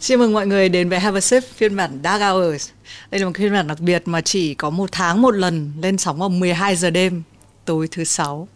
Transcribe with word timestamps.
Xin 0.00 0.18
mừng 0.18 0.32
mọi 0.32 0.46
người 0.46 0.68
đến 0.68 0.88
với 0.88 1.00
Have 1.00 1.18
a 1.18 1.20
Sip 1.20 1.42
phiên 1.42 1.76
bản 1.76 2.00
Dark 2.04 2.22
Hours. 2.22 2.70
Đây 3.10 3.20
là 3.20 3.26
một 3.26 3.32
phiên 3.36 3.52
bản 3.52 3.66
đặc 3.66 3.80
biệt 3.80 4.02
mà 4.04 4.20
chỉ 4.20 4.54
có 4.54 4.70
một 4.70 4.92
tháng 4.92 5.22
một 5.22 5.30
lần 5.30 5.72
lên 5.82 5.98
sóng 5.98 6.18
vào 6.18 6.28
12 6.28 6.76
giờ 6.76 6.90
đêm 6.90 7.22
tối 7.64 7.88
thứ 7.90 8.04
sáu. 8.04 8.48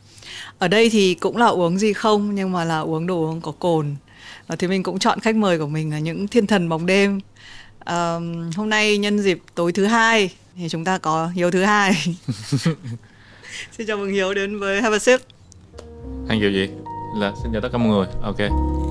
Ở 0.59 0.69
đây 0.69 0.91
thì 0.91 1.15
cũng 1.15 1.37
là 1.37 1.47
uống 1.47 1.79
gì 1.79 1.93
không 1.93 2.35
nhưng 2.35 2.53
mà 2.53 2.65
là 2.65 2.79
uống 2.79 3.07
đồ 3.07 3.15
uống 3.15 3.41
có 3.41 3.53
cồn. 3.53 3.97
Và 4.47 4.57
thì 4.57 4.69
mình 4.69 4.83
cũng 4.83 4.99
chọn 4.99 5.21
khách 5.21 5.37
mời 5.37 5.59
của 5.59 5.67
mình 5.67 5.91
là 5.91 5.99
những 5.99 6.29
thiên 6.29 6.47
thần 6.47 6.69
bóng 6.69 6.87
đêm. 6.87 7.21
À, 7.79 8.15
hôm 8.57 8.71
nay 8.71 8.99
nhân 8.99 9.19
dịp 9.19 9.39
tối 9.55 9.73
thứ 9.73 9.85
hai 9.85 10.31
thì 10.57 10.69
chúng 10.69 10.85
ta 10.85 10.99
có 10.99 11.27
Hiếu 11.27 11.51
thứ 11.51 11.65
hai. 11.65 11.93
Xin 13.79 13.87
chào 13.87 13.97
mừng 13.97 14.13
Hiếu 14.13 14.35
đến 14.35 14.59
với 14.59 14.83
Have 14.83 14.97
a 14.97 14.99
Sip. 14.99 15.21
Anh 16.29 16.41
kiểu 16.41 16.51
gì? 16.51 16.69
Là 17.17 17.33
xin 17.43 17.53
chào 17.53 17.61
tất 17.61 17.69
cả 17.73 17.79
mọi 17.79 17.89
người. 17.89 18.07
Ok. 18.23 18.39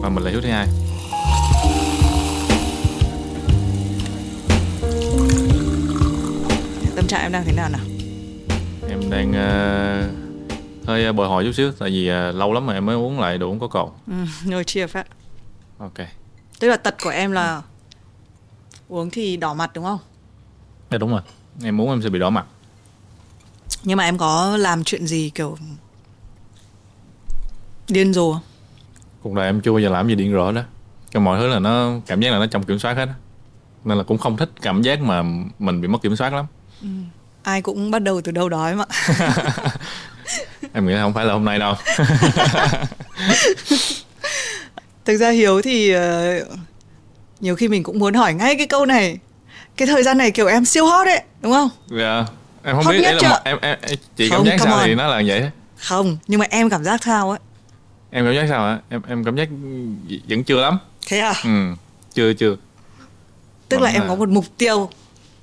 Và 0.02 0.10
mình 0.10 0.24
là 0.24 0.32
Hiếu 0.32 0.42
thứ 0.42 0.50
hai. 0.50 0.68
Tâm 7.04 7.08
trạng 7.10 7.22
em 7.22 7.32
đang 7.32 7.46
thế 7.46 7.54
nào 7.54 7.70
nào? 7.70 7.82
Em 8.90 9.10
đang 9.10 9.30
uh, 9.30 10.88
hơi 10.88 11.14
bồi 11.14 11.28
hồi 11.28 11.44
chút 11.44 11.52
xíu 11.52 11.72
tại 11.72 11.90
vì 11.90 12.12
uh, 12.12 12.36
lâu 12.36 12.54
lắm 12.54 12.66
mà 12.66 12.74
em 12.74 12.86
mới 12.86 12.96
uống 12.96 13.20
lại 13.20 13.38
đồ 13.38 13.50
uống 13.50 13.60
có 13.60 13.68
cồn. 13.68 13.90
Ừ, 14.52 14.64
chia 14.64 14.88
phát. 14.88 15.08
Ok. 15.78 15.94
Tức 16.60 16.68
là 16.68 16.78
tật 16.78 16.96
của 17.04 17.10
em 17.10 17.32
là 17.32 17.62
uống 18.88 19.10
thì 19.10 19.38
đỏ 19.38 19.54
mặt 19.54 19.72
đúng 19.74 19.84
không? 19.84 20.00
Dạ 20.92 20.98
đúng 20.98 21.12
rồi. 21.12 21.22
Em 21.64 21.82
uống 21.82 21.90
em 21.90 22.02
sẽ 22.02 22.10
bị 22.10 22.20
đỏ 22.20 22.30
mặt. 22.30 22.46
Nhưng 23.84 23.98
mà 23.98 24.04
em 24.04 24.18
có 24.18 24.58
làm 24.58 24.84
chuyện 24.84 25.08
gì 25.08 25.32
kiểu 25.36 25.58
điên 27.88 28.14
rồ? 28.14 28.36
Cuộc 29.22 29.34
đời 29.34 29.46
em 29.46 29.62
chưa 29.62 29.72
bao 29.72 29.80
giờ 29.80 29.90
làm 29.90 30.08
gì 30.08 30.16
điên 30.16 30.34
rồ 30.34 30.52
đó. 30.52 30.62
Cái 31.12 31.24
mọi 31.24 31.40
thứ 31.40 31.48
là 31.48 31.60
nó 31.60 31.92
cảm 32.08 32.22
giác 32.22 32.32
là 32.32 32.40
nó 32.40 32.48
trong 32.48 32.64
kiểm 32.64 32.80
soát 32.80 32.94
hết. 32.94 33.10
Nên 33.84 33.98
là 33.98 34.04
cũng 34.04 34.18
không 34.18 34.38
thích 34.38 34.50
cảm 34.62 34.82
giác 34.82 35.02
mà 35.02 35.24
mình 35.60 35.82
bị 35.82 35.88
mất 35.88 36.02
kiểm 36.02 36.16
soát 36.16 36.34
lắm. 36.34 36.46
Ai 37.44 37.62
cũng 37.62 37.92
bắt 37.92 38.00
đầu 38.00 38.22
từ 38.22 38.32
đâu 38.32 38.50
đó 38.50 38.68
em 38.68 38.82
ạ. 38.82 38.86
Em 40.74 40.88
nghĩ 40.88 40.94
là 40.94 41.02
không 41.02 41.14
phải 41.14 41.26
là 41.26 41.34
hôm 41.34 41.46
nay 41.46 41.60
đâu. 41.60 41.76
Thực 45.06 45.18
ra 45.18 45.30
Hiếu 45.30 45.62
thì 45.62 45.92
ờ, 45.92 46.34
nhiều 47.40 47.56
khi 47.56 47.68
mình 47.68 47.84
cũng 47.84 48.00
muốn 48.00 48.14
hỏi 48.14 48.34
ngay 48.34 48.56
cái 48.56 48.68
câu 48.68 48.86
này. 48.86 49.18
Cái 49.78 49.88
thời 49.88 50.04
gian 50.04 50.18
này 50.18 50.32
kiểu 50.32 50.48
em 50.48 50.66
siêu 50.66 50.86
hot 50.86 51.06
đấy, 51.06 51.22
đúng 51.42 51.52
không? 51.54 51.70
Dạ. 51.88 52.26
Em 52.64 52.76
không 52.76 52.86
Hot 52.86 52.94
biết 52.96 53.00
ý 53.00 53.04
là 53.14 53.18
chưa? 53.22 53.30
một- 53.30 53.36
em, 53.44 53.58
em, 53.62 53.78
chị 54.16 54.30
cảm 54.30 54.38
Không, 54.38 54.46
giác 54.48 54.56
come 54.60 54.72
sao 54.72 54.78
on. 54.80 54.88
thì 54.88 54.96
nó 54.96 55.08
là 55.08 55.22
vậy. 55.28 55.50
Không, 55.78 56.18
nhưng 56.28 56.40
mà 56.40 56.46
em 56.50 56.70
cảm 56.70 56.84
giác 56.84 57.04
sao 57.04 57.30
ấy? 57.30 57.40
Em 58.12 58.26
cảm 58.26 58.36
giác 58.36 58.46
sao 58.50 58.62
hả? 58.66 58.80
Em 58.90 59.02
em 59.08 59.24
cảm 59.24 59.36
giác 59.38 59.50
vẫn 60.30 60.44
chưa 60.44 60.62
lắm. 60.62 60.78
Thế 61.08 61.20
à? 61.20 61.34
Ừ. 61.44 61.50
Chưa 62.14 62.34
chưa. 62.34 62.56
Tức 63.70 63.78
là 63.78 63.84
Vẫn 63.84 63.94
em 63.94 64.02
là- 64.02 64.08
có 64.08 64.16
một 64.16 64.30
mục 64.30 64.46
tiêu 64.58 64.90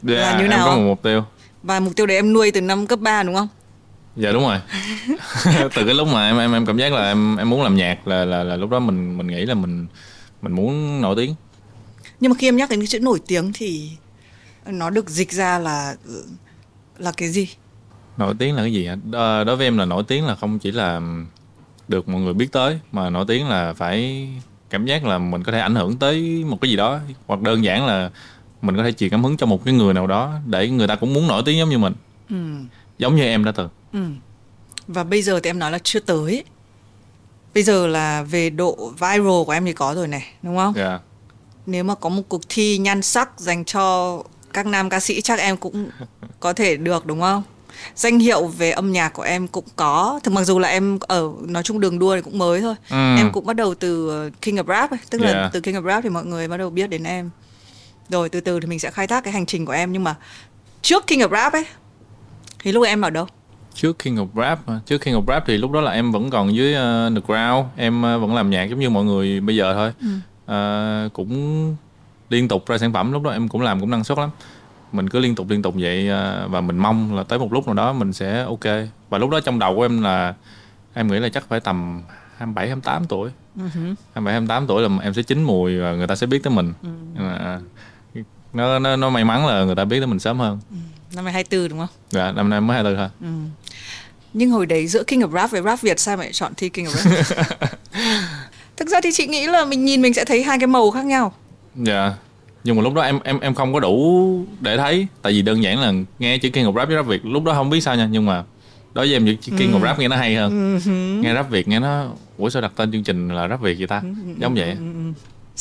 Dạ, 0.02 0.36
như 0.38 0.44
em 0.44 0.50
nào 0.50 0.66
có 0.66 0.70
không? 0.72 0.82
một 0.82 0.88
mục 0.88 1.02
tiêu. 1.02 1.24
và 1.62 1.80
mục 1.80 1.96
tiêu 1.96 2.06
đấy 2.06 2.16
em 2.16 2.32
nuôi 2.32 2.50
từ 2.50 2.60
năm 2.60 2.86
cấp 2.86 2.98
3 3.00 3.22
đúng 3.22 3.34
không? 3.34 3.48
Dạ 4.16 4.32
đúng 4.32 4.42
rồi. 4.42 4.58
Từ 5.74 5.84
cái 5.84 5.94
lúc 5.94 6.08
mà 6.08 6.26
em 6.28 6.38
em 6.38 6.52
em 6.52 6.66
cảm 6.66 6.76
giác 6.76 6.92
là 6.92 7.02
em 7.08 7.36
em 7.36 7.50
muốn 7.50 7.62
làm 7.62 7.76
nhạc 7.76 8.08
là 8.08 8.24
là 8.24 8.44
là 8.44 8.56
lúc 8.56 8.70
đó 8.70 8.78
mình 8.78 9.18
mình 9.18 9.26
nghĩ 9.26 9.46
là 9.46 9.54
mình 9.54 9.86
mình 10.42 10.52
muốn 10.52 11.00
nổi 11.00 11.14
tiếng. 11.16 11.34
Nhưng 12.20 12.30
mà 12.32 12.36
khi 12.38 12.48
em 12.48 12.56
nhắc 12.56 12.70
đến 12.70 12.80
cái 12.80 12.86
chữ 12.86 13.00
nổi 13.00 13.18
tiếng 13.26 13.50
thì 13.54 13.90
nó 14.66 14.90
được 14.90 15.10
dịch 15.10 15.32
ra 15.32 15.58
là 15.58 15.94
là 16.98 17.12
cái 17.16 17.28
gì? 17.28 17.48
Nổi 18.16 18.34
tiếng 18.38 18.54
là 18.56 18.62
cái 18.62 18.72
gì? 18.72 18.88
Đo- 19.10 19.44
Đối 19.44 19.56
với 19.56 19.66
em 19.66 19.78
là 19.78 19.84
nổi 19.84 20.02
tiếng 20.08 20.26
là 20.26 20.34
không 20.34 20.58
chỉ 20.58 20.72
là 20.72 21.00
được 21.88 22.08
mọi 22.08 22.20
người 22.20 22.34
biết 22.34 22.52
tới 22.52 22.78
mà 22.92 23.10
nổi 23.10 23.24
tiếng 23.28 23.48
là 23.48 23.72
phải 23.72 24.28
cảm 24.70 24.86
giác 24.86 25.04
là 25.04 25.18
mình 25.18 25.42
có 25.42 25.52
thể 25.52 25.58
ảnh 25.60 25.74
hưởng 25.74 25.96
tới 25.98 26.44
một 26.48 26.60
cái 26.60 26.70
gì 26.70 26.76
đó 26.76 26.98
hoặc 27.26 27.40
đơn 27.40 27.64
giản 27.64 27.86
là 27.86 28.10
mình 28.62 28.76
có 28.76 28.82
thể 28.82 28.92
truyền 28.92 29.10
cảm 29.10 29.24
hứng 29.24 29.36
cho 29.36 29.46
một 29.46 29.64
cái 29.64 29.74
người 29.74 29.94
nào 29.94 30.06
đó 30.06 30.32
để 30.46 30.68
người 30.68 30.88
ta 30.88 30.96
cũng 30.96 31.14
muốn 31.14 31.28
nổi 31.28 31.42
tiếng 31.46 31.58
giống 31.58 31.68
như 31.68 31.78
mình. 31.78 31.94
Ừ. 32.30 32.36
Giống 32.98 33.16
như 33.16 33.22
em 33.22 33.44
đã 33.44 33.52
từng. 33.52 33.68
Ừ. 33.92 34.00
Và 34.88 35.04
bây 35.04 35.22
giờ 35.22 35.40
thì 35.42 35.50
em 35.50 35.58
nói 35.58 35.70
là 35.70 35.78
chưa 35.82 36.00
tới. 36.00 36.44
Bây 37.54 37.62
giờ 37.62 37.86
là 37.86 38.22
về 38.22 38.50
độ 38.50 38.92
viral 38.98 39.44
của 39.46 39.52
em 39.52 39.64
thì 39.64 39.72
có 39.72 39.94
rồi 39.94 40.08
này, 40.08 40.26
đúng 40.42 40.56
không? 40.56 40.74
Dạ. 40.76 40.98
Nếu 41.66 41.84
mà 41.84 41.94
có 41.94 42.08
một 42.08 42.22
cuộc 42.28 42.40
thi 42.48 42.78
nhan 42.78 43.02
sắc 43.02 43.40
dành 43.40 43.64
cho 43.64 44.16
các 44.52 44.66
nam 44.66 44.90
ca 44.90 45.00
sĩ 45.00 45.20
chắc 45.20 45.38
em 45.38 45.56
cũng 45.56 45.88
có 46.40 46.52
thể 46.52 46.76
được 46.76 47.06
đúng 47.06 47.20
không? 47.20 47.42
Danh 47.94 48.18
hiệu 48.18 48.46
về 48.46 48.70
âm 48.70 48.92
nhạc 48.92 49.08
của 49.08 49.22
em 49.22 49.48
cũng 49.48 49.64
có. 49.76 50.20
Thực 50.22 50.30
mặc 50.34 50.44
dù 50.44 50.58
là 50.58 50.68
em 50.68 50.98
ở 51.00 51.30
nói 51.42 51.62
chung 51.62 51.80
đường 51.80 51.98
đua 51.98 52.16
thì 52.16 52.22
cũng 52.22 52.38
mới 52.38 52.60
thôi. 52.60 52.74
Ừ. 52.90 53.16
Em 53.16 53.32
cũng 53.32 53.46
bắt 53.46 53.56
đầu 53.56 53.74
từ 53.74 54.30
King 54.42 54.56
of 54.56 54.66
Rap 54.66 54.90
ấy, 54.90 54.98
tức 55.10 55.20
là 55.20 55.32
Yeah. 55.32 55.52
từ 55.52 55.60
King 55.60 55.74
of 55.74 55.86
Rap 55.86 56.02
thì 56.02 56.08
mọi 56.08 56.24
người 56.24 56.48
bắt 56.48 56.56
đầu 56.56 56.70
biết 56.70 56.86
đến 56.90 57.04
em. 57.04 57.30
Rồi 58.10 58.28
từ 58.28 58.40
từ 58.40 58.60
thì 58.60 58.66
mình 58.66 58.78
sẽ 58.78 58.90
khai 58.90 59.06
thác 59.06 59.24
cái 59.24 59.32
hành 59.32 59.46
trình 59.46 59.64
của 59.64 59.72
em 59.72 59.92
nhưng 59.92 60.04
mà 60.04 60.14
trước 60.82 61.06
King 61.06 61.20
of 61.20 61.30
Rap 61.30 61.52
ấy 61.52 61.64
thì 62.58 62.72
lúc 62.72 62.86
em 62.86 63.00
ở 63.00 63.10
đâu? 63.10 63.26
trước 63.74 63.98
King 63.98 64.16
of 64.16 64.28
Rap 64.34 64.58
trước 64.86 64.98
King 64.98 65.14
of 65.14 65.24
Rap 65.26 65.44
thì 65.46 65.58
lúc 65.58 65.70
đó 65.70 65.80
là 65.80 65.92
em 65.92 66.12
vẫn 66.12 66.30
còn 66.30 66.54
dưới 66.54 66.74
uh, 66.74 66.78
underground 66.78 67.66
em 67.76 67.98
uh, 67.98 68.20
vẫn 68.20 68.34
làm 68.34 68.50
nhạc 68.50 68.64
giống 68.64 68.80
như 68.80 68.90
mọi 68.90 69.04
người 69.04 69.40
bây 69.40 69.56
giờ 69.56 69.74
thôi. 69.74 69.92
Ờ, 70.46 71.08
cũng 71.12 71.76
liên 72.28 72.48
tục 72.48 72.66
ra 72.66 72.78
sản 72.78 72.92
phẩm 72.92 73.12
lúc 73.12 73.22
đó 73.22 73.30
em 73.30 73.48
cũng 73.48 73.60
làm 73.60 73.80
cũng 73.80 73.90
năng 73.90 74.04
suất 74.04 74.18
lắm. 74.18 74.30
Mình 74.92 75.08
cứ 75.08 75.18
liên 75.18 75.34
tục 75.34 75.46
liên 75.50 75.62
tục 75.62 75.74
vậy 75.78 76.08
ờ, 76.08 76.48
và 76.48 76.60
mình 76.60 76.78
mong 76.78 77.14
là 77.16 77.22
tới 77.22 77.38
một 77.38 77.52
lúc 77.52 77.66
nào 77.66 77.74
đó 77.74 77.92
mình 77.92 78.12
sẽ 78.12 78.42
ok. 78.42 78.64
Và 79.10 79.18
lúc 79.18 79.30
đó 79.30 79.40
trong 79.40 79.58
đầu 79.58 79.76
của 79.76 79.82
em 79.82 80.02
là 80.02 80.34
em 80.94 81.08
nghĩ 81.08 81.18
là 81.18 81.28
chắc 81.28 81.48
phải 81.48 81.60
tầm 81.60 82.02
27 82.36 82.66
28 82.66 83.04
tuổi. 83.04 83.30
27 84.14 84.32
28 84.32 84.66
tuổi 84.66 84.82
là 84.82 84.88
em 85.02 85.14
sẽ 85.14 85.22
chín 85.22 85.42
mùi 85.42 85.78
và 85.78 85.92
người 85.92 86.06
ta 86.06 86.14
sẽ 86.14 86.26
biết 86.26 86.42
tới 86.42 86.52
mình. 86.52 86.72
Mà, 87.14 87.60
nó, 88.52 88.78
nó 88.78 88.96
nó 88.96 89.10
may 89.10 89.24
mắn 89.24 89.46
là 89.46 89.64
người 89.64 89.74
ta 89.74 89.84
biết 89.84 89.98
tới 90.00 90.06
mình 90.06 90.18
sớm 90.18 90.38
hơn 90.38 90.58
Năm 91.14 91.24
2024 91.24 91.68
đúng 91.68 91.78
không? 91.78 91.96
dạ 92.10 92.32
năm 92.32 92.50
nay 92.50 92.60
mới 92.60 92.74
24 92.74 92.96
thôi 92.96 93.08
Nhưng 94.32 94.50
hồi 94.50 94.66
đấy 94.66 94.86
giữa 94.86 95.02
King 95.02 95.20
of 95.20 95.32
Rap 95.32 95.50
với 95.50 95.62
Rap 95.62 95.80
Việt 95.82 96.00
sao 96.00 96.16
mà 96.16 96.22
lại 96.24 96.32
chọn 96.32 96.52
thi 96.56 96.68
King 96.68 96.86
of 96.86 97.10
Rap? 97.10 97.38
Thực 98.76 98.88
ra 98.88 99.00
thì 99.02 99.10
chị 99.12 99.26
nghĩ 99.26 99.46
là 99.46 99.64
mình 99.64 99.84
nhìn 99.84 100.02
mình 100.02 100.14
sẽ 100.14 100.24
thấy 100.24 100.42
hai 100.42 100.58
cái 100.58 100.66
màu 100.66 100.90
khác 100.90 101.04
nhau. 101.04 101.32
Dạ. 101.74 102.14
Nhưng 102.64 102.76
mà 102.76 102.82
lúc 102.82 102.94
đó 102.94 103.02
em 103.02 103.18
em 103.24 103.40
em 103.40 103.54
không 103.54 103.72
có 103.72 103.80
đủ 103.80 104.44
để 104.60 104.76
thấy 104.76 105.06
tại 105.22 105.32
vì 105.32 105.42
đơn 105.42 105.62
giản 105.62 105.78
là 105.78 105.92
nghe 106.18 106.38
chữ 106.38 106.50
King 106.50 106.64
of 106.64 106.76
Rap 106.76 106.88
với 106.88 106.96
Rap 106.96 107.06
Việt 107.06 107.24
lúc 107.24 107.44
đó 107.44 107.52
không 107.54 107.70
biết 107.70 107.80
sao 107.80 107.96
nha 107.96 108.08
nhưng 108.10 108.26
mà 108.26 108.44
đối 108.94 109.06
với 109.06 109.16
em 109.16 109.36
chữ 109.36 109.52
King 109.58 109.72
of 109.72 109.82
Rap 109.82 109.98
nghe 109.98 110.08
nó 110.08 110.16
hay 110.16 110.34
hơn. 110.36 110.80
Nghe 111.20 111.34
Rap 111.34 111.50
Việt 111.50 111.68
nghe 111.68 111.80
nó 111.80 112.06
ủa 112.38 112.50
sao 112.50 112.62
đặt 112.62 112.72
tên 112.76 112.92
chương 112.92 113.04
trình 113.04 113.28
là 113.28 113.48
Rap 113.48 113.60
Việt 113.60 113.78
vậy 113.78 113.86
ta? 113.86 114.02
Giống 114.38 114.54
vậy. 114.54 114.76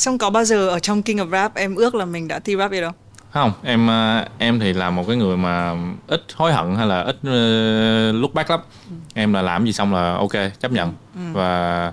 Xong 0.00 0.18
có 0.18 0.30
bao 0.30 0.44
giờ 0.44 0.68
ở 0.68 0.78
trong 0.78 1.02
King 1.02 1.16
of 1.16 1.30
Rap 1.30 1.54
em 1.54 1.74
ước 1.74 1.94
là 1.94 2.04
mình 2.04 2.28
đã 2.28 2.38
thi 2.38 2.56
Rap 2.56 2.70
Việt 2.70 2.80
không? 2.84 2.94
Không, 3.30 3.52
em 3.62 3.86
ờ, 3.86 4.24
em 4.38 4.60
thì 4.60 4.72
là 4.72 4.90
một 4.90 5.04
cái 5.06 5.16
người 5.16 5.36
mà 5.36 5.74
ít 6.06 6.22
hối 6.34 6.52
hận 6.52 6.76
hay 6.76 6.86
là 6.86 7.00
ít 7.00 7.16
ờ, 7.24 8.12
look 8.12 8.34
back 8.34 8.50
lắm. 8.50 8.60
Em 9.14 9.32
là 9.32 9.42
làm 9.42 9.64
gì 9.64 9.72
xong 9.72 9.94
là 9.94 10.14
ok, 10.14 10.32
chấp 10.60 10.72
nhận. 10.72 10.92
Và 11.32 11.92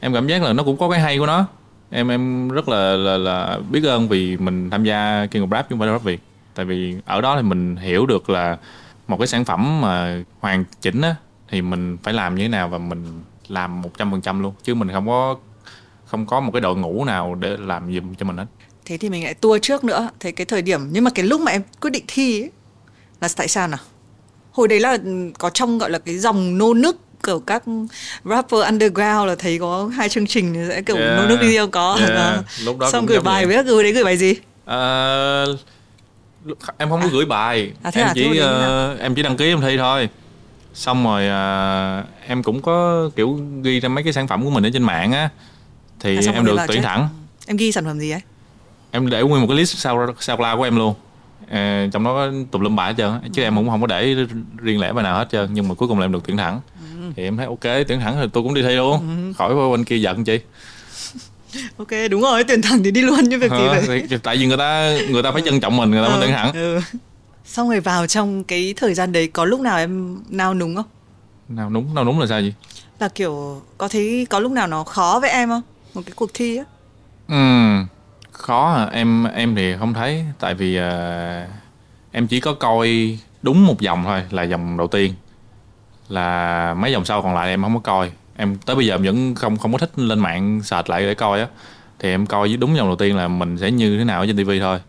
em 0.00 0.14
cảm 0.14 0.26
giác 0.26 0.42
là 0.42 0.52
nó 0.52 0.62
cũng 0.62 0.76
có 0.76 0.90
cái 0.90 1.00
hay 1.00 1.18
của 1.18 1.26
nó. 1.26 1.46
Em 1.90 2.08
em 2.08 2.48
rất 2.48 2.68
là 2.68 2.96
là, 2.96 3.18
là 3.18 3.58
biết 3.70 3.84
ơn 3.84 4.08
vì 4.08 4.36
mình 4.36 4.70
tham 4.70 4.84
gia 4.84 5.26
King 5.30 5.42
of 5.42 5.50
Rap 5.50 5.68
chứ 5.68 5.72
không 5.72 5.78
phải 5.78 5.88
là 5.88 5.92
Rap 5.92 6.02
Việt. 6.02 6.20
Tại 6.54 6.66
vì 6.66 6.96
ở 7.06 7.20
đó 7.20 7.36
thì 7.36 7.42
mình 7.42 7.76
hiểu 7.76 8.06
được 8.06 8.30
là 8.30 8.56
một 9.08 9.16
cái 9.18 9.26
sản 9.26 9.44
phẩm 9.44 9.80
mà 9.80 10.22
hoàn 10.40 10.64
chỉnh 10.80 11.00
á 11.00 11.14
thì 11.48 11.62
mình 11.62 11.96
phải 12.02 12.14
làm 12.14 12.34
như 12.34 12.42
thế 12.44 12.48
nào 12.48 12.68
và 12.68 12.78
mình 12.78 13.22
làm 13.48 13.82
100% 13.82 14.42
luôn 14.42 14.54
chứ 14.62 14.74
mình 14.74 14.88
không 14.92 15.06
có 15.06 15.36
không 16.12 16.26
có 16.26 16.40
một 16.40 16.50
cái 16.52 16.60
đội 16.60 16.76
ngũ 16.76 17.04
nào 17.04 17.34
để 17.34 17.56
làm 17.58 17.94
giùm 17.94 18.14
cho 18.14 18.26
mình 18.26 18.36
hết. 18.36 18.44
Thế 18.86 18.96
thì 18.98 19.08
mình 19.10 19.24
lại 19.24 19.34
tua 19.34 19.58
trước 19.58 19.84
nữa. 19.84 20.08
Thế 20.20 20.32
cái 20.32 20.44
thời 20.44 20.62
điểm 20.62 20.80
nhưng 20.90 21.04
mà 21.04 21.10
cái 21.14 21.26
lúc 21.26 21.40
mà 21.40 21.52
em 21.52 21.62
quyết 21.80 21.90
định 21.90 22.04
thi 22.08 22.42
ấy, 22.42 22.50
là 23.20 23.28
tại 23.36 23.48
sao 23.48 23.68
nào? 23.68 23.80
Hồi 24.52 24.68
đấy 24.68 24.80
là 24.80 24.98
có 25.38 25.50
trong 25.50 25.78
gọi 25.78 25.90
là 25.90 25.98
cái 25.98 26.18
dòng 26.18 26.58
nô 26.58 26.74
nức 26.74 26.98
kiểu 27.26 27.40
các 27.40 27.62
rapper 28.24 28.60
underground 28.64 29.26
là 29.28 29.34
thấy 29.38 29.58
có 29.58 29.90
hai 29.96 30.08
chương 30.08 30.26
trình 30.26 30.54
thì 30.54 30.60
sẽ 30.68 30.82
kiểu 30.82 30.96
Yeah. 30.96 31.18
nô 31.18 31.26
nức 31.26 31.40
đi 31.40 31.56
đâu 31.56 31.66
có 31.68 31.96
Yeah. 31.98 32.10
Đó. 32.14 32.36
Lúc 32.64 32.78
đó 32.78 32.90
xong 32.90 33.06
gửi 33.06 33.20
bài 33.20 33.46
với 33.46 33.62
gửi 33.62 33.82
đấy 33.82 33.92
gửi 33.92 34.04
bài 34.04 34.16
gì 34.16 34.34
lúc- 36.44 36.58
em 36.78 36.90
không 36.90 37.00
có 37.00 37.08
gửi 37.12 37.24
bài 37.24 37.72
à, 37.82 37.90
thế 37.90 38.00
em 38.00 38.08
à? 38.08 38.12
Chỉ 38.14 38.38
ờ, 38.38 38.96
em 39.00 39.14
chỉ 39.14 39.22
đăng 39.22 39.36
ký 39.36 39.44
em 39.48 39.60
thi 39.60 39.76
thôi 39.78 40.08
xong 40.74 41.04
rồi 41.04 41.28
ờ, 41.28 42.04
em 42.26 42.42
cũng 42.42 42.62
có 42.62 43.10
kiểu 43.16 43.40
ghi 43.62 43.80
ra 43.80 43.88
mấy 43.88 44.04
cái 44.04 44.12
sản 44.12 44.28
phẩm 44.28 44.44
của 44.44 44.50
mình 44.50 44.66
ở 44.66 44.70
trên 44.72 44.82
mạng 44.82 45.12
á 45.12 45.28
thì 46.02 46.16
À, 46.16 46.32
em 46.34 46.44
được 46.44 46.56
tuyển 46.68 46.82
thẳng. 46.82 47.08
Em 47.46 47.56
ghi 47.56 47.72
sản 47.72 47.84
phẩm 47.84 47.98
gì 48.00 48.10
ấy 48.10 48.20
em 48.90 49.10
để 49.10 49.22
nguyên 49.22 49.40
một 49.42 49.46
cái 49.48 49.56
list 49.56 49.76
sao 49.78 50.06
sao 50.20 50.36
cloud 50.36 50.56
của 50.56 50.62
em 50.64 50.76
luôn. 50.76 50.94
Ờ, 51.50 51.86
trong 51.92 52.04
đó 52.04 52.12
có 52.14 52.30
tùm 52.50 52.62
lum 52.62 52.76
bài 52.76 52.88
hết 52.88 52.94
trơn 52.98 53.32
chứ 53.32 53.42
em 53.42 53.56
cũng 53.56 53.68
không 53.70 53.80
có 53.80 53.86
để 53.86 54.14
riêng 54.56 54.80
lẻ 54.80 54.92
bài 54.92 55.04
nào 55.04 55.18
hết 55.18 55.26
trơn 55.32 55.48
nhưng 55.52 55.68
mà 55.68 55.74
cuối 55.74 55.88
cùng 55.88 55.98
là 55.98 56.04
em 56.04 56.12
được 56.12 56.22
tuyển 56.26 56.36
thẳng. 56.36 56.60
Ừ. 56.96 57.12
thì 57.16 57.22
em 57.24 57.36
thấy 57.36 57.46
ok 57.46 57.84
tuyển 57.88 58.00
thẳng 58.00 58.16
thì 58.20 58.26
tôi 58.32 58.42
cũng 58.42 58.54
đi 58.54 58.62
thi 58.62 58.74
luôn. 58.74 59.32
Khỏi 59.38 59.54
qua 59.54 59.70
bên 59.70 59.84
kia 59.84 59.96
giận 59.96 60.24
chi. 60.24 60.38
Ok 61.76 61.88
đúng 62.10 62.20
rồi 62.22 62.44
tuyển 62.44 62.62
thẳng 62.62 62.82
thì 62.82 62.90
đi 62.90 63.02
luôn 63.02 63.24
như 63.28 63.38
việc 63.38 63.50
gì 63.50 63.56
vậy? 63.86 64.06
Thì- 64.10 64.16
tại 64.22 64.36
vì 64.36 64.46
người 64.46 64.56
ta 64.56 64.96
người 65.10 65.22
ta 65.22 65.32
phải 65.32 65.42
trân 65.44 65.60
trọng 65.60 65.76
mình 65.76 65.90
người 65.90 66.02
ta 66.02 66.08
mới 66.08 66.18
tuyển 66.20 66.32
thẳng. 66.36 66.52
ừ. 66.52 66.80
xong 67.44 67.68
rồi 67.70 67.80
vào 67.80 68.06
trong 68.06 68.44
cái 68.44 68.74
thời 68.76 68.94
gian 68.94 69.12
đấy 69.12 69.26
có 69.28 69.44
lúc 69.44 69.60
nào 69.60 69.78
em 69.78 70.18
nao 70.28 70.54
núng 70.54 70.76
không? 70.76 70.84
Nào 71.48 71.70
đúng 71.70 71.94
nào 71.94 72.04
đúng 72.04 72.20
là 72.20 72.26
sao 72.26 72.40
gì 72.40 72.54
là 73.00 73.08
kiểu 73.08 73.62
có 73.78 73.88
thấy 73.88 74.26
có 74.30 74.38
lúc 74.40 74.52
nào 74.52 74.66
nó 74.66 74.84
khó 74.84 75.18
với 75.20 75.30
em 75.30 75.48
không 75.48 75.62
một 75.94 76.02
cái 76.06 76.12
cuộc 76.16 76.30
thi 76.34 76.56
á. 76.56 76.64
Ừm, 77.28 77.86
khó 78.32 78.72
à. 78.72 78.88
em 78.92 79.24
em 79.24 79.54
thì 79.54 79.76
không 79.78 79.94
thấy. 79.94 80.24
Tại 80.38 80.54
vì 80.54 80.78
uh, 80.78 81.50
em 82.12 82.26
chỉ 82.26 82.40
có 82.40 82.54
coi 82.54 83.18
đúng 83.42 83.66
một 83.66 83.80
dòng 83.80 84.04
thôi 84.04 84.22
là 84.30 84.42
dòng 84.42 84.76
đầu 84.76 84.86
tiên. 84.86 85.14
Là 86.08 86.74
mấy 86.74 86.92
dòng 86.92 87.04
sau 87.04 87.22
còn 87.22 87.34
lại 87.34 87.48
em 87.48 87.62
không 87.62 87.74
có 87.74 87.80
coi. 87.80 88.10
Em 88.36 88.56
tới 88.56 88.76
bây 88.76 88.86
giờ 88.86 88.94
em 88.94 89.02
vẫn 89.02 89.34
không 89.34 89.56
không 89.56 89.72
có 89.72 89.78
thích 89.78 89.98
lên 89.98 90.18
mạng 90.18 90.60
search 90.62 90.90
lại 90.90 91.02
để 91.02 91.14
coi 91.14 91.40
á. 91.40 91.46
Thì 91.98 92.10
em 92.10 92.26
coi 92.26 92.48
với 92.48 92.56
đúng 92.56 92.76
dòng 92.76 92.86
đầu 92.86 92.96
tiên 92.96 93.16
là 93.16 93.28
mình 93.28 93.58
sẽ 93.58 93.70
như 93.70 93.98
thế 93.98 94.04
nào 94.04 94.20
ở 94.20 94.26
trên 94.26 94.36
tivi 94.36 94.60
thôi. 94.60 94.80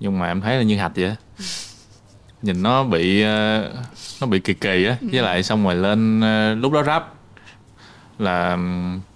Nhưng 0.00 0.18
mà 0.18 0.26
em 0.26 0.40
thấy 0.40 0.56
là 0.56 0.62
như 0.62 0.76
hạch 0.76 0.92
vậy 0.96 1.04
á. 1.04 1.16
Nhìn 2.42 2.62
nó 2.62 2.84
bị 2.84 3.24
uh, 3.24 3.28
nó 4.20 4.26
bị 4.26 4.40
kỳ 4.40 4.54
kỳ 4.54 4.84
á. 4.84 4.96
Với 5.00 5.22
lại 5.22 5.42
xong 5.42 5.64
rồi 5.64 5.74
lên 5.74 6.20
uh, 6.20 6.62
lúc 6.62 6.72
đó 6.72 6.82
rap 6.82 7.14
là 8.22 8.58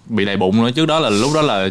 bị 0.05 0.25
đầy 0.25 0.37
bụng 0.37 0.65
nữa. 0.65 0.71
Trước 0.71 0.85
đó 0.85 0.99
là 0.99 1.09
lúc 1.09 1.31
đó 1.35 1.41
là 1.41 1.69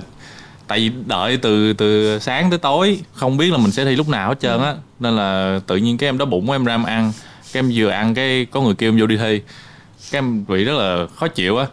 tại 0.66 0.78
vì 0.78 0.92
đợi 1.06 1.36
từ 1.36 1.72
từ 1.72 2.18
sáng 2.18 2.50
tới 2.50 2.58
tối 2.58 3.00
không 3.12 3.36
biết 3.36 3.50
là 3.52 3.58
mình 3.58 3.72
sẽ 3.72 3.84
thi 3.84 3.96
lúc 3.96 4.08
nào 4.08 4.28
hết 4.28 4.40
trơn 4.40 4.62
á. 4.62 4.74
Nên 5.00 5.16
là 5.16 5.60
tự 5.66 5.76
nhiên 5.76 5.98
cái 5.98 6.08
em 6.08 6.18
đói 6.18 6.26
bụng 6.26 6.50
em 6.50 6.64
ra 6.64 6.74
em 6.74 6.84
ăn 6.84 7.12
cái 7.52 7.58
em 7.58 7.70
vừa 7.74 7.88
ăn 7.88 8.14
cái 8.14 8.46
có 8.50 8.60
người 8.60 8.74
kêu 8.74 8.90
em 8.90 9.00
vô 9.00 9.06
đi 9.06 9.16
thi. 9.16 9.40
Cái 10.10 10.18
em 10.18 10.44
bị 10.46 10.64
rất 10.64 10.72
là 10.72 11.06
khó 11.16 11.28
chịu 11.28 11.56
á. 11.56 11.66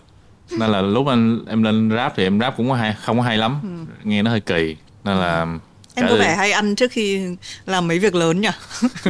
Nên 0.51 0.71
là 0.71 0.81
lúc 0.81 1.07
anh 1.07 1.39
em 1.47 1.63
lên 1.63 1.91
rap 1.95 2.13
thì 2.15 2.23
em 2.23 2.39
rap 2.39 2.57
cũng 2.57 2.69
có 2.69 2.75
hay 2.75 2.95
không 3.01 3.17
có 3.17 3.23
hay 3.23 3.37
lắm. 3.37 3.59
Ừ. 3.63 3.69
nghe 4.03 4.21
nó 4.21 4.31
hơi 4.31 4.39
kỳ. 4.39 4.75
Nên 5.03 5.17
là 5.17 5.47
em 5.95 6.07
có 6.09 6.15
vẻ 6.15 6.35
hay 6.35 6.51
ăn 6.51 6.75
trước 6.75 6.91
khi 6.91 7.21
làm 7.65 7.87
mấy 7.87 7.99
việc 7.99 8.15
lớn 8.15 8.41
nhỉ? 8.41 8.49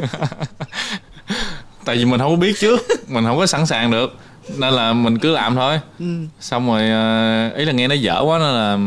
Tại 1.86 1.98
vì 1.98 2.06
mình 2.06 2.20
không 2.20 2.30
có 2.30 2.36
biết 2.36 2.60
trước 2.60 2.82
mình 3.08 3.24
không 3.24 3.38
có 3.38 3.46
sẵn 3.46 3.66
sàng 3.66 3.92
được 3.92 4.16
nên 4.58 4.74
là 4.74 4.94
mình 4.94 5.20
cứ 5.20 5.32
làm 5.32 5.56
thôi 5.56 5.80
ừ. 6.00 6.06
xong 6.40 6.68
rồi 6.68 6.90
ờ, 6.90 7.50
ý 7.50 7.66
là 7.66 7.72
nghe 7.72 7.88
nó 7.88 7.96
dở 7.96 8.22
quá 8.26 8.40
nên 8.40 8.54
là 8.54 8.78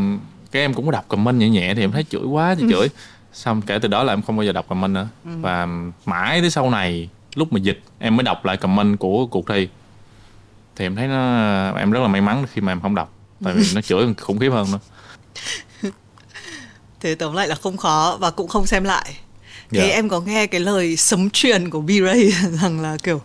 cái 0.50 0.62
em 0.62 0.74
cũng 0.74 0.86
có 0.86 0.92
đọc 0.92 1.04
comment 1.08 1.38
nhẹ 1.38 1.48
nhẹ 1.48 1.74
thì 1.74 1.80
em 1.80 1.92
thấy 1.92 2.04
chửi 2.10 2.24
quá 2.24 2.54
thì 2.54 2.62
ừ. 2.62 2.68
chửi 2.70 2.88
xong 3.32 3.62
kể 3.62 3.78
từ 3.78 3.88
đó 3.88 4.02
là 4.02 4.12
em 4.12 4.22
không 4.22 4.36
bao 4.36 4.44
giờ 4.44 4.52
đọc 4.52 4.68
comment 4.68 4.94
nữa 4.94 5.08
ừ. 5.24 5.30
và 5.40 5.68
mãi 6.04 6.40
tới 6.40 6.50
sau 6.50 6.70
này 6.70 7.08
lúc 7.34 7.52
mà 7.52 7.58
dịch 7.58 7.80
em 7.98 8.16
mới 8.16 8.24
đọc 8.24 8.44
lại 8.44 8.56
comment 8.56 8.98
của 8.98 9.26
cuộc 9.26 9.48
thi 9.48 9.68
thì 10.76 10.86
em 10.86 10.96
thấy 10.96 11.08
nó 11.08 11.70
em 11.76 11.90
rất 11.90 12.00
là 12.00 12.08
may 12.08 12.20
mắn 12.20 12.46
khi 12.52 12.60
mà 12.60 12.72
em 12.72 12.80
không 12.80 12.94
đọc 12.94 13.12
tại 13.44 13.54
vì 13.54 13.64
nó 13.74 13.80
chửi 13.80 14.14
khủng 14.14 14.38
khiếp 14.38 14.50
hơn 14.50 14.66
nữa 14.72 14.78
thế 17.00 17.14
tóm 17.14 17.34
lại 17.34 17.48
là 17.48 17.54
không 17.54 17.76
khó 17.76 18.16
và 18.20 18.30
cũng 18.30 18.48
không 18.48 18.66
xem 18.66 18.84
lại 18.84 19.14
thế 19.70 19.78
yeah. 19.78 19.90
Dạ. 19.90 19.94
em 19.94 20.08
có 20.08 20.20
nghe 20.20 20.46
cái 20.46 20.60
lời 20.60 20.96
sấm 20.96 21.30
truyền 21.30 21.70
của 21.70 21.80
B-Ray 21.80 22.30
rằng 22.62 22.80
là 22.80 22.96
kiểu 23.02 23.22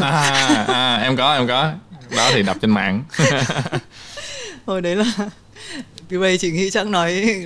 à, 0.00 0.64
à, 0.68 0.96
em 0.96 1.16
có 1.16 1.34
em 1.34 1.48
có 1.48 1.72
đó 2.16 2.30
thì 2.34 2.42
đọc 2.42 2.56
trên 2.60 2.70
mạng 2.70 3.04
hồi 4.66 4.80
đấy 4.82 4.96
là 4.96 5.04
B-Ray 6.10 6.36
chỉ 6.36 6.50
nghĩ 6.50 6.70
chắc 6.70 6.86
nói 6.86 7.36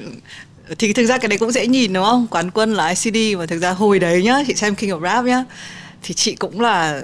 thì 0.79 0.93
thực 0.93 1.07
ra 1.07 1.19
cái 1.19 1.29
đấy 1.29 1.39
cũng 1.39 1.51
dễ 1.51 1.67
nhìn 1.67 1.93
đúng 1.93 2.05
không 2.05 2.27
quán 2.31 2.51
quân 2.51 2.75
là 2.75 2.89
ICD 2.89 3.39
mà 3.39 3.47
thực 3.47 3.59
ra 3.59 3.71
hồi 3.71 3.99
đấy 3.99 4.23
nhá 4.23 4.43
chị 4.47 4.55
xem 4.55 4.75
King 4.75 4.91
of 4.91 5.03
Rap 5.03 5.25
nhá 5.25 5.45
thì 6.03 6.15
chị 6.15 6.35
cũng 6.35 6.61
là 6.61 7.03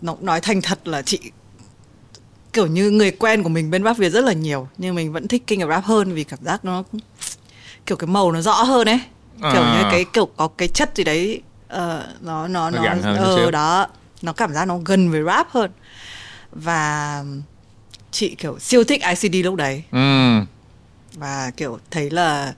nó 0.00 0.16
nói 0.20 0.40
thành 0.40 0.62
thật 0.62 0.88
là 0.88 1.02
chị 1.02 1.18
kiểu 2.52 2.66
như 2.66 2.90
người 2.90 3.10
quen 3.10 3.42
của 3.42 3.48
mình 3.48 3.70
bên 3.70 3.84
rap 3.84 3.98
Việt 3.98 4.10
rất 4.10 4.24
là 4.24 4.32
nhiều 4.32 4.68
nhưng 4.78 4.94
mình 4.94 5.12
vẫn 5.12 5.28
thích 5.28 5.46
King 5.46 5.60
of 5.60 5.68
Rap 5.68 5.84
hơn 5.84 6.14
vì 6.14 6.24
cảm 6.24 6.38
giác 6.42 6.64
nó 6.64 6.84
kiểu 7.86 7.96
cái 7.96 8.08
màu 8.08 8.32
nó 8.32 8.40
rõ 8.40 8.62
hơn 8.62 8.88
ấy 8.88 9.00
à. 9.40 9.52
kiểu 9.52 9.62
như 9.62 9.82
cái 9.90 10.04
kiểu 10.12 10.26
có 10.36 10.48
cái 10.48 10.68
chất 10.68 10.90
gì 10.94 11.04
đấy 11.04 11.42
uh, 11.74 11.80
nó 12.20 12.48
nó 12.48 12.70
nó 12.70 12.82
ờ 13.16 13.44
uh, 13.46 13.52
đó 13.52 13.86
nó 14.22 14.32
cảm 14.32 14.54
giác 14.54 14.64
nó 14.64 14.78
gần 14.84 15.10
với 15.10 15.22
rap 15.22 15.50
hơn 15.50 15.70
và 16.52 17.24
chị 18.10 18.34
kiểu 18.34 18.58
siêu 18.58 18.84
thích 18.84 19.02
ICD 19.02 19.44
lúc 19.44 19.54
đấy 19.54 19.82
ừ. 19.92 20.38
và 21.14 21.50
kiểu 21.56 21.78
thấy 21.90 22.10
là 22.10 22.54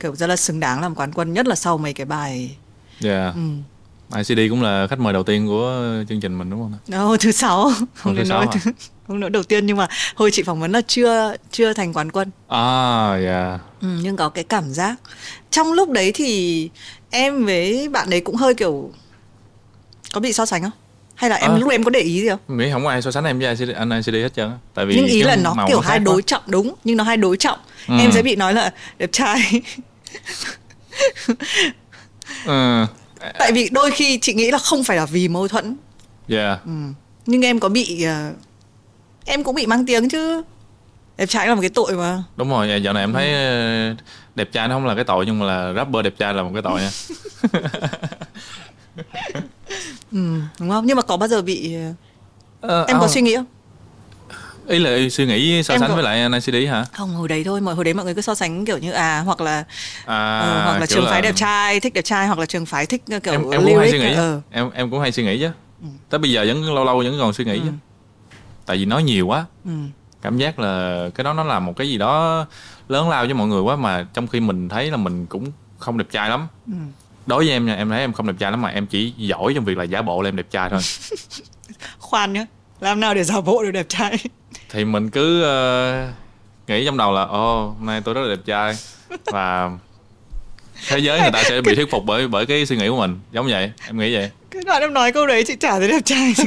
kiểu 0.00 0.16
rất 0.16 0.26
là 0.26 0.36
xứng 0.36 0.60
đáng 0.60 0.80
làm 0.80 0.94
quán 0.94 1.12
quân 1.12 1.32
nhất 1.32 1.46
là 1.46 1.54
sau 1.54 1.78
mấy 1.78 1.92
cái 1.92 2.06
bài 2.06 2.56
yeah. 3.04 3.34
ừ. 3.34 3.40
ICD 4.16 4.40
cũng 4.50 4.62
là 4.62 4.86
khách 4.90 5.00
mời 5.00 5.12
đầu 5.12 5.22
tiên 5.22 5.46
của 5.46 5.82
chương 6.08 6.20
trình 6.20 6.38
mình 6.38 6.50
đúng 6.50 6.60
không? 6.60 6.72
No, 6.88 7.16
thứ 7.20 7.32
sáu 7.32 7.72
không 7.94 8.14
đến 8.16 8.28
nói 8.28 8.46
thứ, 8.52 8.70
không 9.06 9.20
nói 9.20 9.30
đầu 9.30 9.42
tiên 9.42 9.66
nhưng 9.66 9.76
mà 9.76 9.88
hồi 10.14 10.30
chị 10.30 10.42
phỏng 10.42 10.60
vấn 10.60 10.72
là 10.72 10.80
chưa 10.86 11.34
chưa 11.50 11.72
thành 11.72 11.92
quán 11.92 12.10
quân. 12.10 12.30
À, 12.48 13.12
yeah. 13.14 13.60
Ừ, 13.80 13.88
nhưng 14.02 14.16
có 14.16 14.28
cái 14.28 14.44
cảm 14.44 14.70
giác 14.70 14.96
trong 15.50 15.72
lúc 15.72 15.90
đấy 15.90 16.12
thì 16.14 16.70
em 17.10 17.44
với 17.44 17.88
bạn 17.88 18.10
đấy 18.10 18.20
cũng 18.20 18.36
hơi 18.36 18.54
kiểu 18.54 18.90
có 20.12 20.20
bị 20.20 20.32
so 20.32 20.46
sánh 20.46 20.62
không? 20.62 20.70
Hay 21.14 21.30
là 21.30 21.36
em 21.36 21.50
à, 21.50 21.58
lúc 21.58 21.70
em 21.70 21.84
có 21.84 21.90
để 21.90 22.00
ý 22.00 22.20
gì 22.22 22.28
không? 22.28 22.58
Nghĩ 22.58 22.70
không 22.72 22.84
có 22.84 22.90
ai 22.90 23.02
so 23.02 23.10
sánh 23.10 23.24
em 23.24 23.38
với 23.38 23.48
ICD, 23.56 23.70
anh 23.76 23.90
ICD 23.90 24.14
hết 24.14 24.34
trơn 24.36 24.50
Tại 24.74 24.86
vì 24.86 24.94
nhưng 24.96 25.06
ý 25.06 25.22
là 25.22 25.36
nó 25.36 25.54
kiểu 25.68 25.80
nó 25.80 25.88
hai 25.88 25.98
đối 25.98 26.22
quá. 26.22 26.26
trọng 26.26 26.42
đúng, 26.46 26.74
nhưng 26.84 26.96
nó 26.96 27.04
hai 27.04 27.16
đối 27.16 27.36
trọng. 27.36 27.58
Ừ. 27.88 27.94
Em 27.98 28.12
sẽ 28.12 28.22
bị 28.22 28.36
nói 28.36 28.54
là 28.54 28.72
đẹp 28.98 29.10
trai. 29.12 29.62
ừ 32.46 32.86
tại 33.38 33.52
vì 33.52 33.68
đôi 33.72 33.90
khi 33.90 34.18
chị 34.18 34.34
nghĩ 34.34 34.50
là 34.50 34.58
không 34.58 34.84
phải 34.84 34.96
là 34.96 35.06
vì 35.06 35.28
mâu 35.28 35.48
thuẫn. 35.48 35.76
Yeah. 36.28 36.64
Ừ. 36.64 36.70
nhưng 37.26 37.42
em 37.42 37.60
có 37.60 37.68
bị 37.68 38.06
uh, 38.06 38.36
em 39.24 39.44
cũng 39.44 39.54
bị 39.54 39.66
mang 39.66 39.86
tiếng 39.86 40.08
chứ. 40.08 40.42
Đẹp 41.16 41.26
trai 41.26 41.48
là 41.48 41.54
một 41.54 41.60
cái 41.60 41.70
tội 41.70 41.92
mà. 41.92 42.22
Đúng 42.36 42.50
rồi 42.50 42.82
dạo 42.84 42.94
này 42.94 43.02
em 43.02 43.12
thấy 43.12 43.34
ừ. 43.34 43.94
đẹp 44.34 44.48
trai 44.52 44.68
nó 44.68 44.74
không 44.74 44.86
là 44.86 44.94
cái 44.94 45.04
tội 45.04 45.26
nhưng 45.26 45.38
mà 45.38 45.46
là 45.46 45.72
rapper 45.72 46.04
đẹp 46.04 46.14
trai 46.18 46.34
là 46.34 46.42
một 46.42 46.50
cái 46.52 46.62
tội 46.62 46.80
nha. 46.80 46.90
Ừ, 50.12 50.40
đúng 50.60 50.70
không? 50.70 50.86
Nhưng 50.86 50.96
mà 50.96 51.02
có 51.02 51.16
bao 51.16 51.28
giờ 51.28 51.42
bị 51.42 51.76
uh, 52.66 52.88
em 52.88 52.96
có 53.00 53.08
suy 53.08 53.20
nghĩ 53.20 53.36
không 53.36 53.44
ý 54.68 54.78
là 54.78 55.08
suy 55.10 55.26
nghĩ 55.26 55.62
so 55.62 55.74
em 55.74 55.80
sánh 55.80 55.88
có... 55.88 55.94
với 55.94 56.04
lại 56.04 56.28
NCD 56.28 56.54
hả 56.70 56.84
không 56.92 57.14
hồi 57.14 57.28
đấy 57.28 57.44
thôi 57.44 57.60
mọi 57.60 57.74
hồi 57.74 57.84
đấy 57.84 57.94
mọi 57.94 58.04
người 58.04 58.14
cứ 58.14 58.20
so 58.20 58.34
sánh 58.34 58.64
kiểu 58.64 58.78
như 58.78 58.92
à 58.92 59.20
hoặc 59.20 59.40
là 59.40 59.64
à, 60.06 60.40
uh, 60.40 60.64
hoặc 60.64 60.78
là 60.80 60.86
trường 60.86 61.04
là... 61.04 61.10
phái 61.10 61.22
đẹp 61.22 61.36
trai 61.36 61.80
thích 61.80 61.94
đẹp 61.94 62.02
trai 62.02 62.26
hoặc 62.26 62.38
là 62.38 62.46
trường 62.46 62.66
phái 62.66 62.86
thích 62.86 63.02
kiểu 63.06 63.32
em, 63.32 63.50
em 63.50 63.64
cũng 63.64 63.78
hay 63.78 63.90
suy 63.90 63.98
nghĩ 63.98 64.12
ừ. 64.12 64.40
em 64.50 64.70
em 64.70 64.90
cũng 64.90 65.00
hay 65.00 65.12
suy 65.12 65.24
nghĩ 65.24 65.38
chứ 65.38 65.50
ừ. 65.82 65.88
tới 66.10 66.18
bây 66.18 66.30
giờ 66.30 66.44
vẫn 66.46 66.74
lâu 66.74 66.84
lâu 66.84 66.98
vẫn 66.98 67.16
còn 67.20 67.32
suy 67.32 67.44
nghĩ 67.44 67.52
ừ. 67.52 67.60
chứ 67.64 67.70
tại 68.66 68.76
vì 68.76 68.84
nói 68.84 69.02
nhiều 69.02 69.26
quá 69.26 69.44
ừ. 69.64 69.70
cảm 70.22 70.38
giác 70.38 70.58
là 70.58 71.04
cái 71.14 71.24
đó 71.24 71.32
nó 71.32 71.44
là 71.44 71.58
một 71.58 71.76
cái 71.76 71.88
gì 71.88 71.98
đó 71.98 72.46
lớn 72.88 73.08
lao 73.08 73.24
với 73.24 73.34
mọi 73.34 73.48
người 73.48 73.60
quá 73.60 73.76
mà 73.76 74.06
trong 74.14 74.26
khi 74.26 74.40
mình 74.40 74.68
thấy 74.68 74.90
là 74.90 74.96
mình 74.96 75.26
cũng 75.26 75.52
không 75.78 75.98
đẹp 75.98 76.06
trai 76.10 76.30
lắm 76.30 76.46
ừ. 76.66 76.72
đối 77.26 77.44
với 77.44 77.52
em 77.52 77.66
nha 77.66 77.74
em 77.74 77.88
thấy 77.88 78.00
em 78.00 78.12
không 78.12 78.26
đẹp 78.26 78.36
trai 78.38 78.50
lắm 78.50 78.62
mà 78.62 78.68
em 78.68 78.86
chỉ 78.86 79.12
giỏi 79.16 79.54
trong 79.54 79.64
việc 79.64 79.78
là 79.78 79.84
giả 79.84 80.02
bộ 80.02 80.22
là 80.22 80.28
em 80.28 80.36
đẹp 80.36 80.46
trai 80.50 80.70
thôi 80.70 80.80
khoan 81.98 82.32
nhá 82.32 82.46
làm 82.80 83.00
nào 83.00 83.14
để 83.14 83.24
giả 83.24 83.40
bộ 83.40 83.62
được 83.62 83.70
đẹp 83.70 83.86
trai 83.88 84.18
thì 84.74 84.84
mình 84.84 85.10
cứ 85.10 85.42
uh, 85.42 86.68
nghĩ 86.68 86.84
trong 86.84 86.96
đầu 86.96 87.12
là 87.12 87.22
ồ 87.22 87.68
oh, 87.68 87.82
nay 87.82 88.00
tôi 88.04 88.14
rất 88.14 88.20
là 88.20 88.28
đẹp 88.28 88.42
trai. 88.46 88.76
Và 89.24 89.70
thế 90.88 90.98
giới 90.98 91.20
người 91.20 91.30
ta 91.32 91.42
sẽ 91.48 91.60
bị 91.60 91.74
thuyết 91.74 91.90
phục 91.90 92.04
bởi 92.04 92.28
bởi 92.28 92.46
cái 92.46 92.66
suy 92.66 92.76
nghĩ 92.76 92.88
của 92.88 92.96
mình. 92.96 93.20
Giống 93.32 93.46
vậy 93.46 93.72
em 93.86 93.98
nghĩ 93.98 94.14
vậy. 94.14 94.30
Cái 94.50 94.62
đoạn 94.66 94.82
em 94.82 94.94
nói 94.94 95.12
câu 95.12 95.26
đấy 95.26 95.44
chị 95.46 95.56
chả 95.60 95.78
thấy 95.78 95.88
đẹp 95.88 96.00
trai. 96.04 96.34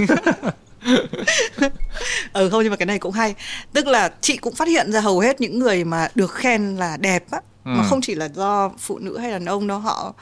Ừ 2.34 2.50
không 2.50 2.64
nhưng 2.64 2.70
mà 2.70 2.76
cái 2.76 2.86
này 2.86 3.00
cũng 3.00 3.12
hay. 3.12 3.36
Tức 3.74 3.88
là 3.88 4.10
chị 4.22 4.38
cũng 4.38 4.56
phát 4.56 4.68
hiện 4.68 4.92
ra 4.92 5.02
hầu 5.02 5.20
hết 5.20 5.42
những 5.42 5.60
người 5.60 5.84
mà 5.84 6.08
được 6.16 6.32
khen 6.34 6.76
là 6.76 6.98
đẹp 6.98 7.24
á 7.32 7.40
ừ. 7.66 7.70
mà 7.78 7.84
không 7.90 8.02
chỉ 8.02 8.16
là 8.16 8.30
do 8.36 8.72
phụ 8.80 9.00
nữ 9.00 9.18
hay 9.18 9.32
đàn 9.32 9.46
ông 9.46 9.68
đâu 9.68 9.80
họ 9.80 10.14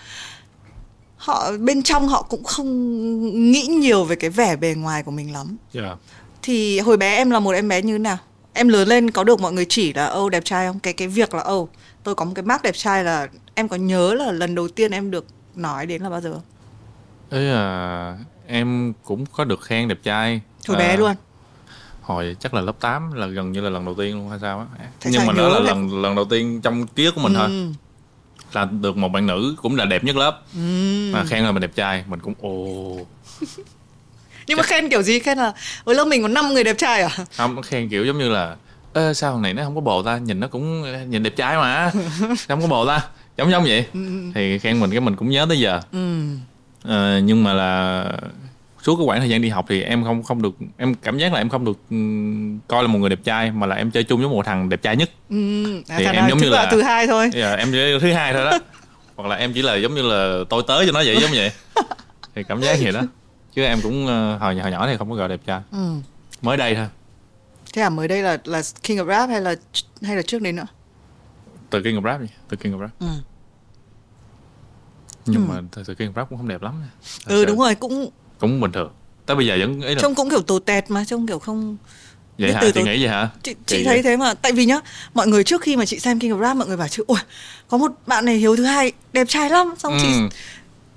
họ 1.17 1.51
bên 1.59 1.83
trong 1.83 2.07
họ 2.07 2.21
cũng 2.21 2.43
không 2.43 3.51
nghĩ 3.51 3.67
nhiều 3.67 4.03
về 4.03 4.15
cái 4.15 4.29
vẻ 4.29 4.55
bề 4.55 4.73
ngoài 4.77 5.03
của 5.03 5.11
mình 5.11 5.33
lắm. 5.33 5.57
Yeah 5.73 5.97
thì 6.45 6.79
hồi 6.79 6.97
bé 6.97 7.15
em 7.15 7.29
là 7.29 7.39
một 7.39 7.51
em 7.51 7.67
bé 7.67 7.81
như 7.81 7.93
thế 7.93 7.99
nào? 7.99 8.17
Em 8.53 8.67
lớn 8.67 8.87
lên 8.87 9.11
có 9.11 9.23
được 9.23 9.41
mọi 9.41 9.53
người 9.53 9.65
chỉ 9.69 9.93
là 9.93 10.05
ô 10.05 10.29
đẹp 10.29 10.45
trai 10.45 10.67
không? 10.67 10.79
Cái 10.79 10.93
cái 10.93 11.07
việc 11.07 11.33
là 11.33 11.41
ô 11.41 11.69
tôi 12.03 12.15
có 12.15 12.25
một 12.25 12.31
cái 12.35 12.45
mác 12.45 12.63
đẹp 12.63 12.75
trai 12.75 13.03
là 13.03 13.27
em 13.55 13.67
có 13.67 13.75
nhớ 13.75 14.13
là 14.13 14.31
lần 14.31 14.55
đầu 14.55 14.67
tiên 14.67 14.91
em 14.91 15.11
được 15.11 15.25
nói 15.55 15.85
đến 15.85 16.01
là 16.01 16.09
bao 16.09 16.21
giờ 16.21 16.33
không? 16.33 16.41
Ấy 17.29 17.41
là 17.41 18.17
em 18.47 18.93
cũng 19.03 19.25
có 19.25 19.43
được 19.43 19.61
khen 19.61 19.87
đẹp 19.87 19.99
trai. 20.03 20.41
Hồi 20.67 20.77
à, 20.77 20.79
bé 20.79 20.97
luôn? 20.97 21.15
hồi 22.01 22.35
chắc 22.39 22.53
là 22.53 22.61
lớp 22.61 22.79
8 22.79 23.11
là 23.13 23.27
gần 23.27 23.51
như 23.51 23.61
là 23.61 23.69
lần 23.69 23.85
đầu 23.85 23.95
tiên 23.95 24.15
luôn 24.15 24.29
hay 24.29 24.39
sao 24.41 24.59
á. 24.59 24.85
Nhưng 25.05 25.25
mà 25.25 25.33
đó 25.33 25.49
là 25.49 25.59
lần 25.59 26.01
lần 26.01 26.15
đầu 26.15 26.25
tiên 26.25 26.61
trong 26.61 26.87
ký 26.87 27.05
ức 27.05 27.15
của 27.15 27.21
mình 27.21 27.33
ừ. 27.33 27.39
thôi 27.39 27.75
là 28.53 28.65
được 28.65 28.97
một 28.97 29.09
bạn 29.09 29.27
nữ 29.27 29.55
cũng 29.61 29.75
là 29.75 29.85
đẹp 29.85 30.03
nhất 30.03 30.15
lớp. 30.15 30.41
Ừ. 30.53 30.59
mà 31.13 31.23
khen 31.23 31.43
là 31.43 31.51
mình 31.51 31.61
đẹp 31.61 31.75
trai 31.75 32.03
mình 32.07 32.19
cũng 32.19 32.33
ồ 32.41 32.97
nhưng 34.47 34.57
mà 34.57 34.63
khen 34.63 34.89
kiểu 34.89 35.01
gì? 35.01 35.19
Khen 35.19 35.37
là 35.37 35.53
ở 35.83 35.93
lớp 35.93 36.05
mình 36.05 36.21
có 36.21 36.27
5 36.27 36.53
người 36.53 36.63
đẹp 36.63 36.77
trai 36.77 37.01
à? 37.01 37.09
Không 37.37 37.61
khen 37.61 37.89
kiểu 37.89 38.05
giống 38.05 38.17
như 38.17 38.29
là 38.29 38.55
ơ 38.93 39.13
sao 39.13 39.31
thằng 39.31 39.41
này 39.41 39.53
nó 39.53 39.63
không 39.63 39.75
có 39.75 39.81
bồ 39.81 40.03
ta? 40.03 40.17
Nhìn 40.17 40.39
nó 40.39 40.47
cũng 40.47 40.85
nhìn 41.09 41.23
đẹp 41.23 41.35
trai 41.35 41.57
mà. 41.57 41.91
Không 42.47 42.61
có 42.61 42.67
bồ 42.67 42.87
ta? 42.87 43.01
Giống 43.37 43.51
giống 43.51 43.63
vậy. 43.63 43.85
Ừ, 43.93 44.05
ừ. 44.05 44.31
thì 44.35 44.59
khen 44.59 44.79
mình 44.79 44.91
cái 44.91 44.99
mình 44.99 45.15
cũng 45.15 45.29
nhớ 45.29 45.45
tới 45.49 45.59
giờ. 45.59 45.79
Ừ. 45.91 46.21
à, 46.83 47.19
nhưng 47.23 47.43
mà 47.43 47.53
là 47.53 48.05
suốt 48.83 48.95
cái 48.95 49.05
quãng 49.05 49.19
thời 49.19 49.29
gian 49.29 49.41
đi 49.41 49.49
học 49.49 49.65
thì 49.69 49.81
em 49.81 50.03
không 50.03 50.23
không 50.23 50.41
được 50.41 50.55
em 50.77 50.95
cảm 50.95 51.17
giác 51.17 51.33
là 51.33 51.39
em 51.39 51.49
không 51.49 51.65
được 51.65 51.77
coi 52.67 52.83
là 52.83 52.87
một 52.87 52.99
người 52.99 53.09
đẹp 53.09 53.19
trai 53.23 53.51
mà 53.51 53.67
là 53.67 53.75
em 53.75 53.91
chơi 53.91 54.03
chung 54.03 54.19
với 54.19 54.29
một 54.29 54.45
thằng 54.45 54.69
đẹp 54.69 54.81
trai 54.81 54.95
nhất. 54.95 55.09
Ừ. 55.29 55.63
à, 55.89 55.95
thì 55.97 56.05
em 56.05 56.29
giống 56.29 56.37
như 56.37 56.49
là, 56.49 56.63
là 56.63 56.71
thứ 56.71 56.81
hai 56.81 57.07
thôi. 57.07 57.21
Yeah, 57.21 57.33
dạ, 57.33 57.55
em 57.55 57.71
thứ 58.01 58.13
hai 58.13 58.33
thôi 58.33 58.45
đó. 58.45 58.59
Hoặc 59.15 59.29
là 59.29 59.35
em 59.35 59.53
chỉ 59.53 59.61
là 59.61 59.75
giống 59.75 59.95
như 59.95 60.01
là 60.01 60.39
tôi 60.49 60.63
tới 60.67 60.85
cho 60.85 60.91
nó 60.91 61.03
vậy 61.05 61.17
giống 61.21 61.31
vậy. 61.33 61.51
Thì 62.35 62.43
cảm 62.47 62.61
giác 62.61 62.77
vậy 62.81 62.91
đó 62.91 63.01
chứ 63.55 63.63
em 63.63 63.81
cũng 63.81 64.03
uh, 64.05 64.41
hồi 64.41 64.55
hồi 64.59 64.71
nhỏ 64.71 64.87
thì 64.87 64.97
không 64.97 65.09
có 65.09 65.15
gọi 65.15 65.29
đẹp 65.29 65.39
trai 65.45 65.61
ừ. 65.71 65.93
mới 66.41 66.57
đây 66.57 66.75
thôi 66.75 66.87
thế 67.73 67.81
à 67.81 67.89
mới 67.89 68.07
đây 68.07 68.23
là 68.23 68.37
là 68.45 68.61
King 68.83 68.97
of 68.97 69.07
Rap 69.07 69.29
hay 69.29 69.41
là 69.41 69.55
hay 70.01 70.15
là 70.15 70.21
trước 70.21 70.41
đấy 70.41 70.53
nữa 70.53 70.65
từ 71.69 71.81
King 71.81 71.95
of 71.95 72.03
Rap 72.03 72.21
đi 72.21 72.27
từ 72.49 72.57
King 72.57 72.73
of 72.73 72.79
Rap 72.81 72.89
ừ. 72.99 73.07
nhưng 75.25 75.47
Ừ. 75.47 75.53
mà 75.53 75.61
thật 75.71 75.83
sự 75.87 75.95
King 75.95 76.07
of 76.09 76.13
Rap 76.15 76.29
cũng 76.29 76.37
không 76.37 76.47
đẹp 76.47 76.61
lắm. 76.61 76.73
Thật 77.03 77.31
ừ 77.33 77.45
đúng 77.45 77.59
rồi 77.59 77.75
cũng 77.75 78.09
cũng 78.39 78.61
bình 78.61 78.71
thường 78.71 78.91
tới 79.25 79.35
bây 79.37 79.45
giờ 79.47 79.57
vẫn 79.59 79.81
ấy 79.81 79.95
là 79.95 80.01
trông 80.01 80.15
cũng 80.15 80.29
kiểu 80.29 80.41
tồi 80.41 80.59
tẹt 80.65 80.91
mà 80.91 81.05
trông 81.05 81.27
kiểu 81.27 81.39
không 81.39 81.77
vậy 82.39 82.53
hả 82.53 82.61
từ 82.61 82.71
chị 82.71 82.79
từ- 82.79 82.85
nghĩ 82.85 82.99
vậy 83.03 83.09
hả 83.09 83.29
chị, 83.43 83.55
chị 83.65 83.75
vậy. 83.75 83.83
thấy 83.85 84.03
thế 84.03 84.17
mà 84.17 84.33
tại 84.33 84.51
vì 84.51 84.65
nhá 84.65 84.79
mọi 85.13 85.27
người 85.27 85.43
trước 85.43 85.61
khi 85.61 85.75
mà 85.75 85.85
chị 85.85 85.99
xem 85.99 86.19
King 86.19 86.31
of 86.31 86.41
Rap 86.41 86.57
mọi 86.57 86.67
người 86.67 86.77
bảo 86.77 86.87
chứ 86.87 87.03
ui 87.07 87.17
có 87.67 87.77
một 87.77 87.91
bạn 88.07 88.25
này 88.25 88.35
hiếu 88.35 88.55
thứ 88.55 88.63
hai 88.65 88.91
đẹp 89.13 89.25
trai 89.29 89.49
lắm 89.49 89.73
xong 89.77 89.97
chị 90.01 90.07
ừ. 90.07 90.29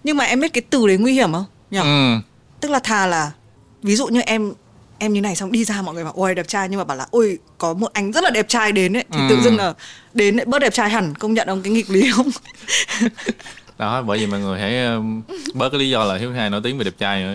nhưng 0.04 0.16
mà 0.16 0.24
em 0.24 0.40
biết 0.40 0.52
cái 0.52 0.62
từ 0.70 0.86
đấy 0.86 0.98
nguy 0.98 1.12
hiểm 1.12 1.32
không 1.32 1.44
nhỉ 1.70 1.78
ừ. 1.78 2.16
Tức 2.60 2.70
là 2.70 2.78
thà 2.78 3.06
là 3.06 3.32
ví 3.82 3.96
dụ 3.96 4.06
như 4.06 4.20
em 4.20 4.52
em 4.98 5.12
như 5.12 5.20
này 5.20 5.36
xong 5.36 5.52
đi 5.52 5.64
ra 5.64 5.82
mọi 5.82 5.94
người 5.94 6.04
bảo 6.04 6.12
ôi 6.16 6.34
đẹp 6.34 6.48
trai. 6.48 6.68
Nhưng 6.68 6.78
mà 6.78 6.84
bảo 6.84 6.96
là 6.96 7.06
ôi 7.10 7.38
có 7.58 7.74
một 7.74 7.92
anh 7.92 8.12
rất 8.12 8.24
là 8.24 8.30
đẹp 8.30 8.48
trai 8.48 8.72
đến 8.72 8.96
ấy. 8.96 9.04
Thì 9.12 9.18
Ừ. 9.20 9.26
tự 9.28 9.40
dưng 9.44 9.56
là 9.56 9.74
đến 10.14 10.36
lại 10.36 10.46
bớt 10.46 10.58
đẹp 10.58 10.72
trai 10.74 10.90
hẳn 10.90 11.14
công 11.14 11.34
nhận 11.34 11.48
ông 11.48 11.62
cái 11.62 11.72
nghịch 11.72 11.90
lý 11.90 12.10
không? 12.12 12.26
Đó 13.78 14.02
bởi 14.02 14.18
vì 14.18 14.26
mọi 14.26 14.40
người 14.40 14.60
hãy 14.60 14.72
bớt 15.54 15.70
cái 15.70 15.78
lý 15.80 15.90
do 15.90 16.04
là 16.04 16.16
hiếu 16.16 16.32
hai 16.32 16.50
nổi 16.50 16.60
tiếng 16.64 16.78
vì 16.78 16.84
đẹp 16.84 16.94
trai 16.98 17.22
nữa 17.22 17.34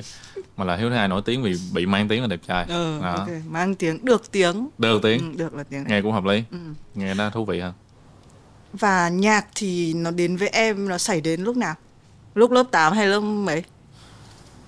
mà 0.58 0.66
là 0.66 0.76
hiếu 0.76 0.92
hai 0.92 1.08
nổi 1.08 1.22
tiếng 1.26 1.44
vì 1.44 1.54
bị 1.74 1.86
mang 1.86 2.08
tiếng 2.08 2.22
là 2.22 2.28
đẹp 2.28 2.40
trai. 2.48 2.66
Ừ, 2.70 3.00
đó. 3.02 3.14
ok 3.16 3.28
mang 3.48 3.76
tiếng 3.76 4.06
được 4.06 4.32
tiếng. 4.32 4.70
Được 4.78 5.00
tiếng. 5.04 5.20
Ừ, 5.32 5.38
được 5.38 5.54
là 5.54 5.64
tiếng. 5.64 5.84
Nghe 5.88 6.02
cũng 6.02 6.12
hợp 6.12 6.24
lý. 6.26 6.44
Ừ. 6.52 6.58
nghe 6.96 7.14
nó 7.14 7.30
thú 7.30 7.46
vị 7.46 7.60
hơn 7.60 7.74
và 8.74 9.10
nhạc 9.10 9.46
thì 9.56 9.94
nó 9.94 10.12
đến 10.12 10.38
với 10.38 10.48
em 10.50 10.88
nó 10.90 10.98
xảy 10.98 11.22
đến 11.22 11.42
lúc 11.44 11.58
nào? 11.58 11.76
Lúc 12.36 12.52
lớp 12.52 12.64
8 12.72 12.94
hay 12.94 13.08
lớp 13.08 13.20
mấy 13.20 13.64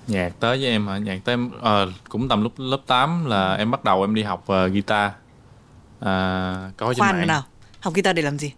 nhạc 0.07 0.33
tới 0.39 0.57
với 0.57 0.67
em 0.67 0.87
hả? 0.87 0.97
Nhạc 0.97 1.19
tới 1.25 1.33
em 1.33 1.51
ờ, 1.61 1.91
cũng 2.09 2.29
tầm 2.29 2.43
lúc 2.43 2.53
lớp 2.57 2.79
8 2.87 3.25
là 3.25 3.55
em 3.55 3.71
bắt 3.71 3.83
đầu 3.83 4.01
em 4.03 4.15
đi 4.15 4.23
học 4.23 4.43
ờ, 4.47 4.67
guitar. 4.67 5.11
À, 5.99 6.71
coi 6.77 6.95
trên 6.95 7.05
mạng. 7.05 7.27
nào? 7.27 7.43
Học 7.79 7.93
guitar 7.93 8.15
để 8.15 8.21
làm 8.21 8.37
gì? 8.37 8.51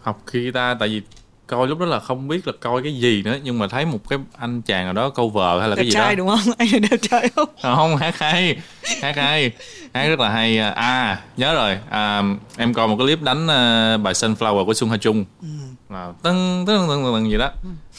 Học 0.00 0.20
guitar 0.32 0.76
tại 0.80 0.88
vì 0.88 1.02
coi 1.46 1.66
lúc 1.66 1.78
đó 1.78 1.86
là 1.86 2.00
không 2.00 2.28
biết 2.28 2.46
là 2.46 2.52
coi 2.60 2.82
cái 2.82 2.96
gì 3.00 3.22
nữa 3.22 3.36
nhưng 3.42 3.58
mà 3.58 3.68
thấy 3.68 3.84
một 3.86 3.98
cái 4.08 4.18
anh 4.38 4.62
chàng 4.62 4.84
nào 4.84 4.92
đó 4.92 5.10
cover 5.10 5.60
hay 5.60 5.68
là 5.68 5.74
đẹp 5.74 5.76
cái 5.76 5.84
gì 5.84 5.90
trai 5.90 6.16
đó 6.16 6.18
đúng 6.18 6.28
không? 6.28 6.54
Anh 6.58 6.68
đẹp 6.90 6.96
trai 7.02 7.28
không? 7.28 7.48
Không 7.62 7.96
hát 7.96 8.18
hay 8.18 8.58
hát 9.02 9.16
hay 9.16 9.50
hát 9.94 10.08
rất 10.08 10.20
là 10.20 10.28
hay. 10.28 10.58
À 10.58 11.20
nhớ 11.36 11.54
rồi. 11.54 11.78
À, 11.90 12.22
em 12.56 12.74
coi 12.74 12.88
một 12.88 12.96
cái 12.98 13.06
clip 13.06 13.22
đánh 13.22 13.46
ờ, 13.46 13.98
bài 13.98 14.14
Sunflower 14.14 14.66
của 14.66 14.74
Sung 14.74 14.90
Ha 14.90 14.96
Chung. 14.96 15.24
Ừ. 15.42 15.48
là 15.90 16.12
tưng 16.22 16.64
tưng 16.66 16.88
tưng 16.88 17.04
tưng 17.04 17.30
gì 17.30 17.38
đó. 17.38 17.50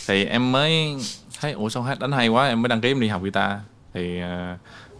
Thì 0.08 0.25
em 0.25 0.52
mới 0.52 0.96
thấy 1.43 1.51
ủa 1.51 1.69
sao 1.69 1.83
hát 1.83 2.00
đánh 2.00 2.12
hay 2.12 2.27
quá 2.27 2.47
em 2.47 2.62
mới 2.62 2.69
đăng 2.69 2.81
ký 2.81 2.91
em 2.91 3.00
đi 3.00 3.07
học 3.07 3.21
guitar. 3.21 3.51
Thì 3.93 4.19
ờ, 4.19 4.57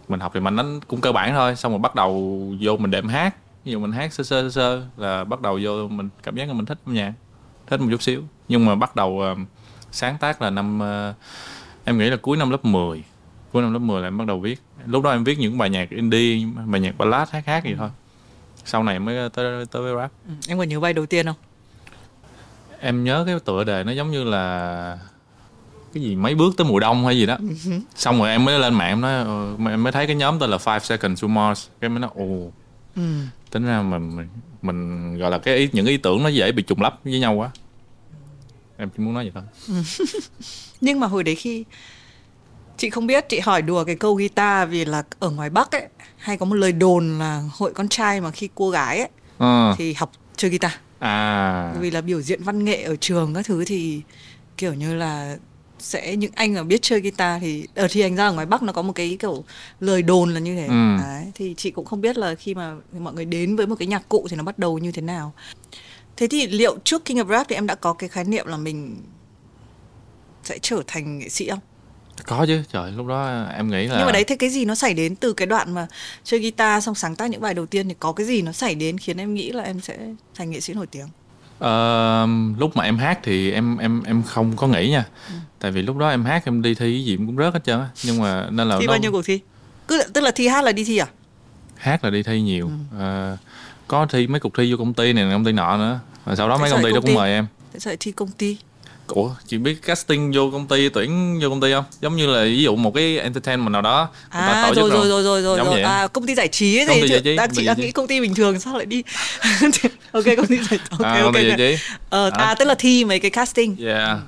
mình 0.08 0.20
học 0.20 0.30
thì 0.34 0.40
mình 0.40 0.56
đánh 0.56 0.80
cũng 0.80 1.00
cơ 1.00 1.12
bản 1.12 1.34
thôi 1.34 1.56
xong 1.56 1.72
rồi 1.72 1.78
bắt 1.78 1.94
đầu 1.94 2.40
vô 2.60 2.76
mình 2.76 2.90
đệm 2.90 3.08
hát. 3.08 3.34
Ví 3.64 3.72
dụ 3.72 3.80
mình 3.80 3.92
hát 3.92 4.12
sơ 4.12 4.24
sơ 4.24 4.42
sơ 4.42 4.50
sơ 4.50 4.86
là 4.96 5.24
bắt 5.24 5.40
đầu 5.40 5.58
vô 5.62 5.88
mình 5.88 6.08
cảm 6.22 6.36
giác 6.36 6.48
là 6.48 6.54
mình 6.54 6.66
thích 6.66 6.78
âm 6.86 6.94
nhạc 6.94 7.12
thích 7.66 7.80
một 7.80 7.86
chút 7.90 8.02
xíu. 8.02 8.22
Nhưng 8.48 8.66
mà 8.66 8.74
bắt 8.74 8.96
đầu 8.96 9.20
ờ, 9.20 9.34
sáng 9.90 10.16
tác 10.20 10.42
là 10.42 10.50
năm 10.50 10.80
ờ, 10.80 11.14
em 11.84 11.98
nghĩ 11.98 12.10
là 12.10 12.16
cuối 12.16 12.36
năm 12.36 12.50
lớp 12.50 12.64
10 12.64 13.04
cuối 13.52 13.62
năm 13.62 13.72
lớp 13.72 13.78
10 13.78 14.00
là 14.00 14.06
em 14.08 14.18
bắt 14.18 14.26
đầu 14.26 14.40
viết. 14.40 14.60
Lúc 14.86 15.02
đó 15.02 15.10
em 15.10 15.24
viết 15.24 15.38
những 15.38 15.58
bài 15.58 15.70
nhạc 15.70 15.90
indie 15.90 16.46
bài 16.66 16.80
nhạc 16.80 16.98
ballad 16.98 17.28
hát 17.30 17.46
hát 17.46 17.64
gì 17.64 17.74
thôi. 17.78 17.90
Sau 18.64 18.82
này 18.82 18.98
mới 18.98 19.30
tới 19.30 19.66
tới 19.66 19.82
với 19.82 19.94
rap. 19.96 20.12
Ừ. 20.28 20.34
em 20.48 20.58
còn 20.58 20.68
nhớ 20.68 20.80
bài 20.80 20.92
đầu 20.92 21.06
tiên 21.06 21.26
không? 21.26 21.36
Em 22.80 23.04
nhớ 23.04 23.24
cái 23.26 23.38
tựa 23.44 23.64
đề 23.64 23.84
nó 23.84 23.92
giống 23.92 24.10
như 24.10 24.24
là 24.24 24.98
cái 25.94 26.02
gì 26.02 26.16
mấy 26.16 26.34
bước 26.34 26.56
tới 26.56 26.64
mùa 26.66 26.80
đông 26.80 27.04
hay 27.06 27.18
gì 27.18 27.26
đó. 27.26 27.38
Xong 27.94 28.18
rồi 28.18 28.30
em 28.30 28.44
mới 28.44 28.58
lên 28.58 28.74
mạng 28.74 28.88
em 28.88 29.00
nói 29.00 29.12
ờ, 29.24 29.56
em 29.70 29.82
mới 29.82 29.92
thấy 29.92 30.06
cái 30.06 30.16
nhóm 30.16 30.38
tên 30.38 30.50
là 30.50 30.56
Five 30.56 30.78
Seconds 30.78 31.22
to 31.22 31.28
Mars. 31.28 31.66
Cái 31.80 31.86
em 31.86 31.94
mới 31.94 32.00
nói 32.00 32.10
ồ 32.14 32.50
ừ. 32.96 33.02
tính 33.50 33.64
ra 33.64 33.82
mình 33.82 34.28
mình, 34.62 35.18
gọi 35.18 35.30
là 35.30 35.38
cái 35.38 35.56
ý, 35.56 35.68
những 35.72 35.86
ý 35.86 35.96
tưởng 35.96 36.22
nó 36.22 36.28
dễ 36.28 36.52
bị 36.52 36.62
trùng 36.62 36.82
lắp 36.82 36.94
với 37.04 37.20
nhau 37.20 37.34
quá. 37.34 37.50
Em 38.76 38.88
chỉ 38.96 39.02
muốn 39.04 39.14
nói 39.14 39.30
vậy 39.34 39.42
thôi. 39.68 39.84
Nhưng 40.80 41.00
mà 41.00 41.06
hồi 41.06 41.24
đấy 41.24 41.34
khi 41.34 41.64
chị 42.76 42.90
không 42.90 43.06
biết 43.06 43.24
chị 43.28 43.40
hỏi 43.40 43.62
đùa 43.62 43.84
cái 43.84 43.96
câu 43.96 44.14
guitar 44.14 44.68
vì 44.70 44.84
là 44.84 45.02
ở 45.18 45.30
ngoài 45.30 45.50
bắc 45.50 45.72
ấy 45.72 45.88
hay 46.16 46.36
có 46.36 46.46
một 46.46 46.54
lời 46.54 46.72
đồn 46.72 47.18
là 47.18 47.42
hội 47.52 47.72
con 47.74 47.88
trai 47.88 48.20
mà 48.20 48.30
khi 48.30 48.48
cô 48.54 48.70
gái 48.70 48.98
ấy 48.98 49.08
Ờ, 49.38 49.74
thì 49.78 49.92
học 49.92 50.12
chơi 50.36 50.50
guitar. 50.50 50.72
À. 50.98 51.74
Vì 51.80 51.90
là 51.90 52.00
biểu 52.00 52.20
diễn 52.22 52.42
văn 52.42 52.64
nghệ 52.64 52.82
ở 52.82 52.96
trường 52.96 53.34
các 53.34 53.46
thứ 53.46 53.64
thì 53.64 54.02
kiểu 54.56 54.74
như 54.74 54.94
là 54.94 55.36
sẽ 55.84 56.16
những 56.16 56.32
anh 56.34 56.54
mà 56.54 56.62
biết 56.62 56.82
chơi 56.82 57.00
guitar 57.00 57.42
thì 57.42 57.66
ở 57.74 57.88
thì 57.90 58.00
anh 58.00 58.16
ra 58.16 58.26
ở 58.26 58.32
ngoài 58.32 58.46
bắc 58.46 58.62
nó 58.62 58.72
có 58.72 58.82
một 58.82 58.92
cái 58.92 59.16
kiểu 59.20 59.44
lời 59.80 60.02
đồn 60.02 60.34
là 60.34 60.40
như 60.40 60.56
thế. 60.56 60.66
Ừ. 60.66 60.96
đấy 61.02 61.32
thì 61.34 61.54
chị 61.56 61.70
cũng 61.70 61.84
không 61.84 62.00
biết 62.00 62.18
là 62.18 62.34
khi 62.34 62.54
mà 62.54 62.74
mọi 62.98 63.14
người 63.14 63.24
đến 63.24 63.56
với 63.56 63.66
một 63.66 63.74
cái 63.78 63.88
nhạc 63.88 64.08
cụ 64.08 64.26
thì 64.30 64.36
nó 64.36 64.42
bắt 64.42 64.58
đầu 64.58 64.78
như 64.78 64.92
thế 64.92 65.02
nào. 65.02 65.32
Thế 66.16 66.26
thì 66.26 66.46
liệu 66.46 66.76
trước 66.84 67.04
King 67.04 67.18
of 67.18 67.28
Rap 67.28 67.48
thì 67.48 67.54
em 67.54 67.66
đã 67.66 67.74
có 67.74 67.92
cái 67.92 68.08
khái 68.08 68.24
niệm 68.24 68.46
là 68.46 68.56
mình 68.56 68.96
sẽ 70.42 70.58
trở 70.62 70.82
thành 70.86 71.18
nghệ 71.18 71.28
sĩ 71.28 71.48
không? 71.50 71.60
Có 72.26 72.46
chứ 72.46 72.62
trời 72.72 72.92
lúc 72.92 73.06
đó 73.06 73.46
em 73.54 73.70
nghĩ 73.70 73.86
là 73.86 73.96
nhưng 73.96 74.06
mà 74.06 74.12
đấy 74.12 74.24
thế 74.24 74.36
cái 74.36 74.50
gì 74.50 74.64
nó 74.64 74.74
xảy 74.74 74.94
đến 74.94 75.16
từ 75.16 75.32
cái 75.32 75.46
đoạn 75.46 75.74
mà 75.74 75.86
chơi 76.24 76.40
guitar 76.40 76.84
xong 76.84 76.94
sáng 76.94 77.16
tác 77.16 77.30
những 77.30 77.40
bài 77.40 77.54
đầu 77.54 77.66
tiên 77.66 77.88
thì 77.88 77.94
có 77.98 78.12
cái 78.12 78.26
gì 78.26 78.42
nó 78.42 78.52
xảy 78.52 78.74
đến 78.74 78.98
khiến 78.98 79.16
em 79.16 79.34
nghĩ 79.34 79.52
là 79.52 79.62
em 79.62 79.80
sẽ 79.80 79.98
thành 80.34 80.50
nghệ 80.50 80.60
sĩ 80.60 80.74
nổi 80.74 80.86
tiếng 80.86 81.06
Ờ, 81.64 82.26
lúc 82.58 82.76
mà 82.76 82.84
em 82.84 82.98
hát 82.98 83.18
thì 83.22 83.52
em 83.52 83.78
em 83.78 84.02
em 84.02 84.22
không 84.22 84.56
có 84.56 84.66
nghĩ 84.66 84.90
nha. 84.90 85.04
Ừ. 85.28 85.34
tại 85.58 85.70
vì 85.70 85.82
lúc 85.82 85.96
đó 85.96 86.08
em 86.08 86.24
hát 86.24 86.42
em 86.44 86.62
đi 86.62 86.74
thi 86.74 86.92
cái 86.92 87.04
gì 87.04 87.16
cũng 87.16 87.36
rớt 87.36 87.54
hết 87.54 87.60
trơn 87.64 87.80
á. 87.80 87.88
Nhưng 88.04 88.20
mà 88.22 88.46
nên 88.50 88.68
là 88.68 88.76
thi 88.80 88.86
nó- 88.86 88.92
bao 88.92 88.98
nhiêu 89.00 89.12
cuộc 89.12 89.22
thi? 89.24 89.40
Cứ 89.88 90.02
tức 90.14 90.20
là 90.20 90.30
thi 90.30 90.48
hát 90.48 90.64
là 90.64 90.72
đi 90.72 90.84
thi 90.84 90.96
à? 90.98 91.06
Hát 91.76 92.04
là 92.04 92.10
đi 92.10 92.22
thi 92.22 92.40
nhiều. 92.42 92.66
Ừ. 92.92 92.98
Ờ, 92.98 93.36
có 93.88 94.06
thi 94.06 94.26
mấy 94.26 94.40
cuộc 94.40 94.52
thi 94.58 94.70
vô 94.72 94.76
công 94.78 94.94
ty 94.94 95.12
này 95.12 95.28
công 95.32 95.44
ty 95.44 95.52
nọ 95.52 95.76
nữa. 95.76 96.00
Và 96.24 96.36
sau 96.36 96.48
đó 96.48 96.58
mấy 96.58 96.70
công 96.70 96.82
ty 96.84 96.90
đó 96.92 97.00
cũng 97.00 97.14
mời 97.14 97.30
em. 97.32 97.46
Tại 97.72 97.80
sao 97.80 97.90
lại 97.90 97.96
thi 98.00 98.12
công 98.12 98.28
ty? 98.30 98.56
Ủa 99.06 99.30
chị 99.46 99.58
biết 99.58 99.82
casting 99.82 100.32
vô 100.34 100.50
công 100.52 100.66
ty 100.68 100.88
tuyển 100.88 101.38
vô 101.42 101.48
công 101.48 101.60
ty 101.60 101.72
không 101.72 101.84
giống 102.00 102.16
như 102.16 102.26
là 102.26 102.44
ví 102.44 102.62
dụ 102.62 102.76
một 102.76 102.94
cái 102.94 103.18
entertainment 103.18 103.72
nào 103.72 103.82
đó 103.82 104.08
À 104.28 104.72
rồi 104.74 104.90
rồi 104.90 105.08
rồi 105.08 105.22
rồi 105.22 105.42
rồi 105.42 105.58
rồi. 105.64 105.82
À 105.82 106.06
công 106.06 106.26
ty 106.26 106.34
giải 106.34 106.48
trí 106.48 106.78
ấy 106.78 106.86
Công 106.86 106.96
thì 107.02 107.20
chị, 107.24 107.36
đang 107.36 107.50
chị 107.54 107.64
đang 107.66 107.80
nghĩ 107.80 107.92
công 107.92 108.06
ty 108.06 108.20
bình 108.20 108.34
thường 108.34 108.60
sao 108.60 108.76
lại 108.76 108.86
đi. 108.86 109.02
ok 110.12 110.24
công 110.36 110.46
ty 110.46 110.56
giải 110.70 110.78
ok 110.90 111.00
à, 111.06 111.22
ok. 111.22 111.34
ok. 111.34 111.60
Ờ, 112.10 112.30
Đó. 112.30 112.36
à 112.36 112.54
tức 112.54 112.64
là 112.64 112.74
thi 112.78 113.04
mấy 113.04 113.20
cái 113.20 113.30
casting. 113.30 113.76
yeah 113.86 114.18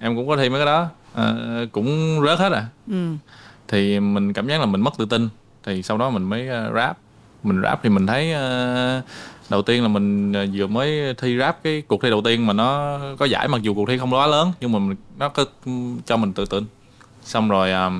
em 0.00 0.16
cũng 0.16 0.28
có 0.28 0.36
thi 0.36 0.48
mấy 0.48 0.58
cái 0.58 0.66
đó 0.66 0.88
Ờ, 1.14 1.36
cũng 1.72 2.20
rớt 2.26 2.38
hết 2.38 2.52
à 2.52 2.64
Ừ. 2.90 2.94
thì 3.68 4.00
mình 4.00 4.32
cảm 4.32 4.48
giác 4.48 4.60
là 4.60 4.66
mình 4.66 4.80
mất 4.80 4.90
tự 4.98 5.04
tin 5.10 5.28
thì 5.64 5.82
sau 5.82 5.98
đó 5.98 6.10
mình 6.10 6.22
mới 6.22 6.48
ờ, 6.48 6.70
rap 6.74 6.98
mình 7.42 7.60
rap 7.62 7.80
thì 7.82 7.88
mình 7.88 8.06
thấy 8.06 8.32
ờ, 8.32 9.02
đầu 9.48 9.62
tiên 9.62 9.82
là 9.82 9.88
mình 9.88 10.32
ờ, 10.32 10.46
vừa 10.52 10.66
mới 10.66 11.14
thi 11.14 11.38
rap 11.38 11.62
cái 11.62 11.82
cuộc 11.88 12.02
thi 12.02 12.10
đầu 12.10 12.22
tiên 12.22 12.46
mà 12.46 12.52
nó 12.52 12.98
có 13.18 13.26
giải 13.26 13.48
mặc 13.48 13.62
dù 13.62 13.74
cuộc 13.74 13.88
thi 13.88 13.98
không 13.98 14.14
quá 14.14 14.26
lớn 14.26 14.52
nhưng 14.60 14.72
mà 14.72 14.94
nó 15.18 15.28
có 15.28 15.44
cho 16.06 16.16
mình 16.16 16.32
tự 16.32 16.44
tin. 16.46 16.64
Xong 17.22 17.48
rồi 17.48 17.72
ờ, 17.72 17.90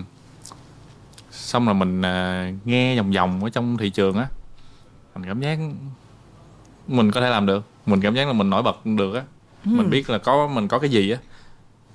xong 1.31 1.65
rồi 1.67 1.75
mình 1.75 2.03
ờ, 2.03 2.47
nghe 2.65 2.97
vòng 2.97 3.13
vòng 3.13 3.45
ở 3.45 3.51
trong 3.51 3.77
thị 3.77 3.91
trường 3.91 4.17
á 4.17 4.27
mình 5.15 5.25
cảm 5.27 5.41
giác 5.41 5.59
mình 6.87 7.11
có 7.11 7.21
thể 7.21 7.31
làm 7.31 7.47
được. 7.47 7.65
Mình 7.87 8.01
cảm 8.01 8.15
giác 8.15 8.27
là 8.27 8.33
mình 8.33 8.51
nổi 8.51 8.63
bật 8.63 8.87
được 8.87 9.15
á. 9.15 9.23
Mình 9.65 9.91
biết 9.91 10.11
là 10.11 10.19
có 10.19 10.47
mình 10.47 10.69
có 10.69 10.79
cái 10.79 10.91
gì 10.91 11.11
á 11.11 11.19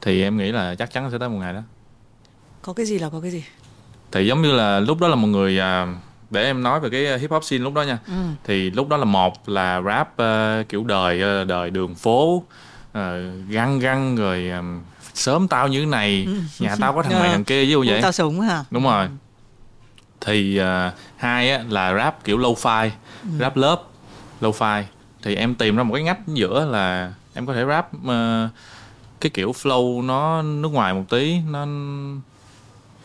thì 0.01 0.24
em 0.24 0.38
nghĩ 0.38 0.51
là 0.51 0.75
chắc 0.75 0.93
chắn 0.93 1.12
sẽ 1.12 1.17
tới 1.17 1.29
một 1.29 1.38
ngày 1.38 1.53
đó. 1.53 1.62
Có 2.62 2.74
cái 2.74 2.86
gì 2.86 3.00
là 3.00 3.10
có 3.10 3.19
cái 3.22 3.31
gì? 3.31 3.43
thì 4.13 4.27
giống 4.27 4.41
như 4.41 4.51
là 4.51 4.79
lúc 4.79 5.00
đó 5.00 5.07
là 5.07 5.15
một 5.15 5.27
người 5.27 5.60
à, 5.60 5.95
để 6.33 6.43
em 6.43 6.63
nói 6.63 6.79
về 6.79 6.89
cái 6.89 7.19
hip 7.19 7.31
hop 7.31 7.43
scene 7.43 7.63
lúc 7.63 7.73
đó 7.73 7.81
nha 7.81 7.97
Ừ. 8.07 8.13
thì 8.43 8.69
lúc 8.71 8.87
đó 8.89 8.97
là 8.97 9.05
một 9.05 9.49
là 9.49 9.81
rap 9.81 10.17
ờ, 10.17 10.63
kiểu 10.69 10.83
đời 10.83 11.21
ờ, 11.21 11.43
đời 11.43 11.69
đường 11.69 11.95
phố 11.95 12.43
ờ, 12.93 13.19
găng 13.49 13.79
găng 13.79 14.15
rồi 14.15 14.49
ờ, 14.49 14.61
sớm 15.13 15.47
tao 15.47 15.67
như 15.67 15.79
thế 15.79 15.85
này 15.85 16.27
nhà 16.59 16.75
tao 16.81 16.93
có 16.93 17.03
thằng 17.03 17.11
này 17.13 17.27
Ờ. 17.27 17.31
thằng 17.31 17.43
kia 17.43 17.61
ví 17.65 17.69
dụ 17.71 17.83
vậy 17.87 18.01
Tao 18.01 18.11
sống 18.11 18.41
hả? 18.41 18.63
đúng 18.71 18.83
rồi 18.83 19.07
thì 20.21 20.57
ờ, 20.57 20.91
hai 21.17 21.51
á, 21.51 21.63
là 21.69 21.93
rap 21.93 22.23
kiểu 22.23 22.37
low 22.37 22.53
fi 22.55 22.89
rap 23.39 23.57
lớp 23.57 23.81
low 24.41 24.51
fi 24.51 24.83
thì 25.23 25.35
em 25.35 25.55
tìm 25.55 25.75
ra 25.77 25.83
một 25.83 25.93
cái 25.93 26.03
ngách 26.03 26.19
giữa 26.27 26.65
là 26.65 27.13
em 27.33 27.45
có 27.45 27.53
thể 27.53 27.65
rap 27.65 27.89
ờ, 28.07 28.49
cái 29.21 29.29
kiểu 29.29 29.51
flow 29.51 30.05
nó 30.05 30.41
nước 30.41 30.69
ngoài 30.71 30.93
một 30.93 31.03
tí 31.09 31.37
nó 31.49 31.65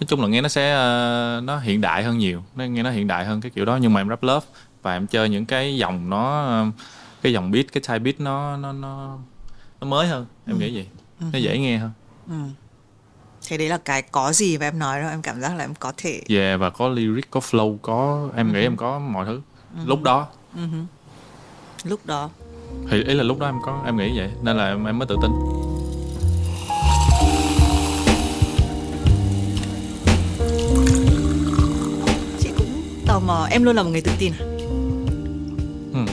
nói 0.00 0.06
chung 0.06 0.20
là 0.20 0.28
nghe 0.28 0.40
nó 0.40 0.48
sẽ 0.48 0.72
ờ, 0.72 1.40
nó 1.44 1.58
hiện 1.58 1.80
đại 1.80 2.04
hơn 2.04 2.18
nhiều 2.18 2.42
nó 2.56 2.64
nghe 2.64 2.82
nó 2.82 2.90
hiện 2.90 3.06
đại 3.06 3.24
hơn 3.24 3.40
cái 3.40 3.50
kiểu 3.50 3.64
đó. 3.64 3.76
Nhưng 3.76 3.92
mà 3.92 4.00
em 4.00 4.08
rap 4.08 4.22
lớp 4.22 4.40
và 4.82 4.92
em 4.92 5.06
chơi 5.06 5.28
những 5.28 5.46
cái 5.46 5.76
dòng 5.76 6.10
nó 6.10 6.64
cái 7.22 7.32
dòng 7.32 7.50
beat 7.50 7.72
cái 7.72 7.82
type 7.88 7.98
beat 7.98 8.20
nó 8.20 8.56
nó 8.56 8.72
nó 8.72 9.18
nó 9.80 9.86
mới 9.86 10.08
hơn. 10.08 10.26
Em 10.46 10.58
nghĩ 10.58 10.74
vậy. 10.74 10.86
Nó 11.32 11.38
dễ 11.38 11.58
nghe 11.58 11.78
hơn. 11.78 11.90
Ừ. 12.28 12.34
Thế 13.48 13.58
đấy 13.58 13.68
là 13.68 13.78
cái 13.78 14.02
có 14.02 14.32
gì 14.32 14.58
mà 14.58 14.66
em 14.66 14.78
nói 14.78 15.00
đó 15.00 15.08
em 15.08 15.22
cảm 15.22 15.40
giác 15.40 15.56
là 15.56 15.64
em 15.64 15.74
có 15.74 15.92
thể 15.96 16.22
về 16.28 16.56
và 16.56 16.70
có 16.70 16.88
lyric 16.88 17.30
có 17.30 17.40
flow 17.40 17.78
có 17.82 18.28
em 18.36 18.52
nghĩ 18.52 18.60
em 18.60 18.76
có 18.76 18.98
mọi 18.98 19.26
thứ. 19.26 19.40
Lúc 19.84 20.02
đó. 20.02 20.26
Lúc 21.84 22.00
đó. 22.06 22.30
Thì 22.90 23.02
ý 23.04 23.14
là 23.14 23.22
lúc 23.22 23.38
đó 23.38 23.46
em 23.46 23.56
có 23.64 23.82
em 23.84 23.96
nghĩ 23.96 24.18
vậy 24.18 24.30
nên 24.42 24.56
là 24.56 24.68
em, 24.68 24.84
em 24.84 24.98
mới 24.98 25.06
tự 25.06 25.16
tin 25.22 25.30
mò 33.28 33.46
em 33.50 33.62
luôn 33.62 33.76
là 33.76 33.82
một 33.82 33.90
người 33.90 34.00
tự 34.00 34.12
tin 34.18 34.32
à? 34.32 34.44
ừ. 35.92 36.12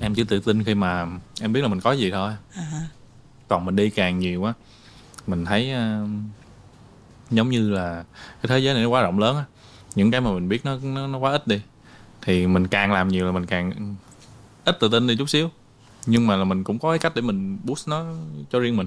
em 0.00 0.14
chỉ 0.14 0.24
tự 0.24 0.40
tin 0.40 0.64
khi 0.64 0.74
mà 0.74 1.06
em 1.40 1.52
biết 1.52 1.60
là 1.60 1.68
mình 1.68 1.80
có 1.80 1.92
gì 1.92 2.10
thôi. 2.10 2.32
À 2.54 2.88
còn 3.48 3.64
mình 3.64 3.76
đi 3.76 3.90
càng 3.90 4.18
nhiều 4.18 4.44
á 4.44 4.52
mình 5.26 5.44
thấy 5.44 5.72
uh, 5.74 6.08
giống 7.30 7.48
như 7.48 7.70
là 7.70 8.04
cái 8.42 8.48
thế 8.48 8.58
giới 8.58 8.74
này 8.74 8.82
nó 8.82 8.88
quá 8.88 9.02
rộng 9.02 9.18
lớn 9.18 9.36
á. 9.36 9.44
Những 9.94 10.10
cái 10.10 10.20
mà 10.20 10.32
mình 10.32 10.48
biết 10.48 10.64
nó 10.64 10.78
nó, 10.82 11.06
nó 11.06 11.18
quá 11.18 11.32
ít 11.32 11.46
đi 11.46 11.60
thì 12.22 12.46
mình 12.46 12.66
càng 12.66 12.92
làm 12.92 13.08
nhiều 13.08 13.26
là 13.26 13.32
mình 13.32 13.46
càng 13.46 13.96
ít 14.64 14.76
tự 14.80 14.88
tin 14.88 15.06
đi 15.06 15.16
chút 15.16 15.30
xíu. 15.30 15.50
Nhưng 16.06 16.26
mà 16.26 16.36
là 16.36 16.44
mình 16.44 16.64
cũng 16.64 16.78
có 16.78 16.90
cái 16.90 16.98
cách 16.98 17.12
để 17.14 17.22
mình 17.22 17.58
boost 17.64 17.88
nó 17.88 18.04
cho 18.52 18.60
riêng 18.60 18.76
mình 18.76 18.86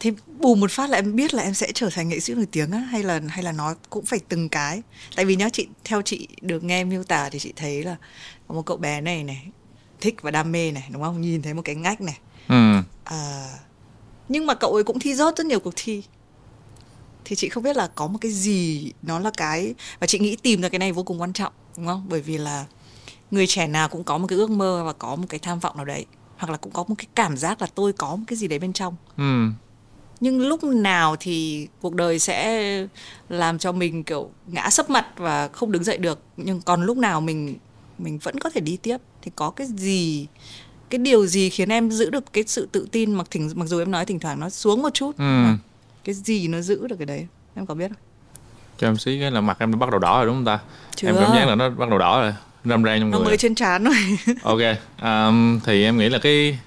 thì 0.00 0.12
bù 0.40 0.54
một 0.54 0.70
phát 0.70 0.90
là 0.90 0.98
em 0.98 1.16
biết 1.16 1.34
là 1.34 1.42
em 1.42 1.54
sẽ 1.54 1.72
trở 1.74 1.90
thành 1.90 2.08
nghệ 2.08 2.20
sĩ 2.20 2.34
nổi 2.34 2.46
tiếng 2.52 2.70
á 2.70 2.78
hay 2.78 3.02
là 3.02 3.20
hay 3.28 3.42
là 3.42 3.52
nó 3.52 3.74
cũng 3.90 4.04
phải 4.04 4.20
từng 4.28 4.48
cái. 4.48 4.82
Tại 5.16 5.24
vì 5.24 5.36
nhá 5.36 5.48
chị 5.48 5.68
theo 5.84 6.02
chị 6.02 6.28
được 6.40 6.64
nghe 6.64 6.84
miêu 6.84 7.04
tả 7.04 7.28
thì 7.28 7.38
chị 7.38 7.52
thấy 7.56 7.82
là 7.82 7.96
có 8.48 8.54
một 8.54 8.62
cậu 8.66 8.76
bé 8.76 9.00
này 9.00 9.24
này 9.24 9.46
thích 10.00 10.22
và 10.22 10.30
đam 10.30 10.52
mê 10.52 10.70
này 10.72 10.88
đúng 10.90 11.02
không? 11.02 11.20
Nhìn 11.20 11.42
thấy 11.42 11.54
một 11.54 11.62
cái 11.64 11.74
ngách 11.74 12.00
này. 12.00 12.18
Ừ. 12.48 12.74
à, 13.04 13.48
nhưng 14.28 14.46
mà 14.46 14.54
cậu 14.54 14.74
ấy 14.74 14.84
cũng 14.84 14.98
thi 14.98 15.14
rớt 15.14 15.36
rất 15.36 15.46
nhiều 15.46 15.60
cuộc 15.60 15.74
thi. 15.76 16.02
Thì 17.24 17.36
chị 17.36 17.48
không 17.48 17.62
biết 17.62 17.76
là 17.76 17.86
có 17.86 18.06
một 18.06 18.18
cái 18.20 18.32
gì 18.32 18.92
nó 19.02 19.18
là 19.18 19.30
cái 19.36 19.74
và 20.00 20.06
chị 20.06 20.18
nghĩ 20.18 20.36
tìm 20.36 20.60
ra 20.60 20.68
cái 20.68 20.78
này 20.78 20.92
vô 20.92 21.02
cùng 21.02 21.20
quan 21.20 21.32
trọng 21.32 21.52
đúng 21.76 21.86
không? 21.86 22.06
Bởi 22.08 22.20
vì 22.20 22.38
là 22.38 22.66
người 23.30 23.46
trẻ 23.46 23.66
nào 23.66 23.88
cũng 23.88 24.04
có 24.04 24.18
một 24.18 24.26
cái 24.26 24.38
ước 24.38 24.50
mơ 24.50 24.82
và 24.84 24.92
có 24.92 25.16
một 25.16 25.26
cái 25.28 25.40
tham 25.40 25.58
vọng 25.58 25.76
nào 25.76 25.84
đấy 25.84 26.06
hoặc 26.36 26.50
là 26.50 26.56
cũng 26.56 26.72
có 26.72 26.84
một 26.88 26.94
cái 26.98 27.06
cảm 27.14 27.36
giác 27.36 27.60
là 27.60 27.66
tôi 27.74 27.92
có 27.92 28.16
một 28.16 28.24
cái 28.26 28.36
gì 28.36 28.48
đấy 28.48 28.58
bên 28.58 28.72
trong. 28.72 28.96
Ừ. 29.16 29.48
nhưng 30.20 30.48
lúc 30.48 30.64
nào 30.64 31.16
thì 31.20 31.68
cuộc 31.80 31.94
đời 31.94 32.18
sẽ 32.18 32.62
làm 33.28 33.58
cho 33.58 33.72
mình 33.72 34.04
kiểu 34.04 34.30
ngã 34.46 34.70
sấp 34.70 34.90
mặt 34.90 35.06
và 35.16 35.48
không 35.48 35.72
đứng 35.72 35.84
dậy 35.84 35.98
được. 35.98 36.22
Nhưng 36.36 36.60
còn 36.60 36.82
lúc 36.82 36.96
nào 36.96 37.20
mình 37.20 37.56
mình 37.98 38.18
vẫn 38.18 38.38
có 38.40 38.50
thể 38.50 38.60
đi 38.60 38.76
tiếp. 38.76 38.96
Thì 39.22 39.30
có 39.36 39.50
cái 39.50 39.66
gì 39.66 40.26
cái 40.90 40.98
điều 40.98 41.26
gì 41.26 41.50
khiến 41.50 41.68
em 41.68 41.90
giữ 41.90 42.10
được 42.10 42.32
cái 42.32 42.44
sự 42.46 42.68
tự 42.72 42.88
tin 42.92 43.14
mặc 43.14 43.26
thỉnh 43.30 43.50
mặc 43.54 43.64
dù 43.68 43.78
em 43.78 43.90
nói 43.90 44.04
thỉnh 44.06 44.18
thoảng 44.20 44.40
nó 44.40 44.50
xuống 44.50 44.82
một 44.82 44.94
chút 44.94 45.16
Ừ. 45.18 45.44
cái 46.04 46.14
gì 46.14 46.48
nó 46.48 46.60
giữ 46.60 46.86
được 46.88 46.96
cái 46.98 47.06
đấy? 47.06 47.26
Em 47.54 47.66
có 47.66 47.74
biết 47.74 47.88
không? 47.88 47.98
Cho 48.78 48.88
em 48.88 48.96
xí 48.96 49.18
cái 49.20 49.30
là 49.30 49.40
mặt 49.40 49.56
em 49.60 49.72
đã 49.72 49.76
bắt 49.76 49.90
đầu 49.90 49.98
đỏ 49.98 50.16
rồi 50.18 50.26
đúng 50.26 50.34
không 50.36 50.44
ta? 50.44 50.58
Chưa. 50.96 51.08
em 51.08 51.16
cảm 51.20 51.32
giác 51.32 51.46
là 51.48 51.54
nó 51.54 51.70
bắt 51.70 51.88
đầu 51.88 51.98
đỏ 51.98 52.20
rồi 52.20 52.34
râm 52.64 52.82
ran 52.82 53.00
trong 53.00 53.10
nó 53.10 53.18
người 53.18 53.26
mới 53.26 53.36
trên 53.36 53.54
trán 53.54 53.84
rồi 53.84 53.94
ok 54.42 54.58
um, 55.02 55.60
thì 55.64 55.84
em 55.84 55.98
nghĩ 55.98 56.08
là 56.08 56.18
cái 56.18 56.58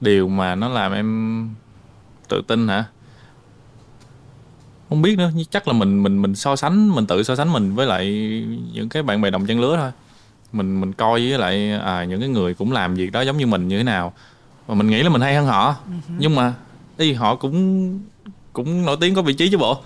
điều 0.00 0.28
mà 0.28 0.54
nó 0.54 0.68
làm 0.68 0.92
em 0.92 1.48
tự 2.28 2.42
tin 2.46 2.68
hả? 2.68 2.84
Không 4.88 5.02
biết 5.02 5.18
nữa 5.18 5.30
chắc 5.50 5.68
là 5.68 5.74
mình 5.74 6.02
mình 6.02 6.22
mình 6.22 6.34
so 6.34 6.56
sánh 6.56 6.88
mình 6.88 7.06
tự 7.06 7.22
so 7.22 7.36
sánh 7.36 7.52
mình 7.52 7.74
với 7.74 7.86
lại 7.86 8.06
những 8.72 8.88
cái 8.88 9.02
bạn 9.02 9.20
bè 9.20 9.30
đồng 9.30 9.46
trang 9.46 9.60
lứa 9.60 9.76
thôi. 9.76 9.90
Mình 10.52 10.80
mình 10.80 10.92
coi 10.92 11.20
với 11.20 11.38
lại 11.38 11.72
à, 11.72 12.04
những 12.04 12.20
cái 12.20 12.28
người 12.28 12.54
cũng 12.54 12.72
làm 12.72 12.94
việc 12.94 13.12
đó 13.12 13.20
giống 13.20 13.36
như 13.36 13.46
mình 13.46 13.68
như 13.68 13.78
thế 13.78 13.84
nào. 13.84 14.12
Và 14.66 14.74
mình 14.74 14.90
nghĩ 14.90 15.02
là 15.02 15.08
mình 15.08 15.20
hay 15.20 15.34
hơn 15.34 15.46
họ. 15.46 15.76
Nhưng 16.18 16.34
mà 16.34 16.54
đi 16.98 17.12
họ 17.12 17.36
cũng 17.36 18.00
cũng 18.52 18.84
nổi 18.84 18.96
tiếng 19.00 19.14
có 19.14 19.22
vị 19.22 19.34
trí 19.34 19.50
chứ 19.50 19.58
bộ. 19.58 19.80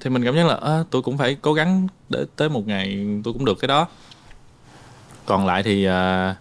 Thì 0.00 0.10
mình 0.10 0.24
cảm 0.24 0.36
giác 0.36 0.46
là 0.46 0.54
à, 0.54 0.84
tôi 0.90 1.02
cũng 1.02 1.18
phải 1.18 1.34
cố 1.34 1.54
gắng 1.54 1.86
để 2.08 2.24
tới 2.36 2.48
một 2.48 2.66
ngày 2.66 3.06
tôi 3.24 3.32
cũng 3.34 3.44
được 3.44 3.58
cái 3.60 3.68
đó. 3.68 3.86
Còn 5.26 5.46
lại 5.46 5.62
thì 5.62 5.84
à, 5.84 6.34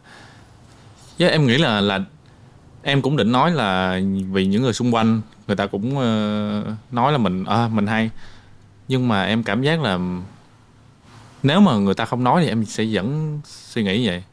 với 1.19 1.29
em 1.29 1.47
nghĩ 1.47 1.57
là 1.57 1.81
là 1.81 1.99
em 2.87 3.01
cũng 3.01 3.17
định 3.17 3.31
nói 3.31 3.51
là 3.51 3.99
vì 4.31 4.45
những 4.45 4.61
người 4.63 4.73
xung 4.73 4.93
quanh 4.93 5.21
người 5.47 5.55
ta 5.55 5.67
cũng 5.67 5.97
uh, 5.97 6.93
nói 6.93 7.11
là 7.11 7.17
mình 7.17 7.43
à, 7.43 7.67
mình 7.67 7.87
hay. 7.87 8.09
Nhưng 8.87 9.07
mà 9.07 9.23
em 9.23 9.43
cảm 9.43 9.61
giác 9.61 9.81
là 9.81 9.99
nếu 11.43 11.61
mà 11.61 11.75
người 11.75 11.93
ta 11.93 12.05
không 12.05 12.23
nói 12.23 12.41
thì 12.43 12.49
em 12.49 12.65
sẽ 12.65 12.85
vẫn 12.91 13.39
suy 13.45 13.83
nghĩ 13.83 14.01
như 14.01 14.09
vậy. 14.09 14.23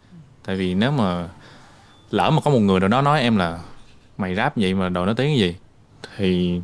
Tại 0.45 0.57
vì 0.57 0.75
nếu 0.75 0.91
mà 0.91 1.29
lỡ 2.11 2.31
mà 2.31 2.41
có 2.45 2.51
một 2.51 2.59
người 2.59 2.81
nào 2.81 2.89
đó 2.89 3.03
nói 3.03 3.21
em 3.21 3.37
là 3.37 3.59
mày 4.19 4.35
rap 4.35 4.57
vậy 4.57 4.75
mà 4.75 4.89
đồ 4.89 5.07
nói 5.07 5.15
tiếng 5.15 5.27
cái 5.27 5.39
gì 5.39 5.57
thì 6.17 6.61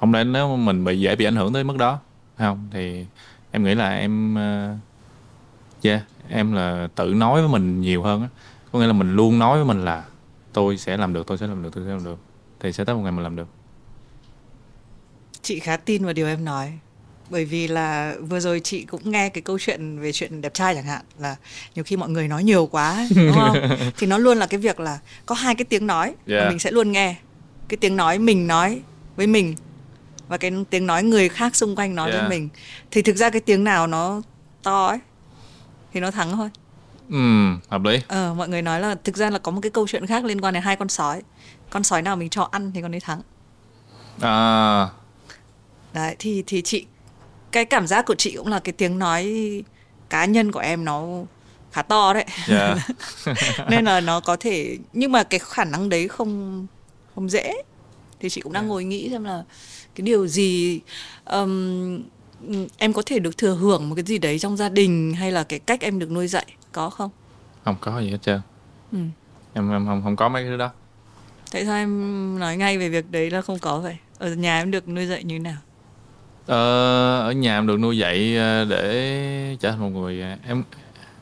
không 0.00 0.14
lẽ 0.14 0.24
nếu 0.24 0.56
mà 0.56 0.64
mình 0.64 0.84
bị 0.84 1.00
dễ 1.00 1.16
bị 1.16 1.24
ảnh 1.24 1.36
hưởng 1.36 1.52
tới 1.52 1.64
mức 1.64 1.76
đó 1.76 1.98
không? 2.38 2.68
Thì 2.72 3.06
em 3.50 3.64
nghĩ 3.64 3.74
là 3.74 3.96
em 3.96 4.34
uh, 4.34 5.84
yeah 5.84 6.02
em 6.28 6.52
là 6.52 6.88
tự 6.94 7.14
nói 7.14 7.40
với 7.40 7.50
mình 7.50 7.80
nhiều 7.80 8.02
hơn 8.02 8.22
á. 8.22 8.28
Có 8.72 8.78
nghĩa 8.78 8.86
là 8.86 8.92
mình 8.92 9.16
luôn 9.16 9.38
nói 9.38 9.56
với 9.56 9.64
mình 9.64 9.84
là 9.84 10.04
tôi 10.52 10.76
sẽ 10.76 10.96
làm 10.96 11.12
được 11.12 11.26
tôi 11.26 11.38
sẽ 11.38 11.46
làm 11.46 11.62
được 11.62 11.70
tôi 11.72 11.84
sẽ 11.84 11.90
làm 11.90 12.04
được. 12.04 12.18
Thì 12.60 12.72
sẽ 12.72 12.84
tới 12.84 12.94
một 12.94 13.02
ngày 13.02 13.12
mình 13.12 13.22
làm 13.22 13.36
được. 13.36 13.48
Chị 15.42 15.58
khá 15.58 15.76
tin 15.76 16.04
vào 16.04 16.12
điều 16.12 16.26
em 16.26 16.44
nói. 16.44 16.78
Bởi 17.30 17.44
vì 17.44 17.68
là 17.68 18.14
vừa 18.20 18.40
rồi 18.40 18.60
chị 18.60 18.84
cũng 18.84 19.10
nghe 19.10 19.28
cái 19.28 19.42
câu 19.42 19.58
chuyện 19.58 19.98
về 19.98 20.12
chuyện 20.12 20.40
đẹp 20.40 20.54
trai 20.54 20.74
chẳng 20.74 20.84
hạn 20.84 21.02
là 21.18 21.36
nhiều 21.74 21.84
khi 21.84 21.96
mọi 21.96 22.10
người 22.10 22.28
nói 22.28 22.44
nhiều 22.44 22.66
quá 22.66 23.08
đúng 23.16 23.32
không? 23.34 23.56
Thì 23.98 24.06
nó 24.06 24.18
luôn 24.18 24.38
là 24.38 24.46
cái 24.46 24.60
việc 24.60 24.80
là 24.80 24.98
có 25.26 25.34
hai 25.34 25.54
cái 25.54 25.64
tiếng 25.64 25.86
nói 25.86 26.14
Yeah. 26.26 26.48
mình 26.48 26.58
sẽ 26.58 26.70
luôn 26.70 26.92
nghe. 26.92 27.16
Cái 27.68 27.76
tiếng 27.76 27.96
nói 27.96 28.18
mình 28.18 28.46
nói 28.46 28.82
với 29.16 29.26
mình 29.26 29.54
và 30.28 30.36
cái 30.36 30.52
tiếng 30.70 30.86
nói 30.86 31.02
người 31.02 31.28
khác 31.28 31.56
xung 31.56 31.76
quanh 31.76 31.94
nói 31.94 32.10
Yeah. 32.10 32.20
với 32.20 32.30
mình. 32.30 32.48
Thì 32.90 33.02
thực 33.02 33.16
ra 33.16 33.30
cái 33.30 33.40
tiếng 33.40 33.64
nào 33.64 33.86
nó 33.86 34.22
to 34.62 34.86
ấy 34.86 34.98
thì 35.92 36.00
nó 36.00 36.10
thắng 36.10 36.32
thôi 36.32 36.50
Ừm, 37.12 37.60
hợp 37.68 37.84
lý. 37.84 38.00
Ờ 38.08 38.34
mọi 38.34 38.48
người 38.48 38.62
nói 38.62 38.80
là 38.80 38.94
thực 39.04 39.16
ra 39.16 39.30
là 39.30 39.38
có 39.38 39.52
một 39.52 39.60
cái 39.62 39.70
câu 39.70 39.88
chuyện 39.88 40.06
khác 40.06 40.24
liên 40.24 40.40
quan 40.40 40.54
đến 40.54 40.62
hai 40.62 40.76
con 40.76 40.88
sói. 40.88 41.22
Con 41.70 41.82
sói 41.82 42.02
nào 42.02 42.16
mình 42.16 42.28
cho 42.28 42.48
ăn 42.50 42.70
thì 42.74 42.82
con 42.82 42.94
ấy 42.94 43.00
thắng. 43.00 43.22
À, 44.20 44.88
đấy 45.92 46.16
thì 46.18 46.42
thì 46.46 46.62
chị 46.62 46.86
cái 47.50 47.64
cảm 47.64 47.86
giác 47.86 48.06
của 48.06 48.14
chị 48.14 48.34
cũng 48.36 48.48
là 48.48 48.58
cái 48.58 48.72
tiếng 48.72 48.98
nói 48.98 49.32
cá 50.10 50.24
nhân 50.24 50.52
của 50.52 50.60
em 50.60 50.84
nó 50.84 51.06
khá 51.72 51.82
to 51.82 52.12
đấy. 52.12 52.24
Yeah. 52.48 52.78
nên 53.70 53.84
là 53.84 54.00
nó 54.00 54.20
có 54.20 54.36
thể 54.36 54.78
nhưng 54.92 55.12
mà 55.12 55.22
cái 55.22 55.40
khả 55.40 55.64
năng 55.64 55.88
đấy 55.88 56.08
không 56.08 56.66
không 57.14 57.28
dễ. 57.28 57.62
Thì 58.20 58.28
chị 58.28 58.40
cũng 58.40 58.52
đang 58.52 58.68
ngồi 58.68 58.84
nghĩ 58.84 59.08
xem 59.10 59.24
là 59.24 59.44
cái 59.94 60.02
điều 60.02 60.26
gì 60.26 60.80
ừm, 61.24 62.02
em 62.78 62.92
có 62.92 63.02
thể 63.06 63.18
được 63.18 63.38
thừa 63.38 63.54
hưởng 63.54 63.88
một 63.88 63.94
cái 63.94 64.04
gì 64.04 64.18
đấy 64.18 64.38
trong 64.38 64.56
gia 64.56 64.68
đình 64.68 65.14
hay 65.14 65.32
là 65.32 65.44
cái 65.44 65.58
cách 65.58 65.80
em 65.80 65.98
được 65.98 66.10
nuôi 66.10 66.28
dạy 66.28 66.46
có 66.72 66.90
không? 66.90 67.10
Không 67.64 67.76
có 67.80 68.00
gì 68.00 68.10
hết 68.10 68.22
trơn. 68.22 68.40
Ừ. 68.92 68.98
em 69.54 69.70
em 69.70 69.86
không 69.86 70.02
không 70.02 70.16
có 70.16 70.28
mấy 70.28 70.42
cái 70.42 70.50
thứ 70.50 70.56
đó. 70.56 70.70
Tại 71.52 71.64
sao 71.66 71.74
em 71.76 72.38
nói 72.38 72.56
ngay 72.56 72.78
về 72.78 72.88
việc 72.88 73.10
đấy 73.10 73.30
là 73.30 73.42
không 73.42 73.58
có 73.58 73.78
vậy? 73.78 73.96
Ở 74.18 74.34
nhà 74.34 74.58
em 74.58 74.70
được 74.70 74.88
nuôi 74.88 75.06
dạy 75.06 75.24
như 75.24 75.34
thế 75.34 75.42
nào? 75.44 75.56
Ờ, 76.46 77.20
ở 77.20 77.32
nhà 77.32 77.58
em 77.58 77.66
được 77.66 77.76
nuôi 77.80 77.98
dạy 77.98 78.36
ờ, 78.36 78.64
để 78.64 79.56
trở 79.60 79.70
thành 79.70 79.80
một 79.80 80.00
người 80.00 80.20
ờ, 80.22 80.36
em 80.46 80.62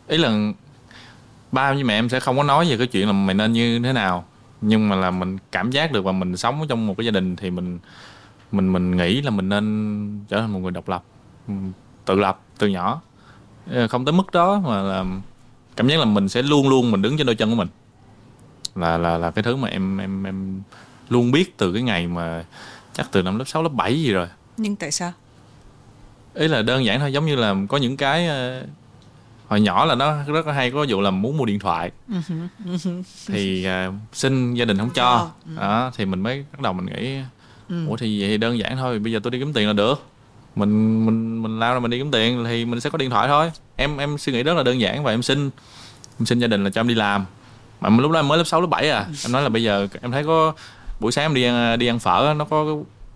ý 0.09 0.19
là 0.19 0.53
ba 1.53 1.73
với 1.73 1.85
mẹ 1.85 1.99
em 1.99 2.09
sẽ 2.09 2.21
không 2.21 2.37
có 2.37 2.43
nói 2.43 2.67
về 2.71 2.77
cái 2.77 2.87
chuyện 2.87 3.07
là 3.07 3.13
mày 3.13 3.35
nên 3.35 3.53
như 3.53 3.79
thế 3.79 3.93
nào 3.93 4.25
nhưng 4.61 4.89
mà 4.89 4.97
là 4.97 5.11
mình 5.11 5.39
cảm 5.53 5.71
giác 5.71 5.93
được 5.93 6.05
và 6.05 6.13
mình 6.13 6.37
sống 6.37 6.67
trong 6.69 6.87
một 6.87 6.95
cái 6.97 7.05
gia 7.07 7.11
đình 7.11 7.37
thì 7.37 7.51
mình 7.51 7.79
mình 8.53 8.73
mình 8.73 8.97
nghĩ 8.97 9.23
là 9.23 9.31
mình 9.31 9.49
nên 9.49 10.25
trở 10.29 10.41
thành 10.41 10.53
một 10.53 10.59
người 10.59 10.71
độc 10.71 10.89
lập 10.89 11.03
ừm, 11.49 11.73
tự 12.05 12.15
lập 12.15 12.41
từ 12.59 12.69
nhỏ. 12.69 13.01
Ờ, 13.71 13.89
không 13.89 14.05
tới 14.05 14.13
mức 14.13 14.33
đó 14.33 14.61
mà 14.65 14.83
là 14.83 15.05
cảm 15.81 15.89
giác 15.89 15.99
là 15.99 16.05
mình 16.05 16.29
sẽ 16.29 16.43
luôn 16.43 16.69
luôn 16.69 16.91
mình 16.91 17.03
đứng 17.03 17.17
trên 17.17 17.27
đôi 17.27 17.37
chân 17.37 17.51
của 17.51 17.57
mình. 17.57 17.69
Là 18.75 18.99
là 18.99 19.19
là 19.19 19.31
cái 19.31 19.43
thứ 19.43 19.57
mà 19.57 19.69
em 19.69 19.99
em 19.99 20.25
em 20.25 20.63
luôn 21.09 21.33
biết 21.33 21.57
từ 21.57 21.73
cái 21.73 21.83
ngày 21.83 22.07
mà 22.07 22.45
chắc 22.93 23.09
từ 23.13 23.23
năm 23.23 23.39
lớp 23.39 23.45
6, 23.45 23.63
lớp 23.63 23.73
7 23.73 24.03
gì 24.03 24.13
rồi. 24.13 24.27
Nhưng 24.57 24.77
tại 24.77 24.91
sao? 24.91 25.13
Ý 26.35 26.49
là 26.49 26.63
đơn 26.63 26.85
giản 26.85 27.01
thôi 27.01 27.13
giống 27.13 27.27
như 27.27 27.37
là 27.37 27.55
có 27.69 27.77
những 27.77 27.97
cái 27.97 28.27
ờ, 28.27 28.65
hồi 29.49 29.61
nhỏ 29.61 29.85
là 29.85 29.95
nó 29.95 30.23
rất 30.27 30.47
là 30.47 30.53
hay 30.53 30.71
có 30.71 30.87
vụ 30.89 31.01
là 31.01 31.11
muốn 31.11 31.37
mua 31.37 31.45
điện 31.45 31.59
thoại. 31.59 31.91
Thì 33.27 33.65
ờ, 33.65 33.93
xin 34.13 34.55
gia 34.55 34.65
đình 34.65 34.79
không 34.79 34.91
cho. 34.95 35.31
Đó 35.57 35.93
thì 35.97 36.05
mình 36.05 36.21
mới 36.21 36.45
bắt 36.53 36.61
đầu 36.61 36.73
mình 36.73 36.87
nghĩ 36.87 37.19
ủa 37.89 37.97
thì 37.97 38.21
vậy 38.21 38.29
thì 38.29 38.39
đơn 38.39 38.59
giản 38.59 38.77
thôi 38.77 38.99
bây 38.99 39.13
giờ 39.13 39.21
tôi 39.23 39.31
đi 39.31 39.39
kiếm 39.39 39.53
tiền 39.53 39.67
là 39.67 39.73
được 39.73 40.10
mình 40.57 41.07
mình 41.07 41.43
mình 41.43 41.59
lao 41.59 41.75
ra 41.75 41.81
mình 41.81 41.91
đi 41.91 41.99
kiếm 41.99 42.11
tiền 42.11 42.45
thì 42.45 42.65
mình 42.65 42.81
sẽ 42.81 42.91
có 42.91 42.99
điện 42.99 43.11
thoại 43.11 43.29
thôi. 43.29 43.51
Em 43.77 43.97
em 43.97 44.19
suy 44.19 44.33
nghĩ 44.33 44.43
rất 44.43 44.55
là 44.57 44.63
đơn 44.63 44.81
giản 44.81 45.05
và 45.05 45.13
em 45.13 45.23
xin 45.23 45.51
em 46.21 46.27
xin 46.27 46.39
gia 46.39 46.47
đình 46.47 46.65
là 46.65 46.71
cho 46.71 46.81
em 46.81 46.89
đi 46.89 46.95
làm. 46.95 47.25
Mà 47.81 47.89
lúc 47.89 48.11
đó 48.11 48.19
em 48.19 48.29
mới 48.29 48.39
lớp 48.39 48.45
6, 48.45 48.61
lớp 48.61 48.67
7 48.67 48.91
à. 48.91 49.07
Em 49.25 49.33
nói 49.33 49.43
là 49.43 49.49
bây 49.49 49.63
giờ 49.63 49.89
em 50.03 50.13
thấy 50.13 50.25
có 50.25 50.53
buổi 51.01 51.13
sáng 51.13 51.25
em 51.25 51.35
đi 51.35 51.43
ăn, 51.43 51.79
đi 51.79 51.87
ăn 51.87 51.99
phở 51.99 52.35
nó 52.37 52.45
có 52.45 52.65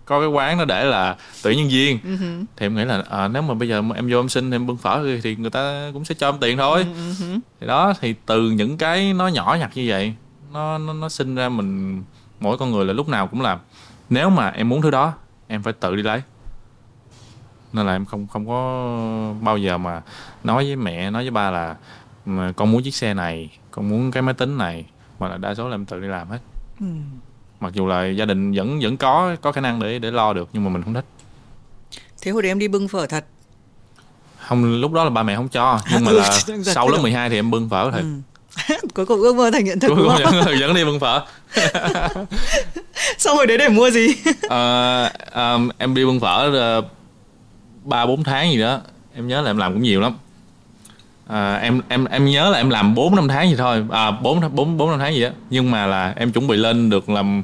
có 0.05 0.19
cái 0.19 0.27
quán 0.29 0.57
nó 0.57 0.65
để 0.65 0.83
là 0.85 1.15
tuyển 1.43 1.57
nhân 1.57 1.67
viên. 1.69 1.99
Thì 2.57 2.65
em 2.65 2.75
nghĩ 2.75 2.85
là 2.85 3.03
à, 3.09 3.27
nếu 3.27 3.41
mà 3.41 3.53
bây 3.53 3.67
giờ 3.69 3.83
em 3.95 4.07
vô 4.11 4.19
em 4.19 4.29
xin 4.29 4.51
em 4.51 4.67
bưng 4.67 4.77
phở 4.77 5.01
thì- 5.03 5.21
thì 5.23 5.35
người 5.35 5.49
ta 5.49 5.89
cũng 5.93 6.05
sẽ 6.05 6.15
cho 6.15 6.29
em 6.29 6.35
tiền 6.41 6.57
thôi. 6.57 6.85
Thì 7.61 7.67
đó 7.67 7.93
thì 8.01 8.15
từ 8.25 8.49
những 8.49 8.77
cái 8.77 9.13
nó 9.13 9.27
nhỏ 9.27 9.57
nhặt 9.59 9.71
như 9.75 9.85
vậy 9.87 10.13
nó 10.53 10.77
nó 10.77 10.93
nó 10.93 11.09
sinh 11.09 11.35
ra 11.35 11.49
mình 11.49 12.03
mỗi 12.39 12.57
con 12.57 12.71
người 12.71 12.85
là 12.85 12.93
lúc 12.93 13.09
nào 13.09 13.27
cũng 13.27 13.41
làm. 13.41 13.59
Nếu 14.09 14.29
mà 14.29 14.49
em 14.49 14.69
muốn 14.69 14.81
thứ 14.81 14.91
đó 14.91 15.13
em 15.47 15.63
phải 15.63 15.73
tự 15.73 15.95
đi 15.95 16.03
lấy 16.03 16.21
nên 17.75 17.85
là 17.85 17.93
em 17.95 18.05
không 18.05 18.27
không 18.27 18.47
có 18.47 18.89
bao 19.41 19.57
giờ 19.57 19.77
mà 19.77 20.01
nói 20.43 20.65
với 20.65 20.75
mẹ 20.75 21.11
nói 21.11 21.23
với 21.23 21.31
ba 21.31 21.51
là 21.51 21.75
con 22.55 22.71
muốn 22.71 22.83
chiếc 22.83 22.95
xe 22.95 23.13
này 23.13 23.49
con 23.71 23.89
muốn 23.89 24.11
cái 24.11 24.23
máy 24.23 24.33
tính 24.33 24.57
này 24.57 24.85
mà 25.19 25.27
là 25.29 25.37
đa 25.37 25.55
số 25.55 25.69
là 25.69 25.75
em 25.75 25.85
tự 25.85 25.99
đi 25.99 26.07
làm 26.07 26.29
hết. 26.29 26.39
Ừ. 26.79 26.85
mặc 27.59 27.73
dù 27.73 27.87
là 27.87 28.05
gia 28.05 28.25
đình 28.25 28.51
vẫn 28.51 28.79
vẫn 28.79 28.97
có 28.97 29.35
có 29.41 29.51
khả 29.51 29.61
năng 29.61 29.79
để 29.79 29.99
để 29.99 30.11
lo 30.11 30.33
được 30.33 30.49
nhưng 30.53 30.63
mà 30.63 30.69
mình 30.69 30.83
không 30.83 30.93
thích. 30.93 31.05
Thế 32.21 32.31
hồi 32.31 32.41
đấy 32.41 32.51
em 32.51 32.59
đi 32.59 32.67
bưng 32.67 32.87
phở 32.87 33.05
thật? 33.07 33.25
Không 34.39 34.81
lúc 34.81 34.91
đó 34.91 35.03
là 35.03 35.09
ba 35.09 35.23
mẹ 35.23 35.35
không 35.35 35.49
cho 35.49 35.79
nhưng 35.91 36.05
mà 36.05 36.11
Ừ, 36.15 36.17
là 36.17 36.39
sau 36.63 36.87
lớp 36.87 36.93
đầu. 36.95 37.01
12 37.03 37.29
thì 37.29 37.35
em 37.35 37.51
bưng 37.51 37.69
phở 37.69 37.91
thật. 37.91 38.01
Ừ. 38.01 38.75
cuối 38.93 39.05
cùng 39.05 39.21
ước 39.21 39.35
mơ 39.35 39.51
thành 39.53 39.65
hiện 39.65 39.79
thực 39.79 39.87
cuối 39.87 39.97
cùng 39.97 40.23
vẫn, 40.23 40.59
vẫn 40.59 40.73
đi 40.75 40.85
bưng 40.85 40.99
phở. 40.99 41.25
Xong 43.17 43.37
rồi 43.37 43.47
đấy 43.47 43.57
để 43.57 43.69
mua 43.69 43.89
gì? 43.89 44.07
Ờ, 44.49 45.09
ờm, 45.31 45.69
em 45.77 45.93
đi 45.93 46.05
bưng 46.05 46.19
phở 46.19 46.51
ờ, 46.53 46.81
ba 47.85 48.05
bốn 48.05 48.23
tháng 48.23 48.51
gì 48.51 48.59
đó 48.59 48.79
em 49.15 49.27
nhớ 49.27 49.41
là 49.41 49.49
em 49.49 49.57
làm 49.57 49.73
cũng 49.73 49.81
nhiều 49.81 50.01
lắm. 50.01 50.13
À, 51.27 51.55
em 51.55 51.81
em 51.87 52.05
em 52.05 52.25
nhớ 52.25 52.49
là 52.49 52.57
em 52.57 52.69
làm 52.69 52.95
4 52.95 53.15
năm 53.15 53.27
tháng 53.27 53.49
gì 53.49 53.55
thôi. 53.55 53.83
À 53.91 54.11
bốn 54.11 54.55
bốn 54.55 54.77
bốn 54.77 54.89
năm 54.89 54.99
tháng 54.99 55.13
gì 55.13 55.21
đó. 55.23 55.29
Nhưng 55.49 55.71
mà 55.71 55.85
là 55.85 56.13
em 56.15 56.31
chuẩn 56.31 56.47
bị 56.47 56.57
lên 56.57 56.89
được 56.89 57.09
làm 57.09 57.43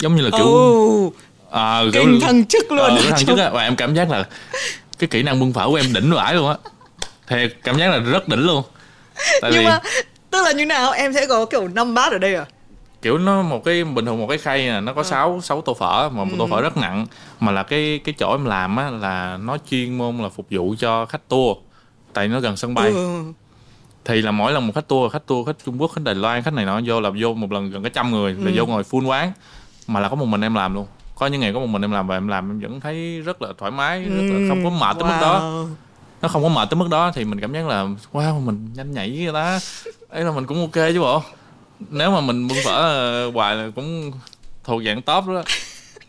giống 0.00 0.16
như 0.16 0.22
là 0.22 0.30
kiểu 0.30 0.46
Ồ, 0.46 1.12
à, 1.50 1.80
kinh 1.92 2.20
thăng 2.20 2.46
chức 2.46 2.72
luôn. 2.72 2.78
Ờ, 2.78 2.88
thằng 3.02 3.10
trong- 3.10 3.36
trước 3.36 3.42
á. 3.42 3.50
Và 3.50 3.62
em 3.62 3.76
cảm 3.76 3.94
giác 3.94 4.10
là 4.10 4.24
cái 4.98 5.08
kỹ 5.08 5.22
năng 5.22 5.40
bưng 5.40 5.52
phở 5.52 5.66
của 5.66 5.74
em 5.74 5.92
đỉnh 5.92 6.12
vãi 6.12 6.34
luôn 6.34 6.48
á. 6.48 6.54
Thiệt 7.28 7.56
cảm 7.64 7.78
giác 7.78 7.88
là 7.88 7.98
rất 7.98 8.28
đỉnh 8.28 8.46
luôn. 8.46 8.62
Tại 9.40 9.50
nhưng 9.54 9.60
vì 9.60 9.66
mà 9.66 9.80
tức 10.30 10.42
là 10.44 10.52
như 10.52 10.66
nào? 10.66 10.92
Em 10.92 11.12
sẽ 11.14 11.26
có 11.26 11.44
kiểu 11.44 11.68
năm 11.68 11.94
bát 11.94 12.12
ở 12.12 12.18
đây 12.18 12.34
à 12.34 12.44
kiểu 13.02 13.18
nó 13.18 13.42
một 13.42 13.64
cái 13.64 13.84
bình 13.84 14.04
thường 14.04 14.18
một 14.18 14.26
cái 14.28 14.38
khay 14.38 14.66
nè 14.66 14.80
nó 14.80 14.92
có 14.92 15.02
sáu 15.02 15.40
sáu 15.42 15.60
tô 15.60 15.74
phở 15.74 16.10
mà 16.12 16.24
một 16.24 16.34
tô 16.38 16.46
phở 16.50 16.60
rất 16.60 16.76
nặng. 16.76 17.06
Mà 17.40 17.52
là 17.52 17.62
cái 17.62 18.00
cái 18.04 18.14
chỗ 18.18 18.30
em 18.30 18.44
làm 18.44 18.76
á 18.76 18.90
là 18.90 19.38
nó 19.42 19.56
chuyên 19.70 19.98
môn 19.98 20.18
là 20.18 20.28
phục 20.28 20.46
vụ 20.50 20.74
cho 20.78 21.06
khách 21.06 21.28
tour 21.28 21.56
tại 22.12 22.28
nó 22.28 22.40
gần 22.40 22.56
sân 22.56 22.74
bay. 22.74 22.90
Ừ. 22.90 23.22
thì 24.04 24.22
là 24.22 24.30
mỗi 24.30 24.52
lần 24.52 24.66
một 24.66 24.72
khách 24.74 24.88
tour 24.88 25.12
khách 25.12 25.26
tour 25.26 25.46
khách 25.46 25.56
Trung 25.64 25.80
Quốc 25.80 25.88
khách 25.88 26.04
Đài 26.04 26.14
Loan 26.14 26.42
khách 26.42 26.54
này 26.54 26.64
nọ 26.64 26.80
vô 26.86 27.00
là 27.00 27.10
vô 27.20 27.34
một 27.34 27.52
lần 27.52 27.70
gần 27.70 27.82
cả 27.82 27.90
trăm 27.92 28.10
người 28.10 28.34
là 28.34 28.50
vô 28.54 28.66
ngồi 28.66 28.82
full 28.82 29.06
quán. 29.06 29.32
Mà 29.86 30.00
là 30.00 30.08
có 30.08 30.16
một 30.16 30.26
mình 30.26 30.40
em 30.40 30.54
làm 30.54 30.74
luôn. 30.74 30.86
Có 31.14 31.26
những 31.26 31.40
ngày 31.40 31.52
có 31.52 31.60
một 31.60 31.66
mình 31.66 31.84
em 31.84 31.92
làm 31.92 32.06
và 32.06 32.16
em 32.16 32.28
làm 32.28 32.50
em 32.50 32.60
vẫn 32.60 32.80
thấy 32.80 33.20
rất 33.20 33.42
là 33.42 33.48
thoải 33.58 33.70
mái 33.70 34.02
rất 34.04 34.22
là 34.30 34.48
không 34.48 34.64
có 34.64 34.70
mệt 34.70 34.96
tới 35.00 35.10
mức 35.10 35.16
đó. 35.20 35.40
Wow. 35.40 35.68
nó 36.22 36.28
không 36.28 36.42
có 36.42 36.48
mệt 36.48 36.70
tới 36.70 36.76
mức 36.76 36.88
đó 36.90 37.12
thì 37.14 37.24
mình 37.24 37.40
cảm 37.40 37.52
giác 37.52 37.66
là 37.66 37.86
wow 38.12 38.40
mình 38.40 38.68
nhanh 38.74 38.92
nhảy 38.92 39.10
người 39.10 39.32
ta. 39.32 39.60
Ấy 40.08 40.24
là 40.24 40.32
mình 40.32 40.46
cũng 40.46 40.60
ok 40.60 40.74
chứ 40.74 41.00
bộ 41.00 41.22
nếu 41.90 42.10
mà 42.10 42.20
mình 42.20 42.48
bưng 42.48 42.58
phở 42.64 42.70
ờ, 42.70 43.30
hoài 43.30 43.56
là 43.56 43.70
cũng 43.74 44.12
thuộc 44.64 44.82
dạng 44.86 45.02
top 45.02 45.26
đó 45.26 45.42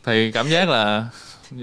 thì 0.06 0.32
cảm 0.32 0.50
giác 0.50 0.70
là 0.70 1.06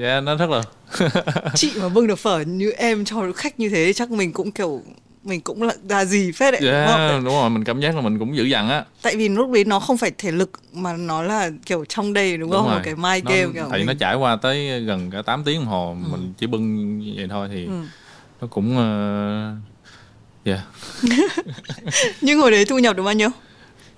yeah, 0.01 0.25
nó 0.25 0.35
rất 0.35 0.51
là 0.51 0.63
chị 1.55 1.73
mà 1.81 1.89
bưng 1.89 2.07
được 2.07 2.19
phở 2.19 2.41
như 2.41 2.71
em 2.71 3.05
cho 3.05 3.33
khách 3.37 3.61
như 3.61 3.69
thế 3.69 3.93
chắc 3.93 4.11
mình 4.11 4.33
cũng 4.33 4.51
kiểu 4.53 4.83
mình 5.25 5.41
cũng 5.41 5.63
là 5.63 5.75
là 5.89 6.05
gì 6.05 6.33
phết 6.33 6.53
đấy 6.55 6.61
đúng 6.63 6.71
yeah, 6.73 6.89
không? 6.91 7.25
đúng 7.25 7.35
rồi 7.35 7.51
mình 7.51 7.65
cảm 7.65 7.81
giác 7.81 7.95
là 7.95 8.01
mình 8.01 8.19
cũng 8.19 8.37
dữ 8.37 8.45
dằn 8.45 8.69
á 8.69 8.85
tại 9.03 9.17
vì 9.17 9.29
lúc 9.29 9.51
đấy 9.51 9.65
nó 9.65 9.81
không 9.81 9.97
phải 9.99 10.11
thể 10.19 10.33
lực 10.33 10.51
mà 10.73 10.93
nó 10.97 11.23
là 11.23 11.51
kiểu 11.67 11.85
trong 11.89 12.13
đây 12.13 12.37
đúng, 12.37 12.51
không 12.51 12.67
rồi. 12.67 12.75
một 12.75 12.81
cái 12.85 12.95
Nó- 13.25 13.31
game 13.31 13.53
kiểu 13.55 13.67
tại 13.71 13.79
mình- 13.79 13.87
nó 13.87 13.93
trải 14.01 14.15
qua 14.15 14.37
tới 14.37 14.81
gần 14.81 15.11
cả 15.11 15.23
8 15.23 15.45
tiếng 15.45 15.61
đồng 15.61 15.67
hồ 15.69 15.97
mình 16.11 16.33
chỉ 16.39 16.47
bưng 16.47 16.99
như 16.99 17.13
vậy 17.17 17.27
thôi 17.31 17.49
thì 17.53 17.65
Ừ. 17.67 17.73
nó 18.41 18.47
cũng 18.47 18.71
uh, 18.77 20.47
yeah. 20.47 20.61
nhưng 22.21 22.41
hồi 22.41 22.51
đấy 22.51 22.65
thu 22.65 22.79
nhập 22.79 22.97
được 22.97 23.03
bao 23.03 23.15
nhiêu 23.15 23.29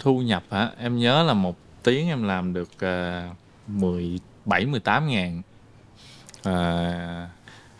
thu 0.02 0.18
nhập 0.18 0.42
hả? 0.50 0.70
Em 0.78 0.98
nhớ 0.98 1.22
là 1.22 1.34
một 1.34 1.56
tiếng 1.82 2.08
em 2.08 2.22
làm 2.22 2.52
được 2.52 2.70
uh, 2.76 3.36
17 3.66 4.66
18 4.66 5.08
ngàn. 5.08 5.42
Ờ, 6.42 7.26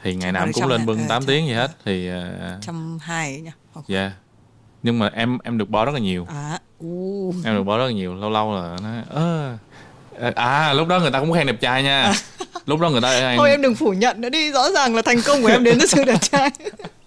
thì 0.03 0.15
ngày 0.15 0.33
nào 0.33 0.43
em 0.45 0.53
cũng 0.53 0.67
lên 0.67 0.87
bưng 0.87 0.99
Ờ, 0.99 1.05
8 1.09 1.23
trăm- 1.23 1.27
tiếng 1.27 1.47
gì 1.47 1.53
hết 1.53 1.71
thì 1.85 2.11
uh, 2.11 2.63
trăm 2.63 2.99
hai 3.03 3.43
Không. 3.75 3.85
yeah 3.89 4.13
nhưng 4.83 4.99
mà 4.99 5.11
em 5.15 5.39
em 5.45 5.59
được 5.59 5.71
bo 5.71 5.85
rất 5.85 5.93
là 5.95 6.01
nhiều. 6.01 6.27
À 6.29 6.59
u. 6.79 7.35
Em 7.45 7.55
được 7.57 7.63
bo 7.63 7.79
rất 7.79 7.85
là 7.85 7.93
nhiều. 7.93 8.15
Lâu 8.15 8.31
lâu 8.31 8.55
là 8.55 8.77
nó 8.83 8.89
ơ 9.11 9.57
à 10.35 10.73
lúc 10.73 10.89
đó 10.89 11.01
người 11.01 11.11
ta 11.11 11.21
cũng 11.21 11.33
khen 11.33 11.47
đẹp 11.47 11.61
trai 11.61 11.83
nha. 11.83 12.13
Lúc 12.67 12.81
đó 12.81 12.91
người 12.91 13.01
ta 13.01 13.11
khen 13.21 13.39
thôi 13.39 13.51
em 13.51 13.63
đừng 13.63 13.75
phủ 13.75 13.93
nhận 13.93 14.21
nữa 14.21 14.29
đi 14.29 14.51
rõ 14.53 14.71
ràng 14.71 14.95
là 14.95 15.03
thành 15.03 15.23
công 15.27 15.43
của 15.43 15.49
em 15.49 15.65
đến 15.65 15.79
từ 15.81 15.87
sự 15.87 16.05
đẹp 16.05 16.19
trai 16.21 16.51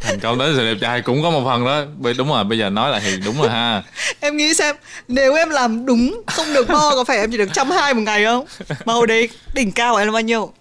thành 0.00 0.20
công 0.20 0.38
tới 0.38 0.52
sự 0.56 0.64
đẹp 0.74 0.78
trai 0.80 1.02
cũng 1.02 1.22
có 1.22 1.30
một 1.30 1.42
phần 1.44 1.64
đó. 1.64 1.82
Bây- 1.98 2.14
đúng 2.14 2.28
rồi 2.28 2.44
bây 2.44 2.58
giờ 2.58 2.70
nói 2.70 2.90
lại 2.90 3.00
thì 3.04 3.16
đúng 3.24 3.38
rồi 3.40 3.48
ha. 3.50 3.82
Em 4.20 4.36
nghĩ 4.36 4.54
xem 4.54 4.76
nếu 5.08 5.34
em 5.34 5.50
làm 5.50 5.86
đúng 5.86 6.22
không 6.26 6.46
được 6.54 6.68
bo 6.68 6.90
có 6.94 7.04
phải 7.04 7.18
em 7.18 7.30
chỉ 7.30 7.38
được 7.38 7.48
trăm 7.52 7.70
hai 7.70 7.94
một 7.94 8.02
ngày 8.02 8.24
không? 8.24 8.44
Mà 8.84 8.92
hồi 8.92 9.06
đấy 9.06 9.28
đỉnh 9.54 9.72
cao 9.72 9.92
của 9.94 9.98
em 9.98 10.06
là 10.08 10.12
bao 10.12 10.22
nhiêu? 10.22 10.52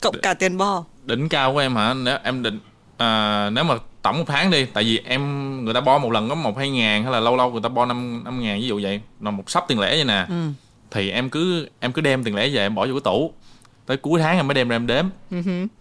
Cộng 0.00 0.14
cả 0.22 0.34
tiền 0.34 0.58
bo. 0.58 0.84
Đỉnh 1.04 1.28
cao 1.28 1.52
của 1.52 1.58
em 1.58 1.76
hả? 1.76 1.94
Nếu 1.94 2.18
em 2.24 2.42
định 2.42 2.60
à, 2.96 3.50
nếu 3.50 3.64
mà 3.64 3.74
tổng 4.02 4.18
một 4.18 4.24
tháng 4.26 4.50
đi 4.50 4.64
tại 4.64 4.84
vì 4.84 5.00
em 5.04 5.64
người 5.64 5.74
ta 5.74 5.80
bo 5.80 5.98
một 5.98 6.12
lần 6.12 6.28
có 6.28 6.34
một 6.34 6.58
hai 6.58 6.70
ngàn 6.70 7.02
hay 7.02 7.12
là 7.12 7.20
lâu 7.20 7.36
lâu 7.36 7.50
người 7.50 7.62
ta 7.62 7.68
bo 7.68 7.86
năm 7.86 8.24
năm 8.24 8.42
ngàn 8.42 8.60
ví 8.60 8.66
dụ 8.66 8.80
vậy. 8.82 9.00
Là 9.20 9.30
một 9.30 9.50
sắp 9.50 9.64
tiền 9.68 9.80
lẻ 9.80 9.88
vậy 9.88 10.04
nè. 10.04 10.26
Ừ. 10.28 10.34
thì 10.90 11.10
em 11.10 11.30
cứ 11.30 11.68
em 11.80 11.92
cứ 11.92 12.00
đem 12.00 12.24
tiền 12.24 12.34
lẻ 12.34 12.48
về 12.48 12.60
em 12.60 12.74
bỏ 12.74 12.86
vô 12.86 12.92
cái 12.92 13.00
tủ. 13.04 13.32
Tới 13.86 13.96
cuối 13.96 14.20
tháng 14.20 14.36
em 14.36 14.46
mới 14.48 14.54
đem 14.54 14.68
ra 14.68 14.76
em 14.76 14.86
đếm. 14.86 15.04
Ừ 15.30 15.36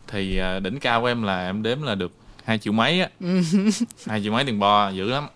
thì 0.07 0.37
à, 0.37 0.59
đỉnh 0.59 0.79
cao 0.79 1.01
của 1.01 1.07
em 1.07 1.23
là 1.23 1.45
em 1.45 1.63
đếm 1.63 1.81
là 1.81 1.95
được 1.95 2.11
hai 2.51 2.57
triệu 2.57 2.73
mấy 2.73 3.01
á. 3.01 3.09
Hai 4.07 4.23
triệu 4.23 4.33
mấy 4.33 4.45
tiền 4.45 4.59
bo 4.59 4.89
dữ 4.89 5.09
lắm. 5.09 5.27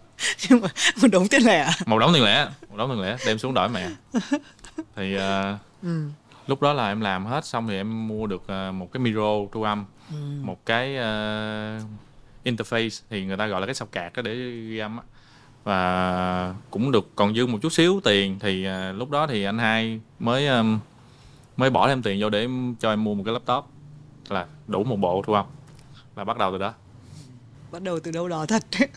Nhưng 0.50 0.62
mà 0.62 0.68
một 1.02 1.08
đống 1.12 1.28
tiền 1.28 1.42
lẻ 1.46 1.60
à? 1.60 1.72
một 1.86 2.00
đống 2.00 2.14
tiền 2.14 2.24
lẻ 2.24 2.48
một 2.70 2.78
đống 2.78 2.90
tiền 2.90 3.02
lẻ 3.02 3.18
đem 3.26 3.38
xuống 3.38 3.54
đổi 3.54 3.70
mẹ. 3.70 3.90
Thì 4.96 5.16
à, 5.16 5.58
ừ. 5.84 6.08
lúc 6.48 6.62
đó 6.62 6.74
là 6.74 6.88
em 6.88 7.02
làm 7.02 7.26
hết 7.26 7.46
xong 7.46 7.68
thì 7.68 7.76
em 7.76 8.08
mua 8.08 8.28
được 8.28 8.48
à, 8.48 8.72
một 8.72 8.92
cái 8.92 9.00
micro 9.00 9.22
thu 9.52 9.64
âm 9.64 9.86
Ừ. 10.10 10.16
một 10.42 10.66
cái 10.66 10.98
à, 10.98 11.80
interface 12.46 13.02
thì 13.10 13.26
người 13.26 13.38
ta 13.38 13.48
gọi 13.48 13.62
là 13.62 13.68
cái 13.68 13.76
sọc 13.76 13.92
cạc 13.92 14.14
đó 14.16 14.22
để 14.22 14.34
ghi 14.70 14.78
âm 14.78 14.98
á. 14.98 15.04
Và 15.64 16.54
cũng 16.72 16.92
được 16.92 17.10
còn 17.16 17.36
dư 17.36 17.46
một 17.48 17.58
chút 17.62 17.74
xíu 17.74 18.02
tiền 18.04 18.40
thì 18.40 18.66
à, 18.66 18.92
lúc 18.92 19.10
đó 19.12 19.28
thì 19.28 19.44
anh 19.44 19.58
hai 19.58 20.00
mới 20.20 20.48
um, 20.48 20.80
mới 21.58 21.70
bỏ 21.70 21.88
thêm 21.88 22.02
tiền 22.02 22.18
vô 22.22 22.30
để 22.30 22.48
cho 22.80 22.90
em 22.90 23.04
mua 23.04 23.14
một 23.16 23.24
cái 23.26 23.34
laptop 23.34 23.66
là 24.30 24.46
đủ 24.68 24.84
một 24.84 24.96
bộ 24.96 25.24
thu 25.28 25.34
âm. 25.34 25.46
Là 26.16 26.24
bắt 26.24 26.38
đầu 26.38 26.52
từ 26.52 26.58
đó 26.58 26.74
bắt 27.72 27.82
đầu 27.82 28.00
từ 28.00 28.12
đâu 28.12 28.28
đó 28.28 28.46
thật. 28.46 28.64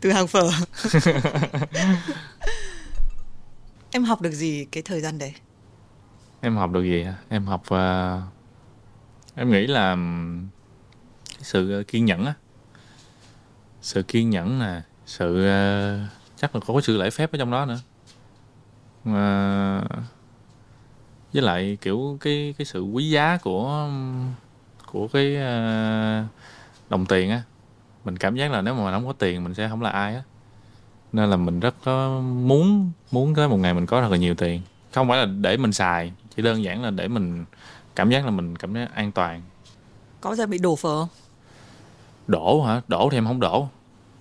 Từ 0.00 0.10
hàng 0.10 0.26
phở. 0.26 0.50
Em 3.90 4.04
học 4.04 4.20
được 4.20 4.30
gì 4.32 4.64
cái 4.72 4.82
thời 4.82 5.00
gian 5.00 5.18
đấy? 5.18 5.34
Em 6.40 6.56
học 6.56 6.70
được 6.70 6.82
gì 6.82 7.02
hả? 7.02 7.14
em 7.28 7.46
học 7.46 7.62
à, 7.68 8.20
em 9.34 9.50
nghĩ 9.50 9.66
là 9.66 9.96
sự 11.40 11.84
kiên 11.88 12.04
nhẫn 12.04 12.24
á. 12.24 12.34
Sự 13.82 14.02
kiên 14.02 14.30
nhẫn 14.30 14.58
nè 14.58 14.82
sự 15.06 15.46
à, 15.46 16.08
chắc 16.36 16.54
là 16.54 16.60
có 16.66 16.74
cái 16.74 16.82
sự 16.82 16.96
lễ 16.96 17.10
phép 17.10 17.32
ở 17.32 17.38
trong 17.38 17.50
đó 17.50 17.66
nữa. 17.66 17.78
Mà 19.04 19.82
với 21.32 21.42
lại 21.42 21.78
kiểu 21.80 22.18
cái 22.20 22.54
cái 22.58 22.64
sự 22.64 22.82
quý 22.82 23.10
giá 23.10 23.38
của 23.42 23.90
của 24.86 25.08
cái 25.08 25.36
à, 25.36 26.26
đồng 26.88 27.06
tiền 27.06 27.30
á 27.30 27.42
mình 28.06 28.16
cảm 28.16 28.36
giác 28.36 28.50
là 28.50 28.62
nếu 28.62 28.74
mà 28.74 28.84
mình 28.84 28.92
không 28.92 29.06
có 29.06 29.12
tiền 29.12 29.44
mình 29.44 29.54
sẽ 29.54 29.68
không 29.68 29.82
là 29.82 29.90
ai 29.90 30.14
á. 30.14 30.22
Nên 31.12 31.30
là 31.30 31.36
mình 31.36 31.60
rất 31.60 31.74
có 31.84 32.20
muốn 32.20 32.90
muốn 33.10 33.34
tới 33.34 33.48
một 33.48 33.56
ngày 33.56 33.74
mình 33.74 33.86
có 33.86 34.00
thật 34.00 34.08
là 34.10 34.16
nhiều 34.16 34.34
tiền. 34.34 34.60
Không 34.92 35.08
phải 35.08 35.18
là 35.18 35.24
để 35.40 35.56
mình 35.56 35.72
xài 35.72 36.12
chỉ 36.36 36.42
đơn 36.42 36.64
giản 36.64 36.82
là 36.82 36.90
để 36.90 37.08
mình 37.08 37.44
cảm 37.96 38.10
giác 38.10 38.24
là 38.24 38.30
mình 38.30 38.56
cảm 38.56 38.74
giác 38.74 38.94
an 38.94 39.12
toàn. 39.12 39.42
Có 40.20 40.34
giờ 40.34 40.46
bị 40.46 40.58
đổ 40.58 40.76
phở 40.76 40.98
không? 41.00 41.08
đổ 42.26 42.62
hả? 42.62 42.80
Đổ 42.88 43.08
thì 43.10 43.18
em 43.18 43.26
không 43.26 43.40
đổ. 43.40 43.68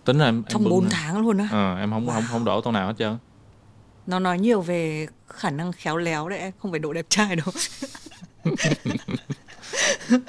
Tính 0.06 0.18
là 0.18 0.26
em, 0.26 0.44
trong 0.50 0.64
bưng 0.64 0.72
4 0.72 0.84
nè. 0.84 0.90
tháng 0.92 1.22
luôn 1.22 1.38
á. 1.38 1.48
Ờ, 1.52 1.78
em 1.78 1.92
không 1.92 2.08
không 2.08 2.24
không 2.30 2.46
đổ 2.46 2.62
tô 2.62 2.72
nào 2.72 2.88
hết 2.88 2.94
trơn. 3.00 3.18
Nó 4.08 4.20
nói 4.20 4.40
nhiều 4.40 4.62
về 4.62 5.08
khả 5.28 5.50
năng 5.50 5.72
khéo 5.72 5.98
léo 5.98 6.30
đấy 6.30 6.40
em 6.40 6.52
không 6.62 6.72
phải 6.72 6.80
độ 6.80 6.94
đẹp 6.94 7.06
trai 7.10 7.36
đâu. 7.36 7.48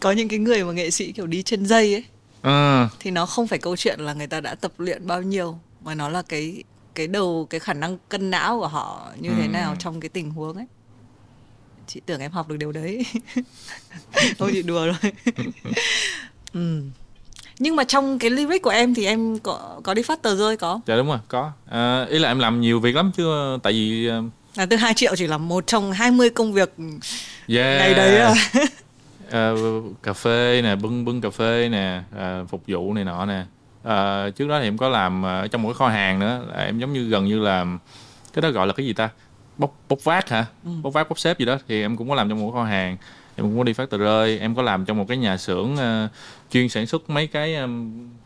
Có 0.00 0.12
những 0.12 0.28
cái 0.28 0.38
người 0.38 0.64
mà 0.64 0.72
nghệ 0.72 0.90
sĩ 0.90 1.12
kiểu 1.12 1.26
đi 1.26 1.42
trên 1.42 1.66
dây 1.66 1.94
ấy 1.94 2.04
Ờ, 2.46 2.88
thì 3.00 3.10
nó 3.10 3.26
không 3.26 3.46
phải 3.46 3.58
câu 3.58 3.76
chuyện 3.76 4.00
là 4.00 4.12
người 4.14 4.26
ta 4.26 4.40
đã 4.40 4.54
tập 4.54 4.72
luyện 4.78 5.06
bao 5.06 5.22
nhiêu 5.22 5.58
mà 5.84 5.94
nó 5.94 6.08
là 6.08 6.22
cái 6.22 6.62
cái 6.94 7.06
đầu 7.06 7.46
cái 7.50 7.60
khả 7.60 7.72
năng 7.72 7.98
cân 8.08 8.30
não 8.30 8.58
của 8.58 8.68
họ 8.68 9.08
như 9.20 9.30
thế 9.34 9.42
Ừ. 9.42 9.48
nào 9.48 9.76
trong 9.78 10.00
cái 10.00 10.08
tình 10.08 10.30
huống 10.30 10.56
ấy. 10.56 10.66
Chị 11.86 12.00
tưởng 12.06 12.20
em 12.20 12.32
học 12.32 12.48
được 12.48 12.56
điều 12.56 12.72
đấy. 12.72 13.06
Thôi 14.38 14.50
chị 14.54 14.62
đùa 14.62 14.86
rồi 14.86 15.12
ừ. 16.52 16.82
nhưng 17.58 17.76
mà 17.76 17.84
trong 17.84 18.18
cái 18.18 18.30
lyric 18.30 18.62
của 18.62 18.70
em 18.70 18.94
thì 18.94 19.06
em 19.06 19.38
có 19.38 19.80
có 19.84 19.94
đi 19.94 20.02
phát 20.02 20.22
tờ 20.22 20.36
rơi 20.36 20.56
có 20.56 20.80
dạ 20.86 20.96
đúng 20.96 21.06
rồi 21.06 21.18
có. 21.28 21.52
Ờ, 21.68 22.04
ý 22.04 22.18
là 22.18 22.28
em 22.28 22.38
làm 22.38 22.60
nhiều 22.60 22.80
việc 22.80 22.94
lắm 22.96 23.10
chứ 23.16 23.56
tại 23.62 23.72
vì 23.72 24.06
ờ, 24.06 24.22
là 24.56 24.66
từ 24.66 24.76
2 24.76 24.94
triệu 24.94 25.16
chỉ 25.16 25.26
là 25.26 25.38
một 25.38 25.66
trong 25.66 25.92
20 25.92 26.30
công 26.30 26.52
việc 26.52 26.74
yeah, 27.48 27.78
ngày 27.78 27.94
đấy 27.94 28.18
à 28.18 28.34
Ờ, 29.30 29.56
cà 30.02 30.12
phê 30.12 30.60
nè 30.62 30.76
bưng 30.76 31.04
bưng 31.04 31.20
cà 31.20 31.30
phê 31.30 31.68
nè 31.72 32.02
ờ, 32.16 32.44
phục 32.48 32.62
vụ 32.66 32.94
này 32.94 33.04
nọ 33.04 33.26
nè. 33.26 33.44
Ờ, 33.82 34.30
trước 34.30 34.48
đó 34.48 34.58
thì 34.60 34.66
em 34.66 34.78
có 34.78 34.88
làm 34.88 35.22
ở 35.24 35.48
trong 35.48 35.62
một 35.62 35.68
cái 35.68 35.74
kho 35.74 35.88
hàng 35.88 36.18
nữa 36.18 36.44
là 36.48 36.64
em 36.64 36.78
giống 36.78 36.92
như 36.92 37.08
gần 37.08 37.24
như 37.24 37.38
là 37.40 37.66
cái 38.32 38.42
đó 38.42 38.50
gọi 38.50 38.66
là 38.66 38.72
cái 38.72 38.86
gì 38.86 38.92
ta? 38.92 39.08
Bốc 39.58 39.74
bốc 39.88 40.04
vác 40.04 40.28
hả? 40.28 40.46
Bốc 40.82 40.92
vác 40.92 41.08
bốc 41.08 41.18
xếp 41.18 41.38
gì 41.38 41.44
đó 41.44 41.56
thì 41.68 41.82
em 41.82 41.96
cũng 41.96 42.08
có 42.08 42.14
làm 42.14 42.28
trong 42.28 42.40
một 42.40 42.50
cái 42.52 42.60
kho 42.62 42.64
hàng. 42.64 42.96
Em 43.36 43.46
cũng 43.46 43.58
có 43.58 43.64
đi 43.64 43.72
phát 43.72 43.90
tờ 43.90 43.98
rơi 43.98 44.38
em 44.38 44.54
có 44.54 44.62
làm 44.62 44.84
trong 44.84 44.98
một 44.98 45.04
cái 45.08 45.16
nhà 45.16 45.36
xưởng 45.36 45.76
ờ, 45.76 46.08
chuyên 46.50 46.68
sản 46.68 46.86
xuất 46.86 47.10
mấy 47.10 47.26
cái 47.26 47.54
ờ, 47.54 47.68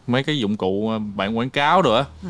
mấy 0.06 0.22
cái 0.22 0.38
dụng 0.38 0.56
cụ 0.56 0.88
ờ, 0.90 0.98
bản 0.98 1.38
quảng 1.38 1.50
cáo 1.50 1.82
rồi 1.82 1.98
á. 1.98 2.04
Ừ. 2.22 2.28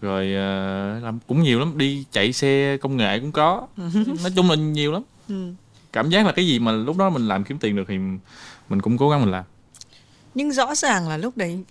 rồi 0.00 0.34
ờ, 0.34 0.98
làm 1.00 1.18
cũng 1.26 1.42
nhiều 1.42 1.58
lắm 1.58 1.78
đi 1.78 2.04
chạy 2.12 2.32
xe 2.32 2.76
công 2.76 2.96
nghệ 2.96 3.18
cũng 3.20 3.32
có. 3.32 3.66
Nói 4.22 4.32
chung 4.36 4.50
là 4.50 4.56
nhiều 4.56 4.92
lắm. 4.92 5.02
Ừ. 5.28 5.52
cảm 5.92 6.10
giác 6.10 6.26
là 6.26 6.32
cái 6.32 6.46
gì 6.46 6.58
mà 6.58 6.72
lúc 6.72 6.96
đó 6.96 7.10
mình 7.10 7.28
làm 7.28 7.44
kiếm 7.44 7.58
tiền 7.58 7.76
được 7.76 7.84
thì 7.88 7.98
mình 8.68 8.80
cũng 8.82 8.98
cố 8.98 9.10
gắng 9.10 9.20
mình 9.20 9.30
làm. 9.30 9.44
Nhưng 10.34 10.52
rõ 10.52 10.74
ràng 10.74 11.08
là 11.08 11.16
lúc 11.16 11.36
đấy 11.36 11.64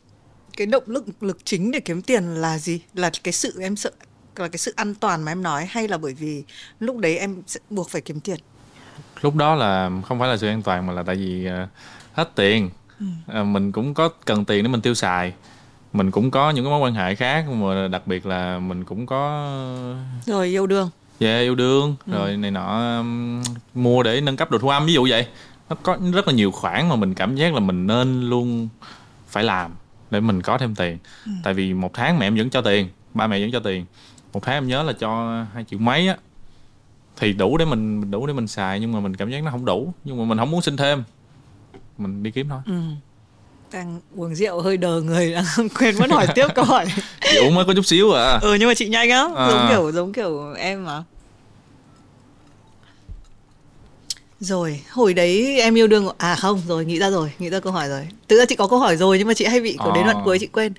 cái 0.58 0.68
động 0.68 0.84
lực 0.88 1.24
lực 1.24 1.38
chính 1.44 1.72
để 1.72 1.80
kiếm 1.80 2.02
tiền 2.02 2.24
là 2.24 2.58
gì? 2.58 2.82
Là 2.94 3.12
cái 3.24 3.32
sự 3.32 3.62
em 3.62 3.76
sợ 3.76 3.92
là 4.36 4.48
cái 4.48 4.58
sự 4.58 4.74
an 4.76 4.96
toàn 4.96 5.24
mà 5.24 5.32
em 5.32 5.44
nói 5.44 5.66
hay 5.66 5.88
là 5.88 5.98
bởi 5.98 6.14
vì 6.14 6.44
lúc 6.80 6.98
đấy 6.98 7.18
em 7.18 7.42
sẽ 7.48 7.60
buộc 7.70 7.90
phải 7.90 8.02
kiếm 8.02 8.20
tiền? 8.20 8.40
Lúc 9.22 9.36
đó 9.36 9.56
là 9.56 9.92
không 10.06 10.20
phải 10.20 10.30
là 10.30 10.38
sự 10.38 10.48
an 10.48 10.62
toàn 10.62 10.88
mà 10.88 10.94
là 10.94 11.04
tại 11.04 11.16
vì 11.16 11.48
uh, 11.48 11.70
hết 12.14 12.36
tiền. 12.36 12.70
Ừ. 13.00 13.06
uh, 13.42 13.48
mình 13.48 13.72
cũng 13.72 13.94
có 13.94 14.10
cần 14.26 14.46
tiền 14.46 14.64
để 14.64 14.70
mình 14.70 14.82
tiêu 14.82 14.94
xài. 14.94 15.34
Mình 15.94 16.12
cũng 16.12 16.32
có 16.32 16.52
những 16.52 16.66
cái 16.66 16.72
mối 16.72 16.80
quan 16.80 16.94
hệ 16.94 17.16
khác 17.16 17.46
mà 17.50 17.88
đặc 17.88 18.08
biệt 18.08 18.26
là 18.26 18.60
mình 18.60 18.84
cũng 18.84 19.06
có 19.06 19.50
rồi 20.26 20.48
yêu 20.48 20.68
đương 20.68 20.90
yeah, 21.20 21.42
yêu 21.42 21.56
đương. 21.56 21.96
Ừ. 22.06 22.12
rồi 22.12 22.38
này 22.38 22.52
nọ 22.52 22.98
um, 22.98 23.42
mua 23.74 24.04
để 24.04 24.22
nâng 24.22 24.38
cấp 24.38 24.52
đồ 24.52 24.58
thu 24.58 24.70
âm 24.70 24.86
ví 24.86 24.94
dụ 24.94 25.08
vậy. 25.10 25.28
Nó 25.70 25.76
có 25.84 25.98
rất 26.14 26.28
là 26.28 26.34
nhiều 26.34 26.52
khoản 26.52 26.90
mà 26.90 26.96
mình 26.96 27.14
cảm 27.14 27.36
giác 27.36 27.54
là 27.54 27.60
mình 27.60 27.88
nên 27.88 28.22
luôn 28.22 28.70
phải 29.28 29.44
làm 29.44 29.72
để 30.12 30.20
mình 30.20 30.42
có 30.42 30.58
thêm 30.58 30.76
tiền. 30.76 30.98
Ừ. 31.26 31.32
tại 31.44 31.54
vì 31.54 31.74
một 31.74 31.94
tháng 31.94 32.20
mẹ 32.20 32.28
em 32.28 32.36
vẫn 32.36 32.50
cho 32.50 32.62
tiền 32.62 32.90
ba 33.14 33.28
mẹ 33.28 33.40
vẫn 33.40 33.52
cho 33.52 33.60
tiền. 33.60 33.86
Một 34.34 34.44
tháng 34.44 34.56
em 34.56 34.68
nhớ 34.68 34.84
là 34.84 34.94
cho 34.94 35.44
hai 35.54 35.64
triệu 35.64 35.80
mấy 35.80 36.08
á. 36.08 36.18
Thì 37.18 37.34
đủ 37.34 37.58
để 37.58 37.66
mình 37.66 38.12
đủ 38.12 38.28
để 38.28 38.34
mình 38.34 38.48
xài 38.48 38.80
nhưng 38.80 38.92
mà 38.92 39.00
mình 39.00 39.16
cảm 39.16 39.30
giác 39.30 39.44
nó 39.44 39.52
không 39.52 39.66
đủ. 39.66 39.94
Nhưng 40.04 40.18
mà 40.18 40.24
mình 40.24 40.38
không 40.38 40.52
muốn 40.52 40.62
xin 40.62 40.78
thêm. 40.78 41.04
Mình 41.98 42.24
đi 42.24 42.32
kiếm 42.32 42.50
thôi. 42.50 42.62
Ừ. 42.66 42.82
đang 43.72 44.00
uống 44.16 44.36
rượu 44.36 44.62
hơi 44.62 44.78
đờ 44.78 45.02
người 45.02 45.34
đang 45.34 45.70
quên 45.80 45.96
mất 46.00 46.12
hỏi 46.12 46.28
tiếp 46.36 46.48
câu 46.56 46.66
hỏi. 46.66 46.86
Chị 47.32 47.38
uống 47.38 47.56
mới 47.56 47.66
có 47.66 47.74
chút 47.74 47.86
xíu 47.86 48.12
à? 48.12 48.40
Ừ 48.42 48.54
nhưng 48.54 48.68
mà 48.68 48.74
chị 48.74 48.90
nhanh 48.90 49.10
á 49.10 49.28
à. 49.36 49.50
giống 49.50 49.68
kiểu 49.70 49.92
giống 49.92 50.14
kiểu 50.14 50.54
em 50.54 50.86
mà. 50.86 51.04
Rồi 54.40 54.82
hồi 54.90 55.14
đấy 55.14 55.62
em 55.62 55.78
yêu 55.78 55.88
đương 55.88 56.10
à 56.18 56.36
không 56.36 56.62
rồi 56.68 56.86
nghĩ 56.86 57.00
ra 57.00 57.10
rồi 57.10 57.32
nghĩ 57.40 57.50
ra 57.50 57.60
câu 57.60 57.74
hỏi 57.74 57.90
rồi. 57.90 58.08
Thực 58.28 58.38
ra 58.38 58.46
chị 58.46 58.56
có 58.56 58.68
câu 58.68 58.80
hỏi 58.80 58.98
rồi 58.98 59.18
nhưng 59.18 59.28
mà 59.28 59.34
chị 59.34 59.46
hay 59.46 59.62
bị 59.62 59.76
à. 59.80 59.86
đến 59.96 60.06
đoạn 60.06 60.22
cuối 60.26 60.40
chị 60.40 60.48
quên. 60.48 60.74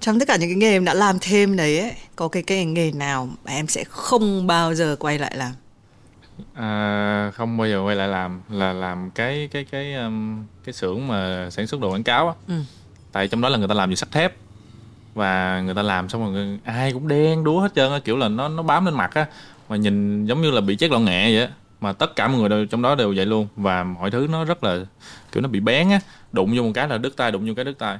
Trong 0.00 0.18
tất 0.18 0.28
cả 0.28 0.36
những 0.36 0.50
cái 0.50 0.56
nghề 0.56 0.70
em 0.70 0.84
đã 0.84 0.94
làm 0.94 1.18
thêm 1.20 1.56
đấy 1.56 1.78
ấy, 1.78 1.92
có 2.16 2.28
cái 2.28 2.42
cái 2.42 2.64
nghề 2.64 2.90
nào 2.90 3.28
mà 3.44 3.52
em 3.52 3.68
sẽ 3.68 3.84
không 3.84 4.46
bao 4.46 4.74
giờ 4.74 4.96
quay 5.00 5.18
lại 5.18 5.32
làm 5.36 5.52
à, 6.54 7.30
không 7.34 7.56
bao 7.56 7.68
giờ 7.68 7.82
quay 7.84 7.96
lại 7.96 8.08
làm 8.08 8.40
là 8.50 8.72
làm 8.72 9.10
cái 9.10 9.48
cái 9.52 9.64
cái 9.64 9.94
um, 9.94 10.44
cái 10.64 10.72
xưởng 10.72 11.08
mà 11.08 11.50
sản 11.50 11.66
xuất 11.66 11.80
đồ 11.80 11.90
quảng 11.90 12.02
cáo 12.04 12.28
á. 12.28 12.34
Ừ. 12.48 12.54
tại 13.12 13.28
trong 13.28 13.40
đó 13.40 13.48
là 13.48 13.58
người 13.58 13.68
ta 13.68 13.74
làm 13.74 13.90
gì 13.90 13.96
sắt 13.96 14.10
thép 14.12 14.34
và 15.14 15.60
người 15.60 15.74
ta 15.74 15.82
làm 15.82 16.08
xong 16.08 16.34
rồi 16.34 16.58
ai 16.64 16.92
cũng 16.92 17.08
đen 17.08 17.44
đúa 17.44 17.60
hết 17.60 17.74
trơn 17.74 17.92
á 17.92 17.98
kiểu 18.04 18.16
là 18.16 18.28
nó 18.28 18.48
nó 18.48 18.62
bám 18.62 18.84
lên 18.84 18.94
mặt 18.94 19.14
á 19.14 19.26
mà 19.68 19.76
nhìn 19.76 20.26
giống 20.26 20.42
như 20.42 20.50
là 20.50 20.60
bị 20.60 20.76
chết 20.76 20.90
lọn 20.90 21.04
nghệ 21.04 21.32
vậy 21.34 21.42
á. 21.42 21.48
Mà 21.80 21.92
tất 21.92 22.16
cả 22.16 22.28
mọi 22.28 22.40
người 22.40 22.48
đều 22.48 22.66
trong 22.66 22.82
đó 22.82 22.94
đều 22.94 23.14
vậy 23.16 23.26
luôn 23.26 23.48
và 23.56 23.84
mọi 23.84 24.10
thứ 24.10 24.26
nó 24.30 24.44
rất 24.44 24.64
là 24.64 24.78
kiểu 25.32 25.42
nó 25.42 25.48
bị 25.48 25.60
bén 25.60 25.90
á 25.90 26.00
đụng 26.32 26.54
vô 26.56 26.62
một 26.62 26.70
cái 26.74 26.88
là 26.88 26.98
đứt 26.98 27.16
tay 27.16 27.32
đụng 27.32 27.48
vô 27.48 27.54
cái 27.56 27.64
đứt 27.64 27.78
tay 27.78 27.98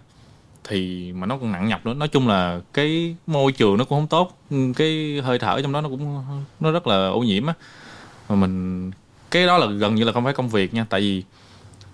thì 0.69 1.13
mà 1.13 1.27
nó 1.27 1.39
còn 1.39 1.53
nặng 1.53 1.69
nhọc 1.69 1.87
nữa. 1.87 1.95
Nói 1.95 2.09
chung 2.09 2.29
là 2.29 2.61
cái 2.73 3.17
môi 3.27 3.53
trường 3.53 3.77
nó 3.77 3.85
cũng 3.85 3.99
không 3.99 4.09
tốt 4.09 4.39
cái 4.77 5.21
hơi 5.25 5.39
thở 5.39 5.63
trong 5.63 5.73
đó 5.73 5.81
nó 5.81 5.89
cũng 5.89 6.25
nó 6.61 6.71
rất 6.71 6.87
là 6.87 7.09
ô 7.09 7.21
nhiễm 7.21 7.47
á 7.47 7.55
mà 8.29 8.37
mình 8.37 8.91
cái 9.31 9.47
đó 9.47 9.59
là 9.59 9.67
gần 9.67 9.95
như 9.95 10.05
là 10.05 10.13
không 10.13 10.25
phải 10.25 10.33
công 10.33 10.49
việc 10.49 10.75
nha 10.75 10.87
tại 10.89 11.01
vì 11.01 11.25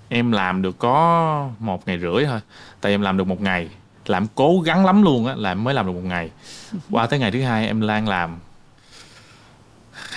em 0.08 0.32
làm 0.32 0.62
được 0.62 0.78
có 0.78 1.48
một 1.58 1.88
ngày 1.88 1.98
rưỡi 1.98 2.24
thôi. 2.26 2.40
Tại 2.80 2.92
em 2.92 3.00
làm 3.00 3.16
được 3.16 3.26
một 3.26 3.40
ngày 3.40 3.68
làm 4.06 4.26
cố 4.34 4.60
gắng 4.60 4.86
lắm 4.86 5.02
luôn 5.02 5.26
á 5.26 5.34
là 5.34 5.50
em 5.50 5.64
mới 5.64 5.74
làm 5.74 5.86
được 5.86 5.92
một 5.92 6.04
ngày. 6.04 6.30
Qua 6.90 7.06
tới 7.06 7.18
ngày 7.18 7.30
thứ 7.30 7.42
hai 7.42 7.66
em 7.66 7.80
lan 7.80 8.08
làm. 8.08 8.38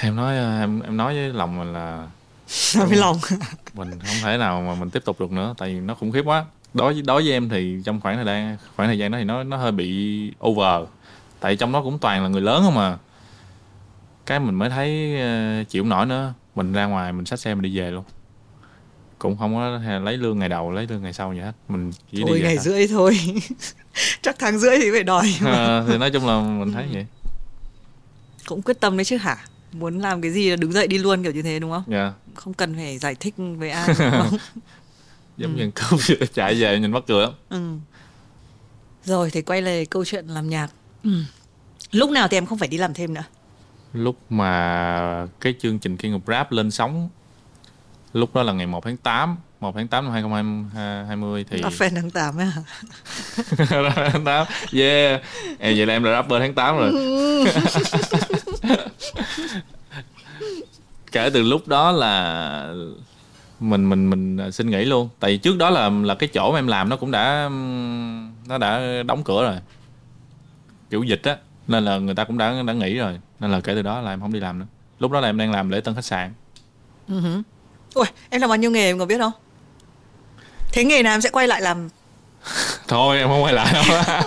Em 0.01 0.15
nói 0.15 0.35
em 0.35 0.81
em 0.81 0.97
nói 0.97 1.13
với 1.13 1.33
lòng 1.33 1.57
mình 1.57 1.73
là 1.73 2.07
nói 2.75 2.87
với 2.87 2.97
lòng. 2.97 3.17
mình 3.73 3.91
không 3.91 4.17
thể 4.23 4.37
nào 4.37 4.61
mà 4.61 4.75
mình 4.75 4.89
tiếp 4.89 5.05
tục 5.05 5.19
được 5.19 5.31
nữa 5.31 5.53
tại 5.57 5.73
vì 5.73 5.79
nó 5.79 5.93
khủng 5.93 6.11
khiếp 6.11 6.23
quá. 6.25 6.45
Đối 6.73 7.01
đối 7.01 7.23
với 7.23 7.31
em 7.31 7.49
thì 7.49 7.81
trong 7.85 8.01
khoảng 8.01 8.15
thời 8.15 8.25
gian 8.25 8.57
khoảng 8.75 8.89
thời 8.89 8.97
gian 8.97 9.11
đó 9.11 9.17
thì 9.17 9.23
nó 9.23 9.43
nó 9.43 9.57
hơi 9.57 9.71
bị 9.71 10.31
over. 10.45 10.87
Tại 11.39 11.55
trong 11.55 11.71
đó 11.71 11.81
cũng 11.81 11.99
toàn 11.99 12.23
là 12.23 12.29
người 12.29 12.41
lớn 12.41 12.63
không 12.63 12.75
mà 12.75 12.97
cái 14.25 14.39
mình 14.39 14.55
mới 14.55 14.69
thấy 14.69 15.15
uh, 15.61 15.69
chịu 15.69 15.83
nổi 15.83 16.05
nữa 16.05 16.33
mình 16.55 16.73
ra 16.73 16.85
ngoài 16.85 17.13
mình 17.13 17.25
xách 17.25 17.39
xe 17.39 17.55
mình 17.55 17.61
đi 17.61 17.79
về 17.79 17.91
luôn 17.91 18.03
cũng 19.19 19.37
không 19.37 19.55
có 19.55 19.79
lấy 19.99 20.17
lương 20.17 20.39
ngày 20.39 20.49
đầu 20.49 20.71
lấy 20.71 20.87
lương 20.89 21.01
ngày 21.01 21.13
sau 21.13 21.33
gì 21.33 21.39
hết 21.39 21.53
mình 21.67 21.91
chỉ 22.11 22.23
thôi 22.27 22.37
đi 22.37 22.43
ngày 22.43 22.57
rưỡi 22.57 22.87
thôi 22.87 23.19
chắc 24.21 24.35
tháng 24.39 24.59
rưỡi 24.59 24.77
thì 24.77 24.91
phải 24.91 25.03
đòi 25.03 25.35
à, 25.45 25.83
thì 25.87 25.97
nói 25.97 26.11
chung 26.11 26.27
là 26.27 26.41
mình 26.41 26.73
thấy 26.73 26.85
vậy 26.93 27.05
cũng 28.45 28.61
quyết 28.61 28.79
tâm 28.79 28.97
đấy 28.97 29.05
chứ 29.05 29.17
hả 29.17 29.37
muốn 29.71 29.99
làm 29.99 30.21
cái 30.21 30.31
gì 30.31 30.49
là 30.49 30.55
đứng 30.55 30.71
dậy 30.71 30.87
đi 30.87 30.97
luôn 30.97 31.23
kiểu 31.23 31.31
như 31.31 31.41
thế 31.41 31.59
đúng 31.59 31.71
không? 31.71 31.83
Dạ. 31.87 31.97
Yeah. 31.97 32.13
Không 32.35 32.53
cần 32.53 32.75
phải 32.75 32.97
giải 32.97 33.15
thích 33.15 33.33
với 33.37 33.69
ai 33.69 33.87
đúng 33.87 34.11
không? 34.11 34.37
giống 35.37 35.55
ừ. 35.55 35.57
như 35.57 35.71
câu 35.75 35.99
chạy 36.33 36.55
về 36.55 36.79
nhìn 36.79 36.91
mắc 36.91 37.03
cười 37.07 37.21
lắm 37.21 37.31
ừ. 37.49 37.75
rồi 39.05 39.29
thì 39.31 39.41
quay 39.41 39.61
lại 39.61 39.85
câu 39.85 40.05
chuyện 40.05 40.27
làm 40.27 40.49
nhạc 40.49 40.67
ừ. 41.03 41.09
lúc 41.91 42.09
nào 42.09 42.27
thì 42.27 42.37
em 42.37 42.45
không 42.45 42.57
phải 42.57 42.67
đi 42.67 42.77
làm 42.77 42.93
thêm 42.93 43.13
nữa 43.13 43.23
lúc 43.95 44.17
mà 44.29 45.27
cái 45.39 45.53
chương 45.59 45.79
trình 45.79 45.97
King 45.97 46.13
of 46.13 46.19
Rap 46.27 46.51
lên 46.51 46.71
sóng 46.71 47.09
lúc 48.13 48.35
đó 48.35 48.43
là 48.43 48.53
ngày 48.53 48.67
1 48.67 48.83
tháng 48.83 48.97
8 48.97 49.37
1 49.59 49.75
tháng 49.75 49.87
8 49.87 50.03
năm 50.03 50.13
2020 50.13 51.45
thì 51.49 51.61
à, 51.61 51.69
fan 51.69 51.89
tháng 51.95 52.09
8 52.09 52.37
á 52.37 52.51
tháng 53.95 54.25
8 54.25 54.47
yeah. 54.73 55.21
Em 55.59 55.77
vậy 55.77 55.85
là 55.85 55.93
em 55.93 56.03
là 56.03 56.11
rapper 56.11 56.41
tháng 56.41 56.53
8 56.53 56.77
rồi. 56.77 56.91
Kể 61.11 61.29
từ 61.33 61.43
lúc 61.43 61.67
đó 61.67 61.91
là 61.91 62.73
mình 63.59 63.89
mình 63.89 64.09
mình 64.09 64.51
xin 64.51 64.69
nghỉ 64.69 64.85
luôn. 64.85 65.09
Tại 65.19 65.31
vì 65.31 65.37
trước 65.37 65.57
đó 65.57 65.69
là 65.69 65.89
là 65.89 66.15
cái 66.15 66.29
chỗ 66.33 66.51
mà 66.51 66.59
em 66.59 66.67
làm 66.67 66.89
nó 66.89 66.95
cũng 66.95 67.11
đã 67.11 67.49
nó 68.47 68.57
đã 68.57 69.03
đóng 69.03 69.23
cửa 69.23 69.43
rồi. 69.43 69.55
Kiểu 70.89 71.03
dịch 71.03 71.21
á 71.23 71.37
nên 71.67 71.85
là 71.85 71.97
người 71.97 72.15
ta 72.15 72.23
cũng 72.23 72.37
đã 72.37 72.63
đã 72.67 72.73
nghỉ 72.73 72.97
rồi. 72.97 73.19
Nên 73.39 73.51
là 73.51 73.59
kể 73.59 73.75
từ 73.75 73.81
đó 73.81 74.01
là 74.01 74.13
em 74.13 74.21
không 74.21 74.33
đi 74.33 74.39
làm 74.39 74.59
nữa. 74.59 74.65
Lúc 74.99 75.11
đó 75.11 75.19
là 75.19 75.29
em 75.29 75.37
đang 75.37 75.51
làm 75.51 75.69
lễ 75.69 75.81
tân 75.81 75.95
khách 75.95 76.05
sạn. 76.05 76.33
Uh-huh. 77.09 77.41
ui 77.93 78.05
em 78.29 78.41
làm 78.41 78.49
bao 78.49 78.57
nhiêu 78.57 78.71
nghề 78.71 78.85
em 78.85 78.99
có 78.99 79.05
biết 79.05 79.17
không? 79.19 79.31
Thế 80.71 80.83
nghề 80.83 81.03
nào 81.03 81.13
em 81.13 81.21
sẽ 81.21 81.29
quay 81.29 81.47
lại 81.47 81.61
làm? 81.61 81.89
Thôi 82.87 83.17
em 83.17 83.27
không 83.27 83.43
quay 83.43 83.53
lại 83.53 83.73
đâu. 83.73 83.83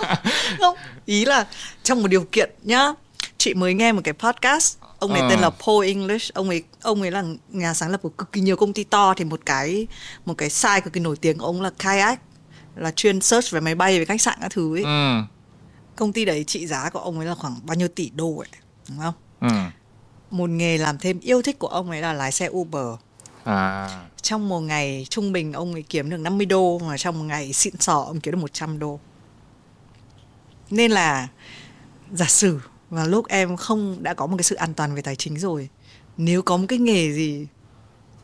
Không 0.59 0.75
ý 1.05 1.25
là 1.25 1.47
trong 1.83 2.01
một 2.01 2.07
điều 2.07 2.23
kiện 2.31 2.49
nhá. 2.63 2.93
Chị 3.37 3.53
mới 3.53 3.73
nghe 3.73 3.91
một 3.91 4.01
cái 4.03 4.13
podcast 4.13 4.77
ông 4.99 5.13
này 5.13 5.21
à. 5.21 5.27
tên 5.29 5.39
là 5.39 5.49
Paul 5.49 5.85
English. 5.85 6.33
Ông 6.33 6.49
ấy 6.49 6.63
ông 6.81 7.01
ấy 7.01 7.11
là 7.11 7.23
nhà 7.49 7.73
sáng 7.73 7.89
lập 7.89 8.01
của 8.01 8.09
cực 8.09 8.31
kỳ 8.31 8.41
nhiều 8.41 8.55
công 8.55 8.73
ty 8.73 8.83
to. 8.83 9.13
Thì 9.17 9.25
một 9.25 9.39
cái 9.45 9.87
một 10.25 10.33
cái 10.33 10.49
site 10.49 10.79
cực 10.79 10.93
kỳ 10.93 10.99
nổi 10.99 11.15
tiếng 11.21 11.37
của 11.37 11.45
ông 11.45 11.61
là 11.61 11.71
kayak 11.77 12.19
là 12.75 12.91
chuyên 12.91 13.21
search 13.21 13.51
về 13.51 13.59
máy 13.59 13.75
bay 13.75 13.99
về 13.99 14.05
khách 14.05 14.21
sạn 14.21 14.37
các 14.41 14.51
thứ 14.51 14.75
ấy. 14.75 14.83
Ừ. 14.83 15.21
công 15.99 16.13
ty 16.13 16.25
đấy 16.25 16.43
trị 16.43 16.67
giá 16.67 16.89
của 16.89 16.99
ông 16.99 17.17
ấy 17.19 17.27
là 17.27 17.35
khoảng 17.35 17.55
bao 17.63 17.75
nhiêu 17.75 17.87
tỷ 17.87 18.09
đô 18.09 18.37
ấy 18.37 18.47
đúng 18.89 18.99
không 18.99 19.13
ừ. 19.39 19.47
một 20.31 20.49
nghề 20.49 20.77
làm 20.77 20.97
thêm 20.97 21.19
yêu 21.19 21.41
thích 21.41 21.59
của 21.59 21.67
ông 21.67 21.89
ấy 21.89 22.01
là 22.01 22.13
lái 22.13 22.31
xe 22.31 22.49
Uber 22.49 22.87
à. 23.43 23.89
trong 24.21 24.49
một 24.49 24.59
ngày 24.59 25.05
trung 25.09 25.31
bình 25.31 25.53
ông 25.53 25.73
ấy 25.73 25.83
kiếm 25.89 26.09
được 26.09 26.17
50 26.17 26.45
đô 26.45 26.79
mà 26.79 26.97
trong 26.97 27.19
một 27.19 27.25
ngày 27.25 27.53
xịn 27.53 27.73
sò 27.79 27.99
ông 27.99 28.19
kiếm 28.19 28.33
được 28.33 28.39
100 28.41 28.79
đô 28.79 28.99
nên 30.69 30.91
là 30.91 31.27
giả 32.11 32.25
sử 32.25 32.59
và 32.89 33.05
lúc 33.05 33.27
em 33.27 33.57
không 33.57 33.97
đã 34.01 34.13
có 34.13 34.27
một 34.27 34.37
cái 34.37 34.43
sự 34.43 34.55
an 34.55 34.73
toàn 34.73 34.95
về 34.95 35.01
tài 35.01 35.15
chính 35.15 35.39
rồi 35.39 35.69
nếu 36.17 36.41
có 36.41 36.57
một 36.57 36.65
cái 36.69 36.79
nghề 36.79 37.11
gì 37.11 37.47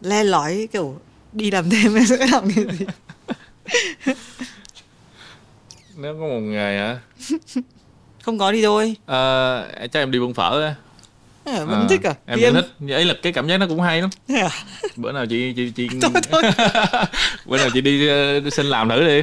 le 0.02 0.24
lói 0.24 0.68
kiểu 0.72 1.00
đi 1.32 1.52
làm 1.52 1.70
thêm 1.70 1.96
em 1.96 2.06
sẽ 2.06 2.28
làm 2.28 2.48
nghề 2.48 2.66
gì 2.78 2.86
nếu 5.97 6.13
có 6.13 6.19
một 6.19 6.39
ngày 6.39 6.77
hả? 6.77 6.99
Không 8.23 8.38
có 8.38 8.51
đi 8.51 8.63
thôi. 8.63 8.95
À, 9.05 9.62
chắc 9.91 9.99
em 9.99 10.12
đi 10.12 10.19
buôn 10.19 10.34
phở 10.34 10.62
á. 10.62 10.75
À, 11.45 11.63
vẫn 11.65 11.81
à, 11.81 11.88
thích 11.89 12.03
à? 12.03 12.13
em 12.25 12.39
vẫn 12.41 12.53
thích. 12.53 12.93
Ấy 12.95 13.05
là 13.05 13.13
cái 13.21 13.34
cảm 13.34 13.47
giác 13.47 13.58
nó 13.58 13.67
cũng 13.67 13.81
hay 13.81 14.01
lắm. 14.01 14.10
À? 14.27 14.49
bữa 14.95 15.12
nào 15.12 15.25
chị 15.25 15.53
chị 15.55 15.71
chị 15.75 15.88
thôi, 16.01 16.12
thôi. 16.31 16.43
bữa 17.45 17.58
nào 17.58 17.69
chị 17.73 17.81
đi, 17.81 17.99
đi 18.39 18.49
xin 18.51 18.65
làm 18.65 18.89
thử 18.89 19.08
đi. 19.08 19.21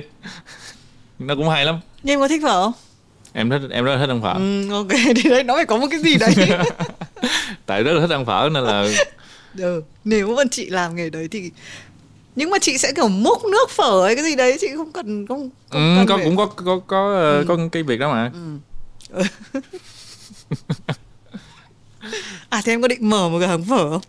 Nó 1.18 1.35
cũng 1.35 1.48
hay 1.48 1.64
lắm. 1.64 1.80
Nhưng 2.02 2.12
em 2.12 2.20
có 2.20 2.28
thích 2.28 2.40
phở 2.42 2.64
không? 2.64 2.72
Em 3.32 3.50
thích 3.50 3.61
em 3.70 3.85
rất 3.85 3.94
là 3.94 3.98
thích 4.06 4.12
ăn 4.12 4.22
phở. 4.22 4.32
Ừ, 4.32 4.72
ok 4.72 5.16
thì 5.16 5.30
đấy 5.30 5.44
nó 5.44 5.54
phải 5.54 5.66
có 5.66 5.76
một 5.76 5.87
cái 5.90 6.00
gì 6.00 6.16
đấy. 6.18 6.35
Tại 7.66 7.82
rất 7.82 7.92
là 7.92 8.00
thích 8.06 8.14
ăn 8.14 8.26
phở 8.26 8.48
nên 8.52 8.64
là 8.64 8.87
ừ, 9.58 9.82
nếu 10.04 10.37
mà 10.37 10.42
chị 10.50 10.70
làm 10.70 10.96
nghề 10.96 11.11
đấy 11.11 11.28
thì 11.30 11.50
nhưng 12.37 12.51
mà 12.51 12.59
chị 12.59 12.79
sẽ 12.79 12.92
kiểu 12.97 13.09
múc 13.09 13.45
nước 13.45 13.71
phở 13.71 14.05
hay 14.05 14.14
cái 14.16 14.25
gì 14.25 14.37
đấy 14.37 14.59
chị 14.61 14.68
không 14.77 14.92
cần 14.92 15.27
không, 15.27 15.51
không 15.71 15.81
ừ, 15.81 15.97
cần 15.97 16.07
có 16.07 16.16
phải... 16.16 16.25
cũng 16.25 16.37
có 16.37 16.47
có 16.47 16.81
có 16.87 17.14
ờ, 17.14 17.38
ừ. 17.38 17.45
có 17.49 17.57
cái 17.73 17.83
việc 17.83 18.01
đó 18.01 18.12
mà 18.12 18.31
ừ. 18.35 18.59
à 22.49 22.62
thế 22.64 22.73
em 22.73 22.83
có 22.83 22.88
định 22.88 23.11
mở 23.11 23.29
một 23.29 23.38
cái 23.38 23.49
hàng 23.49 23.64
phở 23.64 23.90
không 23.90 24.01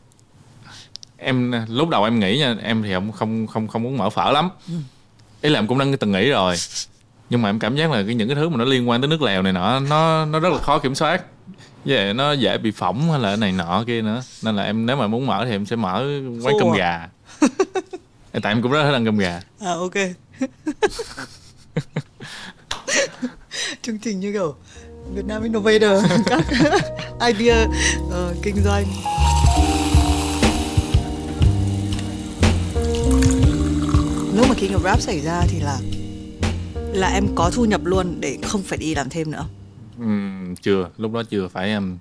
em 1.18 1.52
lúc 1.68 1.90
đầu 1.90 2.04
em 2.04 2.20
nghĩ 2.20 2.38
nha 2.38 2.56
em 2.64 2.84
thì 2.84 2.94
không 2.94 3.12
không 3.12 3.48
không 3.48 3.68
không 3.68 3.84
muốn 3.84 3.98
mở 3.98 4.10
phở 4.10 4.32
lắm 4.32 4.50
ừ. 4.68 4.74
ý 5.42 5.50
là 5.50 5.60
em 5.60 5.68
cũng 5.68 5.78
đang 5.78 5.98
từng 5.98 6.12
nghĩ 6.12 6.30
rồi 6.30 6.56
nhưng 7.30 7.42
mà 7.42 7.50
em 7.50 7.60
cảm 7.60 7.76
giác 7.76 7.92
là 7.92 8.04
cái 8.06 8.16
những 8.16 8.28
cái 8.28 8.36
thứ 8.36 8.50
mà 8.50 8.58
nó 8.58 8.66
liên 8.66 8.90
quan 8.90 9.02
tới 9.02 9.08
nước 9.08 9.22
lèo 9.22 9.42
này 9.42 9.54
nọ 9.54 9.80
nó 9.80 10.26
nó 10.26 10.40
rất 10.40 10.50
là 10.50 10.58
khó 10.58 10.80
kiểm 10.80 10.96
soát 10.96 11.24
với 11.86 12.14
nó 12.14 12.32
dễ 12.32 12.58
bị 12.58 12.72
phỏng 12.72 13.12
hay 13.12 13.20
là 13.20 13.36
này 13.36 13.52
nọ 13.52 13.84
kia 13.88 14.02
nữa 14.02 14.22
nên 14.44 14.56
là 14.56 14.64
em 14.64 14.86
nếu 14.86 14.96
mà 14.96 15.08
muốn 15.08 15.26
mở 15.26 15.46
thì 15.46 15.52
em 15.52 15.66
sẽ 15.66 15.76
mở 15.76 16.06
quán 16.44 16.56
cơm 16.60 16.72
à? 16.72 16.78
gà 16.78 17.08
tại 18.42 18.52
em 18.52 18.62
cũng 18.62 18.72
rất 18.72 18.84
thích 18.84 18.94
ăn 18.94 19.06
cơm 19.06 19.18
gà. 19.18 19.42
À 19.60 19.72
ok. 19.72 19.94
Chương 23.82 24.00
trình 24.00 24.20
như 24.20 24.32
kiểu 24.32 24.56
Việt 25.16 25.26
Nam 25.26 25.44
Innovator 25.44 26.06
các 26.26 26.46
idea 27.28 27.66
uh, 28.06 28.36
kinh 28.44 28.56
doanh. 28.64 28.86
Lúc 34.36 34.46
mà 34.50 34.56
khi 34.58 34.70
nghiệp 34.70 34.82
rap 34.84 35.02
xảy 35.02 35.20
ra 35.20 35.42
thì 35.48 35.60
là 35.60 35.80
là 36.94 37.08
em 37.08 37.28
có 37.36 37.52
thu 37.54 37.66
nhập 37.66 37.82
luôn 37.86 38.16
để 38.20 38.38
không 38.44 38.62
phải 38.62 38.78
đi 38.78 38.96
làm 38.96 39.10
thêm 39.10 39.32
nữa. 39.32 39.46
Ừm, 40.00 40.56
chưa. 40.56 40.90
Lúc 40.98 41.14
đó 41.14 41.24
chưa 41.30 41.48
phải 41.48 41.68
em 41.68 41.98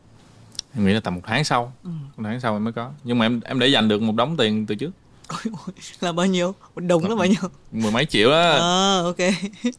em 0.75 0.87
nghĩ 0.87 0.93
là 0.93 1.01
tầm 1.01 1.15
một 1.15 1.21
tháng 1.25 1.45
sau. 1.45 1.73
Ừ. 1.85 1.91
một 2.17 2.23
tháng 2.25 2.41
sau 2.41 2.57
em 2.57 2.65
mới 2.65 2.73
có. 2.73 2.91
Nhưng 3.05 3.19
mà 3.19 3.27
em 3.27 3.41
em 3.45 3.59
để 3.59 3.67
dành 3.67 3.89
được 3.89 4.03
một 4.03 4.15
đống 4.17 4.37
tiền 4.37 4.67
từ 4.67 4.75
trước 4.75 4.91
Ôi, 5.29 5.41
ôi, 5.67 5.75
là 6.01 6.13
bao 6.13 6.27
nhiêu? 6.27 6.55
Một 6.75 6.81
đồng 6.81 7.09
là 7.09 7.15
bao 7.15 7.27
nhiêu? 7.27 7.51
Mười 7.73 7.93
mấy 7.93 8.07
triệu 8.07 8.33
á. 8.33 8.51
À 8.51 9.01
ok. 9.05 9.17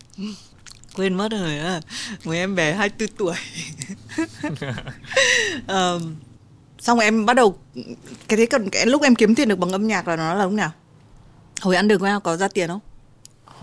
Quên 0.95 1.13
mất 1.13 1.31
rồi 1.31 1.57
á. 1.59 1.81
Mấy 2.23 2.37
em 2.37 2.55
bé 2.55 2.73
24 2.73 3.17
tuổi. 3.17 3.35
Ờm, 5.67 6.15
xong 6.79 6.97
rồi 6.97 7.05
em 7.05 7.25
bắt 7.25 7.33
đầu 7.33 7.57
cái 8.27 8.37
thế 8.37 8.45
còn 8.45 8.69
cái 8.69 8.85
lúc 8.85 9.01
em 9.01 9.15
kiếm 9.15 9.35
tiền 9.35 9.49
được 9.49 9.59
bằng 9.59 9.71
âm 9.71 9.87
nhạc 9.87 10.07
là 10.07 10.15
nó 10.15 10.33
là 10.33 10.43
lúc 10.43 10.53
nào? 10.53 10.71
Hồi 11.61 11.75
ăn 11.75 11.87
được 11.87 12.01
có 12.23 12.37
ra 12.37 12.47
tiền 12.47 12.67
không 12.67 12.79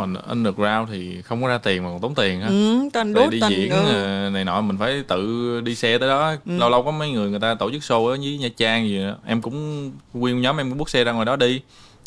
còn 0.01 0.15
underground 0.15 0.91
thì 0.91 1.23
không 1.23 1.43
có 1.43 1.49
ra 1.49 1.59
tiền 1.59 1.85
mà 1.85 1.91
còn 1.91 2.01
tốn 2.01 2.15
tiền 2.15 2.41
á 2.41 2.49
ừ, 2.49 2.89
toàn 2.93 3.15
Tại 3.15 3.25
đốt 3.25 3.33
đi 3.33 3.41
toàn 3.41 3.53
diễn 3.53 3.71
ừ. 3.71 4.31
này 4.33 4.45
nọ 4.45 4.61
mình 4.61 4.79
phải 4.79 5.03
tự 5.09 5.61
đi 5.61 5.75
xe 5.75 5.99
tới 5.99 6.09
đó. 6.09 6.35
Lâu 6.47 6.71
lâu 6.71 6.83
có 6.83 6.91
mấy 6.91 7.11
người 7.11 7.31
người 7.31 7.41
ta 7.41 7.55
tổ 7.55 7.71
chức 7.71 7.83
show 7.83 8.07
ở 8.07 8.19
dưới 8.21 8.39
nha 8.39 8.49
trang 8.57 8.89
gì 8.89 9.03
đó. 9.03 9.15
em 9.27 9.43
cũng 9.43 9.91
nguyên 10.13 10.41
nhóm 10.41 10.61
em 10.61 10.69
cũng 10.69 10.79
bút 10.79 10.91
xe 10.91 11.05
ra 11.05 11.13
ngoài 11.13 11.27
đó 11.27 11.37
đi. 11.37 11.61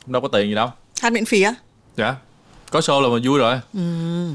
Đâu 0.05 0.21
có 0.21 0.27
tiền 0.27 0.49
gì 0.49 0.55
đâu. 0.55 0.71
Hát 1.01 1.13
miễn 1.13 1.25
phí 1.25 1.41
á? 1.41 1.55
Dạ. 1.97 2.15
Có 2.71 2.79
show 2.79 3.01
là 3.01 3.09
mà 3.09 3.19
vui 3.23 3.39
rồi. 3.39 3.59
Ừ. 3.73 4.29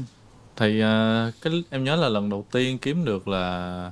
thì 0.55 0.79
ờ, 0.79 1.31
cái 1.41 1.63
em 1.69 1.83
nhớ 1.83 1.95
là 1.95 2.09
lần 2.09 2.29
đầu 2.29 2.45
tiên 2.51 2.77
kiếm 2.77 3.05
được 3.05 3.27
là 3.27 3.91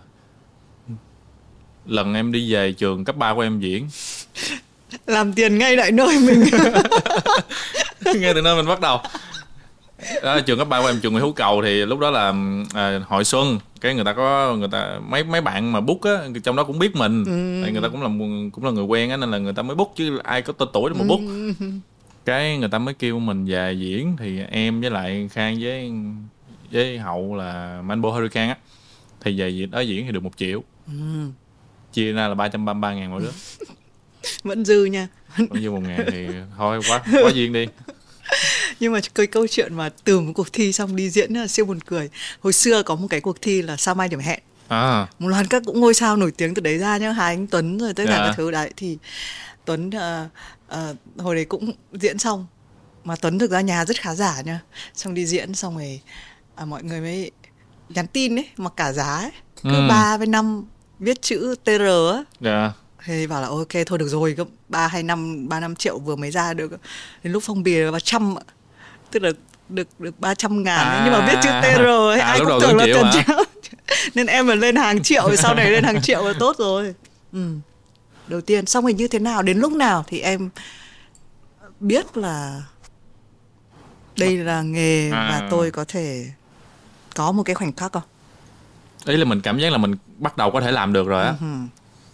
lần 1.85 2.13
em 2.13 2.31
đi 2.31 2.53
về 2.53 2.73
trường 2.73 3.05
cấp 3.05 3.17
3 3.17 3.33
của 3.33 3.41
em 3.41 3.59
diễn. 3.59 3.89
Làm 5.07 5.33
tiền 5.33 5.57
ngay 5.57 5.77
tại 5.77 5.91
nơi 5.91 6.19
mình. 6.19 6.43
Ngay 8.15 8.33
từ 8.33 8.41
nơi 8.41 8.55
mình 8.55 8.65
bắt 8.67 8.81
đầu 8.81 8.99
đó 10.23 10.39
trường 10.39 10.57
cấp 10.57 10.69
ba 10.69 10.81
của 10.81 10.87
em 10.87 10.99
trường 10.99 11.11
Nguyễn 11.11 11.23
Hữu 11.23 11.33
Cầu 11.33 11.61
thì 11.61 11.85
lúc 11.85 11.99
đó 11.99 12.11
là 12.11 12.33
à, 12.73 13.01
hội 13.07 13.23
xuân. 13.23 13.59
Cái 13.81 13.95
người 13.95 14.05
ta 14.05 14.13
có 14.13 14.55
người 14.55 14.67
ta 14.67 14.99
mấy 15.07 15.23
mấy 15.23 15.41
bạn 15.41 15.71
mà 15.71 15.81
book 15.81 16.01
á 16.01 16.11
trong 16.43 16.55
đó 16.55 16.63
cũng 16.63 16.79
biết 16.79 16.95
mình. 16.95 17.25
Tại 17.63 17.71
người 17.71 17.81
ta 17.81 17.87
cũng 17.87 18.01
là 18.01 18.09
cũng 18.53 18.65
là 18.65 18.71
người 18.71 18.83
quen 18.83 19.09
á 19.09 19.17
nên 19.17 19.31
là 19.31 19.37
người 19.37 19.53
ta 19.53 19.61
mới 19.61 19.75
book 19.75 19.93
chứ 19.95 20.17
ai 20.23 20.41
có 20.41 20.53
tên 20.53 20.67
tuổi 20.73 20.93
mà 20.93 21.05
book. 21.07 21.19
Cái 22.25 22.57
người 22.57 22.69
ta 22.69 22.79
mới 22.79 22.93
kêu 22.93 23.19
mình 23.19 23.45
về 23.45 23.73
diễn 23.73 24.17
thì 24.19 24.39
em 24.51 24.81
với 24.81 24.89
lại 24.89 25.29
Khang 25.31 25.57
với 25.61 25.91
với 26.71 26.97
hậu 26.99 27.35
là 27.35 27.81
Manbo 27.81 28.09
Hurricane 28.09 28.47
á. 28.47 28.57
Thì 29.21 29.39
về 29.39 29.49
diễn 29.49 29.71
đó 29.71 29.79
diễn 29.79 30.05
thì 30.05 30.11
được 30.11 30.23
một 30.23 30.37
triệu. 30.37 30.63
Chia 31.93 32.13
ra 32.13 32.27
là 32.27 32.35
ba 32.35 32.47
trăm 32.47 32.65
ba 32.65 32.73
mươi 32.73 32.81
ba 32.81 32.93
ngàn 32.93 33.11
mỗi 33.11 33.21
đứa. 33.21 33.31
Vẫn 34.43 34.65
dư 34.65 34.85
nha. 34.85 35.07
Bao 35.37 35.61
nhiêu 35.61 35.71
một 35.71 35.81
ngàn 35.87 36.05
thì 36.11 36.27
thôi 36.57 36.79
quá 36.89 37.01
quá 37.23 37.31
duyên 37.33 37.53
đi 37.53 37.67
nhưng 38.79 38.93
mà 38.93 38.99
cái 39.15 39.27
câu 39.27 39.47
chuyện 39.47 39.73
mà 39.75 39.89
từ 40.03 40.19
một 40.19 40.31
cuộc 40.35 40.53
thi 40.53 40.73
xong 40.73 40.95
đi 40.95 41.09
diễn 41.09 41.33
là 41.33 41.47
siêu 41.47 41.65
buồn 41.65 41.79
cười. 41.79 42.09
Hồi 42.41 42.53
xưa 42.53 42.83
có 42.83 42.95
một 42.95 43.07
cái 43.09 43.21
cuộc 43.21 43.41
thi 43.41 43.61
là 43.61 43.75
sao 43.77 43.95
mai 43.95 44.07
điểm 44.07 44.19
hẹn. 44.19 44.39
À. 44.67 45.07
Một 45.19 45.27
loạt 45.27 45.45
các 45.49 45.63
cũng 45.65 45.79
ngôi 45.79 45.93
sao 45.93 46.15
nổi 46.17 46.31
tiếng 46.37 46.53
từ 46.53 46.61
đấy 46.61 46.77
ra 46.77 46.97
nhá 46.97 47.11
Hà 47.11 47.25
Anh 47.25 47.47
Tuấn 47.47 47.77
rồi 47.77 47.93
tất 47.93 48.03
cả 48.07 48.11
Dạ. 48.17 48.23
các 48.27 48.33
thứ. 48.37 48.51
Đấy 48.51 48.71
thì 48.77 48.97
Tuấn 49.65 49.89
ờ, 49.91 50.27
ờ, 50.67 50.95
hồi 51.17 51.35
đấy 51.35 51.45
cũng 51.45 51.71
diễn 51.93 52.17
xong. 52.19 52.45
Mà 53.03 53.15
Tuấn 53.15 53.39
thực 53.39 53.51
ra 53.51 53.61
nhà 53.61 53.85
rất 53.85 54.01
khá 54.01 54.15
giả 54.15 54.41
nha 54.41 54.59
xong 54.95 55.13
đi 55.13 55.25
diễn 55.25 55.53
xong 55.55 55.75
rồi 55.77 56.01
à, 56.55 56.65
mọi 56.65 56.83
người 56.83 57.01
mới 57.01 57.31
nhắn 57.89 58.07
tin 58.07 58.35
ấy 58.39 58.47
mặc 58.57 58.73
cả 58.75 58.91
giá 58.93 59.15
ấy. 59.15 59.31
Cứ 59.63 59.69
Ừ. 59.69 59.87
ba 59.89 60.17
với 60.17 60.27
năm 60.27 60.65
viết 60.99 61.21
chữ 61.21 61.55
TR 61.63 61.81
á. 62.13 62.23
Dạ. 62.41 62.71
Thế 63.05 63.27
bảo 63.27 63.41
là 63.41 63.47
ok 63.47 63.67
thôi 63.85 63.97
được 63.99 64.07
rồi, 64.07 64.35
ba 64.69 64.87
hai 64.87 65.03
năm 65.03 65.49
ba 65.49 65.59
năm 65.59 65.75
triệu 65.75 65.99
vừa 65.99 66.15
mới 66.15 66.31
ra 66.31 66.53
được. 66.53 66.71
Đến 67.23 67.33
lúc 67.33 67.43
phong 67.45 67.63
bì 67.63 67.75
là 67.75 67.99
trăm. 67.99 68.35
Tức 69.11 69.23
là 69.23 69.29
được 69.69 69.87
được 69.99 70.19
ba 70.19 70.33
trăm 70.33 70.63
ngàn 70.63 70.87
ấy, 70.87 70.97
À. 70.97 71.01
nhưng 71.05 71.13
mà 71.13 71.27
viết 71.27 71.39
chữ 71.43 71.49
TR 71.61 71.79
ấy 71.85 72.19
À, 72.19 72.27
ai 72.27 72.39
cũng 72.39 72.57
tưởng 72.61 72.77
là 72.77 72.85
triệu 72.85 73.03
triệu 73.13 73.35
nên 74.15 74.27
em 74.27 74.47
mà 74.47 74.55
lên 74.55 74.75
hàng 74.75 75.03
triệu 75.03 75.35
sau 75.35 75.55
này 75.55 75.71
lên 75.71 75.83
hàng 75.83 76.01
triệu 76.01 76.23
là 76.27 76.33
tốt 76.39 76.55
rồi 76.57 76.93
ừ. 77.33 77.39
đầu 78.27 78.41
tiên 78.41 78.65
xong 78.65 78.83
rồi 78.83 78.93
như 78.93 79.07
thế 79.07 79.19
nào 79.19 79.41
đến 79.41 79.57
lúc 79.59 79.71
nào 79.71 80.03
thì 80.07 80.19
em 80.19 80.49
biết 81.79 82.17
là 82.17 82.61
đây 84.19 84.37
là 84.37 84.61
nghề 84.61 85.09
À. 85.11 85.27
và 85.31 85.47
tôi 85.51 85.71
có 85.71 85.85
thể 85.87 86.25
có 87.15 87.31
một 87.31 87.43
cái 87.43 87.55
khoảnh 87.55 87.73
khắc 87.73 87.91
không 87.93 88.03
ý 89.05 89.17
là 89.17 89.25
mình 89.25 89.41
cảm 89.41 89.59
giác 89.59 89.71
là 89.71 89.77
mình 89.77 89.95
bắt 90.17 90.37
đầu 90.37 90.51
có 90.51 90.61
thể 90.61 90.71
làm 90.71 90.93
được 90.93 91.07
rồi 91.07 91.23
á 91.25 91.33
Ừ. 91.41 91.45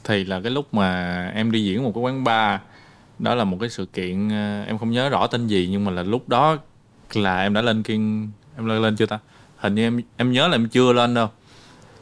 thì 0.04 0.24
là 0.24 0.40
cái 0.44 0.52
lúc 0.52 0.74
mà 0.74 1.22
em 1.36 1.52
đi 1.52 1.64
diễn 1.66 1.84
một 1.84 1.92
cái 1.96 2.02
quán 2.02 2.24
bar 2.24 2.60
đó 3.20 3.36
là 3.36 3.44
một 3.44 3.58
cái 3.60 3.70
sự 3.70 3.86
kiện 3.86 4.30
ờ, 4.30 4.64
em 4.68 4.78
không 4.78 4.92
nhớ 4.92 5.10
rõ 5.10 5.28
tên 5.28 5.48
gì 5.48 5.68
nhưng 5.72 5.86
mà 5.86 5.92
là 5.92 6.04
lúc 6.04 6.30
đó 6.30 6.58
là 7.18 7.42
em 7.42 7.54
đã 7.54 7.62
lên 7.62 7.84
kiên 7.84 8.32
em 8.56 8.66
lên 8.66 8.82
lên 8.82 8.96
chưa 8.96 9.06
ta? 9.06 9.20
Hình 9.58 9.76
như 9.76 9.84
em 9.84 10.02
em 10.18 10.32
nhớ 10.32 10.48
là 10.48 10.56
em 10.56 10.70
chưa 10.70 10.94
lên 10.94 11.14
đâu. 11.14 11.30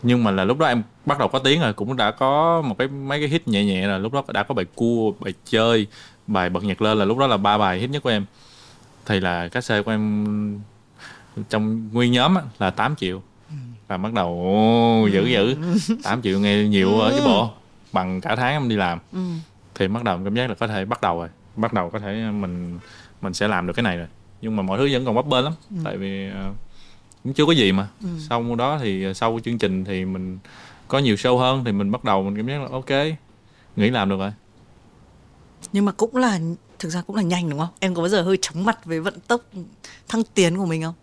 Nhưng 0.04 0.24
mà 0.24 0.32
là 0.32 0.46
lúc 0.46 0.60
đó 0.60 0.68
em 0.68 0.84
bắt 1.06 1.20
đầu 1.20 1.28
có 1.28 1.40
tiếng 1.40 1.62
rồi 1.62 1.74
cũng 1.74 1.98
đã 1.98 2.12
có 2.12 2.62
một 2.62 2.78
cái 2.78 2.88
mấy 2.88 3.20
cái 3.20 3.28
hit 3.28 3.48
nhẹ 3.48 3.66
nhẹ 3.66 3.88
rồi 3.88 4.00
lúc 4.00 4.14
đó 4.14 4.24
đã 4.34 4.44
có 4.44 4.56
bài 4.56 4.66
cua 4.76 5.12
bài 5.20 5.34
chơi 5.46 5.88
bài 6.28 6.50
bật 6.50 6.64
nhạc 6.64 6.82
lên 6.82 6.98
là 6.98 7.06
lúc 7.06 7.18
đó 7.18 7.28
là 7.28 7.38
ba 7.38 7.58
bài 7.58 7.80
hit 7.80 7.90
nhất 7.90 8.04
của 8.04 8.10
em. 8.10 8.26
Thì 9.06 9.20
là 9.20 9.48
cái 9.48 9.62
xe 9.62 9.82
của 9.82 9.92
em 9.92 10.62
trong 11.50 11.90
nguyên 11.94 12.12
nhóm 12.12 12.36
á, 12.36 12.42
là 12.60 12.70
8 12.70 12.96
triệu. 12.96 13.22
Là 13.90 13.98
bắt 13.98 14.14
đầu 14.14 14.28
ô, 14.28 15.08
dữ 15.08 15.26
dữ. 15.26 15.56
8 16.04 16.22
triệu 16.22 16.40
nghe 16.40 16.64
nhiều 16.64 17.00
ở 17.00 17.12
chứ 17.18 17.22
bộ 17.26 17.50
bằng 17.94 18.22
cả 18.22 18.36
tháng 18.36 18.54
em 18.54 18.70
đi 18.70 18.76
làm. 18.76 19.00
Ừ. 19.14 19.20
thì 19.76 19.88
bắt 19.88 20.04
đầu 20.04 20.20
cảm 20.24 20.36
giác 20.36 20.50
là 20.50 20.56
có 20.56 20.68
thể 20.68 20.86
bắt 20.86 21.02
đầu 21.02 21.20
rồi. 21.20 21.30
Bắt 21.56 21.74
đầu 21.74 21.90
có 21.90 22.00
thể 22.00 22.32
mình 22.32 22.80
mình 23.22 23.34
sẽ 23.34 23.48
làm 23.48 23.68
được 23.68 23.74
cái 23.74 23.84
này 23.84 23.98
rồi 23.98 24.08
nhưng 24.42 24.56
mà 24.56 24.64
mọi 24.64 24.78
thứ 24.78 24.90
vẫn 24.92 25.06
còn 25.06 25.16
bấp 25.16 25.26
bênh 25.28 25.44
lắm. 25.44 25.54
Tại 25.84 25.98
vì 25.98 26.30
ờ, 26.30 26.52
cũng 27.24 27.34
chưa 27.34 27.46
có 27.46 27.52
gì 27.52 27.72
mà. 27.72 27.88
Sau 28.30 28.56
đó 28.56 28.80
thì 28.82 29.04
ờ, 29.04 29.14
sau 29.14 29.40
chương 29.46 29.58
trình 29.58 29.86
thì 29.86 30.06
mình 30.06 30.38
có 30.88 31.00
nhiều 31.00 31.16
show 31.16 31.38
hơn 31.38 31.64
thì 31.66 31.72
mình 31.72 31.92
bắt 31.92 32.04
đầu 32.04 32.24
mình 32.24 32.36
cảm 32.38 32.48
giác 32.48 32.62
là 32.62 32.68
ok 32.72 32.90
nghĩ 33.76 33.90
làm 33.90 34.10
được 34.10 34.20
rồi. 34.20 34.32
Nhưng 35.74 35.86
mà 35.86 35.92
cũng 35.92 36.16
là 36.16 36.40
thực 36.80 36.90
ra 36.90 37.02
cũng 37.08 37.16
là 37.16 37.22
nhanh 37.22 37.50
đúng 37.50 37.60
không? 37.60 37.68
Em 37.80 37.96
có 37.96 38.02
bao 38.02 38.10
giờ 38.10 38.22
hơi 38.22 38.38
chóng 38.42 38.66
mặt 38.66 38.86
với 38.86 39.00
vận 39.00 39.20
tốc 39.28 39.42
thăng 40.10 40.24
tiến 40.34 40.58
của 40.58 40.66
mình 40.66 40.84
không? 40.84 40.94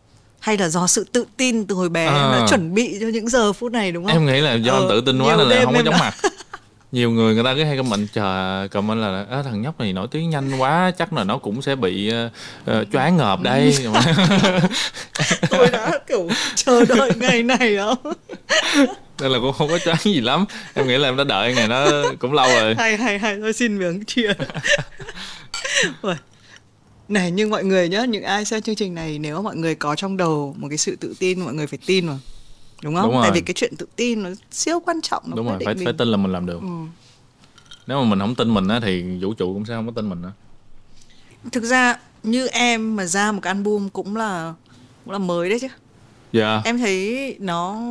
Hay 0.41 0.59
là 0.59 0.69
do 0.69 0.87
sự 0.87 1.07
tự 1.13 1.25
tin 1.37 1.67
từ 1.67 1.75
hồi 1.75 1.89
bé 1.89 2.05
em 2.07 2.15
đã 2.15 2.39
À. 2.39 2.47
chuẩn 2.51 2.75
bị 2.75 2.97
cho 3.01 3.07
những 3.09 3.29
giờ 3.29 3.53
phút 3.53 3.73
này 3.73 3.93
đúng 3.93 4.05
không? 4.05 4.13
Em 4.13 4.27
nghĩ 4.27 4.41
là 4.41 4.55
do 4.55 4.73
Ờ, 4.73 4.81
em 4.81 4.89
tự 4.91 5.01
tin 5.01 5.21
quá 5.23 5.37
nên 5.37 5.49
là 5.49 5.65
không 5.65 5.75
có 5.75 5.83
chóng 5.85 5.95
mặt 6.01 6.15
nhiều 6.93 7.11
người 7.11 7.35
người 7.35 7.45
ta 7.45 7.55
cứ 7.55 7.65
hay 7.65 7.77
comment 7.77 8.09
trời 8.13 8.69
comment 8.69 9.01
là 9.01 9.27
"Á, 9.31 9.43
thằng 9.43 9.63
nhóc 9.63 9.81
này 9.81 9.93
nổi 9.93 10.09
tiếng 10.11 10.31
nhanh 10.31 10.59
quá 10.59 10.93
chắc 10.99 11.13
là 11.13 11.25
nó 11.25 11.39
cũng 11.39 11.63
sẽ 11.63 11.77
bị 11.77 12.13
uh, 12.71 12.73
choáng 12.93 13.17
ngợp 13.17 13.41
đây. 13.43 13.75
Tôi 15.51 15.69
đã 15.73 15.91
kiểu 16.09 16.29
chờ 16.55 16.85
đợi 16.85 17.11
ngày 17.17 17.43
này 17.43 17.77
đó 17.77 17.97
nên 19.21 19.31
là 19.31 19.39
cũng 19.39 19.53
không 19.53 19.69
có 19.69 19.79
choáng 19.79 19.99
gì 20.05 20.21
lắm. 20.21 20.45
Em 20.75 20.87
nghĩ 20.89 20.99
là 20.99 21.09
em 21.09 21.17
đã 21.17 21.25
đợi 21.25 21.55
ngày 21.55 21.69
đó 21.69 21.87
cũng 22.19 22.33
lâu 22.33 22.49
rồi. 22.49 22.75
Hay 22.75 22.97
hay 22.97 23.19
hay 23.19 23.39
tôi 23.41 23.53
xin 23.53 23.79
miếng 23.79 24.05
chia 24.05 24.33
Ui. 26.03 26.15
này 27.09 27.31
nhưng 27.31 27.51
mọi 27.51 27.65
người 27.65 27.89
nhá 27.89 28.05
những 28.05 28.23
ai 28.23 28.45
xem 28.45 28.63
chương 28.63 28.75
trình 28.75 28.95
này 28.95 29.19
nếu 29.19 29.43
mọi 29.43 29.57
người 29.57 29.75
có 29.75 29.95
trong 29.97 30.17
đầu 30.17 30.55
một 30.59 30.69
cái 30.69 30.79
sự 30.79 30.97
tự 30.97 31.15
tin 31.19 31.41
mọi 31.41 31.55
người 31.55 31.67
phải 31.67 31.79
tin 31.87 32.07
mà 32.07 32.15
đúng 32.83 32.95
không? 32.95 33.05
Đúng 33.05 33.15
rồi. 33.15 33.23
tại 33.23 33.31
vì 33.35 33.41
cái 33.41 33.55
chuyện 33.55 33.77
tự 33.77 33.87
tin 33.97 34.23
nó 34.23 34.31
siêu 34.51 34.81
quan 34.81 35.01
trọng 35.03 35.23
nó 35.27 35.37
đúng 35.37 35.47
rồi 35.47 35.59
phải 35.65 35.75
mình. 35.75 35.85
phải 35.85 35.95
tin 35.99 36.09
là 36.09 36.17
mình 36.17 36.33
làm 36.33 36.47
được. 36.47 36.61
Ừ. 36.61 36.69
nếu 37.87 38.03
mà 38.03 38.11
mình 38.11 38.19
không 38.19 38.35
tin 38.35 38.55
mình 38.55 38.69
á 38.69 38.81
thì 38.83 39.19
vũ 39.21 39.35
trụ 39.35 39.55
cũng 39.55 39.65
sẽ 39.65 39.75
không 39.75 39.87
có 39.87 39.93
tin 39.97 40.09
mình 40.09 40.23
nữa 40.23 40.33
thực 41.53 41.65
ra 41.65 41.99
như 42.23 42.47
em 42.47 42.97
mà 42.97 43.05
ra 43.05 43.33
một 43.33 43.41
cái 43.43 43.53
album 43.53 43.89
cũng 43.89 44.17
là 44.17 44.55
cũng 45.05 45.13
là 45.13 45.19
mới 45.19 45.51
đấy 45.51 45.59
chứ. 45.61 45.69
Dạ. 46.33 46.63
Em 46.65 46.79
thấy 46.79 47.37
nó 47.41 47.83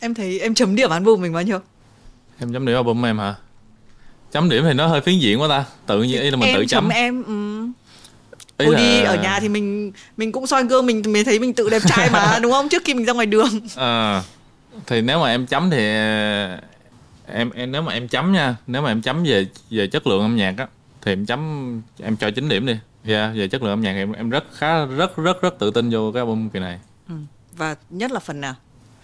em 0.00 0.14
thấy 0.14 0.40
em 0.40 0.54
chấm 0.54 0.76
điểm 0.76 0.90
album 0.90 1.22
mình 1.22 1.32
bao 1.32 1.42
nhiêu? 1.42 1.58
Em 2.38 2.52
chấm 2.52 2.66
điểm 2.66 2.76
album 2.76 3.06
em 3.06 3.18
hả? 3.18 3.34
Chấm 4.32 4.48
điểm 4.48 4.64
thì 4.64 4.72
nó 4.72 4.86
hơi 4.86 5.00
phiến 5.00 5.18
diện 5.18 5.40
quá 5.40 5.48
ta. 5.48 5.64
Tự 5.86 6.02
nhiên 6.02 6.30
là 6.30 6.36
mình 6.36 6.48
em 6.48 6.56
tự 6.56 6.64
chấm. 6.68 6.88
em 6.88 7.22
ừ. 7.22 7.66
Ôi 8.58 8.72
là 8.72 8.78
đi 8.78 9.02
ở 9.02 9.16
nhà 9.16 9.40
thì 9.40 9.48
mình 9.48 9.92
mình 10.16 10.32
cũng 10.32 10.46
soi 10.46 10.64
gương 10.64 10.86
mình 10.86 11.02
mới 11.12 11.24
thấy 11.24 11.38
mình 11.38 11.54
tự 11.54 11.70
đẹp 11.70 11.82
trai 11.86 12.10
mà 12.10 12.38
đúng 12.42 12.52
không? 12.52 12.68
Trước 12.68 12.82
khi 12.84 12.94
mình 12.94 13.04
ra 13.04 13.12
ngoài 13.12 13.26
đường. 13.26 13.60
Ờ, 13.76 14.22
thì 14.86 15.00
nếu 15.00 15.20
mà 15.20 15.30
em 15.30 15.46
chấm 15.46 15.70
thì 15.70 15.78
em, 17.26 17.50
em 17.54 17.72
nếu 17.72 17.82
mà 17.82 17.92
em 17.92 18.08
chấm 18.08 18.32
nha 18.32 18.56
nếu 18.66 18.82
mà 18.82 18.90
em 18.90 19.02
chấm 19.02 19.24
về 19.24 19.46
về 19.70 19.86
chất 19.86 20.06
lượng 20.06 20.22
âm 20.22 20.36
nhạc 20.36 20.54
á 20.58 20.66
thì 21.02 21.12
em 21.12 21.26
chấm 21.26 21.82
em 22.02 22.16
cho 22.16 22.30
9 22.30 22.48
điểm 22.48 22.66
đi. 22.66 22.76
Dạ 23.04 23.32
về 23.34 23.48
chất 23.48 23.62
lượng 23.62 23.72
âm 23.72 23.80
nhạc 23.80 23.92
thì 23.92 23.98
em 23.98 24.12
em 24.12 24.30
rất 24.30 24.44
khá 24.54 24.84
rất 24.84 25.16
rất 25.16 25.42
rất 25.42 25.58
tự 25.58 25.70
tin 25.70 25.90
vô 25.90 26.10
cái 26.14 26.20
album 26.20 26.48
kỳ 26.48 26.60
này. 26.60 26.78
Ừ. 27.08 27.14
và 27.56 27.76
nhất 27.90 28.10
là 28.12 28.20
phần 28.20 28.40
nào? 28.40 28.54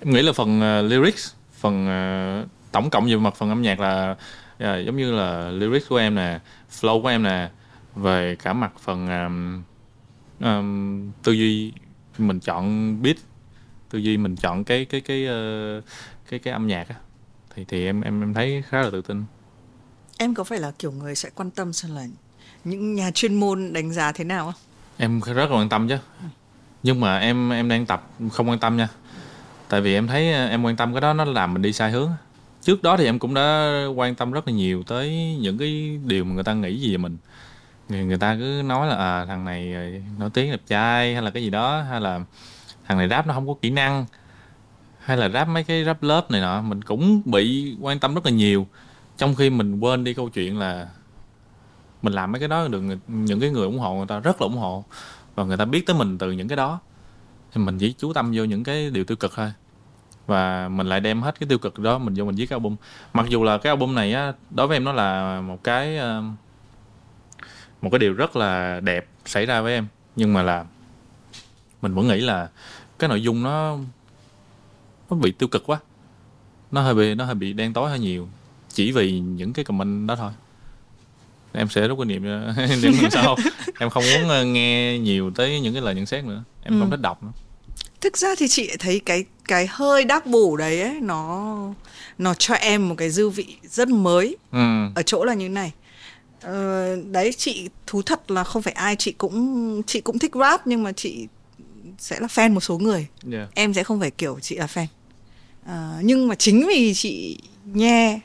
Em 0.00 0.14
nghĩ 0.14 0.22
là 0.22 0.32
phần 0.32 0.60
ờ, 0.60 0.82
lyrics 0.82 1.30
phần 1.60 1.86
ờ, 1.86 2.44
tổng 2.72 2.90
cộng 2.90 3.06
về 3.06 3.16
mặt 3.16 3.34
phần 3.36 3.48
âm 3.48 3.62
nhạc 3.62 3.80
là 3.80 4.16
ờ, 4.58 4.78
giống 4.78 4.96
như 4.96 5.12
là 5.12 5.50
lyrics 5.50 5.88
của 5.88 5.96
em 5.96 6.14
nè 6.14 6.38
flow 6.80 7.02
của 7.02 7.08
em 7.08 7.22
nè 7.22 7.48
về 7.96 8.36
cả 8.42 8.52
mặt 8.52 8.72
phần 8.80 9.08
ờm, 9.08 9.62
ờm, 10.40 11.10
tư 11.22 11.32
duy. 11.32 11.72
Mình 12.18 12.40
chọn 12.40 12.96
beat 13.02 13.16
tư 13.90 13.98
duy 13.98 14.16
mình 14.16 14.36
chọn 14.36 14.64
cái 14.64 14.84
cái 14.84 15.00
cái 15.00 15.26
uh, 15.78 15.84
cái 16.30 16.38
cái 16.38 16.52
âm 16.52 16.66
nhạc 16.66 16.88
á. 16.88 16.94
Thì 17.54 17.64
thì 17.68 17.86
em 17.86 18.00
em 18.00 18.22
em 18.22 18.34
thấy 18.34 18.62
khá 18.68 18.82
là 18.82 18.90
tự 18.90 19.02
tin. 19.02 19.24
Em 20.18 20.34
có 20.34 20.44
phải 20.44 20.58
là 20.58 20.72
kiểu 20.78 20.92
người 20.92 21.14
sẽ 21.14 21.30
quan 21.34 21.50
tâm 21.50 21.72
xem 21.72 21.94
là 21.94 22.06
những 22.64 22.94
nhà 22.94 23.10
chuyên 23.10 23.40
môn 23.40 23.72
đánh 23.72 23.92
giá 23.92 24.12
thế 24.12 24.24
nào 24.24 24.44
không? 24.44 24.60
Em 24.96 25.20
rất 25.20 25.50
là 25.50 25.56
quan 25.56 25.68
tâm 25.68 25.88
chứ. 25.88 25.96
Nhưng 26.82 27.00
mà 27.00 27.18
em 27.18 27.50
em 27.50 27.68
đang 27.68 27.86
tập 27.86 28.10
không 28.32 28.48
quan 28.48 28.58
tâm 28.58 28.76
nha. 28.76 28.88
Tại 29.68 29.80
vì 29.80 29.94
em 29.94 30.06
thấy 30.06 30.32
em 30.32 30.62
quan 30.62 30.76
tâm 30.76 30.94
cái 30.94 31.00
đó 31.00 31.12
nó 31.12 31.24
làm 31.24 31.54
mình 31.54 31.62
đi 31.62 31.72
sai 31.72 31.90
hướng. 31.90 32.10
Trước 32.62 32.82
đó 32.82 32.96
thì 32.96 33.04
em 33.04 33.18
cũng 33.18 33.34
đã 33.34 33.84
quan 33.96 34.14
tâm 34.14 34.32
rất 34.32 34.48
là 34.48 34.52
nhiều 34.52 34.82
tới 34.82 35.36
những 35.40 35.58
cái 35.58 36.00
điều 36.04 36.24
mà 36.24 36.34
người 36.34 36.44
ta 36.44 36.54
nghĩ 36.54 36.80
gì 36.80 36.90
về 36.90 36.96
mình 36.96 37.16
người, 37.88 38.04
người 38.04 38.18
ta 38.18 38.36
cứ 38.36 38.62
nói 38.64 38.86
là 38.86 38.96
à, 38.96 39.24
thằng 39.24 39.44
này 39.44 39.74
ờ, 39.74 39.82
nổi 40.18 40.30
tiếng 40.30 40.50
đẹp 40.50 40.60
trai 40.66 41.14
hay 41.14 41.22
là 41.22 41.30
cái 41.30 41.42
gì 41.42 41.50
đó 41.50 41.82
hay 41.82 42.00
là 42.00 42.20
thằng 42.86 42.98
này 42.98 43.08
rap 43.08 43.26
nó 43.26 43.34
không 43.34 43.46
có 43.46 43.54
kỹ 43.62 43.70
năng 43.70 44.06
hay 44.98 45.16
là 45.16 45.28
rap 45.28 45.48
mấy 45.48 45.64
cái 45.64 45.84
rap 45.84 46.02
lớp 46.02 46.30
này 46.30 46.40
nọ 46.40 46.62
mình 46.62 46.82
cũng 46.82 47.22
bị 47.24 47.76
quan 47.80 47.98
tâm 47.98 48.14
rất 48.14 48.26
là 48.26 48.32
nhiều. 48.32 48.66
Trong 49.16 49.34
khi 49.34 49.50
mình 49.50 49.80
quên 49.80 50.04
đi 50.04 50.14
câu 50.14 50.28
chuyện 50.28 50.58
là 50.58 50.88
mình 52.02 52.12
làm 52.12 52.32
mấy 52.32 52.38
cái 52.38 52.48
đó 52.48 52.68
được 52.68 52.82
những 53.08 53.40
cái 53.40 53.50
người 53.50 53.66
ủng 53.66 53.78
hộ 53.78 53.94
người 53.94 54.06
ta 54.06 54.18
rất 54.18 54.40
là 54.40 54.44
ủng 54.44 54.56
hộ 54.56 54.84
và 55.34 55.44
người 55.44 55.56
ta 55.56 55.64
biết 55.64 55.86
tới 55.86 55.96
mình 55.96 56.18
từ 56.18 56.32
những 56.32 56.48
cái 56.48 56.56
đó. 56.56 56.80
Thì 57.52 57.60
mình 57.60 57.78
chỉ 57.78 57.94
chú 57.98 58.12
tâm 58.12 58.32
vô 58.34 58.44
những 58.44 58.64
cái 58.64 58.90
điều 58.90 59.04
tiêu 59.04 59.16
cực 59.16 59.32
thôi 59.36 59.52
và 60.26 60.68
mình 60.68 60.86
lại 60.86 61.00
đem 61.00 61.22
hết 61.22 61.40
cái 61.40 61.48
tiêu 61.48 61.58
cực 61.58 61.78
đó 61.78 61.98
mình 61.98 62.14
vô 62.16 62.24
mình 62.24 62.34
viết 62.34 62.46
cái 62.46 62.56
album. 62.56 62.76
Mặc 63.12 63.26
dù 63.28 63.44
là 63.44 63.58
cái 63.58 63.70
album 63.70 63.94
này 63.94 64.12
á 64.12 64.32
đối 64.50 64.66
với 64.66 64.76
em 64.76 64.84
nó 64.84 64.92
là 64.92 65.40
một 65.40 65.64
cái 65.64 65.98
một 67.82 67.90
cái 67.90 67.98
điều 67.98 68.12
rất 68.12 68.36
là 68.36 68.80
đẹp 68.80 69.06
xảy 69.24 69.46
ra 69.46 69.60
với 69.60 69.72
em. 69.72 69.86
Nhưng 70.16 70.32
mà 70.32 70.42
là 70.42 70.64
mình 71.82 71.94
vẫn 71.94 72.08
nghĩ 72.08 72.20
là 72.20 72.48
cái 72.98 73.08
nội 73.08 73.22
dung 73.22 73.42
nó 73.42 73.78
nó 75.10 75.16
bị 75.16 75.32
tiêu 75.32 75.48
cực 75.48 75.66
quá. 75.66 75.78
Nó 76.70 76.82
hơi 76.82 76.94
bị 76.94 77.14
nó 77.14 77.24
hơi 77.24 77.34
bị 77.34 77.52
đen 77.52 77.72
tối 77.72 77.90
hơi 77.90 77.98
nhiều. 77.98 78.28
Chỉ 78.68 78.92
vì 78.92 79.20
những 79.20 79.52
cái 79.52 79.64
comment 79.64 80.08
đó 80.08 80.16
thôi. 80.16 80.32
Em 81.52 81.68
sẽ 81.68 81.88
rút 81.88 81.98
kinh 81.98 82.08
nghiệm 82.08 82.22
những 82.82 82.94
lần 83.02 83.10
sau. 83.10 83.36
Em 83.78 83.90
không 83.90 84.04
muốn 84.12 84.28
ờ, 84.28 84.44
nghe 84.44 84.98
nhiều 84.98 85.30
tới 85.30 85.60
những 85.60 85.72
cái 85.72 85.82
lời 85.82 85.94
nhận 85.94 86.06
xét 86.06 86.24
nữa. 86.24 86.44
Em 86.62 86.74
ừ. 86.74 86.80
không 86.80 86.90
thích 86.90 87.00
đọc 87.00 87.22
nữa. 87.22 87.32
Thực 88.00 88.18
ra 88.18 88.28
thì 88.38 88.48
chị 88.48 88.70
thấy 88.78 89.00
cái 89.06 89.24
cái 89.48 89.66
hơi 89.70 90.04
đắc 90.04 90.26
bù 90.26 90.56
đấy 90.56 90.82
ấy 90.82 91.00
nó 91.00 91.56
nó 92.18 92.34
cho 92.34 92.54
em 92.54 92.88
một 92.88 92.94
cái 92.98 93.10
dư 93.10 93.28
vị 93.28 93.56
rất 93.62 93.88
mới 93.88 94.36
ừ. 94.52 94.58
ở 94.94 95.02
chỗ 95.02 95.24
là 95.24 95.34
như 95.34 95.48
này 95.48 95.72
ờ, 96.42 96.96
đấy 97.10 97.32
chị 97.32 97.68
thú 97.86 98.02
thật 98.02 98.30
là 98.30 98.44
không 98.44 98.62
phải 98.62 98.72
ai 98.72 98.96
chị 98.96 99.12
cũng 99.12 99.82
chị 99.86 100.00
cũng 100.00 100.18
thích 100.18 100.32
rap 100.34 100.66
nhưng 100.66 100.82
mà 100.82 100.92
chị 100.92 101.28
sẽ 101.98 102.20
là 102.20 102.26
fan 102.26 102.52
một 102.52 102.60
số 102.60 102.78
người 102.78 103.06
yeah. 103.32 103.48
em 103.54 103.74
sẽ 103.74 103.84
không 103.84 104.00
phải 104.00 104.10
kiểu 104.10 104.38
chị 104.40 104.56
là 104.56 104.66
fan 104.66 104.86
à, 105.66 105.98
nhưng 106.02 106.28
mà 106.28 106.34
chính 106.34 106.66
vì 106.68 106.94
chị 106.94 107.38
nghe 107.64 108.20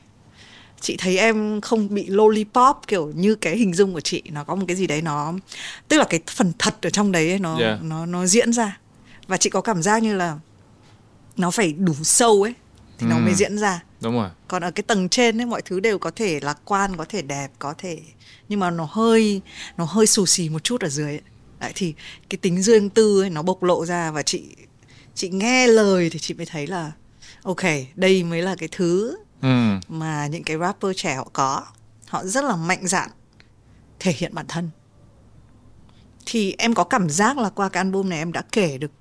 chị 0.82 0.98
thấy 1.00 1.18
em 1.18 1.62
không 1.62 1.94
bị 1.94 2.06
lollipop 2.08 2.78
kiểu 2.88 3.12
như 3.16 3.36
cái 3.36 3.58
hình 3.58 3.74
dung 3.74 3.94
của 3.94 4.02
chị 4.02 4.22
nó 4.26 4.44
có 4.44 4.56
một 4.56 4.66
cái 4.68 4.76
gì 4.76 4.88
đấy 4.88 5.02
nó 5.02 5.34
tức 5.88 5.98
là 5.98 6.04
cái 6.04 6.20
phần 6.28 6.52
thật 6.60 6.76
ở 6.82 6.90
trong 6.90 7.12
đấy 7.12 7.30
ấy, 7.30 7.40
nó 7.40 7.58
yeah. 7.58 7.84
nó 7.84 8.06
nó 8.06 8.26
diễn 8.26 8.54
ra 8.54 8.80
và 9.28 9.38
chị 9.38 9.50
có 9.50 9.62
cảm 9.62 9.82
giác 9.82 10.04
như 10.04 10.16
là 10.16 10.40
nó 11.38 11.52
phải 11.52 11.74
đủ 11.74 11.94
sâu 12.04 12.42
ấy 12.42 12.54
thì 12.98 13.08
ừ. 13.08 13.10
nó 13.10 13.20
mới 13.20 13.34
diễn 13.34 13.58
ra 13.58 13.84
đúng 14.02 14.14
rồi 14.14 14.30
còn 14.48 14.64
ở 14.64 14.72
cái 14.72 14.84
tầng 14.84 15.10
trên 15.10 15.42
ấy 15.42 15.46
mọi 15.46 15.62
thứ 15.62 15.80
đều 15.80 16.00
có 16.00 16.12
thể 16.16 16.40
lạc 16.40 16.60
quan 16.66 16.98
có 16.98 17.06
thể 17.10 17.22
đẹp 17.22 17.52
có 17.60 17.74
thể 17.78 18.00
nhưng 18.50 18.60
mà 18.60 18.72
nó 18.72 18.88
hơi 18.92 19.42
nó 19.78 19.86
hơi 19.86 20.08
xù 20.08 20.26
xì 20.26 20.50
một 20.50 20.64
chút 20.64 20.82
ở 20.82 20.90
dưới 20.90 21.08
ấy. 21.08 21.22
Đấy, 21.60 21.72
thì 21.76 21.94
cái 22.30 22.38
tính 22.38 22.62
riêng 22.62 22.90
tư 22.90 23.22
ấy 23.22 23.30
nó 23.30 23.42
bộc 23.42 23.64
lộ 23.64 23.86
ra 23.86 24.12
và 24.12 24.22
chị 24.22 24.44
chị 25.16 25.30
nghe 25.30 25.68
lời 25.68 26.10
thì 26.10 26.20
chị 26.20 26.34
mới 26.34 26.46
thấy 26.46 26.68
là 26.68 26.92
ok 27.44 27.64
đây 27.96 28.24
mới 28.24 28.42
là 28.42 28.56
cái 28.56 28.70
thứ 28.72 29.18
ừ. 29.42 29.74
mà 29.88 30.28
những 30.28 30.44
cái 30.44 30.58
rapper 30.58 30.92
trẻ 30.96 31.16
họ 31.16 31.30
có 31.34 31.64
họ 32.08 32.26
rất 32.26 32.44
là 32.44 32.56
mạnh 32.56 32.88
dạn 32.88 33.10
thể 34.00 34.14
hiện 34.18 34.36
bản 34.36 34.46
thân 34.48 34.70
thì 36.26 36.56
em 36.58 36.74
có 36.74 36.84
cảm 36.84 37.10
giác 37.10 37.38
là 37.38 37.50
qua 37.50 37.70
cái 37.70 37.84
album 37.84 38.10
này 38.10 38.20
em 38.20 38.32
đã 38.32 38.44
kể 38.52 38.78
được 38.78 38.92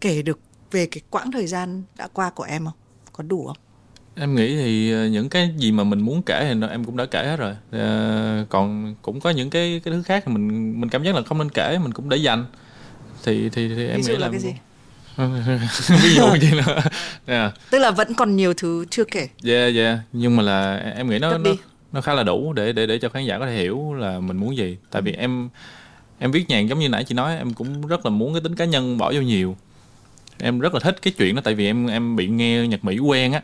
kể 0.00 0.22
được 0.22 0.38
về 0.76 0.86
cái 0.86 1.00
quãng 1.10 1.32
thời 1.32 1.46
gian 1.46 1.82
đã 1.98 2.08
qua 2.12 2.30
của 2.30 2.44
em 2.44 2.64
không? 2.64 2.74
Có 3.12 3.24
đủ 3.24 3.46
không? 3.46 3.56
Em 4.14 4.34
nghĩ 4.34 4.56
thì 4.56 4.92
ờ, 4.92 5.06
những 5.06 5.28
cái 5.28 5.54
gì 5.56 5.72
mà 5.72 5.84
mình 5.84 6.00
muốn 6.00 6.22
kể 6.22 6.54
thì 6.54 6.66
em 6.70 6.84
cũng 6.84 6.96
đã 6.96 7.06
kể 7.06 7.24
hết 7.24 7.36
rồi. 7.36 7.54
À, 7.72 8.44
còn 8.48 8.94
cũng 9.02 9.20
có 9.20 9.30
những 9.30 9.50
cái 9.50 9.80
cái 9.84 9.94
thứ 9.94 10.02
khác 10.02 10.22
thì 10.26 10.32
mình 10.32 10.80
mình 10.80 10.90
cảm 10.90 11.04
giác 11.04 11.14
là 11.14 11.22
không 11.22 11.38
nên 11.38 11.50
kể 11.50 11.78
mình 11.78 11.92
cũng 11.92 12.08
để 12.08 12.16
dành. 12.16 12.44
Thì 13.24 13.48
thì, 13.48 13.68
thì 13.68 13.86
em 13.86 13.96
Ví 13.96 14.02
dụ 14.02 14.12
nghĩ 14.12 14.18
là, 14.18 14.26
là 14.26 14.32
cái 14.32 14.40
gì? 14.40 14.54
Ví 16.02 16.14
dụ 16.14 16.26
gì 16.40 16.50
nữa 16.50 16.80
yeah. 17.26 17.54
tức 17.70 17.78
là 17.78 17.90
vẫn 17.90 18.14
còn 18.14 18.36
nhiều 18.36 18.54
thứ 18.54 18.84
chưa 18.90 19.04
kể. 19.04 19.28
Yeah 19.44 19.74
yeah 19.74 19.98
nhưng 20.12 20.36
mà 20.36 20.42
là 20.42 20.76
em 20.96 21.10
nghĩ 21.10 21.18
nó 21.18 21.38
nó, 21.38 21.50
nó 21.92 22.00
khá 22.00 22.14
là 22.14 22.22
đủ 22.22 22.52
để 22.52 22.72
để 22.72 22.86
để 22.86 22.98
cho 22.98 23.08
khán 23.08 23.24
giả 23.24 23.38
có 23.38 23.46
thể 23.46 23.56
hiểu 23.56 23.94
là 23.94 24.20
mình 24.20 24.36
muốn 24.36 24.56
gì. 24.56 24.76
Tại 24.90 25.02
vì 25.02 25.12
em 25.12 25.48
em 26.18 26.30
viết 26.30 26.48
nhạc 26.48 26.60
giống 26.60 26.78
như 26.78 26.88
nãy 26.88 27.04
chị 27.04 27.14
nói 27.14 27.36
em 27.36 27.54
cũng 27.54 27.86
rất 27.86 28.06
là 28.06 28.10
muốn 28.10 28.34
cái 28.34 28.40
tính 28.40 28.54
cá 28.54 28.64
nhân 28.64 28.98
bỏ 28.98 29.12
vô 29.12 29.20
nhiều 29.20 29.56
em 30.38 30.60
rất 30.60 30.74
là 30.74 30.80
thích 30.80 31.02
cái 31.02 31.12
chuyện 31.18 31.34
đó 31.34 31.42
tại 31.44 31.54
vì 31.54 31.66
em 31.66 31.86
em 31.86 32.16
bị 32.16 32.26
nghe 32.26 32.66
nhạc 32.66 32.84
mỹ 32.84 32.98
quen 32.98 33.32
á. 33.32 33.42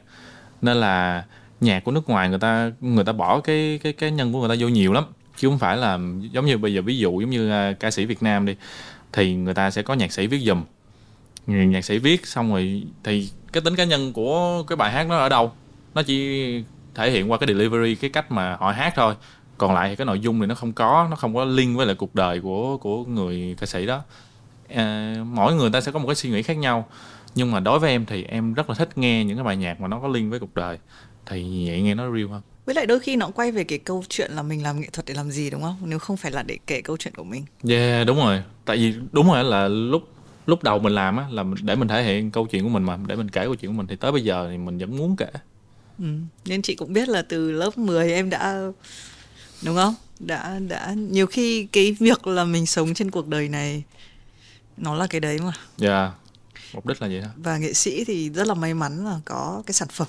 Nên 0.63 0.77
là 0.77 1.25
nhạc 1.61 1.85
của 1.85 1.93
nước 1.93 2.09
ngoài 2.09 2.29
người 2.29 2.39
ta 2.39 2.71
người 2.81 3.05
ta 3.05 3.13
bỏ 3.13 3.41
cái 3.41 3.81
cái 3.83 3.93
cái 3.93 4.11
nhân 4.11 4.33
của 4.33 4.41
người 4.41 4.57
ta 4.57 4.61
vô 4.61 4.69
nhiều 4.69 4.93
lắm. 4.93 5.05
Chứ 5.37 5.49
không 5.49 5.59
phải 5.59 5.77
là 5.77 5.99
giống 6.33 6.47
như 6.47 6.59
bây 6.59 6.75
giờ 6.75 6.83
ví 6.83 6.99
dụ 6.99 7.21
giống 7.21 7.31
như 7.31 7.71
uh, 7.71 7.81
ca 7.81 7.91
sĩ 7.91 8.05
Việt 8.05 8.23
Nam 8.23 8.47
đi 8.47 8.57
thì 9.13 9.35
người 9.35 9.55
ta 9.55 9.71
sẽ 9.71 9.83
có 9.83 9.95
nhạc 9.95 10.13
sĩ 10.13 10.27
viết 10.27 10.41
dùm 10.45 10.65
nhạc 11.47 11.85
sĩ 11.85 11.99
viết 11.99 12.27
xong 12.27 12.53
rồi 12.53 12.83
thì 13.05 13.31
cái 13.53 13.61
tính 13.61 13.77
cá 13.77 13.85
nhân 13.85 14.13
của 14.13 14.63
cái 14.63 14.77
bài 14.77 14.93
hát 14.93 15.07
nó 15.09 15.17
ở 15.17 15.29
đâu? 15.29 15.53
Nó 15.95 16.03
chỉ 16.03 16.65
thể 16.95 17.11
hiện 17.11 17.31
qua 17.31 17.39
cái 17.39 17.47
delivery 17.47 17.95
cái 17.95 18.11
cách 18.11 18.33
mà 18.33 18.57
họ 18.57 18.71
hát 18.71 18.93
thôi. 18.97 19.15
Còn 19.59 19.75
lại 19.75 19.89
thì 19.89 19.97
cái 19.97 20.05
nội 20.05 20.21
dung 20.21 20.41
thì 20.41 20.47
nó 20.47 20.55
không 20.55 20.73
có 20.73 21.07
nó 21.11 21.17
không 21.17 21.35
có 21.35 21.45
link 21.45 21.77
với 21.77 21.87
lại 21.87 21.95
cuộc 21.95 22.15
đời 22.15 22.41
của 22.41 22.77
của 22.77 23.05
người 23.05 23.57
ca 23.59 23.67
sĩ 23.67 23.87
đó 23.87 24.03
à, 24.75 25.17
mỗi 25.27 25.55
người 25.55 25.71
ta 25.71 25.81
sẽ 25.81 25.93
có 25.93 25.99
một 25.99 26.07
cái 26.07 26.15
suy 26.15 26.31
nghĩ 26.31 26.43
khác 26.43 26.57
nhau. 26.57 26.89
Nhưng 27.35 27.51
mà 27.51 27.61
đối 27.61 27.79
với 27.79 27.91
em 27.91 28.07
thì 28.07 28.25
em 28.25 28.55
rất 28.55 28.69
là 28.69 28.75
thích 28.75 28.99
nghe 28.99 29.25
những 29.25 29.37
cái 29.37 29.45
bài 29.45 29.57
nhạc 29.57 29.81
mà 29.81 29.89
nó 29.89 30.01
có 30.01 30.09
link 30.09 30.31
với 30.31 30.41
cuộc 30.41 30.55
đời. 30.55 30.79
Thì 31.27 31.69
vậy 31.69 31.83
nghe 31.83 31.95
nó 31.95 32.15
real 32.15 32.27
hơn. 32.27 32.43
Với 32.67 32.75
lại 32.75 32.87
đôi 32.87 33.01
khi 33.01 33.17
nó 33.17 33.29
quay 33.29 33.53
về 33.53 33.65
cái 33.65 33.79
câu 33.79 34.05
chuyện 34.09 34.33
là 34.33 34.43
mình 34.43 34.63
làm 34.63 34.81
nghệ 34.81 34.89
thuật 34.93 35.07
để 35.07 35.15
làm 35.15 35.31
gì 35.31 35.51
đúng 35.51 35.63
không? 35.63 35.77
Nếu 35.85 35.99
không 35.99 36.17
phải 36.17 36.31
là 36.31 36.43
để 36.43 36.59
kể 36.67 36.81
câu 36.81 36.97
chuyện 36.97 37.15
của 37.15 37.25
mình. 37.25 37.45
Yeah 37.69 38.07
đúng 38.07 38.17
rồi. 38.17 38.43
Tại 38.65 38.77
vì 38.77 38.95
đúng 39.13 39.27
rồi 39.27 39.45
là 39.45 39.69
lúc 39.69 40.03
lúc 40.47 40.63
đầu 40.63 40.79
mình 40.79 40.95
làm 40.95 41.17
á 41.17 41.25
là 41.31 41.45
để 41.63 41.77
mình 41.77 41.89
thể 41.89 42.03
hiện 42.03 42.31
câu 42.31 42.47
chuyện 42.47 42.63
của 42.63 42.69
mình 42.69 42.83
mà 42.83 42.99
để 43.07 43.17
mình 43.17 43.29
kể 43.29 43.45
câu 43.45 43.55
chuyện 43.55 43.71
của 43.71 43.77
mình. 43.77 43.87
Thì 43.87 43.97
tới 43.97 44.13
bây 44.13 44.25
giờ 44.25 44.49
thì 44.51 44.59
mình 44.59 44.79
vẫn 44.79 44.97
muốn 44.97 45.17
kể. 45.17 45.31
Ừ. 45.99 46.05
nên 46.45 46.63
chị 46.63 46.75
cũng 46.75 46.93
biết 46.93 47.09
là 47.09 47.23
từ 47.23 47.53
lớp 47.53 47.79
10 47.79 48.13
em 48.13 48.31
đã 48.31 48.63
đúng 49.63 49.77
không? 49.77 49.95
Đã 50.21 50.59
đã 50.69 50.95
nhiều 50.97 51.27
khi 51.27 51.67
cái 51.73 51.97
việc 52.01 52.27
là 52.27 52.45
mình 52.45 52.67
sống 52.67 52.95
trên 52.95 53.11
cuộc 53.11 53.29
đời 53.29 53.49
này 53.49 53.83
nó 54.77 54.95
là 54.95 55.07
cái 55.07 55.21
đấy 55.21 55.39
mà. 55.39 55.53
Dạ. 55.77 55.89
Yeah. 56.03 56.13
mục 56.75 56.87
đích 56.87 57.03
là 57.03 57.09
vậy 57.09 57.21
đó 57.21 57.29
và 57.37 57.59
nghệ 57.59 57.73
sĩ 57.73 58.05
thì 58.05 58.31
rất 58.31 58.47
là 58.47 58.55
may 58.55 58.75
mắn 58.75 59.05
là 59.05 59.21
có 59.25 59.63
cái 59.67 59.75
sản 59.75 59.89
phẩm. 59.89 60.09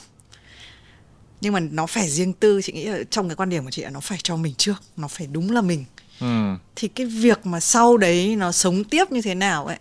Nhưng 1.41 1.53
mà 1.53 1.59
nó 1.59 1.85
phải 1.85 2.09
riêng 2.09 2.33
tư 2.33 2.61
chị 2.63 2.73
nghĩ 2.73 2.85
là 2.85 2.99
trong 3.09 3.29
cái 3.29 3.35
quan 3.35 3.49
điểm 3.49 3.63
của 3.63 3.71
chị 3.71 3.81
là 3.81 3.89
nó 3.89 3.99
phải 3.99 4.17
cho 4.23 4.35
mình 4.37 4.53
trước 4.57 4.81
nó 4.97 5.07
phải 5.07 5.27
đúng 5.27 5.51
là 5.51 5.61
mình. 5.61 5.85
Ừ. 6.19 6.55
thì 6.75 6.87
cái 6.87 7.05
việc 7.07 7.45
mà 7.45 7.59
sau 7.59 7.97
đấy 7.97 8.35
nó 8.35 8.51
sống 8.51 8.83
tiếp 8.83 9.11
như 9.11 9.21
thế 9.21 9.35
nào 9.35 9.65
ấy 9.65 9.77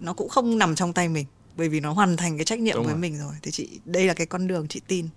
nó 0.00 0.12
cũng 0.12 0.28
không 0.28 0.58
nằm 0.58 0.74
trong 0.74 0.92
tay 0.92 1.08
mình. 1.08 1.26
Bởi 1.56 1.68
vì 1.68 1.80
nó 1.80 1.92
hoàn 1.92 2.16
thành 2.16 2.38
cái 2.38 2.44
trách 2.44 2.58
nhiệm 2.58 2.76
Đúng 2.76 2.84
với 2.84 2.92
rồi. 2.92 3.00
mình 3.00 3.18
rồi. 3.18 3.34
Thì 3.42 3.50
chị 3.50 3.68
đây 3.84 4.04
là 4.06 4.14
cái 4.14 4.26
con 4.26 4.46
đường 4.46 4.68
chị 4.68 4.80
tin. 4.86 5.08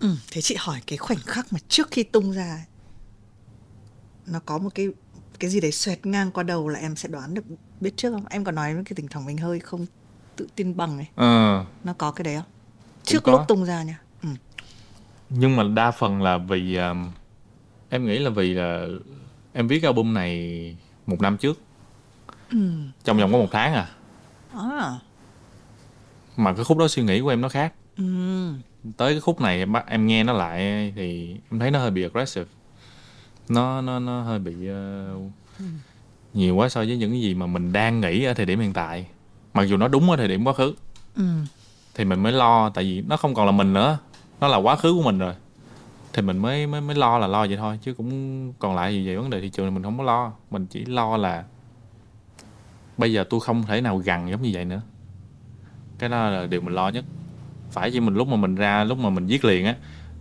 Ừ, 0.00 0.16
thế 0.30 0.40
chị 0.40 0.56
hỏi 0.58 0.80
cái 0.86 0.98
khoảnh 0.98 1.18
khắc 1.26 1.52
mà 1.52 1.58
trước 1.68 1.88
khi 1.90 2.02
tung 2.02 2.32
ra 2.32 2.50
ấy, 2.50 2.64
nó 4.26 4.40
có 4.40 4.58
một 4.58 4.70
cái 4.74 4.88
cái 5.40 5.50
gì 5.50 5.60
đấy 5.60 5.72
xoẹt 5.72 6.06
ngang 6.06 6.30
qua 6.30 6.42
đầu 6.42 6.68
là 6.68 6.78
em 6.78 6.96
sẽ 6.96 7.08
đoán 7.08 7.34
được 7.34 7.42
biết 7.80 7.96
trước 7.96 8.10
không 8.10 8.24
em 8.30 8.44
có 8.44 8.52
nói 8.52 8.74
với 8.74 8.84
cái 8.84 8.92
tình 8.96 9.08
thằng 9.08 9.24
mình 9.24 9.38
hơi 9.38 9.60
không 9.60 9.86
tự 10.36 10.46
tin 10.56 10.76
bằng 10.76 10.98
ấy 10.98 11.06
ờ. 11.14 11.64
nó 11.84 11.92
có 11.98 12.10
cái 12.10 12.24
đấy 12.24 12.36
không 12.36 12.50
trước 13.04 13.28
lúc 13.28 13.40
tung 13.48 13.64
ra 13.64 13.82
nha 13.82 14.00
ừ. 14.22 14.28
nhưng 15.30 15.56
mà 15.56 15.62
đa 15.62 15.90
phần 15.90 16.22
là 16.22 16.38
vì 16.38 16.76
um, 16.76 17.10
em 17.90 18.06
nghĩ 18.06 18.18
là 18.18 18.30
vì 18.30 18.54
là 18.54 18.86
em 19.52 19.68
viết 19.68 19.82
album 19.82 20.14
này 20.14 20.76
một 21.06 21.20
năm 21.20 21.36
trước 21.36 21.60
ừ. 22.50 22.58
trong 23.04 23.18
vòng 23.18 23.32
có 23.32 23.38
một 23.38 23.48
tháng 23.50 23.74
à. 23.74 23.88
à 24.54 24.98
mà 26.36 26.54
cái 26.54 26.64
khúc 26.64 26.78
đó 26.78 26.88
suy 26.88 27.02
nghĩ 27.02 27.20
của 27.20 27.28
em 27.28 27.40
nó 27.40 27.48
khác 27.48 27.72
ừ. 27.96 28.04
tới 28.96 29.12
cái 29.12 29.20
khúc 29.20 29.40
này 29.40 29.58
em 29.58 29.72
em 29.86 30.06
nghe 30.06 30.24
nó 30.24 30.32
lại 30.32 30.92
thì 30.96 31.36
em 31.50 31.60
thấy 31.60 31.70
nó 31.70 31.78
hơi 31.78 31.90
bị 31.90 32.02
aggressive 32.02 32.46
nó 33.50 33.80
nó 33.80 33.98
nó 33.98 34.22
hơi 34.22 34.38
bị 34.38 34.54
uh, 34.70 35.32
nhiều 36.34 36.56
quá 36.56 36.68
so 36.68 36.80
với 36.80 36.96
những 36.96 37.10
cái 37.10 37.20
gì 37.20 37.34
mà 37.34 37.46
mình 37.46 37.72
đang 37.72 38.00
nghĩ 38.00 38.24
ở 38.24 38.34
thời 38.34 38.46
điểm 38.46 38.60
hiện 38.60 38.72
tại. 38.72 39.06
Mặc 39.54 39.62
dù 39.62 39.76
nó 39.76 39.88
đúng 39.88 40.10
ở 40.10 40.16
thời 40.16 40.28
điểm 40.28 40.44
quá 40.44 40.52
khứ. 40.52 40.74
Ừ. 41.16 41.24
thì 41.94 42.04
mình 42.04 42.22
mới 42.22 42.32
lo 42.32 42.70
tại 42.70 42.84
vì 42.84 43.02
nó 43.02 43.16
không 43.16 43.34
còn 43.34 43.46
là 43.46 43.52
mình 43.52 43.72
nữa. 43.72 43.98
Nó 44.40 44.48
là 44.48 44.56
quá 44.56 44.76
khứ 44.76 44.92
của 44.92 45.02
mình 45.02 45.18
rồi. 45.18 45.34
Thì 46.12 46.22
mình 46.22 46.38
mới 46.38 46.66
mới 46.66 46.80
mới 46.80 46.96
lo 46.96 47.18
là 47.18 47.26
lo 47.26 47.46
vậy 47.46 47.56
thôi 47.56 47.78
chứ 47.82 47.94
cũng 47.94 48.52
còn 48.58 48.76
lại 48.76 48.94
gì 48.94 49.06
về 49.06 49.16
vấn 49.16 49.30
đề 49.30 49.40
thị 49.40 49.48
trường 49.48 49.66
thì 49.66 49.70
mình 49.70 49.82
không 49.82 49.98
có 49.98 50.04
lo. 50.04 50.32
Mình 50.50 50.66
chỉ 50.66 50.84
lo 50.84 51.16
là 51.16 51.44
bây 52.98 53.12
giờ 53.12 53.24
tôi 53.30 53.40
không 53.40 53.62
thể 53.62 53.80
nào 53.80 53.98
gằn 53.98 54.30
giống 54.30 54.42
như 54.42 54.50
vậy 54.52 54.64
nữa. 54.64 54.80
Cái 55.98 56.08
đó 56.08 56.30
là 56.30 56.46
điều 56.46 56.60
mình 56.60 56.74
lo 56.74 56.88
nhất. 56.88 57.04
Phải 57.70 57.90
chỉ 57.90 58.00
mình 58.00 58.14
lúc 58.14 58.28
mà 58.28 58.36
mình 58.36 58.54
ra 58.54 58.84
lúc 58.84 58.98
mà 58.98 59.10
mình 59.10 59.26
viết 59.26 59.44
liền 59.44 59.64
á 59.64 59.74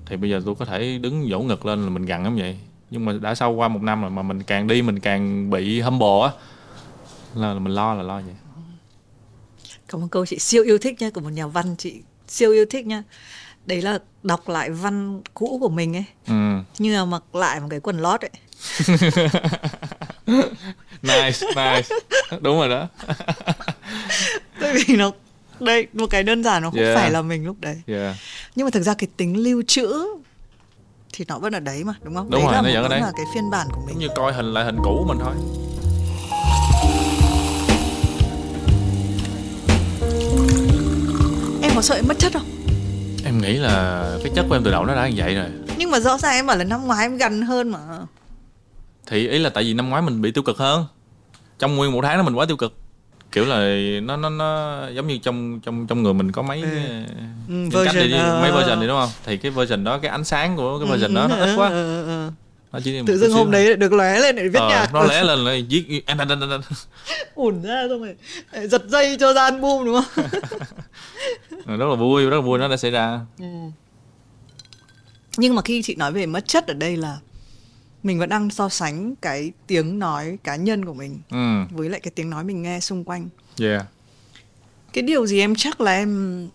thì 0.06 0.18
bây 0.18 0.30
giờ 0.30 0.42
tôi 0.46 0.56
có 0.56 0.66
thể 0.66 0.98
đứng 0.98 1.28
vỗ 1.30 1.40
ngực 1.40 1.66
lên 1.66 1.84
là 1.84 1.90
mình 1.90 2.06
gằn 2.06 2.24
giống 2.24 2.36
vậy 2.36 2.60
nhưng 2.92 3.06
mà 3.06 3.14
đã 3.22 3.36
sau 3.36 3.52
qua 3.54 3.68
một 3.68 3.82
năm 3.82 4.02
rồi 4.02 4.12
mà 4.12 4.22
mình 4.22 4.44
càng 4.44 4.68
đi 4.68 4.82
mình 4.82 5.00
càng 5.00 5.50
bị 5.50 5.82
humble 5.82 6.08
á. 6.24 6.30
Là 7.36 7.54
mình 7.54 7.74
lo 7.74 7.94
là 7.94 8.04
lo 8.04 8.22
vậy. 8.22 8.36
Có 9.92 9.98
một 10.00 10.08
câu 10.12 10.26
chị 10.26 10.40
siêu 10.40 10.64
yêu 10.64 10.78
thích 10.78 10.96
nha 11.02 11.10
của 11.10 11.22
một 11.22 11.30
nhà 11.30 11.48
văn 11.48 11.76
chị 11.78 12.02
siêu 12.28 12.52
yêu 12.52 12.66
thích 12.70 12.86
nha 12.86 13.04
đấy 13.66 13.82
là 13.82 14.00
đọc 14.24 14.50
lại 14.50 14.70
văn 14.70 15.22
cũ 15.34 15.58
của 15.62 15.70
mình 15.70 15.96
ấy. 15.96 16.06
Ừ. 16.28 16.34
như 16.80 16.94
là 16.96 17.06
mặc 17.06 17.36
lại 17.36 17.60
một 17.60 17.68
cái 17.70 17.80
quần 17.80 18.00
lót 18.00 18.22
ấy. 18.22 18.30
Nice 21.02 21.48
nice. 21.56 21.90
Đúng 22.42 22.58
rồi 22.60 22.70
đó. 22.70 22.88
Tại 24.60 24.74
vì 24.74 24.96
nó 24.96 25.12
đây 25.60 25.88
một 25.94 26.08
cái 26.10 26.24
đơn 26.24 26.44
giản 26.44 26.64
nó 26.64 26.70
không 26.70 26.80
Yeah. 26.80 26.98
phải 26.98 27.12
là 27.12 27.22
mình 27.22 27.46
lúc 27.46 27.58
đấy. 27.60 27.82
Yeah. 27.88 28.16
nhưng 28.56 28.66
mà 28.66 28.70
thực 28.72 28.82
ra 28.84 28.94
cái 28.94 29.08
tính 29.18 29.38
lưu 29.44 29.62
trữ 29.68 29.94
thì 31.14 31.26
nó 31.28 31.40
vẫn 31.40 31.56
ở 31.56 31.60
đấy 31.60 31.84
mà 31.84 31.94
đúng 32.04 32.16
không? 32.16 32.30
Đúng 32.30 32.42
đấy 32.42 32.44
rồi, 32.44 32.54
là 32.54 32.62
nó 32.62 32.82
vẫn 32.82 32.84
ở 32.84 32.90
đấy. 32.90 33.02
là 33.02 33.12
cái 33.18 33.26
phiên 33.34 33.50
bản 33.50 33.68
của 33.72 33.82
mình. 33.86 33.96
Giống 33.96 34.00
như 34.00 34.08
coi 34.16 34.34
hình 34.34 34.54
lại 34.54 34.66
hình 34.66 34.78
cũ 34.84 34.96
của 35.00 35.14
mình 35.14 35.20
thôi. 35.20 35.34
Em 41.62 41.72
có 41.76 41.82
sợ 41.82 41.96
em 41.96 42.06
mất 42.08 42.20
chất 42.20 42.34
không? 42.34 42.46
Em 43.26 43.42
nghĩ 43.42 43.54
là 43.54 44.04
cái 44.24 44.32
chất 44.36 44.46
của 44.50 44.56
em 44.56 44.64
từ 44.64 44.72
đầu 44.72 44.86
nó 44.86 44.96
đã 44.96 45.08
như 45.08 45.16
vậy 45.18 45.36
rồi. 45.36 45.50
Nhưng 45.78 45.92
mà 45.92 46.00
rõ 46.00 46.18
ràng 46.18 46.34
em 46.34 46.48
bảo 46.48 46.58
là 46.58 46.64
năm 46.64 46.88
ngoái 46.88 47.06
em 47.06 47.18
gần 47.18 47.42
hơn 47.42 47.70
mà. 47.70 47.80
Thì 49.08 49.28
ý 49.28 49.40
là 49.40 49.50
tại 49.50 49.64
vì 49.64 49.74
năm 49.74 49.90
ngoái 49.90 50.02
mình 50.02 50.22
bị 50.22 50.32
tiêu 50.32 50.44
cực 50.44 50.58
hơn. 50.58 50.86
Trong 51.60 51.76
nguyên 51.76 51.92
một 51.92 52.02
tháng 52.04 52.18
đó 52.18 52.24
mình 52.24 52.36
quá 52.36 52.46
tiêu 52.46 52.58
cực 52.58 52.74
kiểu 53.32 53.46
là 53.46 53.76
nó 54.04 54.18
nó 54.18 54.30
nó 54.30 54.80
giống 54.96 55.08
như 55.08 55.18
trong 55.18 55.60
trong 55.60 55.88
trong 55.88 56.04
người 56.04 56.14
mình 56.14 56.32
có 56.32 56.42
mấy 56.42 56.62
Ừ. 56.62 56.70
ừ. 56.72 57.04
Ừ, 57.48 57.54
những 57.54 57.72
cách 57.72 57.86
version, 57.86 58.04
đi, 58.10 58.14
ờ. 58.18 58.40
mấy 58.42 58.52
version 58.52 58.80
này 58.80 58.88
đúng 58.88 58.98
không 59.00 59.10
thì 59.26 59.38
cái 59.38 59.52
version 59.52 59.84
đó 59.84 59.98
cái 59.98 60.12
ánh 60.12 60.24
sáng 60.24 60.58
của 60.58 60.80
cái 60.80 60.88
version 60.92 61.14
đó 61.14 61.28
nó 61.28 61.36
ít 61.36 61.56
quá 61.56 61.70
Ừ, 61.70 61.74
ừ, 61.74 62.06
ừ. 62.06 62.32
nó 62.72 62.80
chỉ 62.84 63.00
tự 63.08 63.18
dưng 63.18 63.32
hôm 63.34 63.52
đấy 63.52 63.66
lại 63.66 63.76
được 63.76 63.94
lóe 63.94 64.20
lên 64.20 64.36
để 64.36 64.48
viết 64.48 64.60
ờ, 64.60 64.70
nhạc 64.70 64.94
nó 64.94 65.04
lẽ 65.04 65.24
lên 65.24 65.40
là 65.40 65.52
viết 65.70 66.02
anh 66.06 66.18
anh 66.18 66.30
anh 66.30 66.50
anh 66.50 66.62
ủn 67.36 67.62
ra 67.62 67.86
xong 67.90 68.04
rồi 68.04 68.16
giật 68.68 68.84
dây 68.88 69.18
cho 69.20 69.34
ra 69.34 69.44
album 69.44 69.86
đúng 69.86 70.02
không 70.02 70.26
rất 71.80 71.86
là 71.90 71.96
vui 71.96 72.26
rất 72.26 72.36
là 72.36 72.42
vui 72.42 72.60
nó 72.60 72.68
đã 72.68 72.78
xảy 72.78 72.92
ra 72.92 73.20
nhưng 75.38 75.56
mà 75.56 75.62
khi 75.62 75.82
chị 75.82 75.96
nói 75.96 76.12
về 76.12 76.26
mất 76.26 76.48
chất 76.48 76.68
ở 76.68 76.74
đây 76.74 76.98
là 76.98 77.18
mình 78.04 78.20
vẫn 78.20 78.30
đang 78.30 78.50
so 78.50 78.70
sánh 78.70 79.16
cái 79.16 79.52
tiếng 79.68 80.00
nói 80.00 80.38
cá 80.44 80.56
nhân 80.56 80.86
của 80.86 80.94
mình 80.94 81.20
ừ. 81.30 81.64
với 81.72 81.90
lại 81.90 82.00
cái 82.00 82.12
tiếng 82.16 82.30
nói 82.30 82.44
mình 82.44 82.62
nghe 82.62 82.80
xung 82.80 83.04
quanh. 83.04 83.30
Yeah. 83.62 83.86
Cái 84.94 85.02
điều 85.02 85.28
gì 85.28 85.40
em 85.40 85.56
chắc 85.56 85.82
là 85.82 85.92
em 85.92 86.50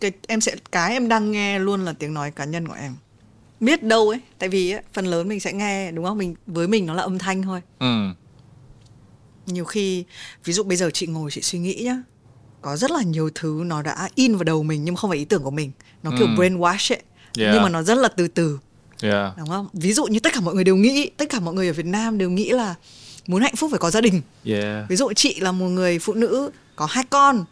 cái 0.00 0.12
em 0.26 0.40
sẽ 0.40 0.56
cái 0.72 0.92
em 0.92 1.08
đang 1.08 1.30
nghe 1.32 1.58
luôn 1.58 1.80
là 1.84 1.92
tiếng 1.92 2.14
nói 2.14 2.30
cá 2.30 2.44
nhân 2.44 2.68
của 2.68 2.74
em. 2.74 2.94
Biết 3.60 3.82
đâu 3.82 4.08
ấy 4.08 4.20
tại 4.38 4.48
vì 4.48 4.70
ấy, 4.70 4.82
phần 4.92 5.06
lớn 5.06 5.28
mình 5.28 5.40
sẽ 5.40 5.52
nghe 5.52 5.92
đúng 5.92 6.04
không? 6.04 6.18
Mình 6.18 6.34
với 6.46 6.68
mình 6.68 6.86
nó 6.86 6.94
là 6.94 7.02
âm 7.02 7.18
thanh 7.18 7.42
thôi. 7.42 7.60
Ừ. 7.78 8.08
Nhiều 9.46 9.64
khi 9.64 10.04
ví 10.44 10.52
dụ 10.52 10.62
bây 10.62 10.76
giờ 10.76 10.90
chị 10.90 11.06
ngồi 11.06 11.30
chị 11.30 11.40
suy 11.42 11.58
nghĩ 11.58 11.74
nhá 11.84 12.02
có 12.62 12.76
rất 12.76 12.90
là 12.90 13.02
nhiều 13.02 13.30
thứ 13.34 13.62
nó 13.66 13.82
đã 13.82 14.08
in 14.14 14.36
vào 14.36 14.44
đầu 14.44 14.62
mình 14.62 14.84
nhưng 14.84 14.96
không 14.96 15.10
phải 15.10 15.18
ý 15.18 15.24
tưởng 15.24 15.42
của 15.42 15.50
mình. 15.50 15.70
Nó 16.02 16.10
kiểu 16.18 16.26
Ừ. 16.26 16.34
brainwash 16.34 16.94
ấy. 16.94 17.02
Yeah. 17.38 17.54
nhưng 17.54 17.62
mà 17.62 17.68
nó 17.68 17.82
rất 17.82 17.94
là 17.98 18.08
từ 18.08 18.28
từ 18.28 18.58
yeah. 19.02 19.38
Đúng 19.38 19.48
không? 19.48 19.68
Ví 19.72 19.92
dụ 19.92 20.04
như 20.04 20.20
tất 20.20 20.32
cả 20.32 20.40
mọi 20.40 20.54
người 20.54 20.64
đều 20.64 20.76
nghĩ 20.76 21.10
tất 21.16 21.28
cả 21.30 21.40
mọi 21.40 21.54
người 21.54 21.66
ở 21.66 21.72
Việt 21.72 21.86
Nam 21.86 22.18
đều 22.18 22.30
nghĩ 22.30 22.50
là 22.50 22.74
muốn 23.26 23.42
hạnh 23.42 23.56
phúc 23.56 23.70
phải 23.70 23.78
có 23.78 23.90
gia 23.90 24.00
đình. 24.00 24.22
Yeah. 24.44 24.88
Ví 24.88 24.96
dụ 24.96 25.12
chị 25.12 25.40
là 25.40 25.52
một 25.52 25.66
người 25.66 25.98
phụ 25.98 26.14
nữ 26.14 26.50
có 26.76 26.86
hai 26.86 27.04
con 27.10 27.44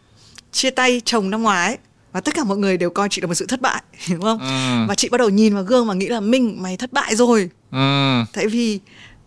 chia 0.51 0.69
tay 0.69 1.01
chồng 1.05 1.29
năm 1.29 1.43
ngoái 1.43 1.77
và 2.11 2.21
tất 2.21 2.35
cả 2.35 2.43
mọi 2.43 2.57
người 2.57 2.77
đều 2.77 2.89
coi 2.89 3.09
chị 3.09 3.21
là 3.21 3.27
một 3.27 3.33
sự 3.33 3.45
thất 3.45 3.61
bại 3.61 3.83
đúng 4.09 4.21
không? 4.21 4.39
Ừ. 4.39 4.85
Và 4.87 4.95
chị 4.95 5.09
bắt 5.09 5.17
đầu 5.17 5.29
nhìn 5.29 5.53
vào 5.53 5.63
gương 5.63 5.87
và 5.87 5.93
nghĩ 5.93 6.07
là 6.07 6.19
mình 6.19 6.61
mày 6.61 6.77
thất 6.77 6.93
bại 6.93 7.15
rồi. 7.15 7.49
Ừ. 7.71 8.21
Tại 8.33 8.47
vì 8.47 8.79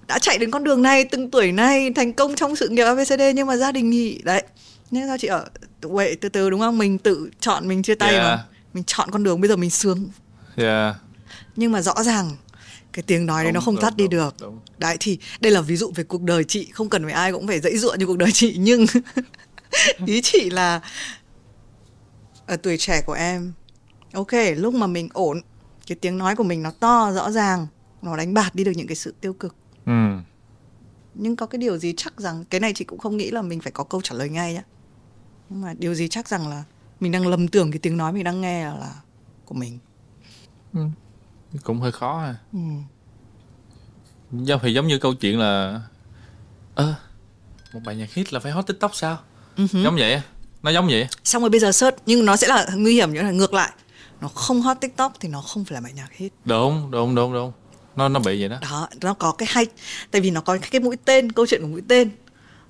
đã 0.07 0.19
chạy 0.19 0.39
đến 0.39 0.51
con 0.51 0.65
đường 0.65 0.83
này 0.83 1.05
từng 1.05 1.31
tuổi 1.31 1.53
này 1.53 1.93
thành 1.93 2.13
công 2.13 2.35
trong 2.35 2.57
sự 2.57 2.69
nghiệp 2.69 2.85
ABCD 2.85 3.21
nhưng 3.35 3.47
mà 3.47 3.57
gia 3.57 3.73
đình 3.73 3.91
thì 3.93 4.21
đấy. 4.25 4.43
Nên 4.91 5.07
sao 5.07 5.19
chị 5.19 5.29
ở 5.29 5.45
vậy 5.81 6.17
từ 6.21 6.29
từ 6.29 6.51
đúng 6.51 6.61
không? 6.61 6.79
Mình 6.79 6.99
tự 6.99 7.31
chọn 7.41 7.69
mình 7.69 7.83
chia 7.83 7.95
tay 7.95 8.13
Yeah. 8.13 8.25
mà 8.25 8.45
mình 8.75 8.85
chọn 8.85 9.11
con 9.11 9.23
đường 9.23 9.41
bây 9.41 9.49
giờ 9.49 9.57
mình 9.57 9.71
sướng. 9.71 10.09
Yeah 10.57 10.97
nhưng 11.57 11.73
mà 11.73 11.83
rõ 11.83 12.03
ràng 12.03 12.31
cái 12.93 13.03
tiếng 13.03 13.27
nói 13.27 13.45
đấy 13.45 13.53
nó 13.53 13.61
không 13.61 13.75
đúng, 13.75 13.83
tắt 13.83 13.97
đi 13.97 14.05
đúng, 14.05 14.11
được. 14.11 14.35
đúng. 14.41 14.61
đấy 14.79 14.97
thì 15.01 15.19
đây 15.41 15.53
là 15.53 15.61
ví 15.61 15.77
dụ 15.77 15.93
về 15.95 16.05
cuộc 16.05 16.23
đời 16.23 16.45
chị. 16.45 16.69
Không 16.73 16.89
cần 16.89 17.05
phải 17.05 17.13
ai 17.13 17.33
cũng 17.33 17.47
phải 17.47 17.61
dãy 17.61 17.79
dụa 17.79 17.95
như 17.95 18.07
cuộc 18.07 18.19
đời 18.19 18.33
chị 18.33 18.57
nhưng 18.59 18.87
ý 20.07 20.21
chị 20.23 20.51
là 20.51 20.81
ở 22.47 22.57
tuổi 22.57 22.77
trẻ 22.79 23.03
của 23.07 23.13
em 23.13 23.53
ok 24.13 24.33
lúc 24.57 24.75
mà 24.75 24.87
mình 24.87 25.09
ổn 25.13 25.41
cái 25.87 25.97
tiếng 26.01 26.19
nói 26.19 26.37
của 26.37 26.45
mình 26.45 26.63
nó 26.63 26.71
to 26.71 27.13
rõ 27.13 27.31
ràng 27.31 27.67
nó 28.03 28.17
đánh 28.17 28.35
bạt 28.35 28.55
đi 28.55 28.65
được 28.65 28.73
những 28.77 28.87
cái 28.87 28.97
sự 28.97 29.15
tiêu 29.21 29.33
cực. 29.33 29.55
Ừ. 29.87 29.93
Nhưng 31.15 31.37
có 31.37 31.47
cái 31.47 31.59
điều 31.59 31.79
gì 31.79 31.95
chắc 31.97 32.21
rằng 32.21 32.45
cái 32.51 32.61
này 32.61 32.73
chị 32.75 32.85
cũng 32.85 32.99
không 32.99 33.17
nghĩ 33.17 33.31
là 33.31 33.43
mình 33.43 33.61
phải 33.61 33.73
có 33.73 33.85
câu 33.85 34.01
trả 34.01 34.15
lời 34.15 34.29
ngay 34.29 34.55
nhá. 34.55 34.63
Nhưng 35.51 35.61
mà 35.61 35.75
điều 35.79 35.95
gì 35.95 36.09
chắc 36.09 36.29
rằng 36.29 36.49
là 36.49 36.65
mình 37.01 37.13
đang 37.13 37.27
lầm 37.27 37.49
tưởng 37.49 37.71
cái 37.71 37.79
tiếng 37.79 37.97
nói 37.97 38.13
mình 38.13 38.25
đang 38.25 38.41
nghe 38.41 38.65
là, 38.65 38.75
là 38.75 38.95
của 39.45 39.55
mình 39.55 39.79
cũng 41.63 41.81
hơi 41.81 41.93
khó 41.93 42.19
ha. 42.19 42.35
Ừ. 42.53 42.59
do 44.33 44.59
thì 44.63 44.73
giống 44.73 44.87
như 44.87 44.99
câu 44.99 45.15
chuyện 45.15 45.39
là 45.39 45.81
ơ 46.75 46.95
một 47.73 47.81
bài 47.85 47.97
nhạc 47.97 48.13
hit 48.15 48.33
là 48.33 48.41
phải 48.41 48.53
hot 48.53 48.67
tiktok 48.67 48.95
sao? 48.95 49.19
Ừ 49.57 49.67
giống 49.73 49.97
vậy 49.97 50.21
nó 50.63 50.71
giống 50.71 50.87
vậy 50.87 51.09
xong 51.25 51.43
rồi 51.43 51.51
bây 51.51 51.61
giờ 51.61 51.73
search 51.73 51.97
nhưng 52.07 52.25
nó 52.25 52.37
sẽ 52.37 52.49
là 52.49 52.67
nguy 52.75 52.95
hiểm 52.95 53.13
như 53.13 53.23
là 53.23 53.31
ngược 53.31 53.55
lại. 53.55 53.71
Nó 54.21 54.29
không 54.29 54.63
hot 54.63 54.77
tiktok 54.81 55.13
thì 55.21 55.29
nó 55.29 55.41
không 55.41 55.65
phải 55.65 55.75
là 55.75 55.81
bài 55.81 55.93
nhạc 55.97 56.09
hit. 56.13 56.33
Đúng 56.45 56.91
đúng 56.91 57.15
đúng 57.15 57.33
đúng. 57.33 57.53
Nó 57.97 58.09
nó 58.09 58.21
bị 58.21 58.41
vậy 58.41 58.49
đó. 58.49 58.57
Đó 58.63 58.89
nó 59.03 59.15
có 59.15 59.33
cái 59.33 59.49
hay 59.51 59.67
tại 60.11 60.21
vì 60.21 60.31
nó 60.31 60.41
có 60.41 60.59
cái 60.71 60.81
mũi 60.81 60.97
tên 61.05 61.33
câu 61.33 61.47
chuyện 61.47 61.63
của 61.63 61.69
mũi 61.69 61.83
tên. 61.89 62.11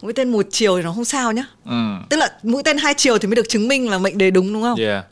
Mũi 0.03 0.13
tên 0.13 0.33
một 0.33 0.47
chiều 0.51 0.77
thì 0.77 0.83
nó 0.83 0.93
không 0.93 1.05
sao 1.05 1.33
nhá. 1.33 1.45
Ừ. 1.65 1.97
Tức 2.11 2.17
là 2.17 2.39
mũi 2.43 2.63
tên 2.63 2.79
hai 2.79 2.95
chiều 2.97 3.19
thì 3.19 3.29
mới 3.29 3.37
được 3.37 3.49
chứng 3.49 3.69
minh 3.69 3.91
là 3.91 3.99
mệnh 3.99 4.19
đề 4.19 4.31
đúng 4.31 4.53
đúng 4.53 4.63
không? 4.63 4.79
Yeah 4.79 5.05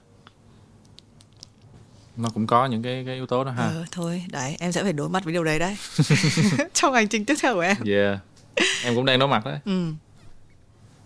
nó 2.17 2.29
cũng 2.35 2.47
có 2.47 2.67
những 2.67 2.83
cái 2.83 3.03
cái 3.07 3.15
yếu 3.15 3.27
tố 3.27 3.45
đó 3.45 3.51
ha. 3.51 3.63
Ờ, 3.67 3.85
thôi 3.93 4.25
đấy 4.31 4.57
em 4.61 4.73
sẽ 4.73 4.83
phải 4.83 4.93
đối 4.93 5.09
mặt 5.09 5.25
với 5.25 5.33
điều 5.33 5.45
đấy 5.45 5.59
đấy. 5.59 5.77
Trong 6.75 6.95
hành 6.95 7.09
trình 7.09 7.25
tiếp 7.25 7.35
theo 7.43 7.55
của 7.55 7.61
em. 7.61 7.77
Yeah. 7.87 8.19
Em 8.85 8.95
cũng 8.95 9.05
đang 9.05 9.19
đối 9.19 9.29
mặt 9.29 9.45
đấy. 9.45 9.59
Ừ. 9.65 9.93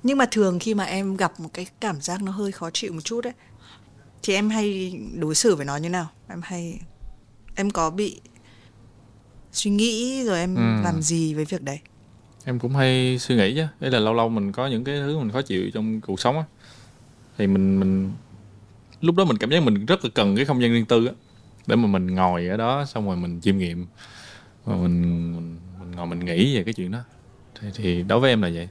nhưng 0.02 0.18
mà 0.18 0.26
thường 0.30 0.58
khi 0.58 0.74
mà 0.74 0.84
em 0.84 1.16
gặp 1.16 1.40
một 1.40 1.48
cái 1.54 1.66
cảm 1.80 2.00
giác 2.00 2.22
nó 2.22 2.32
hơi 2.32 2.52
khó 2.52 2.70
chịu 2.70 2.92
một 2.92 3.00
chút 3.04 3.20
đấy 3.24 3.32
thì 4.22 4.34
em 4.34 4.50
hay 4.50 4.98
đối 5.14 5.34
xử 5.34 5.54
với 5.56 5.64
nó 5.66 5.76
như 5.76 5.88
nào? 5.88 6.08
Em 6.28 6.40
hay 6.44 6.80
em 7.54 7.70
có 7.70 7.90
bị 7.90 8.20
suy 9.52 9.70
nghĩ 9.70 10.24
rồi 10.24 10.38
em 10.38 10.54
Ừ. 10.54 10.82
làm 10.84 11.02
gì 11.02 11.34
với 11.34 11.44
việc 11.44 11.62
đấy? 11.62 11.78
Em 12.44 12.58
cũng 12.58 12.76
hay 12.76 13.18
suy 13.20 13.36
nghĩ 13.36 13.54
chứ. 13.54 13.66
Đấy 13.80 13.90
là 13.90 13.98
lâu 13.98 14.14
lâu 14.14 14.28
mình 14.28 14.52
có 14.52 14.66
những 14.66 14.84
cái 14.84 14.96
thứ 14.96 15.18
mình 15.18 15.30
khó 15.30 15.42
chịu 15.42 15.70
trong 15.74 16.00
cuộc 16.00 16.20
sống 16.20 16.36
á 16.38 16.44
thì 17.38 17.46
mình 17.46 17.80
mình 17.80 18.12
lúc 19.00 19.16
đó 19.16 19.24
mình 19.24 19.36
cảm 19.36 19.50
giác 19.50 19.62
mình 19.62 19.86
rất 19.86 20.04
là 20.04 20.10
cần 20.14 20.36
cái 20.36 20.44
không 20.44 20.62
gian 20.62 20.72
riêng 20.72 20.86
tư 20.86 21.06
á. 21.06 21.12
Để 21.66 21.76
mà 21.76 21.86
mình 21.86 22.14
ngồi 22.14 22.48
ở 22.48 22.56
đó 22.56 22.84
xong 22.84 23.06
rồi 23.06 23.16
mình 23.16 23.40
chiêm 23.40 23.58
nghiệm. 23.58 23.86
Và 24.64 24.76
mình 24.76 25.02
mình, 25.34 25.58
mình 25.80 25.90
ngồi 25.90 26.06
mình 26.06 26.24
nghĩ 26.24 26.56
về 26.56 26.64
cái 26.64 26.74
chuyện 26.74 26.90
đó. 26.90 26.98
Thì, 27.60 27.68
thì 27.74 28.02
đối 28.02 28.20
với 28.20 28.30
em 28.30 28.42
là 28.42 28.50
vậy. 28.54 28.68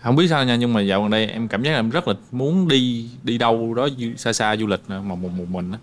Không 0.00 0.16
biết 0.16 0.28
sao 0.28 0.44
nha 0.44 0.56
nhưng 0.56 0.72
mà 0.72 0.80
dạo 0.80 1.02
gần 1.02 1.10
đây 1.10 1.26
em 1.26 1.48
cảm 1.48 1.62
giác 1.62 1.70
là 1.70 1.78
em 1.78 1.90
rất 1.90 2.08
là 2.08 2.14
muốn 2.32 2.68
đi 2.68 3.10
đi 3.22 3.38
đâu 3.38 3.74
đó 3.74 3.88
xa 4.16 4.32
xa 4.32 4.56
du 4.56 4.66
lịch 4.66 4.80
mà 4.88 5.00
một 5.00 5.16
một, 5.16 5.48
mình 5.48 5.72
á. 5.72 5.78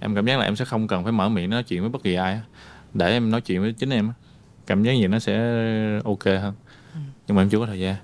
Em 0.00 0.14
cảm 0.14 0.26
giác 0.26 0.38
là 0.38 0.44
em 0.44 0.56
sẽ 0.56 0.64
không 0.64 0.88
cần 0.88 1.02
phải 1.02 1.12
mở 1.12 1.28
miệng 1.28 1.50
nói 1.50 1.62
chuyện 1.62 1.80
với 1.80 1.90
bất 1.90 2.02
kỳ 2.02 2.14
ai 2.14 2.32
á. 2.32 2.40
Để 2.94 3.10
em 3.10 3.30
nói 3.30 3.40
chuyện 3.40 3.60
với 3.60 3.72
chính 3.72 3.90
em 3.90 4.08
á 4.08 4.14
cảm 4.66 4.82
giác 4.82 4.92
gì 4.92 5.06
nó 5.06 5.18
sẽ 5.18 5.34
ok 6.04 6.24
hơn. 6.24 6.54
Nhưng 7.26 7.36
mà 7.36 7.42
em 7.42 7.48
chưa 7.48 7.58
có 7.58 7.66
thời 7.66 7.80
gian 7.80 7.96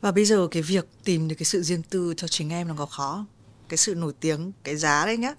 và 0.00 0.12
bây 0.12 0.24
giờ 0.24 0.48
cái 0.50 0.62
việc 0.62 0.88
tìm 1.04 1.28
được 1.28 1.34
cái 1.38 1.44
sự 1.44 1.62
riêng 1.62 1.82
tư 1.90 2.14
cho 2.16 2.28
chính 2.28 2.50
em 2.50 2.68
nó 2.68 2.74
có 2.78 2.86
khó 2.86 3.26
cái 3.68 3.76
sự 3.76 3.94
nổi 3.94 4.12
tiếng 4.20 4.52
cái 4.64 4.76
giá 4.76 5.06
đấy 5.06 5.16
nhá. 5.16 5.34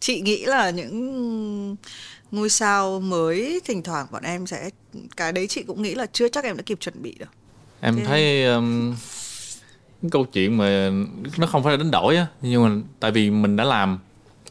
Chị 0.00 0.20
nghĩ 0.20 0.44
là 0.44 0.70
những 0.70 1.76
ngôi 2.30 2.50
sao 2.50 3.00
mới 3.00 3.60
thỉnh 3.64 3.82
thoảng 3.82 4.06
bọn 4.10 4.22
em 4.22 4.46
sẽ 4.46 4.70
cái 5.16 5.32
đấy 5.32 5.46
chị 5.46 5.62
cũng 5.62 5.82
nghĩ 5.82 5.94
là 5.94 6.06
chưa 6.12 6.28
chắc 6.28 6.44
em 6.44 6.56
đã 6.56 6.62
kịp 6.66 6.80
chuẩn 6.80 7.02
bị 7.02 7.14
được. 7.18 7.30
Em 7.80 7.96
Thế- 7.96 8.04
thấy 8.04 8.44
um, 8.44 8.94
cái 10.02 10.10
câu 10.10 10.24
chuyện 10.24 10.56
mà 10.56 10.90
nó 11.36 11.46
không 11.46 11.62
phải 11.62 11.72
là 11.72 11.76
đánh 11.76 11.90
đổi 11.90 12.16
á 12.16 12.26
nhưng 12.42 12.64
mà 12.64 12.82
tại 13.00 13.10
vì 13.10 13.30
mình 13.30 13.56
đã 13.56 13.64
làm 13.64 13.98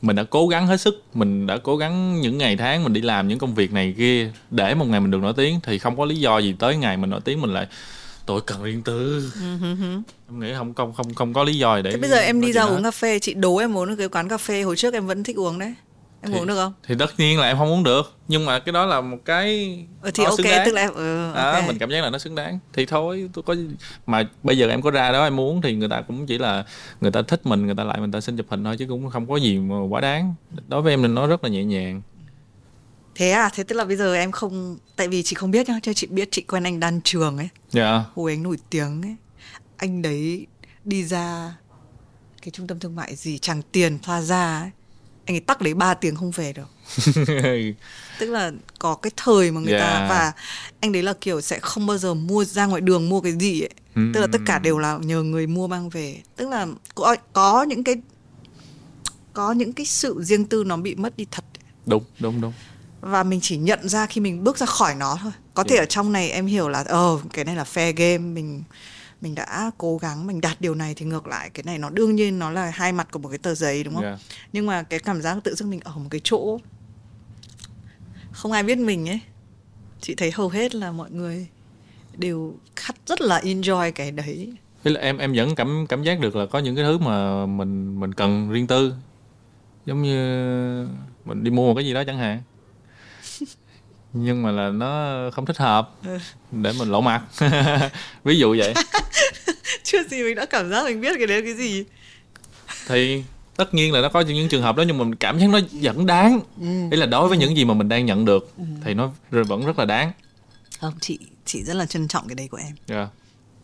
mình 0.01 0.15
đã 0.15 0.23
cố 0.23 0.47
gắng 0.47 0.67
hết 0.67 0.81
sức 0.81 1.03
mình 1.13 1.47
đã 1.47 1.57
cố 1.57 1.77
gắng 1.77 2.21
những 2.21 2.37
ngày 2.37 2.57
tháng 2.57 2.83
mình 2.83 2.93
đi 2.93 3.01
làm 3.01 3.27
những 3.27 3.39
công 3.39 3.55
việc 3.55 3.73
này 3.73 3.95
kia 3.97 4.31
để 4.51 4.75
một 4.75 4.85
ngày 4.85 4.99
mình 4.99 5.11
được 5.11 5.21
nổi 5.21 5.33
tiếng 5.37 5.59
thì 5.63 5.79
không 5.79 5.97
có 5.97 6.05
lý 6.05 6.15
do 6.15 6.37
gì 6.37 6.55
tới 6.59 6.77
ngày 6.77 6.97
mình 6.97 7.09
nổi 7.09 7.21
tiếng 7.25 7.41
mình 7.41 7.53
lại 7.53 7.67
tôi 8.27 8.41
cần 8.41 8.63
riêng 8.63 8.81
tư 8.83 9.31
em 10.29 10.39
nghĩ 10.39 10.53
không 10.57 10.73
không 10.73 10.93
không 10.93 11.13
không 11.13 11.33
có 11.33 11.43
lý 11.43 11.57
do 11.57 11.81
để 11.81 11.91
Thế 11.91 11.97
bây 11.97 12.09
giờ 12.09 12.17
em 12.17 12.41
đi 12.41 12.51
ra 12.51 12.63
uống 12.63 12.75
hết. 12.75 12.81
cà 12.83 12.91
phê, 12.91 13.19
chị 13.19 13.33
đố 13.33 13.57
em 13.57 13.73
muốn 13.73 13.95
cái 13.97 14.07
quán 14.09 14.27
cà 14.29 14.37
phê 14.37 14.61
hồi 14.61 14.75
trước 14.75 14.93
em 14.93 15.07
vẫn 15.07 15.23
thích 15.23 15.35
uống 15.35 15.59
đấy. 15.59 15.73
em 16.21 16.31
Thì- 16.31 16.39
uống 16.39 16.47
được 16.47 16.55
không 16.55 16.73
thì 16.87 16.95
tất 16.99 17.19
nhiên 17.19 17.39
là 17.39 17.47
em 17.47 17.57
không 17.57 17.69
uống 17.71 17.83
được 17.83 18.13
nhưng 18.27 18.45
mà 18.45 18.59
cái 18.59 18.73
đó 18.73 18.85
là 18.85 19.01
một 19.01 19.17
cái 19.25 19.77
ừ, 20.01 20.11
thì 20.13 20.23
nó 20.23 20.29
ok 20.29 20.37
xứng 20.37 20.47
đáng. 20.47 20.65
tức 20.65 20.71
là 20.73 20.81
em 20.81 20.93
ừ, 20.93 21.31
ok. 21.33 21.67
mình 21.67 21.77
cảm 21.77 21.89
giác 21.89 22.01
là 22.03 22.09
nó 22.09 22.17
xứng 22.17 22.35
đáng 22.35 22.59
thì 22.73 22.85
thôi 22.85 23.29
tôi 23.33 23.43
có 23.43 23.55
mà 24.05 24.23
bây 24.43 24.57
giờ 24.57 24.69
em 24.69 24.81
có 24.81 24.91
ra 24.91 25.11
đó 25.11 25.23
em 25.23 25.35
muốn 25.35 25.61
thì 25.61 25.75
người 25.75 25.89
ta 25.89 26.01
cũng 26.01 26.25
chỉ 26.25 26.37
là 26.37 26.63
người 27.01 27.11
ta 27.11 27.21
thích 27.21 27.45
mình 27.45 27.65
người 27.65 27.75
ta 27.75 27.83
lại 27.83 27.99
mình 27.99 28.11
ta 28.11 28.21
xin 28.21 28.37
chụp 28.37 28.45
hình 28.49 28.63
thôi 28.63 28.75
chứ 28.79 28.85
cũng 28.89 29.09
không 29.09 29.27
có 29.29 29.35
gì 29.35 29.57
mà 29.59 29.75
quá 29.89 30.01
đáng 30.01 30.33
đối 30.67 30.81
với 30.81 30.93
em 30.93 31.01
thì 31.01 31.07
nó 31.07 31.27
rất 31.27 31.43
là 31.43 31.49
nhẹ 31.49 31.63
nhàng 31.63 32.01
thế 33.17 33.31
à? 33.31 33.49
Thế 33.53 33.63
tức 33.63 33.75
là 33.75 33.85
bây 33.85 33.97
giờ 33.97 34.13
em 34.15 34.31
không 34.31 34.77
tại 34.95 35.07
vì 35.07 35.23
chị 35.23 35.35
không 35.35 35.51
biết 35.51 35.69
nhá 35.69 35.79
chứ 35.83 35.93
chị 35.93 36.07
biết 36.07 36.29
chị 36.31 36.41
quen 36.41 36.63
anh 36.63 36.79
đan 36.79 37.01
trường 37.03 37.37
ấy. 37.37 37.49
Dạ. 37.71 38.03
Hồi 38.15 38.31
anh 38.31 38.43
nổi 38.43 38.57
tiếng 38.69 39.01
ấy. 39.01 39.15
Anh 39.77 40.01
đấy 40.01 40.47
đi 40.85 41.03
ra 41.03 41.55
cái 42.41 42.51
trung 42.51 42.67
tâm 42.67 42.79
thương 42.79 42.95
mại 42.95 43.15
gì? 43.15 43.37
Tràng 43.37 43.61
Tiền 43.71 43.97
Plaza 44.03 44.61
ấy. 44.61 44.69
Anh 45.25 45.35
ấy 45.35 45.39
tắc 45.39 45.61
đấy 45.61 45.73
3 45.73 45.93
tiếng 45.93 46.15
không 46.15 46.31
về 46.31 46.53
được. 46.53 46.69
Tức 48.19 48.29
là 48.29 48.51
có 48.79 48.95
cái 48.95 49.11
thời 49.17 49.51
mà 49.51 49.61
người 49.61 49.79
ta 49.79 49.97
Yeah. 49.97 50.09
và 50.09 50.33
anh 50.79 50.91
đấy 50.91 51.03
là 51.03 51.13
kiểu 51.21 51.41
sẽ 51.41 51.59
không 51.59 51.87
bao 51.87 51.97
giờ 51.97 52.13
mua 52.13 52.45
ra 52.45 52.65
ngoài 52.65 52.81
đường 52.81 53.09
mua 53.09 53.21
cái 53.21 53.31
gì 53.39 53.61
ấy. 53.61 53.69
Ừ. 53.95 54.01
tức 54.13 54.21
là 54.21 54.27
tất 54.31 54.41
cả 54.45 54.59
đều 54.59 54.77
là 54.77 54.97
nhờ 55.01 55.23
người 55.23 55.47
mua 55.47 55.67
mang 55.67 55.89
về. 55.89 56.21
Tức 56.35 56.49
là 56.49 56.67
có, 56.95 57.15
có 57.33 57.63
những 57.63 57.83
cái 57.83 57.95
có 59.33 59.51
những 59.51 59.73
cái 59.73 59.85
sự 59.85 60.23
riêng 60.23 60.45
tư 60.45 60.63
nó 60.63 60.77
bị 60.77 60.95
mất 60.95 61.17
đi 61.17 61.25
thật. 61.31 61.45
Đúng 61.85 62.03
đúng 62.19 62.41
đúng 62.41 62.53
và 63.01 63.23
mình 63.23 63.39
chỉ 63.43 63.57
nhận 63.57 63.89
ra 63.89 64.05
khi 64.05 64.21
mình 64.21 64.43
bước 64.43 64.57
ra 64.57 64.65
khỏi 64.65 64.95
nó 64.95 65.17
thôi. 65.21 65.31
Có 65.53 65.63
thể 65.63 65.75
Yeah. 65.75 65.83
ở 65.83 65.85
trong 65.89 66.11
này 66.11 66.29
em 66.29 66.45
hiểu 66.45 66.69
là 66.69 66.83
ờ 66.87 67.19
cái 67.33 67.45
này 67.45 67.55
là 67.55 67.63
fair 67.63 67.93
game 67.95 68.17
mình 68.17 68.63
mình 69.21 69.35
đã 69.35 69.71
cố 69.77 69.97
gắng 69.97 70.27
mình 70.27 70.41
đạt 70.41 70.61
điều 70.61 70.75
này 70.75 70.93
thì 70.95 71.05
ngược 71.05 71.27
lại 71.27 71.49
cái 71.49 71.63
này 71.63 71.77
nó 71.77 71.89
đương 71.89 72.15
nhiên 72.15 72.39
nó 72.39 72.49
là 72.51 72.71
hai 72.75 72.91
mặt 72.91 73.07
của 73.11 73.19
một 73.19 73.29
cái 73.29 73.37
tờ 73.37 73.55
giấy 73.55 73.83
đúng 73.83 73.93
không? 73.93 74.03
Dạ. 74.03 74.17
nhưng 74.53 74.65
mà 74.65 74.83
cái 74.83 74.99
cảm 74.99 75.21
giác 75.21 75.37
tự 75.43 75.55
dưng 75.55 75.69
mình 75.69 75.79
ở 75.83 75.91
một 75.95 76.07
cái 76.09 76.21
chỗ 76.23 76.59
không 78.31 78.51
ai 78.51 78.63
biết 78.63 78.77
mình 78.77 79.09
ấy 79.09 79.19
chị 80.01 80.15
thấy 80.15 80.31
hầu 80.31 80.49
hết 80.49 80.75
là 80.75 80.91
mọi 80.91 81.11
người 81.11 81.47
đều 82.17 82.55
khắt 82.75 82.95
rất 83.05 83.21
là 83.21 83.39
enjoy 83.39 83.91
cái 83.91 84.11
đấy. 84.11 84.53
Thế 84.83 84.91
là 84.91 85.01
em 85.01 85.17
em 85.17 85.33
vẫn 85.35 85.55
cảm 85.55 85.85
cảm 85.89 86.03
giác 86.03 86.19
được 86.19 86.35
là 86.35 86.45
có 86.45 86.59
những 86.59 86.75
cái 86.75 86.85
thứ 86.85 86.97
mà 86.97 87.45
mình 87.45 87.99
mình 87.99 88.13
cần 88.13 88.49
riêng 88.51 88.67
tư. 88.67 88.93
Giống 89.85 90.01
như 90.01 90.17
mình 91.25 91.43
đi 91.43 91.51
mua 91.51 91.67
một 91.67 91.73
cái 91.75 91.85
gì 91.85 91.93
đó 91.93 92.03
chẳng 92.07 92.17
hạn 92.17 92.41
nhưng 94.13 94.43
mà 94.43 94.51
là 94.51 94.69
nó 94.69 95.19
không 95.33 95.45
thích 95.45 95.57
hợp. 95.57 95.89
Ừ. 96.05 96.17
để 96.51 96.73
mình 96.79 96.89
lộ 96.91 97.01
mặt. 97.01 97.21
Ví 98.23 98.39
dụ 98.39 98.55
vậy. 98.59 98.73
Chưa 99.83 100.03
gì 100.03 100.23
mình 100.23 100.35
đã 100.35 100.45
cảm 100.45 100.69
giác 100.69 100.85
mình 100.85 101.01
biết 101.01 101.15
cái 101.17 101.27
đấy 101.27 101.41
cái 101.41 101.53
gì. 101.53 101.83
Thì 102.87 103.23
tất 103.55 103.73
nhiên 103.73 103.93
là 103.93 104.01
nó 104.01 104.09
có 104.09 104.21
những 104.21 104.49
trường 104.49 104.61
hợp 104.61 104.75
đó 104.75 104.83
nhưng 104.87 104.97
mà 104.97 105.03
mình 105.03 105.15
cảm 105.15 105.39
giác 105.39 105.49
nó 105.49 105.59
vẫn 105.81 106.05
đáng. 106.05 106.39
Ừ. 106.61 106.67
ý 106.91 106.97
là 106.97 107.05
đối 107.05 107.29
với 107.29 107.37
những 107.37 107.57
gì 107.57 107.65
mà 107.65 107.73
mình 107.73 107.89
đang 107.89 108.05
nhận 108.05 108.25
được 108.25 108.51
thì 108.85 108.93
nó 108.93 109.11
vẫn 109.31 109.65
rất 109.65 109.79
là 109.79 109.85
đáng. 109.85 110.11
Không 110.81 110.93
chị 111.01 111.19
chị 111.45 111.63
rất 111.63 111.73
là 111.73 111.85
trân 111.85 112.07
trọng 112.07 112.27
cái 112.27 112.35
đấy 112.35 112.47
của 112.51 112.57
em. 112.57 112.75
Dạ. 112.87 113.07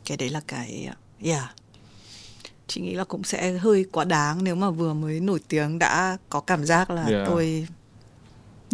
cái 0.05 0.17
đấy 0.17 0.29
là 0.29 0.41
cái 0.47 0.89
yeah. 1.23 1.55
Chị 2.67 2.81
nghĩ 2.81 2.93
là 2.93 3.03
cũng 3.03 3.23
sẽ 3.23 3.51
hơi 3.51 3.85
quá 3.91 4.03
đáng 4.03 4.43
nếu 4.43 4.55
mà 4.55 4.69
vừa 4.69 4.93
mới 4.93 5.19
nổi 5.19 5.39
tiếng 5.47 5.79
đã 5.79 6.17
có 6.29 6.39
cảm 6.39 6.65
giác 6.65 6.89
là 6.89 7.03
Yeah. 7.03 7.27
tôi 7.27 7.67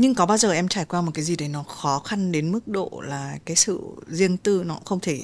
nhưng 0.01 0.15
có 0.15 0.25
bao 0.25 0.37
giờ 0.37 0.51
em 0.51 0.67
trải 0.67 0.85
qua 0.85 1.01
một 1.01 1.11
cái 1.13 1.23
gì 1.23 1.35
đấy 1.35 1.49
nó 1.49 1.63
khó 1.63 1.99
khăn 1.99 2.31
đến 2.31 2.51
mức 2.51 2.67
độ 2.67 3.01
là 3.03 3.37
cái 3.45 3.55
sự 3.55 3.79
riêng 4.07 4.37
tư 4.37 4.63
nó 4.65 4.79
không 4.85 4.99
thể 4.99 5.21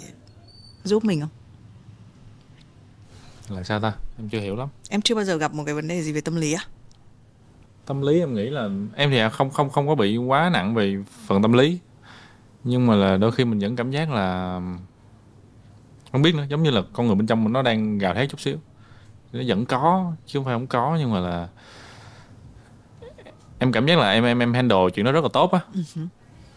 giúp 0.84 1.06
mình 1.06 1.22
không? 1.22 1.30
Là 3.50 3.64
sao 3.64 3.80
ta? 3.80 3.94
Em 4.18 4.30
chưa 4.30 4.40
hiểu 4.40 4.56
lắm. 4.56 4.70
Em 4.90 5.02
chưa 5.02 5.16
bao 5.16 5.24
giờ 5.24 5.38
gặp 5.38 5.54
một 5.54 5.64
cái 5.66 5.76
vấn 5.76 5.88
đề 5.88 6.02
gì 6.02 6.12
về 6.12 6.22
tâm 6.22 6.36
lý 6.36 6.54
à? 6.54 6.64
Tâm 7.86 8.02
lý 8.02 8.20
em 8.20 8.36
nghĩ 8.36 8.50
là 8.50 8.70
em 8.96 9.12
thì 9.12 9.20
không 9.32 9.50
không 9.50 9.70
không 9.70 9.88
có 9.88 9.96
bị 9.96 10.18
quá 10.18 10.50
nặng 10.54 10.76
về 10.76 11.04
phần 11.28 11.42
tâm 11.42 11.54
lý. 11.54 11.80
Nhưng 12.64 12.88
mà 12.88 12.96
là 12.96 13.18
đôi 13.18 13.32
khi 13.32 13.46
mình 13.46 13.60
vẫn 13.60 13.76
cảm 13.76 13.92
giác 13.92 14.12
là 14.12 14.62
không 16.12 16.22
biết 16.22 16.36
nữa 16.36 16.46
giống 16.50 16.64
như 16.64 16.70
là 16.70 16.82
con 16.94 17.08
người 17.08 17.16
bên 17.16 17.28
trong 17.28 17.44
mình 17.44 17.54
nó 17.54 17.62
đang 17.62 17.98
gào 17.98 18.14
thét 18.14 18.30
chút 18.30 18.40
xíu. 18.40 18.58
Nó 19.34 19.42
vẫn 19.48 19.66
có 19.66 20.14
chứ 20.26 20.40
không 20.40 20.46
phải 20.46 20.56
không 20.56 20.68
có 20.68 20.98
nhưng 21.00 21.12
mà 21.12 21.20
là 21.20 21.50
em 23.60 23.72
cảm 23.72 23.88
giác 23.88 23.98
là 23.98 24.12
em 24.12 24.24
em 24.24 24.40
em 24.40 24.54
handle 24.54 24.78
chuyện 24.94 25.06
đó 25.06 25.12
rất 25.12 25.24
là 25.24 25.30
tốt 25.34 25.52
á. 25.52 25.60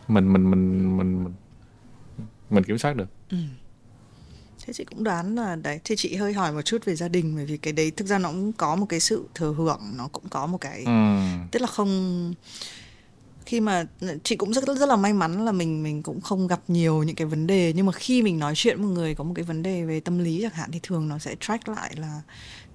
Mình 0.08 0.32
mình 0.32 0.50
mình 0.50 0.96
mình 0.96 0.96
mình 0.96 1.34
mình 2.50 2.64
kiểm 2.64 2.78
soát 2.78 2.96
được. 2.96 3.08
Thế 4.66 4.72
chị 4.72 4.84
cũng 4.84 5.04
đoán 5.04 5.34
là 5.34 5.56
đấy 5.56 5.80
thì 5.84 5.96
chị 5.96 6.16
hơi 6.16 6.32
hỏi 6.32 6.52
một 6.52 6.62
chút 6.62 6.84
về 6.84 6.94
gia 6.96 7.08
đình 7.08 7.36
bởi 7.36 7.46
vì 7.46 7.56
cái 7.56 7.72
đấy 7.72 7.90
thực 7.90 8.08
ra 8.08 8.18
nó 8.18 8.28
cũng 8.28 8.52
có 8.52 8.76
một 8.76 8.86
cái 8.88 9.00
sự 9.00 9.28
thừa 9.34 9.52
hưởng 9.52 9.80
nó 9.96 10.08
cũng 10.12 10.24
có 10.30 10.46
một 10.46 10.58
cái 10.58 10.82
Ừm, 10.84 11.48
tức 11.50 11.62
là 11.62 11.66
không 11.68 12.34
khi 13.46 13.60
mà 13.60 13.84
chị 14.24 14.36
cũng 14.36 14.52
rất 14.52 14.64
rất 14.66 14.88
là 14.88 14.96
may 14.96 15.12
mắn 15.12 15.44
là 15.44 15.52
mình 15.52 15.82
mình 15.82 16.02
cũng 16.02 16.20
không 16.20 16.46
gặp 16.46 16.60
nhiều 16.68 17.02
những 17.02 17.16
cái 17.16 17.26
vấn 17.26 17.46
đề. 17.46 17.72
Nhưng 17.76 17.86
mà 17.86 17.92
khi 17.92 18.22
mình 18.22 18.38
nói 18.38 18.52
chuyện 18.56 18.82
một 18.82 18.88
người 18.88 19.14
có 19.14 19.24
một 19.24 19.32
cái 19.34 19.42
vấn 19.42 19.62
đề 19.62 19.84
về 19.84 20.00
tâm 20.00 20.18
lý 20.18 20.38
chẳng 20.42 20.52
hạn 20.54 20.70
thì 20.72 20.80
thường 20.82 21.08
nó 21.08 21.18
sẽ 21.18 21.34
track 21.40 21.68
lại 21.68 21.94
là 21.96 22.20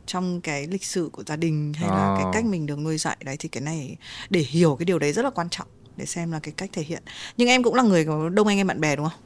trong 0.06 0.42
cái 0.42 0.68
lịch 0.68 0.86
sử 0.86 1.10
của 1.14 1.24
gia 1.24 1.36
đình 1.36 1.74
hay 1.74 1.90
là 1.90 1.96
À. 1.96 2.16
cái 2.18 2.26
cách 2.34 2.46
mình 2.46 2.66
được 2.66 2.80
nuôi 2.80 2.98
dạy. 2.98 3.18
Đấy 3.26 3.36
thì 3.40 3.50
cái 3.50 3.62
này 3.62 3.98
để 4.30 4.40
hiểu 4.40 4.76
cái 4.80 4.86
điều 4.86 5.00
đấy 5.00 5.14
rất 5.14 5.22
là 5.26 5.30
quan 5.30 5.50
trọng 5.50 5.68
để 5.98 6.06
xem 6.06 6.32
là 6.32 6.40
cái 6.40 6.54
cách 6.58 6.70
thể 6.74 6.84
hiện. 6.84 7.04
Nhưng 7.38 7.48
em 7.48 7.64
cũng 7.64 7.76
là 7.76 7.84
người 7.84 8.06
có 8.06 8.30
đông 8.30 8.48
anh 8.48 8.58
em 8.58 8.68
bạn 8.68 8.82
bè 8.82 8.96
đúng 8.96 9.10
không? 9.10 9.20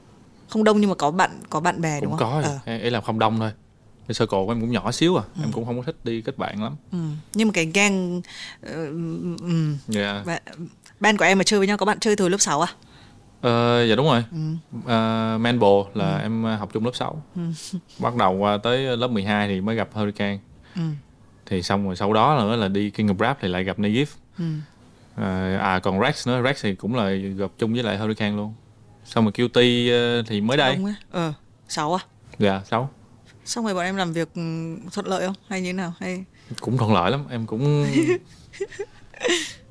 Không 0.49 0.63
đông 0.63 0.81
nhưng 0.81 0.89
mà 0.89 0.95
có 0.95 1.11
bạn 1.11 1.31
có 1.49 1.59
bạn 1.59 1.81
bè 1.81 2.01
đúng 2.01 2.11
cũng 2.11 2.19
không? 2.19 2.43
có. 2.43 2.49
Ờ. 2.65 2.77
ý 2.77 2.89
là 2.89 3.01
không 3.01 3.19
đông 3.19 3.39
thôi. 3.39 3.51
Cái 4.07 4.15
circle 4.19 4.39
của 4.45 4.51
em 4.51 4.61
cũng 4.61 4.71
nhỏ 4.71 4.91
xíu 4.91 5.15
à. 5.17 5.23
Em 5.41 5.51
cũng 5.51 5.65
không 5.65 5.77
có 5.77 5.83
thích 5.85 5.95
đi 6.03 6.21
kết 6.21 6.37
bạn 6.37 6.63
lắm. 6.63 6.75
Ừ. 6.91 6.97
nhưng 7.33 7.47
mà 7.47 7.51
cái 7.51 7.65
gang 7.65 8.17
uh, 8.17 8.71
um, 9.41 9.77
bạn, 10.25 10.41
ban 10.99 11.17
của 11.17 11.25
em 11.25 11.37
mà 11.37 11.43
chơi 11.43 11.59
với 11.59 11.67
nhau 11.67 11.77
có 11.77 11.85
bạn 11.85 11.99
chơi 11.99 12.15
từ 12.15 12.29
lớp 12.29 12.37
6 12.39 12.61
à? 12.61 12.67
Ờ, 13.41 13.85
dạ 13.89 13.95
đúng 13.95 14.05
rồi. 14.05 14.23
Ừ. 14.31 14.37
uh, 14.77 15.41
Manbo 15.41 15.83
là 15.93 16.17
em 16.17 16.53
uh, 16.53 16.59
học 16.59 16.69
chung 16.73 16.85
lớp 16.85 16.91
6 16.93 17.23
bắt 17.99 18.15
đầu 18.15 18.33
qua 18.33 18.57
tới 18.57 18.97
lớp 18.97 19.07
12 19.07 19.47
thì 19.47 19.61
mới 19.61 19.75
gặp 19.75 19.89
Hurricane 19.93 20.37
Ừ. 20.77 20.81
thì 21.45 21.63
xong 21.63 21.85
rồi 21.85 21.95
sau 21.95 22.13
đó 22.13 22.37
nữa 22.41 22.55
là 22.55 22.67
đi 22.67 22.89
King 22.89 23.07
of 23.07 23.17
Rap 23.19 23.37
thì 23.41 23.47
lại 23.47 23.63
gặp 23.63 23.79
Nagif 23.79 24.05
Ừ. 24.39 24.45
Ờ, 25.15 25.57
à 25.57 25.79
còn 25.79 26.01
Rex 26.01 26.27
nữa 26.27 26.41
Rex 26.43 26.63
thì 26.63 26.75
cũng 26.75 26.95
là 26.95 27.09
gặp 27.11 27.51
chung 27.57 27.73
với 27.73 27.83
lại 27.83 27.97
Hurricane 27.97 28.35
luôn 28.35 28.53
xong 29.05 29.23
rồi 29.25 29.31
QT 29.31 29.89
ờ, 29.91 30.23
thì 30.27 30.41
mới 30.41 30.57
đây. 30.57 30.79
Ờ, 31.11 31.33
6 31.67 31.93
à? 31.93 31.99
dạ 32.39 32.61
sáu 32.65 32.89
Xong 33.45 33.65
rồi 33.65 33.73
bọn 33.73 33.83
em 33.83 33.95
làm 33.95 34.13
việc 34.13 34.33
ừ, 34.35 34.41
thuận 34.93 35.07
lợi 35.07 35.25
không? 35.27 35.35
Hay 35.47 35.61
như 35.61 35.69
thế 35.69 35.73
nào? 35.73 35.93
Hay 35.99 36.23
cũng 36.61 36.77
thuận 36.77 36.93
lợi 36.93 37.11
lắm 37.11 37.23
em 37.29 37.45
cũng 37.45 37.85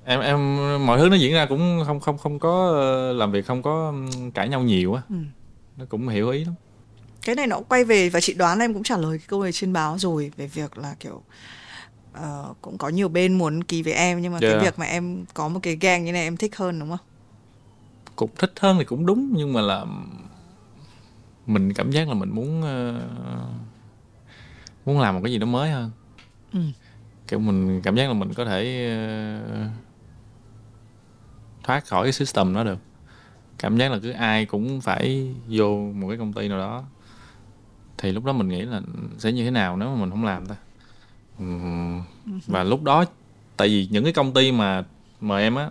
em 0.04 0.20
em 0.20 0.56
mọi 0.86 0.98
thứ 0.98 1.08
nó 1.08 1.16
diễn 1.16 1.32
ra 1.34 1.46
cũng 1.46 1.82
không 1.86 2.00
không 2.00 2.18
không 2.18 2.38
có 2.38 2.68
ờ, 2.74 3.12
làm 3.12 3.32
việc 3.32 3.46
không 3.46 3.62
có 3.62 3.86
ừm, 3.86 4.30
cãi 4.30 4.48
nhau 4.48 4.62
nhiều 4.62 4.94
á 4.94 5.02
Ừ. 5.10 5.16
nó 5.76 5.84
cũng 5.88 6.08
hiểu 6.08 6.30
ý 6.30 6.44
lắm 6.44 6.54
cái 7.26 7.34
này 7.34 7.46
nó 7.46 7.60
quay 7.68 7.84
về 7.84 8.08
và 8.08 8.20
chị 8.20 8.34
đoán 8.34 8.58
là 8.58 8.64
em 8.64 8.74
cũng 8.74 8.82
trả 8.82 8.96
lời 8.96 9.18
cái 9.18 9.26
câu 9.28 9.42
này 9.42 9.52
trên 9.52 9.72
báo 9.72 9.98
rồi 9.98 10.32
về 10.36 10.46
việc 10.46 10.78
là 10.78 10.94
kiểu 11.00 11.22
ờ, 12.12 12.54
cũng 12.62 12.78
có 12.78 12.88
nhiều 12.88 13.08
bên 13.08 13.38
muốn 13.38 13.64
ký 13.64 13.82
với 13.82 13.92
em 13.92 14.22
nhưng 14.22 14.32
mà 14.32 14.38
cái 14.40 14.50
Yeah. 14.50 14.62
việc 14.62 14.78
mà 14.78 14.86
em 14.86 15.24
có 15.34 15.48
một 15.48 15.60
cái 15.62 15.76
gang 15.80 16.04
như 16.04 16.12
này 16.12 16.22
em 16.22 16.36
thích 16.36 16.56
hơn 16.56 16.78
đúng 16.80 16.88
không? 16.90 16.98
cũng 18.16 18.30
thích 18.38 18.52
hơn 18.60 18.76
thì 18.78 18.84
cũng 18.84 19.06
đúng 19.06 19.30
nhưng 19.36 19.52
mà 19.52 19.60
là 19.60 19.84
mình 21.46 21.72
cảm 21.74 21.90
giác 21.90 22.08
là 22.08 22.14
mình 22.14 22.30
muốn 22.30 22.62
ờ, 22.62 23.00
muốn 24.84 25.00
làm 25.00 25.14
một 25.14 25.20
cái 25.24 25.32
gì 25.32 25.38
đó 25.38 25.46
mới 25.46 25.70
hơn 25.70 25.90
Ừ. 26.52 26.60
kiểu 27.28 27.38
mình 27.38 27.80
cảm 27.84 27.96
giác 27.96 28.06
là 28.06 28.12
mình 28.12 28.34
có 28.34 28.44
thể 28.44 28.86
ờ, 29.50 29.68
thoát 31.64 31.86
khỏi 31.86 32.06
cái 32.06 32.12
system 32.12 32.54
đó 32.54 32.64
được 32.64 32.78
cảm 33.58 33.76
giác 33.78 33.92
là 33.92 33.98
cứ 34.02 34.10
ai 34.10 34.46
cũng 34.46 34.80
phải 34.80 35.34
vô 35.48 35.78
một 35.94 36.08
cái 36.08 36.18
công 36.18 36.32
ty 36.32 36.48
nào 36.48 36.58
đó 36.58 36.84
thì 37.98 38.12
lúc 38.12 38.24
đó 38.24 38.32
mình 38.32 38.48
nghĩ 38.48 38.62
là 38.62 38.80
sẽ 39.18 39.32
như 39.32 39.44
thế 39.44 39.50
nào 39.50 39.76
nếu 39.76 39.88
mà 39.88 40.00
mình 40.00 40.10
không 40.10 40.24
làm 40.24 40.46
ta? 40.46 40.56
Ừm, 41.38 42.02
và 42.46 42.64
lúc 42.64 42.82
đó 42.82 43.04
tại 43.56 43.68
vì 43.68 43.88
những 43.90 44.04
cái 44.04 44.12
công 44.12 44.32
ty 44.32 44.52
mà 44.52 44.84
mời 45.20 45.42
em 45.42 45.54
á 45.54 45.70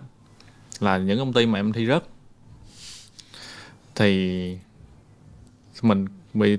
là 0.80 0.98
những 0.98 1.18
công 1.18 1.32
ty 1.32 1.46
mà 1.46 1.58
em 1.58 1.72
thi 1.72 1.86
rớt 1.86 2.04
thì 3.94 4.58
mình 5.82 6.06
bị 6.34 6.58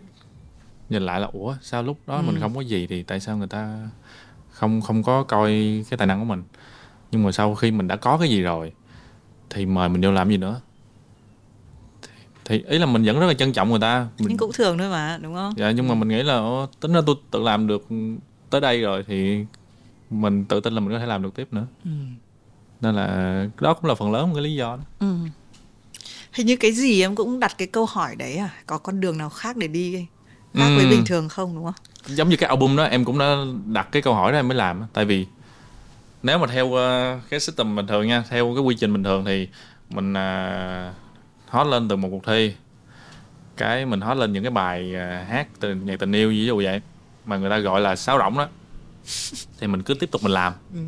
nhìn 0.89 1.03
lại 1.03 1.19
là 1.19 1.27
ủa 1.33 1.55
sao 1.61 1.83
lúc 1.83 1.97
đó 2.07 2.21
mình 2.21 2.39
không 2.39 2.55
có 2.55 2.61
gì 2.61 2.87
thì 2.87 3.03
tại 3.03 3.19
sao 3.19 3.37
người 3.37 3.47
ta 3.47 3.89
không 4.51 4.81
không 4.81 5.03
có 5.03 5.23
coi 5.23 5.51
cái 5.89 5.97
tài 5.97 6.07
năng 6.07 6.19
của 6.19 6.25
mình? 6.25 6.43
Nhưng 7.11 7.23
mà 7.23 7.31
sau 7.31 7.55
khi 7.55 7.71
mình 7.71 7.87
đã 7.87 7.95
có 7.95 8.17
cái 8.17 8.29
gì 8.29 8.41
rồi 8.41 8.73
thì 9.49 9.65
mời 9.65 9.89
mình 9.89 10.01
vô 10.01 10.11
làm 10.11 10.29
gì 10.29 10.37
nữa 10.37 10.61
thì, 12.47 12.63
ý 12.67 12.77
là 12.77 12.85
mình 12.85 13.03
vẫn 13.03 13.19
rất 13.19 13.27
là 13.27 13.33
trân 13.33 13.53
trọng 13.53 13.69
người 13.69 13.79
ta 13.79 13.99
mình, 14.19 14.27
Nhưng 14.27 14.37
cũng 14.37 14.51
thường 14.53 14.77
thôi 14.77 14.89
mà, 14.89 15.19
đúng 15.21 15.35
không? 15.35 15.53
dạ 15.57 15.71
nhưng 15.71 15.87
mà 15.87 15.95
mình 15.95 16.07
nghĩ 16.09 16.23
là 16.23 16.35
"Ồ, 16.37 16.65
tính 16.79 16.93
ra 16.93 17.01
tôi 17.05 17.15
tự 17.31 17.43
làm 17.43 17.67
được 17.67 17.87
tới 18.49 18.61
đây 18.61 18.81
rồi 18.81 19.03
thì 19.07 19.45
mình 20.09 20.45
tự 20.45 20.59
tin 20.59 20.73
là 20.73 20.79
mình 20.79 20.91
có 20.93 20.99
thể 20.99 21.05
làm 21.05 21.23
được 21.23 21.35
tiếp 21.35 21.47
nữa 21.51 21.65
Ừ. 21.85 21.91
nên 22.81 22.95
là 22.95 23.45
đó 23.61 23.73
cũng 23.73 23.85
là 23.85 23.95
phần 23.95 24.11
lớn 24.11 24.27
một 24.29 24.33
cái 24.35 24.43
lý 24.43 24.55
do 24.55 24.75
đó. 24.75 24.83
Ừ. 24.99 25.15
Hình 26.33 26.47
như 26.47 26.55
cái 26.55 26.71
gì 26.71 27.01
em 27.01 27.15
cũng 27.15 27.39
đặt 27.39 27.55
cái 27.57 27.67
câu 27.67 27.85
hỏi 27.85 28.15
đấy 28.15 28.37
à? 28.37 28.49
Có 28.65 28.77
con 28.77 28.99
đường 28.99 29.17
nào 29.17 29.29
khác 29.29 29.57
để 29.57 29.67
đi 29.67 30.05
khác 30.53 30.69
với 30.75 30.85
Ừ. 30.85 30.89
bình 30.89 31.05
thường 31.05 31.29
không 31.29 31.55
đúng 31.55 31.63
không? 31.65 31.73
giống 32.15 32.29
như 32.29 32.35
cái 32.37 32.47
album 32.49 32.75
đó 32.75 32.83
em 32.83 33.05
cũng 33.05 33.19
đã 33.19 33.35
đặt 33.65 33.87
cái 33.91 34.01
câu 34.01 34.13
hỏi 34.13 34.31
đó 34.31 34.39
em 34.39 34.47
mới 34.47 34.57
làm 34.57 34.83
tại 34.93 35.05
vì 35.05 35.25
nếu 36.23 36.37
mà 36.37 36.47
theo 36.47 36.73
ờ, 36.73 37.19
cái 37.29 37.39
system 37.39 37.75
bình 37.75 37.87
thường 37.87 38.07
nha 38.07 38.23
theo 38.29 38.53
cái 38.55 38.63
quy 38.63 38.75
trình 38.79 38.93
bình 38.93 39.03
thường 39.03 39.25
thì 39.25 39.47
mình 39.89 40.11
uh, 40.13 40.93
hot 41.49 41.67
lên 41.67 41.87
từ 41.87 41.95
một 41.95 42.07
cuộc 42.11 42.25
thi. 42.25 42.53
Cái 43.57 43.85
mình 43.85 44.01
hot 44.01 44.17
lên 44.17 44.33
những 44.33 44.43
cái 44.43 44.51
bài 44.51 44.95
à, 44.95 45.25
hát 45.29 45.47
từ 45.59 45.75
nhạc 45.75 45.99
tình 45.99 46.11
yêu 46.11 46.29
ví 46.29 46.45
dụ 46.45 46.61
vậy 46.63 46.81
mà 47.25 47.37
người 47.37 47.49
ta 47.49 47.57
gọi 47.57 47.81
là 47.81 47.95
sáo 47.95 48.17
rỗng 48.17 48.37
đó. 48.37 48.47
Thì 49.59 49.67
mình 49.67 49.83
cứ 49.83 49.93
tiếp 49.93 50.11
tục 50.11 50.23
mình 50.23 50.31
làm. 50.31 50.53
Ừ. 50.73 50.79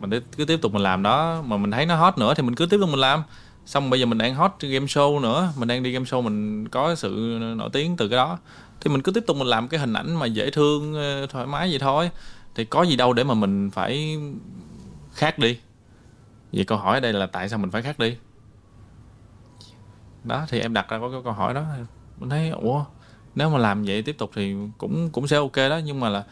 mình 0.00 0.10
cứ 0.36 0.44
tiếp 0.44 0.58
tục 0.62 0.72
mình 0.72 0.82
làm 0.82 1.02
đó 1.02 1.42
mà 1.46 1.56
mình 1.56 1.70
thấy 1.70 1.86
nó 1.86 1.96
hot 1.96 2.18
nữa 2.18 2.34
thì 2.36 2.42
mình 2.42 2.54
cứ 2.54 2.66
tiếp 2.66 2.78
tục 2.80 2.88
mình 2.90 3.00
làm. 3.00 3.22
Xong 3.66 3.90
bây 3.90 4.00
giờ 4.00 4.06
mình 4.06 4.18
đang 4.18 4.34
hot 4.34 4.52
game 4.60 4.86
show 4.86 5.20
nữa 5.20 5.52
mình 5.56 5.68
đang 5.68 5.82
đi 5.82 5.92
game 5.92 6.04
show 6.04 6.22
mình 6.22 6.68
có 6.68 6.94
sự 6.94 7.38
nổi 7.56 7.70
tiếng 7.72 7.96
từ 7.96 8.08
cái 8.08 8.16
đó. 8.16 8.38
Thì 8.80 8.90
mình 8.90 9.02
cứ 9.02 9.12
tiếp 9.12 9.24
tục 9.26 9.36
mình 9.36 9.46
làm 9.46 9.68
cái 9.68 9.80
hình 9.80 9.92
ảnh 9.92 10.16
mà 10.16 10.26
dễ 10.26 10.50
thương 10.50 10.94
ờ, 10.94 11.26
thoải 11.26 11.46
mái 11.46 11.70
vậy 11.70 11.78
thôi. 11.78 12.10
Thì 12.54 12.64
có 12.64 12.82
gì 12.82 12.96
đâu 12.96 13.12
để 13.12 13.24
mà 13.24 13.34
mình 13.34 13.70
phải 13.70 14.18
khác 15.14 15.38
đi. 15.38 15.58
Vậy 16.52 16.64
câu 16.64 16.78
hỏi 16.78 16.96
ở 16.96 17.00
đây 17.00 17.12
là 17.12 17.26
tại 17.26 17.48
sao 17.48 17.58
mình 17.58 17.70
phải 17.70 17.82
khác 17.82 17.98
đi 17.98 18.16
đó, 20.24 20.46
thì 20.48 20.60
em 20.60 20.72
đặt 20.72 20.88
ra 20.88 20.98
có 20.98 21.10
cái 21.10 21.20
câu 21.24 21.32
hỏi 21.32 21.54
đó. 21.54 21.64
Mình 22.18 22.30
thấy, 22.30 22.50
ủa, 22.50 22.84
nếu 23.34 23.50
mà 23.50 23.58
làm 23.58 23.84
vậy 23.84 24.02
tiếp 24.02 24.18
tục 24.18 24.30
thì 24.34 24.54
cũng 24.78 25.10
cũng 25.10 25.28
sẽ 25.28 25.36
ok 25.36 25.56
đó, 25.56 25.80
nhưng 25.84 26.00
mà 26.00 26.08
là 26.08 26.24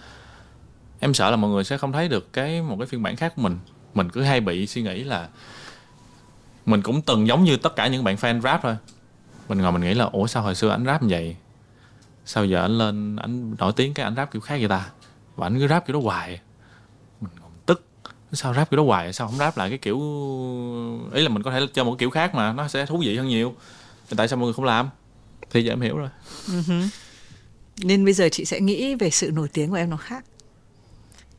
em 1.01 1.15
sợ 1.15 1.31
là 1.31 1.37
mọi 1.37 1.51
người 1.51 1.65
sẽ 1.65 1.79
không 1.79 1.93
thấy 1.93 2.09
được 2.09 2.33
cái, 2.33 2.63
một 2.63 2.77
cái 2.79 2.87
phiên 2.87 3.03
bản 3.03 3.17
khác 3.17 3.33
của 3.37 3.43
mình. 3.43 3.59
Mình 3.95 4.11
cứ 4.11 4.23
hay 4.23 4.41
bị 4.41 4.67
suy 4.67 4.83
nghĩ 4.83 5.05
là 5.05 5.29
mình 6.67 6.83
cũng 6.83 7.03
từng 7.03 7.27
giống 7.27 7.45
như 7.45 7.57
tất 7.57 7.77
cả 7.77 7.87
những 7.87 8.05
bạn 8.05 8.17
fan 8.17 8.41
rap 8.41 8.63
thôi. 8.63 8.77
Mình 9.49 9.59
ngồi 9.59 9.73
mình 9.73 9.83
nghĩ 9.83 9.95
là, 9.95 10.05
ủa, 10.05 10.27
sao 10.27 10.43
hồi 10.43 10.55
xưa 10.55 10.71
anh 10.71 10.87
rap 10.87 11.03
như 11.03 11.09
vậy? 11.11 11.37
Sao 12.25 12.45
giờ 12.45 12.63
anh 12.63 12.79
lên, 12.79 13.17
anh 13.17 13.55
nổi 13.59 13.73
tiếng 13.77 13.95
cái 13.95 14.05
anh 14.05 14.17
rap 14.17 14.33
kiểu 14.33 14.41
khác 14.41 14.57
vậy 14.59 14.69
ta? 14.69 14.91
Và 15.37 15.47
anh 15.47 15.59
cứ 15.59 15.69
rap 15.69 15.87
kiểu 15.87 15.95
đó 15.95 16.01
hoài. 16.03 16.41
Mình 17.21 17.31
còn 17.43 17.51
tức, 17.67 17.85
sao 18.33 18.55
rap 18.55 18.71
kiểu 18.71 18.79
đó 18.79 18.85
hoài? 18.85 19.13
Sao 19.13 19.27
không 19.29 19.37
rap 19.37 19.57
lại 19.57 19.69
cái 19.69 19.79
kiểu, 19.79 19.99
ý 21.13 21.23
là 21.23 21.29
mình 21.29 21.43
có 21.43 21.51
thể 21.51 21.61
chơi 21.73 21.85
một 21.85 21.97
kiểu 21.99 22.11
khác 22.11 22.35
mà 22.35 22.53
nó 22.53 22.69
sẽ 22.69 22.87
thú 22.87 22.99
vị 22.99 23.17
hơn 23.17 23.29
nhiều 23.29 23.55
tại 24.17 24.29
sao 24.29 24.37
mọi 24.39 24.47
người 24.47 24.55
không 24.55 24.65
làm? 24.65 24.91
Thì 25.51 25.65
giờ 25.65 25.73
em 25.73 25.81
hiểu 25.81 25.97
rồi. 25.97 26.09
Nên 27.83 28.05
bây 28.05 28.15
giờ 28.15 28.29
chị 28.33 28.45
sẽ 28.45 28.61
nghĩ 28.61 28.95
về 28.95 29.11
sự 29.11 29.31
nổi 29.31 29.49
tiếng 29.53 29.71
của 29.71 29.77
em 29.77 29.91
nó 29.91 29.97
khác. 29.97 30.25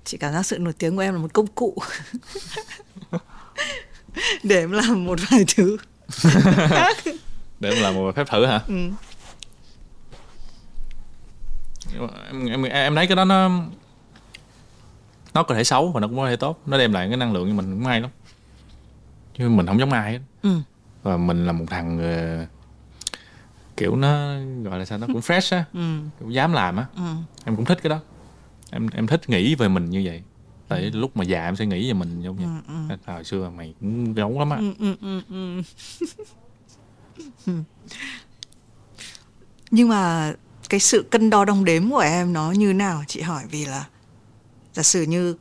Chị 0.05 0.17
cảm 0.17 0.33
giác 0.33 0.43
sự 0.43 0.57
nổi 0.59 0.73
tiếng 0.73 0.95
của 0.95 1.01
em 1.01 1.13
là 1.13 1.19
một 1.19 1.33
công 1.33 1.47
cụ. 1.47 1.77
Để 4.43 4.59
em 4.59 4.71
làm 4.71 5.05
một 5.05 5.19
vài 5.29 5.45
thứ 5.55 5.77
khác. 6.69 6.97
Để 7.59 7.69
em 7.69 7.83
làm 7.83 7.95
một 7.95 8.15
phép 8.15 8.27
thử 8.31 8.45
hả? 8.45 8.59
Ừ. 8.67 8.89
Em 12.27 12.45
em 12.45 12.63
em 12.63 12.95
thấy 12.95 13.07
cái 13.07 13.15
đó 13.15 13.25
nó 13.25 13.49
nó 15.33 15.43
có 15.43 15.55
thể 15.55 15.63
xấu 15.63 15.91
và 15.91 15.99
nó 15.99 16.07
cũng 16.07 16.17
có 16.17 16.29
thể 16.29 16.35
tốt. 16.35 16.61
Nó 16.65 16.77
đem 16.77 16.93
lại 16.93 17.07
cái 17.07 17.17
năng 17.17 17.33
lượng 17.33 17.47
cho 17.49 17.53
mình 17.53 17.71
cũng 17.71 17.85
hay 17.85 18.01
lắm. 18.01 18.09
Chứ 19.37 19.49
mình 19.49 19.67
không 19.67 19.79
giống 19.79 19.91
ai 19.91 20.11
hết. 20.11 20.19
Ừ. 20.43 20.49
và 21.03 21.17
mình 21.17 21.45
là 21.45 21.51
một 21.51 21.65
thằng 21.69 21.99
ờ, 21.99 22.45
kiểu 23.81 23.95
nó 23.95 24.35
gọi 24.63 24.79
là 24.79 24.85
sao 24.85 24.97
nó 24.97 25.07
cũng 25.07 25.19
fresh 25.19 25.57
á. 25.57 25.65
Ừ. 25.73 25.99
kiểu 26.19 26.29
dám 26.29 26.53
làm 26.53 26.77
á. 26.77 26.85
Ừ. 26.95 27.01
em 27.45 27.55
cũng 27.55 27.65
thích 27.65 27.77
cái 27.83 27.89
đó. 27.89 27.99
Em 28.71 28.87
em 28.93 29.07
thích 29.07 29.29
nghĩ 29.29 29.55
về 29.55 29.67
mình 29.67 29.89
như 29.89 30.01
vậy. 30.05 30.21
Tại 30.67 30.81
lúc 30.81 31.17
mà 31.17 31.23
già 31.23 31.43
em 31.45 31.55
sẽ 31.55 31.65
nghĩ 31.65 31.87
về 31.87 31.93
mình 31.93 32.21
giống 32.21 32.39
như 32.39 32.45
Ừ. 32.67 32.97
hồi 33.13 33.23
xưa 33.23 33.49
mày 33.49 33.73
cũng 33.79 34.13
gấu 34.13 34.39
lắm 34.39 34.49
á. 34.49 34.57
Ừ, 34.57 34.73
ừ, 35.01 35.21
ừ, 35.29 35.61
ừ. 37.45 37.53
nhưng 39.71 39.89
mà 39.89 40.33
cái 40.69 40.79
sự 40.79 41.05
cân 41.11 41.29
đo 41.29 41.45
đong 41.45 41.65
đếm 41.65 41.89
của 41.89 41.99
em 41.99 42.33
nó 42.33 42.51
như 42.51 42.73
nào 42.73 43.03
chị 43.07 43.21
hỏi? 43.21 43.43
Vì 43.51 43.65
là 43.65 43.87
giả 44.73 44.83
sử 44.83 45.01
như 45.03 45.35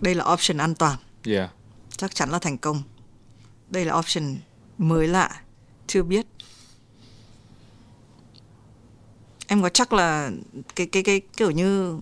đây 0.00 0.14
là 0.14 0.24
option 0.32 0.58
an 0.58 0.74
toàn. 0.74 0.98
Yeah. 1.26 1.50
Chắc 1.96 2.14
chắn 2.14 2.30
là 2.30 2.38
thành 2.38 2.58
công. 2.58 2.82
Đây 3.70 3.84
là 3.84 3.94
option 3.98 4.36
mới 4.78 5.08
lạ 5.08 5.40
chưa 5.86 6.02
biết 6.02 6.26
em 9.54 9.62
có 9.62 9.68
chắc 9.68 9.92
là 9.92 10.30
cái 10.76 10.86
cái 10.86 11.02
cái 11.02 11.20
kiểu 11.36 11.50
như 11.50 11.98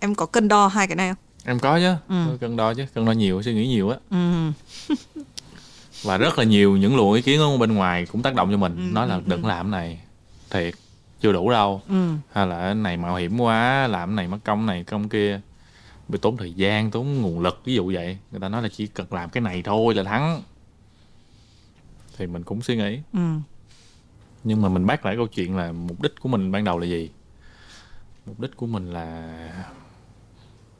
em 0.00 0.14
có 0.14 0.26
cân 0.26 0.48
đo 0.48 0.66
hai 0.68 0.86
cái 0.86 0.96
này 0.96 1.08
không? 1.08 1.18
Em 1.44 1.58
có 1.58 1.78
chứ 1.78 1.94
Ừ. 2.08 2.24
Tôi 2.28 2.38
cân 2.38 2.56
đo 2.56 2.74
chứ 2.74 2.84
cân 2.94 3.04
đo 3.04 3.12
nhiều 3.12 3.42
suy 3.42 3.54
nghĩ 3.54 3.66
nhiều 3.68 3.90
á. 3.90 3.96
Ừ. 4.10 4.52
Và 6.02 6.16
rất 6.16 6.38
là 6.38 6.44
nhiều 6.44 6.76
những 6.76 6.96
luồng 6.96 7.12
ý 7.12 7.22
kiến 7.22 7.40
ở 7.40 7.56
bên 7.58 7.74
ngoài 7.74 8.06
cũng 8.12 8.22
tác 8.22 8.34
động 8.34 8.50
cho 8.50 8.56
mình 8.56 8.76
Ừ, 8.76 8.92
nói 8.94 9.08
là 9.08 9.14
ừ, 9.14 9.22
đừng 9.26 9.42
ừ. 9.42 9.48
làm 9.48 9.72
cái 9.72 9.80
này 9.80 10.00
thiệt 10.50 10.74
chưa 11.20 11.32
đủ 11.32 11.50
đâu. 11.50 11.82
Ừ. 11.88 12.10
Hay 12.32 12.46
là 12.46 12.58
cái 12.58 12.74
này 12.74 12.96
mạo 12.96 13.16
hiểm 13.16 13.40
quá 13.40 13.86
làm 13.86 14.08
cái 14.08 14.16
này 14.16 14.28
mất 14.28 14.38
công 14.44 14.66
này 14.66 14.84
công 14.84 15.08
kia. 15.08 15.40
Bị 16.08 16.18
tốn 16.22 16.36
thời 16.36 16.52
gian 16.52 16.90
tốn 16.90 17.22
nguồn 17.22 17.40
lực 17.40 17.60
ví 17.64 17.74
dụ 17.74 17.92
vậy. 17.94 18.18
Người 18.30 18.40
ta 18.40 18.48
nói 18.48 18.62
là 18.62 18.68
chỉ 18.76 18.86
cần 18.86 19.06
làm 19.10 19.30
cái 19.30 19.40
này 19.40 19.62
thôi 19.62 19.94
là 19.94 20.02
thắng. 20.02 20.42
Thì 22.18 22.26
mình 22.26 22.42
cũng 22.42 22.62
suy 22.62 22.76
nghĩ. 22.76 22.98
Ừ 23.12 23.20
nhưng 24.44 24.62
mà 24.62 24.68
mình 24.68 24.86
bác 24.86 25.06
lại 25.06 25.16
câu 25.16 25.26
chuyện 25.26 25.56
là 25.56 25.72
mục 25.72 26.02
đích 26.02 26.12
của 26.20 26.28
mình 26.28 26.52
ban 26.52 26.64
đầu 26.64 26.78
là 26.78 26.86
gì? 26.86 27.10
Mục 28.26 28.40
đích 28.40 28.56
của 28.56 28.66
mình 28.66 28.92
là 28.92 29.32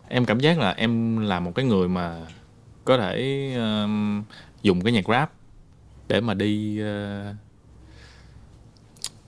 em 0.09 0.25
cảm 0.25 0.41
giác 0.41 0.59
là 0.59 0.71
em 0.71 1.21
là 1.21 1.41
một 1.41 1.53
cái 1.55 1.65
người 1.65 1.89
mà 1.89 2.27
có 2.85 2.99
thể 2.99 3.53
um, 3.57 4.23
dùng 4.63 4.81
cái 4.81 4.93
nhạc 4.93 5.09
rap 5.09 5.33
để 6.09 6.21
mà 6.21 6.35
đi 6.35 6.83
uh, 6.83 7.37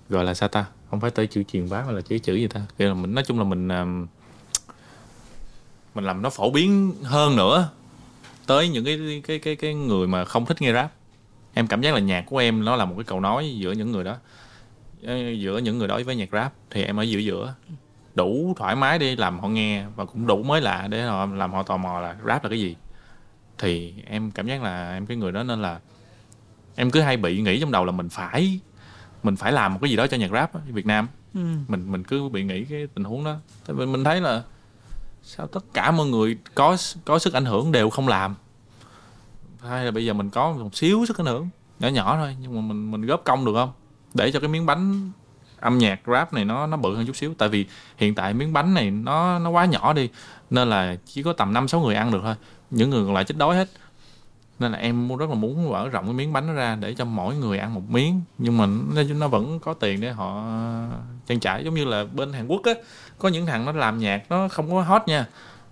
gọi 0.08 0.24
là 0.24 0.34
sao 0.34 0.48
ta? 0.48 0.66
Không 0.90 1.00
phải 1.00 1.10
tới 1.10 1.26
chữ 1.26 1.42
truyền 1.42 1.68
bá 1.68 1.84
mà 1.86 1.92
là 1.92 2.00
chữ 2.00 2.18
chữ 2.18 2.34
gì 2.34 2.48
ta? 2.48 2.60
Kiểu 2.78 2.88
là 2.88 2.94
mình 2.94 3.14
nói 3.14 3.24
chung 3.26 3.38
là 3.38 3.44
mình 3.44 3.68
um, 3.68 4.06
mình 5.94 6.04
làm 6.04 6.22
nó 6.22 6.30
phổ 6.30 6.50
biến 6.50 6.94
hơn 7.02 7.36
nữa 7.36 7.70
tới 8.46 8.68
những 8.68 8.84
cái 8.84 9.22
cái 9.26 9.38
cái 9.38 9.56
cái 9.56 9.74
người 9.74 10.06
mà 10.06 10.24
không 10.24 10.46
thích 10.46 10.62
nghe 10.62 10.72
rap 10.72 10.92
em 11.54 11.66
cảm 11.66 11.80
giác 11.80 11.94
là 11.94 12.00
nhạc 12.00 12.24
của 12.26 12.38
em 12.38 12.64
nó 12.64 12.76
là 12.76 12.84
một 12.84 12.94
cái 12.96 13.04
cầu 13.04 13.20
nối 13.20 13.56
giữa 13.56 13.72
những 13.72 13.92
người 13.92 14.04
đó. 14.04 14.16
Ờ, 15.02 15.30
giữa 15.30 15.58
những 15.58 15.78
người 15.78 15.88
đó 15.88 16.00
với 16.06 16.16
nhạc 16.16 16.28
rap. 16.32 16.52
Thì 16.70 16.84
em 16.84 16.96
ở 16.96 17.02
giữa 17.02 17.18
giữa. 17.18 17.54
Đủ 18.14 18.54
thoải 18.56 18.76
mái 18.76 18.98
đi 18.98 19.16
làm 19.16 19.40
họ 19.40 19.48
nghe 19.48 19.84
và 19.96 20.04
cũng 20.04 20.26
đủ 20.26 20.42
mới 20.42 20.60
lạ 20.60 20.86
để 20.90 21.02
họ 21.02 21.26
làm 21.26 21.52
họ 21.52 21.62
tò 21.62 21.76
mò 21.76 22.00
là 22.00 22.16
rap 22.26 22.44
là 22.44 22.50
cái 22.50 22.60
gì. 22.60 22.76
Thì 23.58 23.94
em 24.06 24.30
cảm 24.30 24.46
giác 24.46 24.62
là 24.62 24.92
em 24.92 25.06
cái 25.06 25.16
người 25.16 25.32
đó 25.32 25.42
nên 25.42 25.62
là 25.62 25.80
em 26.76 26.90
cứ 26.90 27.00
hay 27.00 27.16
bị 27.16 27.40
nghĩ 27.40 27.60
trong 27.60 27.72
đầu 27.72 27.84
là 27.84 27.92
mình 27.92 28.08
phải 28.08 28.60
mình 29.22 29.36
phải 29.36 29.52
làm 29.52 29.72
một 29.74 29.78
cái 29.82 29.90
gì 29.90 29.96
đó 29.96 30.06
cho 30.06 30.16
nhạc 30.16 30.30
rap 30.30 30.54
ở 30.54 30.60
Việt 30.66 30.86
Nam. 30.86 31.08
Ừ. 31.34 31.40
Mình 31.68 31.92
mình 31.92 32.04
cứ 32.04 32.28
bị 32.28 32.44
nghĩ 32.44 32.64
cái 32.64 32.86
tình 32.94 33.04
huống 33.04 33.24
đó. 33.24 33.36
Vì 33.66 33.86
mình 33.86 34.04
thấy 34.04 34.20
là 34.20 34.42
sao 35.22 35.46
tất 35.46 35.64
cả 35.74 35.90
mọi 35.90 36.06
người 36.06 36.36
có 36.54 36.76
có 37.04 37.18
sức 37.18 37.34
ảnh 37.34 37.44
hưởng 37.44 37.72
đều 37.72 37.90
không 37.90 38.08
làm 38.08 38.34
hay 39.68 39.84
là 39.84 39.90
bây 39.90 40.06
giờ 40.06 40.12
mình 40.12 40.30
có 40.30 40.52
một 40.52 40.74
xíu 40.74 41.06
sức 41.06 41.20
ảnh 41.20 41.26
hưởng 41.26 41.48
nhỏ 41.80 41.88
nhỏ 41.88 42.16
thôi 42.16 42.36
nhưng 42.40 42.54
mà 42.54 42.60
mình 42.60 42.90
mình 42.90 43.06
góp 43.06 43.24
công 43.24 43.44
được 43.44 43.54
không? 43.54 43.72
Để 44.14 44.32
cho 44.32 44.40
cái 44.40 44.48
miếng 44.48 44.66
bánh 44.66 45.10
âm 45.60 45.78
nhạc 45.78 46.00
rap 46.06 46.32
này 46.32 46.44
nó 46.44 46.66
nó 46.66 46.76
bự 46.76 46.96
hơn 46.96 47.06
chút 47.06 47.16
xíu. 47.16 47.34
Tại 47.38 47.48
vì 47.48 47.66
hiện 47.96 48.14
tại 48.14 48.34
miếng 48.34 48.52
bánh 48.52 48.74
này 48.74 48.90
nó 48.90 49.38
nó 49.38 49.50
quá 49.50 49.64
nhỏ 49.64 49.92
đi 49.92 50.08
nên 50.50 50.70
là 50.70 50.96
chỉ 51.06 51.22
có 51.22 51.32
tầm 51.32 51.52
năm 51.52 51.68
sáu 51.68 51.80
người 51.80 51.94
ăn 51.94 52.10
được 52.10 52.20
thôi. 52.22 52.34
Những 52.70 52.90
người 52.90 53.04
còn 53.04 53.14
lại 53.14 53.24
chết 53.24 53.38
đói 53.38 53.56
hết. 53.56 53.68
Nên 54.58 54.72
là 54.72 54.78
em 54.78 55.16
rất 55.16 55.28
là 55.28 55.34
muốn 55.34 55.70
mở 55.70 55.88
rộng 55.88 56.04
cái 56.04 56.14
miếng 56.14 56.32
bánh 56.32 56.46
nó 56.46 56.52
ra 56.52 56.76
để 56.80 56.94
cho 56.94 57.04
mỗi 57.04 57.36
người 57.36 57.58
ăn 57.58 57.74
một 57.74 57.82
miếng. 57.88 58.20
Nhưng 58.38 58.58
mà 58.58 58.66
nó, 58.66 59.02
nó 59.02 59.28
vẫn 59.28 59.60
có 59.60 59.74
tiền 59.74 60.00
để 60.00 60.12
họ 60.12 60.44
trang 61.26 61.40
trải. 61.40 61.64
Giống 61.64 61.74
như 61.74 61.84
là 61.84 62.04
bên 62.14 62.32
Hàn 62.32 62.46
Quốc 62.46 62.62
á 62.64 62.72
có 63.18 63.28
những 63.28 63.46
thằng 63.46 63.64
nó 63.64 63.72
làm 63.72 63.98
nhạc 63.98 64.22
nó 64.30 64.48
không 64.48 64.70
có 64.70 64.82
hot 64.82 65.02
nha 65.06 65.26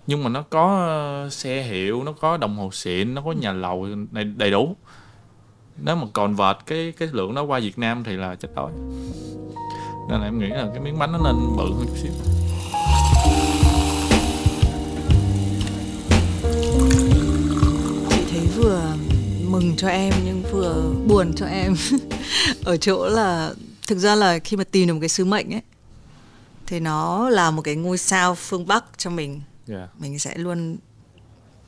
nhưng 0.09 0.25
mà 0.25 0.31
nó 0.31 0.43
có 0.43 0.87
ờ, 0.87 1.31
xe 1.31 1.63
hiệu 1.63 2.03
nó 2.05 2.13
có 2.13 2.37
đồng 2.37 2.57
hồ 2.57 2.71
xịn 2.73 3.15
nó 3.15 3.23
có 3.23 3.33
nhà 3.33 3.53
lầu 3.53 3.87
này 4.11 4.25
đầy 4.25 4.51
đủ. 4.51 4.77
Nếu 5.77 5.97
mà 5.97 6.07
còn 6.13 6.35
vợt 6.35 6.57
cái 6.67 6.93
cái 6.99 7.09
lượng 7.13 7.35
đó 7.35 7.43
qua 7.43 7.61
Việt 7.61 7.79
Nam 7.79 8.05
thì 8.05 8.17
là 8.17 8.35
chết 8.35 8.49
đói 8.55 8.73
nên 10.11 10.21
là 10.21 10.25
em 10.25 10.39
nghĩ 10.39 10.47
là 10.47 10.69
cái 10.75 10.81
miếng 10.81 10.99
bánh 10.99 11.13
nó 11.13 11.19
nên 11.19 11.57
bự 11.57 11.65
hơn 11.65 11.87
chút 11.87 11.97
xíu. 11.97 12.13
Chị 18.11 18.25
thấy 18.31 18.47
vừa 18.57 18.83
mừng 19.51 19.77
cho 19.77 19.89
em 19.89 20.15
nhưng 20.25 20.43
vừa 20.53 20.93
buồn 21.07 21.33
cho 21.37 21.47
em. 21.47 21.75
Ở 22.65 22.77
chỗ 22.77 23.09
là 23.09 23.55
thực 23.89 23.99
ra 23.99 24.15
là 24.15 24.39
khi 24.39 24.57
mà 24.57 24.65
tìm 24.65 24.89
được 24.89 24.95
một 24.95 25.01
cái 25.01 25.09
sứ 25.09 25.25
mệnh 25.25 25.55
ấy 25.55 25.63
thì 26.67 26.81
nó 26.81 27.31
là 27.31 27.51
một 27.51 27.63
cái 27.63 27.77
ngôi 27.77 27.99
sao 27.99 28.35
phương 28.35 28.67
bắc 28.67 28.85
cho 28.99 29.11
mình 29.11 29.41
yeah. 29.69 30.01
mình 30.01 30.19
sẽ 30.19 30.39
luôn 30.39 30.77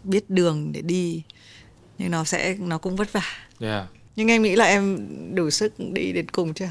biết 0.04 0.30
đường 0.30 0.72
để 0.72 0.82
đi 0.82 1.22
nhưng 1.98 2.10
nó 2.10 2.24
sẽ 2.24 2.56
nó 2.58 2.78
cũng 2.78 2.96
vất 2.96 3.12
vả. 3.12 3.22
Yeah. 3.60 3.86
nhưng 4.16 4.28
em 4.28 4.42
nghĩ 4.42 4.56
là 4.56 4.64
em 4.64 5.08
đủ 5.34 5.50
sức 5.50 5.72
đi 5.92 6.12
đến 6.12 6.28
cùng 6.28 6.54
chưa? 6.54 6.68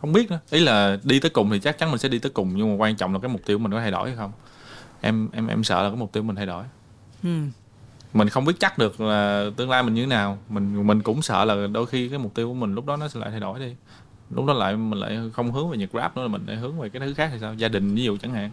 Không 0.00 0.12
biết 0.12 0.30
nữa. 0.30 0.40
Ý 0.50 0.60
là 0.60 0.98
đi 1.02 1.20
tới 1.20 1.30
cùng 1.30 1.50
thì 1.50 1.60
chắc 1.60 1.78
chắn 1.78 1.90
mình 1.90 1.98
sẽ 1.98 2.08
đi 2.08 2.18
tới 2.18 2.30
cùng 2.30 2.52
nhưng 2.56 2.70
mà 2.70 2.76
quan 2.76 2.96
trọng 2.96 3.12
là 3.12 3.18
cái 3.18 3.28
mục 3.28 3.40
tiêu 3.46 3.58
mình 3.58 3.72
có 3.72 3.80
thay 3.80 3.90
đổi 3.90 4.08
hay 4.08 4.16
không. 4.16 4.32
Em 5.00 5.28
em 5.32 5.46
em 5.46 5.64
sợ 5.64 5.82
là 5.82 5.88
cái 5.88 5.96
mục 5.96 6.12
tiêu 6.12 6.22
mình 6.22 6.36
thay 6.36 6.46
đổi. 6.46 6.64
Ừ. 7.22 7.28
mình 8.14 8.28
không 8.28 8.44
biết 8.44 8.52
chắc 8.60 8.78
được 8.78 9.00
là 9.00 9.50
tương 9.56 9.70
lai 9.70 9.82
mình 9.82 9.94
như 9.94 10.02
thế 10.02 10.06
nào. 10.06 10.38
Mình 10.48 10.86
mình 10.86 11.02
cũng 11.02 11.22
sợ 11.22 11.44
là 11.44 11.66
đôi 11.66 11.86
khi 11.86 12.08
cái 12.08 12.18
mục 12.18 12.34
tiêu 12.34 12.48
của 12.48 12.54
mình 12.54 12.74
lúc 12.74 12.86
đó 12.86 12.96
nó 12.96 13.08
sẽ 13.08 13.20
lại 13.20 13.30
thay 13.30 13.40
đổi 13.40 13.60
đi. 13.60 13.74
Lúc 14.30 14.46
đó 14.46 14.52
lại 14.52 14.76
mình 14.76 15.00
lại 15.00 15.18
không 15.32 15.52
hướng 15.52 15.70
về 15.70 15.76
nhạc 15.76 15.90
rap 15.92 16.16
nữa 16.16 16.28
mình 16.28 16.46
lại 16.46 16.56
hướng 16.56 16.80
về 16.80 16.88
cái 16.88 17.00
thứ 17.00 17.14
khác 17.14 17.28
thì 17.32 17.38
sao? 17.40 17.54
Gia 17.54 17.68
đình 17.68 17.94
ví 17.94 18.04
dụ 18.04 18.16
chẳng 18.16 18.34
hạn 18.34 18.50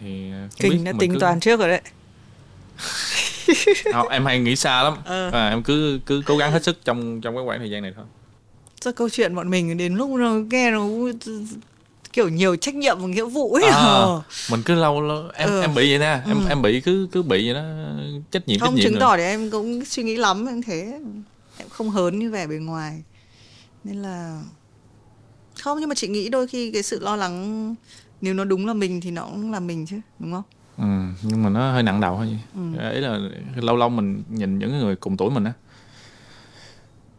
thì 0.00 0.30
biết, 0.30 0.36
kinh 0.58 0.84
đã 0.84 0.92
tính 0.98 1.12
cứ- 1.12 1.18
toán 1.20 1.40
trước 1.40 1.60
rồi 1.60 1.68
đấy 1.68 1.80
không, 3.92 4.08
em 4.08 4.24
hay 4.26 4.38
nghĩ 4.38 4.56
xa 4.56 4.82
lắm 4.82 4.94
Ờ. 5.04 5.30
à, 5.32 5.48
em 5.48 5.62
cứ 5.62 6.00
cứ 6.06 6.22
cố 6.26 6.36
gắng 6.36 6.52
hết 6.52 6.64
sức 6.64 6.84
trong 6.84 7.20
trong 7.20 7.34
cái 7.36 7.44
khoảng 7.46 7.58
thời 7.58 7.70
gian 7.70 7.82
này 7.82 7.92
thôi 7.96 8.04
Sao 8.80 8.92
câu 8.92 9.08
chuyện 9.08 9.34
bọn 9.34 9.50
mình 9.50 9.76
đến 9.76 9.94
lúc 9.94 10.10
nó 10.10 10.30
nghe 10.34 10.70
nó 10.70 10.86
kiểu 12.12 12.28
nhiều 12.28 12.56
trách 12.56 12.74
nhiệm 12.74 12.98
và 13.00 13.06
nghĩa 13.06 13.24
vụ 13.24 13.52
ấy. 13.54 13.64
à, 13.64 13.76
Ờ. 13.76 14.22
mình 14.50 14.62
cứ 14.62 14.74
lâu 14.74 15.00
lâu 15.00 15.24
em 15.34 15.48
Ừ. 15.48 15.60
em 15.60 15.74
bị 15.74 15.90
vậy 15.90 15.98
nè 15.98 16.20
em 16.26 16.38
Ừ. 16.40 16.48
em 16.48 16.62
bị 16.62 16.80
cứ 16.80 17.08
cứ 17.12 17.22
bị 17.22 17.46
vậy 17.46 17.54
đó 17.54 17.62
trách 18.30 18.48
nhiệm 18.48 18.60
Không 18.60 18.68
trách 18.68 18.74
nhiệm 18.76 18.84
chứng 18.84 19.00
tỏ 19.00 19.16
thì 19.16 19.22
em 19.22 19.50
cũng 19.50 19.84
suy 19.84 20.02
nghĩ 20.02 20.16
lắm 20.16 20.46
em 20.46 20.62
thế. 20.62 20.98
Em 21.58 21.68
không 21.68 21.90
hớn 21.90 22.18
như 22.18 22.30
vẻ 22.30 22.46
bề 22.46 22.54
ngoài. 22.56 23.02
Nên 23.84 24.02
là 24.02 24.42
không 25.62 25.80
nhưng 25.80 25.88
mà 25.88 25.94
chị 25.94 26.08
nghĩ 26.08 26.28
đôi 26.28 26.46
khi 26.48 26.70
cái 26.72 26.82
sự 26.82 27.00
lo 27.00 27.16
lắng 27.16 27.74
nếu 28.22 28.34
nó 28.34 28.44
đúng 28.44 28.66
là 28.66 28.74
mình 28.74 29.00
thì 29.00 29.10
nó 29.10 29.24
cũng 29.24 29.52
là 29.52 29.60
mình 29.60 29.86
chứ, 29.86 30.00
đúng 30.18 30.32
không? 30.32 30.42
ừ, 30.78 30.84
nhưng 31.22 31.42
mà 31.42 31.48
nó 31.48 31.72
hơi 31.72 31.82
nặng 31.82 32.00
đầu 32.00 32.16
thôi 32.16 32.38
Ừ. 32.54 32.90
ý 32.94 33.00
là 33.00 33.18
lâu 33.56 33.76
lâu 33.76 33.88
mình 33.88 34.22
nhìn 34.28 34.58
những 34.58 34.78
người 34.78 34.96
cùng 34.96 35.16
tuổi 35.16 35.30
mình 35.30 35.44
á 35.44 35.52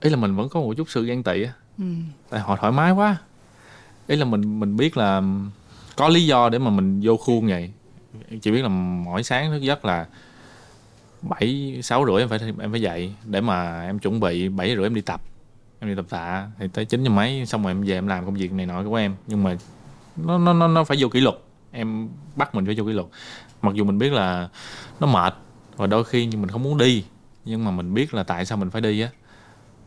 ý 0.01 0.10
là 0.10 0.16
mình 0.16 0.36
vẫn 0.36 0.49
có 0.49 0.60
một 0.60 0.74
chút 0.78 0.89
sự 0.89 1.06
ghen 1.06 1.24
tị 1.24 1.43
á 1.43 1.54
Ừ. 1.78 1.84
tại 2.30 2.39
họ 2.39 2.56
thoải 2.56 2.72
mái 2.72 2.91
quá 2.91 3.18
ý 4.08 4.16
là 4.16 4.26
mình 4.26 4.60
mình 4.60 4.78
biết 4.78 4.97
là 4.97 5.22
có 5.95 6.10
lý 6.10 6.26
do 6.26 6.49
để 6.49 6.60
mà 6.60 6.70
mình 6.70 6.99
vô 7.04 7.18
khuôn 7.18 7.47
vậy 7.47 7.72
chỉ 8.41 8.51
biết 8.51 8.62
là 8.62 8.68
mỗi 8.70 9.24
sáng 9.24 9.51
thức 9.51 9.62
giấc 9.62 9.86
là 9.86 10.06
bảy 11.22 11.80
sáu 11.84 12.06
rưỡi 12.06 12.20
em 12.20 12.30
phải 12.30 12.39
em 12.60 12.72
phải 12.72 12.82
dậy 12.82 13.14
để 13.26 13.41
mà 13.41 13.82
em 13.82 13.99
chuẩn 13.99 14.20
bị 14.20 14.49
bảy 14.49 14.76
rưỡi 14.76 14.84
em 14.86 14.93
đi 14.95 15.01
tập 15.01 15.22
em 15.80 15.89
đi 15.89 15.95
tập 15.95 16.06
tạ 16.10 16.47
thì 16.60 16.68
tới 16.74 16.86
chín 16.86 17.04
giờ 17.04 17.10
mấy 17.10 17.45
xong 17.45 17.64
rồi 17.64 17.72
em 17.72 17.82
về 17.84 17.93
em 17.93 18.08
làm 18.08 18.26
công 18.26 18.34
việc 18.34 18.51
này 18.54 18.66
nọ 18.66 18.84
của 18.84 18.95
em 18.95 19.16
nhưng 19.28 19.43
mà 19.43 19.56
nó 20.16 20.38
nó 20.38 20.53
nó 20.53 20.68
nó 20.68 20.84
phải 20.84 20.97
vô 20.99 21.09
kỷ 21.09 21.20
luật. 21.20 21.36
Em 21.72 22.09
bắt 22.36 22.55
mình 22.55 22.66
phải 22.66 22.76
vô 22.78 22.86
kỷ 22.86 22.93
luật. 22.93 23.07
Mặc 23.61 23.74
dù 23.76 23.84
mình 23.84 23.97
biết 23.97 24.14
là 24.14 24.49
nó 24.99 25.07
mệt 25.07 25.34
và 25.76 25.88
đôi 25.88 26.03
khi 26.03 26.28
mình 26.28 26.47
không 26.47 26.64
muốn 26.64 26.78
đi 26.78 27.03
nhưng 27.45 27.66
mà 27.66 27.72
mình 27.72 27.93
biết 27.93 28.14
là 28.14 28.24
tại 28.24 28.45
sao 28.45 28.57
mình 28.57 28.70
phải 28.70 28.82
đi 28.82 29.01
á. 29.01 29.09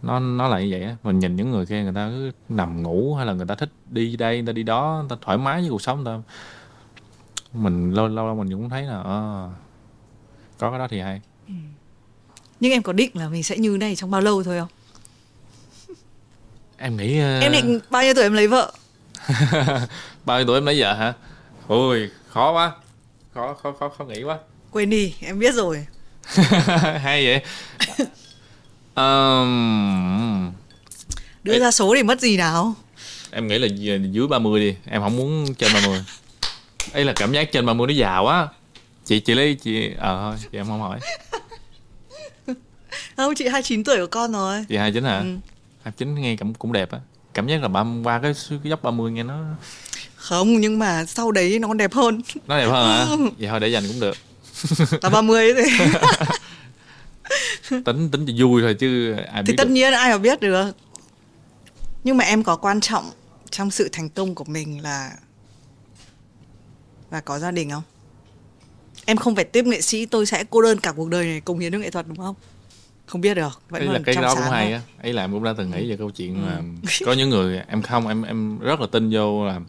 Nó 0.03 0.21
nó 0.21 0.49
là 0.49 0.61
như 0.61 0.69
vậy 0.71 0.83
á. 0.83 0.97
Mình 1.03 1.19
nhìn 1.19 1.37
những 1.37 1.51
người 1.51 1.67
kia 1.67 1.83
người 1.83 1.93
ta 1.95 2.09
cứ 2.09 2.31
nằm 2.49 2.83
ngủ 2.83 3.15
hay 3.15 3.27
là 3.27 3.33
người 3.33 3.47
ta 3.47 3.55
thích 3.55 3.71
đi 3.91 4.17
đây 4.17 4.37
người 4.37 4.47
ta 4.47 4.53
đi 4.53 4.63
đó 4.63 4.97
người 5.01 5.09
ta 5.09 5.17
thoải 5.25 5.39
mái 5.39 5.61
với 5.61 5.71
cuộc 5.71 5.83
sống 5.83 6.05
người 6.05 6.15
ta. 6.15 6.23
Mình 7.53 7.91
lâu 7.91 8.09
lâu 8.09 8.27
lâu 8.27 8.35
mình 8.35 8.51
cũng 8.51 8.71
thấy 8.71 8.83
là 8.83 9.01
ờ, 9.01 9.51
có 10.59 10.71
cái 10.71 10.79
đó 10.79 10.89
thì 10.91 11.01
hay. 11.01 11.21
Nhưng 12.61 12.73
em 12.73 12.83
có 12.83 12.93
định 12.93 13.11
là 13.15 13.29
mình 13.29 13.43
sẽ 13.43 13.57
như 13.59 13.77
này 13.81 13.97
trong 13.97 14.11
bao 14.11 14.21
lâu 14.21 14.43
thôi 14.43 14.59
không? 14.59 14.69
em 16.79 16.97
nghĩ 16.97 17.19
ờ, 17.19 17.41
Em 17.41 17.53
định 17.53 17.81
bao 17.91 18.03
nhiêu 18.03 18.15
tuổi 18.15 18.23
em 18.23 18.33
lấy 18.33 18.49
vợ? 18.49 18.73
bao 20.27 20.39
nhiêu 20.39 20.47
tuổi 20.47 20.57
em 20.57 20.67
lấy 20.67 20.81
vợ 20.81 20.93
hả 20.95 21.13
ôi 21.69 22.11
khó 22.29 22.53
quá 22.53 22.73
khó 23.35 23.55
khó 23.63 23.73
khó 23.81 23.89
khó 23.89 24.05
nghĩ 24.05 24.23
quá 24.23 24.39
Quên 24.71 24.91
đi, 24.91 25.15
em 25.21 25.39
biết 25.39 25.55
rồi. 25.55 25.87
hay 27.03 27.25
vậy 27.27 27.41
Ờm, 28.95 30.53
Đưa 31.43 31.53
Ê. 31.53 31.59
ra 31.59 31.71
số 31.71 31.95
thì 31.97 32.03
mất 32.03 32.21
gì 32.21 32.37
nào? 32.37 32.75
em 33.31 33.49
nghĩ 33.49 33.59
là 33.59 33.67
dưới 33.67 34.01
dưới 34.13 34.27
30 34.29 34.61
đi 34.61 34.77
em 34.87 35.03
không 35.03 35.17
muốn 35.17 35.55
trên 35.55 35.73
30 35.75 36.05
ấy 36.93 37.05
là 37.05 37.13
cảm 37.17 37.33
giác 37.33 37.53
trên 37.53 37.67
30 37.67 37.87
nó 37.87 37.93
già 37.93 38.19
quá 38.19 38.49
chị 39.05 39.21
chị 39.21 39.35
lấy 39.35 39.55
chị 39.55 39.91
ờ 39.99 40.19
thôi 40.21 40.35
chị 40.53 40.59
em 40.59 40.67
không 40.67 40.81
hỏi 40.81 41.01
Không, 43.17 43.35
chị 43.35 43.49
29 43.49 43.85
tuổi 43.85 43.97
có 43.97 44.07
con 44.07 44.33
rồi. 44.33 44.65
chị 44.69 44.77
29 44.77 45.05
hả 45.05 45.19
Ừ. 45.19 45.25
29 45.83 46.15
nghe 46.15 46.37
cũng 46.37 46.55
cũng 46.55 46.73
đẹp 46.73 46.91
á 46.91 46.99
cảm 47.35 47.47
giác 47.47 47.63
là 47.63 47.69
ba 47.69 47.85
qua 48.05 48.19
cái, 48.19 48.33
cái 48.51 48.59
dốc 48.65 48.83
30 48.83 49.13
nghe 49.13 49.23
nó 49.23 49.35
Không, 50.29 50.61
nhưng 50.61 50.79
mà 50.79 51.05
sau 51.05 51.33
đấy 51.33 51.59
nó 51.59 51.69
còn 51.69 51.77
đẹp 51.77 51.93
hơn. 51.93 52.21
nó 52.47 52.59
đẹp 52.59 52.67
hơn 52.69 52.89
hả 52.89 53.05
Ừ. 53.11 53.17
vậy 53.39 53.49
thôi 53.49 53.61
để 53.61 53.69
dành 53.69 53.85
cũng 53.89 54.01
được 54.01 54.17
Là 55.03 55.09
30 55.11 55.53
ấy 55.53 55.65
thì. 55.65 55.85
tính 57.85 58.11
tính 58.11 58.27
cho 58.39 58.47
vui 58.47 58.63
thôi 58.63 58.75
chứ 58.75 59.13
ai 59.33 59.43
biết 59.43 59.53
thì 59.53 59.57
tất 59.57 59.65
được. 59.69 59.71
nhiên 59.75 59.93
ai 59.93 60.11
mà 60.13 60.19
biết 60.19 60.41
được. 60.41 60.73
Nhưng 62.05 62.17
mà 62.17 62.25
em 62.25 62.43
có 62.43 62.57
quan 62.57 62.81
trọng 62.81 63.11
trong 63.51 63.71
sự 63.71 63.89
thành 63.93 64.09
công 64.09 64.35
của 64.35 64.45
mình 64.45 64.83
là 64.83 65.11
là 67.11 67.21
có 67.21 67.39
gia 67.39 67.51
đình 67.51 67.71
không? 67.71 67.83
Em 69.05 69.17
không 69.17 69.35
phải 69.35 69.45
tiếp 69.45 69.65
nghệ 69.65 69.81
sĩ 69.81 70.07
tôi 70.07 70.27
sẽ 70.27 70.45
cô 70.51 70.63
đơn 70.63 70.79
cả 70.81 70.93
cuộc 70.93 71.09
đời 71.11 71.25
này 71.27 71.41
cống 71.41 71.59
hiến 71.59 71.73
cho 71.73 71.79
nghệ 71.79 71.91
thuật 71.91 72.07
đúng 72.09 72.17
không? 72.17 72.35
Không 73.07 73.21
biết 73.21 73.35
được. 73.35 73.61
Vẫn 73.71 73.83
ấy 73.83 73.95
là 73.95 74.01
cái 74.07 74.15
đó 74.15 74.35
cũng 74.35 74.45
hay 74.45 74.73
á 74.73 74.81
ấy 75.03 75.13
là 75.13 75.25
em 75.25 75.33
cũng 75.33 75.45
đã 75.45 75.55
từng 75.59 75.71
nghĩ 75.71 75.91
về 75.91 75.97
câu 75.97 76.11
chuyện 76.11 76.35
Ừ. 76.35 76.49
là 76.49 76.61
có 77.07 77.13
những 77.13 77.31
người 77.31 77.61
em 77.69 77.83
không 77.83 78.09
em 78.09 78.23
em 78.23 78.59
rất 78.59 78.81
là 78.81 78.87
tin 78.93 79.11
vô 79.13 79.47
là 79.47 79.61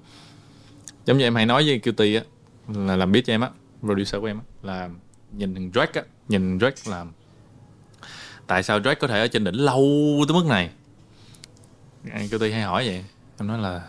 giống 1.08 1.18
như 1.18 1.24
em 1.24 1.36
hay 1.36 1.46
nói 1.46 1.64
với 1.66 1.80
Cutie 1.80 2.18
á 2.18 2.24
là 2.68 2.96
làm 2.96 3.12
biết 3.12 3.26
cho 3.26 3.34
em 3.34 3.42
á 3.42 3.50
producer 3.82 4.22
của 4.22 4.28
em 4.28 4.38
á 4.38 4.44
là 4.64 4.90
nhìn 5.32 5.56
thằng 5.56 5.72
Drake 5.74 6.02
á 6.02 6.08
nhìn 6.30 6.60
Drake 6.60 6.82
là 6.86 7.06
tại 8.48 8.64
sao 8.64 8.80
Drake 8.80 9.00
có 9.00 9.08
thể 9.08 9.20
ở 9.20 9.28
trên 9.28 9.44
đỉnh 9.44 9.56
lâu 9.56 9.86
tới 10.28 10.36
mức 10.36 10.46
này? 10.46 10.70
Cutie 12.32 12.52
hay 12.52 12.62
hỏi 12.62 12.86
vậy 12.86 13.04
em 13.40 13.48
nói 13.48 13.58
là 13.58 13.82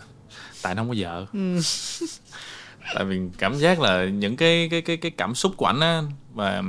tại 0.63 0.75
nó 0.75 0.83
không 0.83 0.89
có 0.89 0.95
vợ. 0.99 1.27
Ừ. 1.33 1.61
tại 2.95 3.05
vì 3.05 3.21
cảm 3.39 3.55
giác 3.55 3.81
là 3.81 4.05
những 4.05 4.37
cái 4.37 4.69
cái 4.71 4.83
cái 4.83 4.97
cái 4.97 5.11
cảm 5.11 5.35
xúc 5.35 5.53
của 5.57 5.67
ảnh 5.67 5.81
á 5.81 6.03
và 6.35 6.63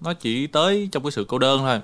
nó 0.00 0.14
chỉ 0.14 0.46
tới 0.46 0.88
trong 0.92 1.02
cái 1.02 1.12
sự 1.12 1.24
cô 1.28 1.38
đơn 1.38 1.60
thôi. 1.60 1.80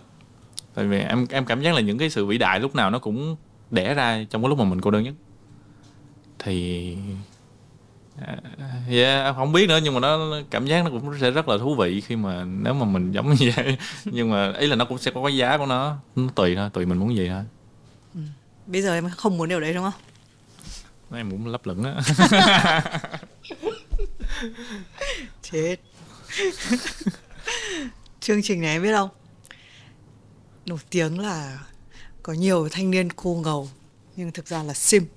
Tại 0.74 0.86
vì 0.86 0.98
em 0.98 1.26
em 1.30 1.44
cảm 1.44 1.62
giác 1.62 1.74
là 1.74 1.80
những 1.80 1.98
cái 1.98 2.11
sự 2.11 2.26
vĩ 2.26 2.38
đại 2.38 2.61
lúc 2.61 2.74
nào 2.74 2.90
nó 2.90 2.98
cũng 2.98 3.36
đẻ 3.70 3.94
ra 3.94 4.24
trong 4.30 4.42
cái 4.42 4.48
lúc 4.48 4.59
mà 4.59 4.64
mình 4.64 4.80
cô 4.80 4.90
đơn 4.90 5.03
nhất. 5.03 5.14
Thì 6.38 6.96
à, 8.21 8.37
yeah, 8.91 9.37
không 9.37 9.53
biết 9.53 9.69
nữa 9.69 9.81
nhưng 9.83 9.95
mà 9.95 10.01
nó 10.01 10.37
cảm 10.51 10.67
giác 10.67 10.85
nó 10.85 10.91
cũng 10.91 11.19
sẽ 11.21 11.31
rất 11.31 11.49
là 11.49 11.59
thú 11.59 11.75
vị 11.75 12.01
khi 12.01 12.17
mà 12.17 12.45
nếu 12.45 12.75
mà 12.75 12.85
mình 12.85 13.13
giống 13.13 13.35
như 13.35 13.53
vậy 13.57 13.77
nhưng 14.05 14.31
mà 14.31 14.53
ý 14.59 14.67
là 14.67 14.77
nó 14.77 14.85
cũng 14.85 14.99
sẽ 14.99 15.11
có 15.15 15.23
cái 15.25 15.37
giá 15.37 15.59
của 15.59 15.67
nó 15.67 15.97
nó 16.17 16.29
tùy 16.35 16.57
thôi 16.57 16.71
tùy 16.73 16.87
mình 16.87 16.99
muốn 16.99 17.17
gì 17.17 17.29
thôi 17.29 17.43
Bây 18.67 18.83
giờ 18.83 18.95
em 18.95 19.11
không 19.17 19.39
muốn 19.39 19.49
điều 19.49 19.61
đấy 19.61 19.75
đúng 19.75 19.85
không? 19.85 20.01
em 21.15 21.31
cũng 21.31 21.47
lấp 21.47 21.67
lửng 21.67 21.85
á 21.85 22.01
Chết. 25.43 25.77
Chương 28.21 28.43
trình 28.43 28.61
này 28.61 28.71
em 28.71 28.83
biết 28.83 28.93
không? 28.93 29.09
Nổi 30.67 30.79
tiếng 30.91 31.19
là 31.19 31.59
có 32.23 32.33
nhiều 32.33 32.69
thanh 32.73 32.91
niên 32.91 33.13
cô 33.13 33.35
ngầu 33.35 33.69
nhưng 34.17 34.33
thực 34.33 34.47
ra 34.47 34.63
là 34.63 34.75
simp. 34.75 35.09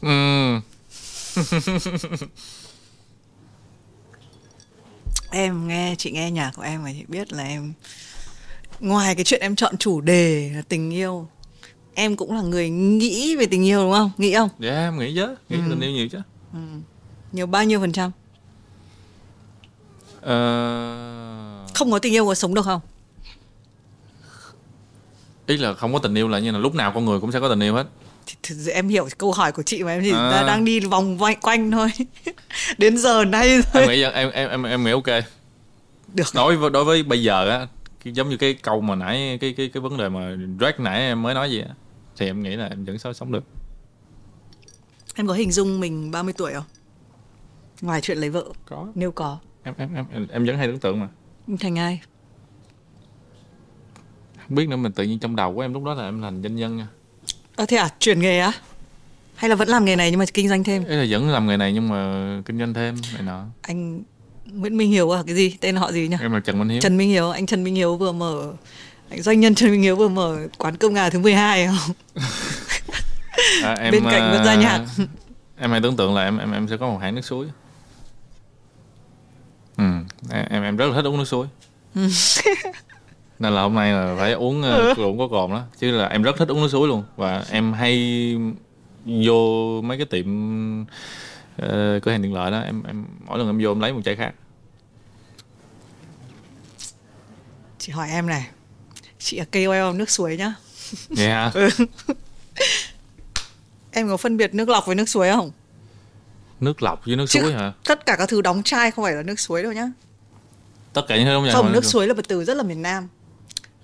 Ừm. 0.00 0.60
Em 5.30 5.68
nghe 5.68 5.94
chị 5.98 6.10
nghe 6.10 6.30
nhạc 6.30 6.50
của 6.56 6.62
em 6.62 6.84
và 6.84 6.90
chị 6.92 7.04
biết 7.08 7.32
là 7.32 7.44
em 7.44 7.72
ngoài 8.80 9.14
cái 9.14 9.24
chuyện 9.24 9.40
em 9.40 9.56
chọn 9.56 9.76
chủ 9.76 10.00
đề 10.00 10.50
là 10.54 10.62
tình 10.68 10.90
yêu 10.94 11.28
em 11.94 12.16
cũng 12.16 12.34
là 12.36 12.42
người 12.42 12.70
nghĩ 12.70 13.36
về 13.36 13.46
tình 13.46 13.64
yêu 13.66 13.82
đúng 13.82 13.92
không? 13.92 14.10
Nghĩ 14.18 14.34
không? 14.34 14.48
dạ 14.58 14.70
em 14.70 14.98
nghĩ 14.98 15.14
chứ 15.14 15.36
nghĩ 15.48 15.56
Ừ. 15.56 15.62
tình 15.70 15.80
yêu 15.80 15.90
nhiều 15.90 16.08
chứ 16.08 16.18
Nhiều 17.32 17.46
bao 17.46 17.64
nhiêu 17.64 17.80
phần 17.80 17.92
trăm? 17.92 18.10
Ờ, 20.20 21.66
Không 21.74 21.90
có 21.90 21.98
tình 21.98 22.12
yêu 22.14 22.26
có 22.26 22.34
sống 22.34 22.54
được 22.54 22.64
không? 22.64 22.80
ý 25.46 25.56
là 25.56 25.74
không 25.74 25.92
có 25.92 25.98
tình 25.98 26.14
yêu 26.14 26.28
là 26.28 26.38
như 26.38 26.50
là 26.50 26.58
lúc 26.58 26.74
nào 26.74 26.92
con 26.94 27.04
người 27.04 27.20
cũng 27.20 27.32
sẽ 27.32 27.40
có 27.40 27.48
tình 27.48 27.60
yêu 27.62 27.74
hết 27.74 27.86
Thì, 28.26 28.34
thì 28.42 28.70
em 28.72 28.88
hiểu 28.88 29.08
câu 29.18 29.32
hỏi 29.32 29.52
của 29.52 29.62
chị 29.62 29.82
mà 29.84 29.90
em 29.92 30.02
chỉ 30.04 30.10
À. 30.12 30.44
đang- 30.46 30.64
đi 30.64 30.80
vòng 30.80 31.18
quanh, 31.42 31.70
thôi. 31.70 31.88
Đến 32.78 32.98
giờ 32.98 33.24
nay 33.24 33.48
em 33.48 33.60
thôi. 33.72 33.86
nghĩ 33.88 34.02
em 34.02 34.30
em 34.30 34.48
em 34.48 34.62
em 34.62 34.84
nghĩ 34.84 34.90
ok 34.90 35.06
Được. 36.14 36.24
đối 36.34 36.56
với 36.56 36.70
đối 36.70 36.84
với 36.84 37.02
bây 37.02 37.22
giờ 37.22 37.48
á 37.50 37.66
giống 38.04 38.28
như 38.28 38.36
cái 38.36 38.54
câu 38.54 38.80
mà 38.80 38.94
nãy 38.94 39.38
cái 39.40 39.52
cái 39.56 39.68
cái 39.74 39.80
vấn 39.80 39.96
đề 39.96 40.08
mà 40.08 40.36
Drake 40.58 40.78
nãy 40.78 41.00
em 41.00 41.22
mới 41.22 41.34
nói 41.34 41.50
gì 41.50 41.60
á 41.60 41.74
thì 42.16 42.26
em 42.26 42.42
nghĩ 42.42 42.56
là 42.56 42.66
em 42.66 42.84
vẫn 42.84 42.98
sống 43.14 43.32
được 43.32 43.44
Em 45.14 45.26
có 45.26 45.34
hình 45.34 45.52
dung 45.52 45.80
mình 45.80 46.10
30 46.10 46.34
tuổi 46.38 46.52
không? 46.54 46.64
Ngoài 47.80 48.00
chuyện 48.00 48.18
lấy 48.18 48.30
vợ, 48.30 48.44
có 48.66 48.86
nếu 48.94 49.12
có. 49.12 49.38
em 49.62 49.74
em 49.78 49.94
em 49.94 50.04
em, 50.12 50.26
em 50.30 50.44
vẫn 50.46 50.56
hay 50.56 50.66
tưởng 50.66 50.78
tượng 50.78 51.00
mà 51.00 51.08
Thành 51.60 51.78
ai? 51.78 52.00
không 54.38 54.54
biết 54.54 54.68
nữa 54.68 54.76
mình 54.76 54.92
tự 54.92 55.04
nhiên 55.04 55.18
trong 55.18 55.36
đầu 55.36 55.54
của 55.54 55.60
em 55.60 55.72
lúc 55.74 55.84
đó 55.84 55.94
là 55.94 56.04
em 56.04 56.20
thành 56.22 56.42
doanh 56.42 56.56
nhân 56.56 56.76
nha 56.76 56.86
Ờ 57.56 57.66
thế 57.66 57.76
à, 57.76 57.88
chuyển 58.00 58.20
nghề 58.20 58.38
á? 58.38 58.52
Hay 59.34 59.48
là 59.50 59.56
vẫn 59.56 59.68
làm 59.68 59.84
nghề 59.84 59.96
này 59.96 60.10
nhưng 60.10 60.18
mà 60.18 60.24
kinh 60.34 60.48
doanh 60.48 60.64
thêm? 60.64 60.84
ý 60.84 60.96
là 60.96 61.18
vẫn 61.18 61.30
làm 61.30 61.46
nghề 61.46 61.56
này 61.56 61.72
nhưng 61.72 61.88
mà 61.88 62.22
kinh 62.46 62.58
doanh 62.58 62.74
thêm 62.74 62.96
này 63.14 63.22
nọ 63.22 63.44
Anh 63.62 64.02
Nguyễn 64.52 64.76
Minh 64.76 64.90
Hiếu 64.90 65.10
à? 65.16 65.22
Cái 65.26 65.34
gì? 65.34 65.56
Tên 65.60 65.76
họ 65.76 65.92
gì 65.92 66.08
nhỉ? 66.08 66.16
em 66.20 66.32
là 66.32 66.40
Trần 66.40 66.58
Minh 66.58 66.68
Hiếu 66.68 66.80
Trần 66.80 66.96
Minh 66.96 67.08
Hiếu, 67.08 67.30
anh 67.30 67.46
Trần 67.46 67.64
Minh 67.64 67.74
Hiếu 67.74 67.96
vừa 67.96 68.12
mở 68.12 68.52
anh 69.10 69.22
doanh 69.22 69.40
nhân 69.40 69.54
Trần 69.54 69.70
Minh 69.70 69.82
Hiếu 69.82 69.96
vừa 69.96 70.08
mở 70.08 70.38
quán 70.58 70.76
cơm 70.76 70.94
gà 70.94 71.10
thứ 71.10 71.18
12 71.18 71.66
không? 71.66 71.94
À, 73.62 73.74
em, 73.74 73.92
Bên 73.92 74.04
cạnh 74.04 74.32
vẫn 74.32 74.44
ra 74.44 74.52
à, 74.52 74.54
nhạc. 74.54 74.84
em 75.58 75.70
hay 75.70 75.80
tưởng 75.80 75.96
tượng 75.96 76.14
là 76.14 76.24
em 76.24 76.38
em 76.38 76.52
em 76.52 76.68
sẽ 76.68 76.76
có 76.76 76.88
một 76.88 76.98
hãng 76.98 77.14
nước 77.14 77.20
suối 77.24 77.46
ừ 79.76 79.84
em 80.50 80.62
em 80.62 80.76
rất 80.76 80.86
là 80.86 80.94
thích 80.94 81.04
uống 81.08 81.18
nước 81.18 81.24
suối 81.24 81.46
nên 83.38 83.52
là 83.52 83.62
hôm 83.62 83.74
nay 83.74 83.92
là 83.92 84.14
phải 84.18 84.32
uống 84.32 84.62
Ừ. 84.62 84.90
uh, 84.92 84.98
uống 84.98 85.18
có 85.18 85.28
cồn 85.28 85.50
đó. 85.50 85.62
Chứ 85.80 85.90
là 85.90 86.06
em 86.08 86.22
rất 86.22 86.36
thích 86.38 86.48
uống 86.48 86.60
nước 86.60 86.68
suối 86.72 86.88
luôn. 86.88 87.04
Và 87.16 87.44
em 87.50 87.72
hay 87.72 88.36
vô 89.04 89.80
mấy 89.84 89.96
cái 89.98 90.06
tiệm 90.06 90.26
ờ, 91.56 92.00
cửa 92.02 92.10
hàng 92.10 92.22
tiện 92.22 92.34
lợi 92.34 92.50
đó 92.50 92.60
em 92.60 92.82
em 92.82 93.04
mỗi 93.26 93.38
lần 93.38 93.46
em 93.48 93.58
vô 93.62 93.70
em 93.70 93.80
lấy 93.80 93.92
một 93.92 94.00
chai 94.04 94.16
khác. 94.16 94.34
Chị 97.78 97.92
hỏi 97.92 98.08
em 98.10 98.26
này 98.26 98.46
chị 99.18 99.38
là 99.38 99.44
KOL 99.52 99.96
nước 99.96 100.10
suối 100.10 100.36
nhá. 100.36 100.54
Vậy 101.08 101.28
hả? 101.28 101.50
Ừ. 101.54 101.68
em 103.90 104.08
có 104.08 104.16
phân 104.16 104.36
biệt 104.36 104.54
nước 104.54 104.68
lọc 104.68 104.86
với 104.86 104.94
nước 104.94 105.08
suối 105.08 105.30
không? 105.30 105.50
Nước 106.60 106.82
lọc 106.82 107.04
với 107.06 107.16
nước 107.16 107.26
Chứ 107.28 107.40
suối 107.40 107.52
hả? 107.52 107.72
tất 107.84 108.06
cả 108.06 108.16
các 108.16 108.28
thứ 108.28 108.40
đóng 108.42 108.62
chai 108.62 108.90
không 108.90 109.04
phải 109.04 109.12
là 109.14 109.22
nước 109.22 109.40
suối 109.40 109.62
đâu 109.62 109.72
nhá. 109.72 109.90
Tất 110.92 111.02
cả 111.08 111.16
những 111.16 111.24
thứ 111.24 111.30
giống 111.32 111.48
không 111.52 111.72
nước 111.72 111.84
suối 111.84 112.06
là 112.08 112.14
một 112.14 112.28
từ 112.28 112.44
rất 112.44 112.56
là 112.56 112.62
miền 112.62 112.82
Nam 112.82 113.08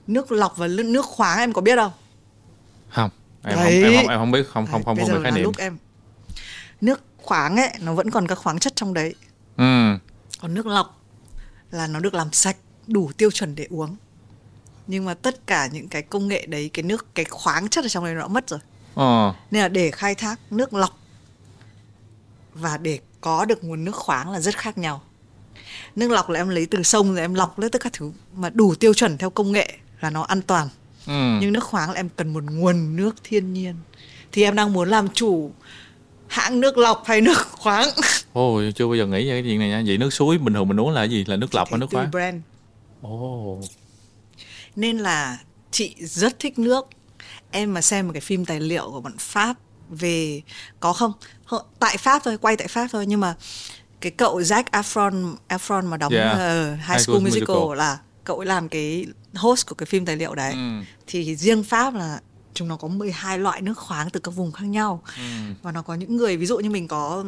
nước 0.06 0.32
lọc 0.32 0.56
và 0.56 0.66
nước 0.66 1.04
khoáng 1.06 1.38
em 1.38 1.52
có 1.52 1.60
biết 1.60 1.76
không? 1.76 1.92
Không 2.88 3.10
em 3.42 3.54
không, 3.54 3.64
Đấy. 3.64 3.82
em 3.82 3.96
không 3.96 4.08
em 4.08 4.18
không 4.18 4.30
biết 4.30 4.46
không 4.52 4.66
không 4.66 4.72
Đấy, 4.72 4.82
không 4.84 4.96
bây 4.96 5.06
không 5.06 5.14
biết 5.14 5.22
khái 5.22 5.32
niệm. 5.32 5.44
lúc 5.44 5.56
em 5.56 5.78
nước 6.80 7.00
khoáng 7.16 7.56
ấy 7.56 7.70
nó 7.80 7.94
vẫn 7.94 8.10
còn 8.10 8.26
các 8.26 8.38
khoáng 8.38 8.58
chất 8.58 8.76
trong 8.76 8.94
đấy. 8.94 9.14
Ừ. 9.56 9.64
Còn 10.40 10.54
nước 10.54 10.66
lọc 10.66 11.00
là 11.70 11.86
nó 11.86 12.00
được 12.00 12.14
làm 12.14 12.32
sạch 12.32 12.56
đủ 12.86 13.10
tiêu 13.16 13.30
chuẩn 13.30 13.54
để 13.54 13.66
uống. 13.70 13.96
Nhưng 14.86 15.04
mà 15.04 15.14
tất 15.14 15.46
cả 15.46 15.66
những 15.66 15.88
cái 15.88 16.02
công 16.02 16.28
nghệ 16.28 16.46
đấy 16.46 16.70
cái 16.72 16.82
nước 16.82 17.14
cái 17.14 17.24
khoáng 17.24 17.68
chất 17.68 17.84
ở 17.84 17.88
trong 17.88 18.04
đấy 18.04 18.14
nó 18.14 18.20
đã 18.20 18.28
mất 18.28 18.48
rồi. 18.48 18.60
Ờ. 18.94 19.34
Nên 19.50 19.62
là 19.62 19.68
để 19.68 19.90
khai 19.90 20.14
thác 20.14 20.40
nước 20.50 20.74
lọc 20.74 20.98
và 22.54 22.76
để 22.76 22.98
có 23.20 23.44
được 23.44 23.64
nguồn 23.64 23.84
nước 23.84 23.94
khoáng 23.94 24.30
là 24.30 24.40
rất 24.40 24.58
khác 24.58 24.78
nhau. 24.78 25.02
Nước 25.96 26.10
lọc 26.10 26.30
là 26.30 26.40
em 26.40 26.48
lấy 26.48 26.66
từ 26.66 26.82
sông 26.82 27.12
rồi 27.12 27.20
em 27.20 27.34
lọc 27.34 27.58
lấy 27.58 27.70
tất 27.70 27.82
cả 27.82 27.90
thứ 27.92 28.12
mà 28.34 28.50
đủ 28.50 28.74
tiêu 28.74 28.94
chuẩn 28.94 29.18
theo 29.18 29.30
công 29.30 29.52
nghệ 29.52 29.78
là 30.02 30.10
nó 30.10 30.22
an 30.22 30.42
toàn. 30.42 30.68
Ừ. 31.06 31.38
Nhưng 31.40 31.52
nước 31.52 31.64
khoáng 31.64 31.90
là 31.90 31.96
em 31.96 32.08
cần 32.16 32.32
một 32.32 32.44
nguồn 32.44 32.96
nước 32.96 33.14
thiên 33.24 33.52
nhiên. 33.52 33.74
Thì 34.32 34.42
em 34.42 34.54
đang 34.56 34.72
muốn 34.72 34.88
làm 34.88 35.08
chủ 35.08 35.52
hãng 36.28 36.60
nước 36.60 36.78
lọc 36.78 37.02
hay 37.06 37.20
nước 37.20 37.38
khoáng. 37.50 37.88
Ôi 38.32 38.72
chưa 38.76 38.86
bao 38.86 38.94
giờ 38.94 39.06
nghĩ 39.06 39.30
về 39.30 39.30
cái 39.30 39.42
chuyện 39.42 39.58
này 39.58 39.68
nha. 39.68 39.82
Vậy 39.86 39.98
nước 39.98 40.12
suối 40.12 40.38
bình 40.38 40.54
thường 40.54 40.68
mình 40.68 40.80
uống 40.80 40.90
là 40.90 41.00
cái 41.00 41.10
gì? 41.10 41.24
Là 41.24 41.36
nước 41.36 41.54
lọc 41.54 41.70
hay 41.70 41.78
nước 41.78 41.86
khoáng? 41.92 42.10
brand. 42.10 42.36
Ồ. 43.02 43.60
Nên 44.76 44.98
là 44.98 45.38
chị 45.70 45.94
rất 46.00 46.38
thích 46.38 46.58
nước. 46.58 46.86
Em 47.50 47.74
mà 47.74 47.80
xem 47.80 48.06
một 48.06 48.12
cái 48.12 48.20
phim 48.20 48.44
tài 48.44 48.60
liệu 48.60 48.90
của 48.90 49.00
bọn 49.00 49.12
pháp 49.18 49.56
về 49.90 50.40
có 50.80 50.92
không? 50.92 51.12
Tại 51.78 51.96
pháp 51.96 52.22
thôi 52.24 52.38
quay 52.40 52.56
tại 52.56 52.68
pháp 52.68 52.88
thôi. 52.92 53.06
Nhưng 53.06 53.20
mà 53.20 53.34
cái 54.00 54.12
cậu 54.12 54.38
Zac 54.40 54.62
Efron 54.72 55.34
Efron 55.48 55.84
mà 55.88 55.96
đóng 55.96 56.12
Yeah. 56.12 56.32
ờ, 56.38 56.72
High 56.74 56.78
High 56.88 57.00
School 57.00 57.00
School 57.00 57.20
Musical, 57.20 57.56
Musical. 57.56 57.78
là 57.78 57.98
cậu 58.24 58.36
ấy 58.38 58.46
làm 58.46 58.68
cái 58.68 59.06
host 59.34 59.66
của 59.66 59.74
cái 59.74 59.86
phim 59.86 60.04
tài 60.04 60.16
liệu 60.16 60.34
đấy. 60.34 60.52
Ừ. 60.52 60.80
Thì 61.06 61.36
riêng 61.36 61.64
pháp 61.64 61.94
là 61.94 62.20
chúng 62.54 62.68
nó 62.68 62.76
có 62.76 62.88
12 62.88 63.38
loại 63.38 63.62
nước 63.62 63.78
khoáng 63.78 64.10
từ 64.10 64.20
các 64.20 64.30
vùng 64.30 64.52
khác 64.52 64.64
nhau. 64.64 65.02
Ừ. 65.16 65.22
Và 65.62 65.72
nó 65.72 65.82
có 65.82 65.94
những 65.94 66.16
người 66.16 66.36
ví 66.36 66.46
dụ 66.46 66.58
như 66.58 66.70
mình 66.70 66.88
có 66.88 67.24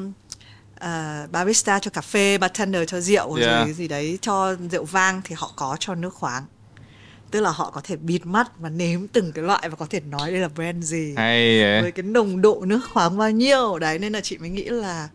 ờ, 0.79 1.27
barista 1.33 1.79
cho 1.79 1.91
cà 1.91 2.01
phê 2.01 2.39
bartender 2.39 2.83
cho 2.87 3.01
rượu 3.01 3.35
Yeah. 3.35 3.67
rồi 3.67 3.73
gì 3.73 3.89
đấy 3.89 4.19
cho 4.23 4.57
rượu 4.71 4.85
vang 4.85 5.21
thì 5.25 5.35
họ 5.39 5.53
có 5.57 5.77
cho 5.81 5.95
nước 5.95 6.15
khoáng. 6.15 6.45
Tức 7.31 7.41
là 7.41 7.51
họ 7.51 7.71
có 7.71 7.81
thể 7.85 7.97
bịt 7.97 8.27
mắt 8.27 8.59
và 8.59 8.69
nếm 8.69 9.09
từng 9.09 9.33
cái 9.33 9.45
loại 9.45 9.69
và 9.69 9.77
có 9.77 9.87
thể 9.91 10.01
nói 10.01 10.31
đây 10.31 10.41
là 10.41 10.49
brand 10.49 10.85
gì. 10.85 11.15
Hay 11.17 11.61
vậy. 11.61 11.83
Với 11.83 11.93
cái 11.93 12.03
nồng 12.03 12.43
độ 12.43 12.63
nước 12.67 12.81
khoáng 12.93 13.19
bao 13.19 13.31
nhiêu. 13.31 13.79
Đấy 13.79 13.99
nên 13.99 14.13
là 14.13 14.21
chị 14.21 14.39
mới 14.39 14.49
nghĩ 14.49 14.65
là 14.65 15.09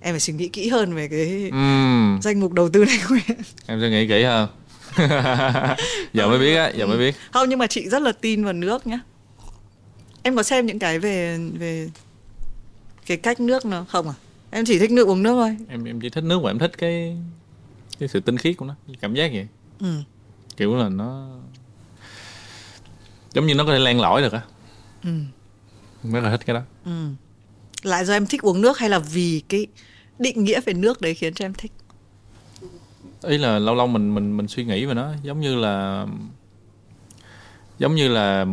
em 0.00 0.12
phải 0.12 0.20
suy 0.20 0.32
nghĩ 0.32 0.48
kỹ 0.48 0.68
hơn 0.68 0.94
về 0.94 1.08
cái 1.08 1.48
ừ. 1.50 2.22
danh 2.22 2.40
mục 2.40 2.52
đầu 2.52 2.68
tư 2.68 2.84
này 2.84 3.00
của 3.08 3.16
em. 3.26 3.38
Em 3.66 3.80
sẽ 3.80 3.90
nghĩ 3.90 4.08
kỹ 4.08 4.22
hơn 4.22 4.48
giờ 6.12 6.28
mới 6.28 6.38
biết 6.38 6.56
á 6.56 6.72
giờ 6.76 6.86
mới 6.86 6.98
biết 6.98 7.14
không 7.30 7.48
nhưng 7.48 7.58
mà 7.58 7.66
chị 7.66 7.88
rất 7.88 8.02
là 8.02 8.12
tin 8.12 8.44
vào 8.44 8.52
nước 8.52 8.86
nhá 8.86 8.98
em 10.22 10.36
có 10.36 10.42
xem 10.42 10.66
những 10.66 10.78
cái 10.78 10.98
về 10.98 11.38
về 11.58 11.90
cái 13.06 13.16
cách 13.16 13.40
nước 13.40 13.66
nó 13.66 13.84
không 13.88 14.08
à 14.08 14.14
em 14.50 14.64
chỉ 14.64 14.78
thích 14.78 14.90
nước 14.90 15.08
uống 15.08 15.22
nước 15.22 15.32
thôi 15.34 15.56
em 15.68 15.84
em 15.84 16.00
chỉ 16.00 16.10
thích 16.10 16.24
nước 16.24 16.42
mà 16.42 16.50
em 16.50 16.58
thích 16.58 16.72
cái 16.78 17.16
cái 17.98 18.08
sự 18.08 18.20
tinh 18.20 18.36
khiết 18.36 18.56
của 18.56 18.66
nó 18.66 18.74
cảm 19.00 19.14
giác 19.14 19.30
vậy 19.34 19.46
ừ. 19.80 19.96
kiểu 20.56 20.76
là 20.76 20.88
nó 20.88 21.28
giống 23.32 23.46
như 23.46 23.54
nó 23.54 23.64
có 23.64 23.72
thể 23.72 23.78
len 23.78 24.00
lỏi 24.00 24.22
được 24.22 24.32
á 24.32 24.40
Ừ. 25.04 25.10
Rất 26.12 26.20
là 26.20 26.30
thích 26.30 26.40
cái 26.46 26.54
đó 26.54 26.62
Ừ. 26.84 27.06
Lại 27.82 28.04
do 28.04 28.12
em 28.12 28.26
thích 28.26 28.42
uống 28.42 28.60
nước 28.60 28.78
hay 28.78 28.88
là 28.90 28.98
vì 28.98 29.42
cái 29.48 29.66
định 30.18 30.44
nghĩa 30.44 30.60
về 30.60 30.72
nước 30.72 31.00
đấy 31.00 31.14
khiến 31.14 31.34
cho 31.34 31.44
em 31.44 31.54
thích? 31.54 31.72
Ý 33.22 33.38
là 33.38 33.58
lâu 33.58 33.74
lâu 33.74 33.86
mình 33.86 34.14
mình 34.14 34.36
mình 34.36 34.48
suy 34.48 34.64
nghĩ 34.64 34.84
về 34.84 34.94
nó 34.94 35.08
giống 35.22 35.40
như 35.40 35.56
là 35.56 36.06
giống 37.78 37.94
như 37.94 38.08
là 38.08 38.46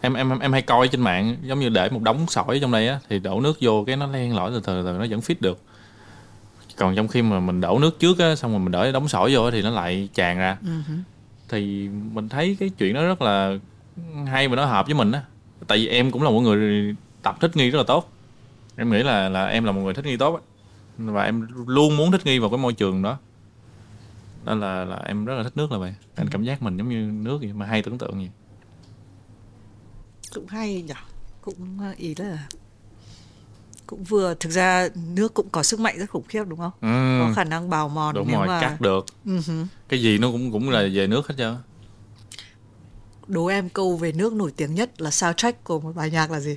em 0.00 0.14
em 0.14 0.38
em 0.38 0.52
hay 0.52 0.62
coi 0.62 0.88
trên 0.88 1.00
mạng 1.00 1.36
giống 1.42 1.60
như 1.60 1.68
để 1.68 1.90
một 1.90 2.02
đống 2.02 2.26
sỏi 2.28 2.58
trong 2.60 2.72
đây 2.72 2.88
á 2.88 2.98
thì 3.08 3.18
đổ 3.18 3.40
nước 3.40 3.58
vô 3.60 3.84
cái 3.86 3.96
nó 3.96 4.06
len 4.06 4.36
lỏi 4.36 4.50
từ 4.54 4.60
từ 4.60 4.82
từ 4.82 4.92
nó 4.92 5.06
vẫn 5.10 5.20
fit 5.20 5.34
được. 5.40 5.60
Còn 6.76 6.96
trong 6.96 7.08
khi 7.08 7.22
mà 7.22 7.40
mình 7.40 7.60
đổ 7.60 7.78
nước 7.78 7.98
trước 7.98 8.18
á 8.18 8.36
xong 8.36 8.50
rồi 8.50 8.60
mình 8.60 8.72
để 8.72 8.92
đống 8.92 9.08
sỏi 9.08 9.34
vô 9.34 9.50
thì 9.50 9.62
nó 9.62 9.70
lại 9.70 10.08
tràn 10.14 10.38
ra. 10.38 10.56
Hứ. 10.62 10.94
thì 11.48 11.88
mình 12.12 12.28
thấy 12.28 12.56
cái 12.60 12.68
chuyện 12.68 12.94
đó 12.94 13.04
rất 13.04 13.22
là 13.22 13.58
hay 14.26 14.48
và 14.48 14.56
nó 14.56 14.64
hợp 14.64 14.86
với 14.86 14.94
mình 14.94 15.12
á. 15.12 15.22
Tại 15.66 15.78
vì 15.78 15.88
em 15.88 16.10
cũng 16.10 16.22
là 16.22 16.30
một 16.30 16.40
người 16.40 16.94
tập 17.22 17.36
thích 17.40 17.56
nghi 17.56 17.70
rất 17.70 17.78
là 17.78 17.84
tốt. 17.84 18.12
Em 18.76 18.90
nghĩ 18.90 19.02
là 19.02 19.28
là 19.28 19.46
em 19.46 19.64
là 19.64 19.72
một 19.72 19.80
người 19.80 19.94
thích 19.94 20.04
nghi 20.04 20.16
tốt 20.16 20.34
á. 20.34 20.40
Và 20.98 21.24
em 21.24 21.46
luôn 21.66 21.96
muốn 21.96 22.12
thích 22.12 22.26
nghi 22.26 22.38
vào 22.38 22.50
cái 22.50 22.58
môi 22.58 22.72
trường 22.72 23.02
đó 23.02 23.18
nên 24.44 24.60
là 24.60 24.84
là 24.84 24.96
em 24.96 25.24
rất 25.24 25.34
là 25.34 25.42
thích 25.42 25.56
nước 25.56 25.72
là 25.72 25.78
vậy 25.78 25.94
anh 26.14 26.28
cảm 26.30 26.44
giác 26.44 26.62
mình 26.62 26.76
giống 26.76 26.88
như 26.88 27.10
nước 27.24 27.38
vậy 27.40 27.52
mà 27.52 27.66
hay 27.66 27.82
tưởng 27.82 27.98
tượng 27.98 28.14
vậy 28.18 28.28
Cũng 30.34 30.46
hay 30.46 30.82
nhỉ. 30.82 30.94
Cũng 31.42 31.78
ờ, 31.80 31.94
ý 31.96 32.14
là 32.14 32.48
cũng 33.86 34.04
vừa 34.04 34.34
thực 34.34 34.50
ra 34.50 34.88
nước 35.14 35.34
cũng 35.34 35.48
có 35.52 35.62
sức 35.62 35.80
mạnh 35.80 35.98
rất 35.98 36.10
khủng 36.10 36.24
khiếp 36.28 36.44
đúng 36.48 36.58
không? 36.58 36.72
ừ, 36.80 37.18
Có 37.18 37.34
khả 37.34 37.44
năng 37.44 37.70
bào 37.70 37.88
mòn 37.88 38.14
đúng 38.14 38.28
nếu 38.28 38.38
rồi 38.38 38.46
mà 38.48 38.60
cắt 38.60 38.80
được 38.80 39.06
Ừ 39.26 39.40
hứ. 39.46 39.64
cái 39.88 40.02
gì 40.02 40.18
nó 40.18 40.30
cũng 40.30 40.52
cũng 40.52 40.70
là 40.70 40.88
về 40.92 41.06
nước 41.06 41.28
hết 41.28 41.34
trơn 41.38 41.56
đố 43.26 43.46
em 43.46 43.68
câu 43.68 43.96
về 43.96 44.12
nước 44.12 44.32
nổi 44.32 44.52
tiếng 44.56 44.74
nhất 44.74 45.00
là 45.00 45.10
soundtrack 45.10 45.64
của 45.64 45.80
một 45.80 45.92
bài 45.94 46.10
nhạc 46.10 46.30
là 46.30 46.40
gì? 46.40 46.56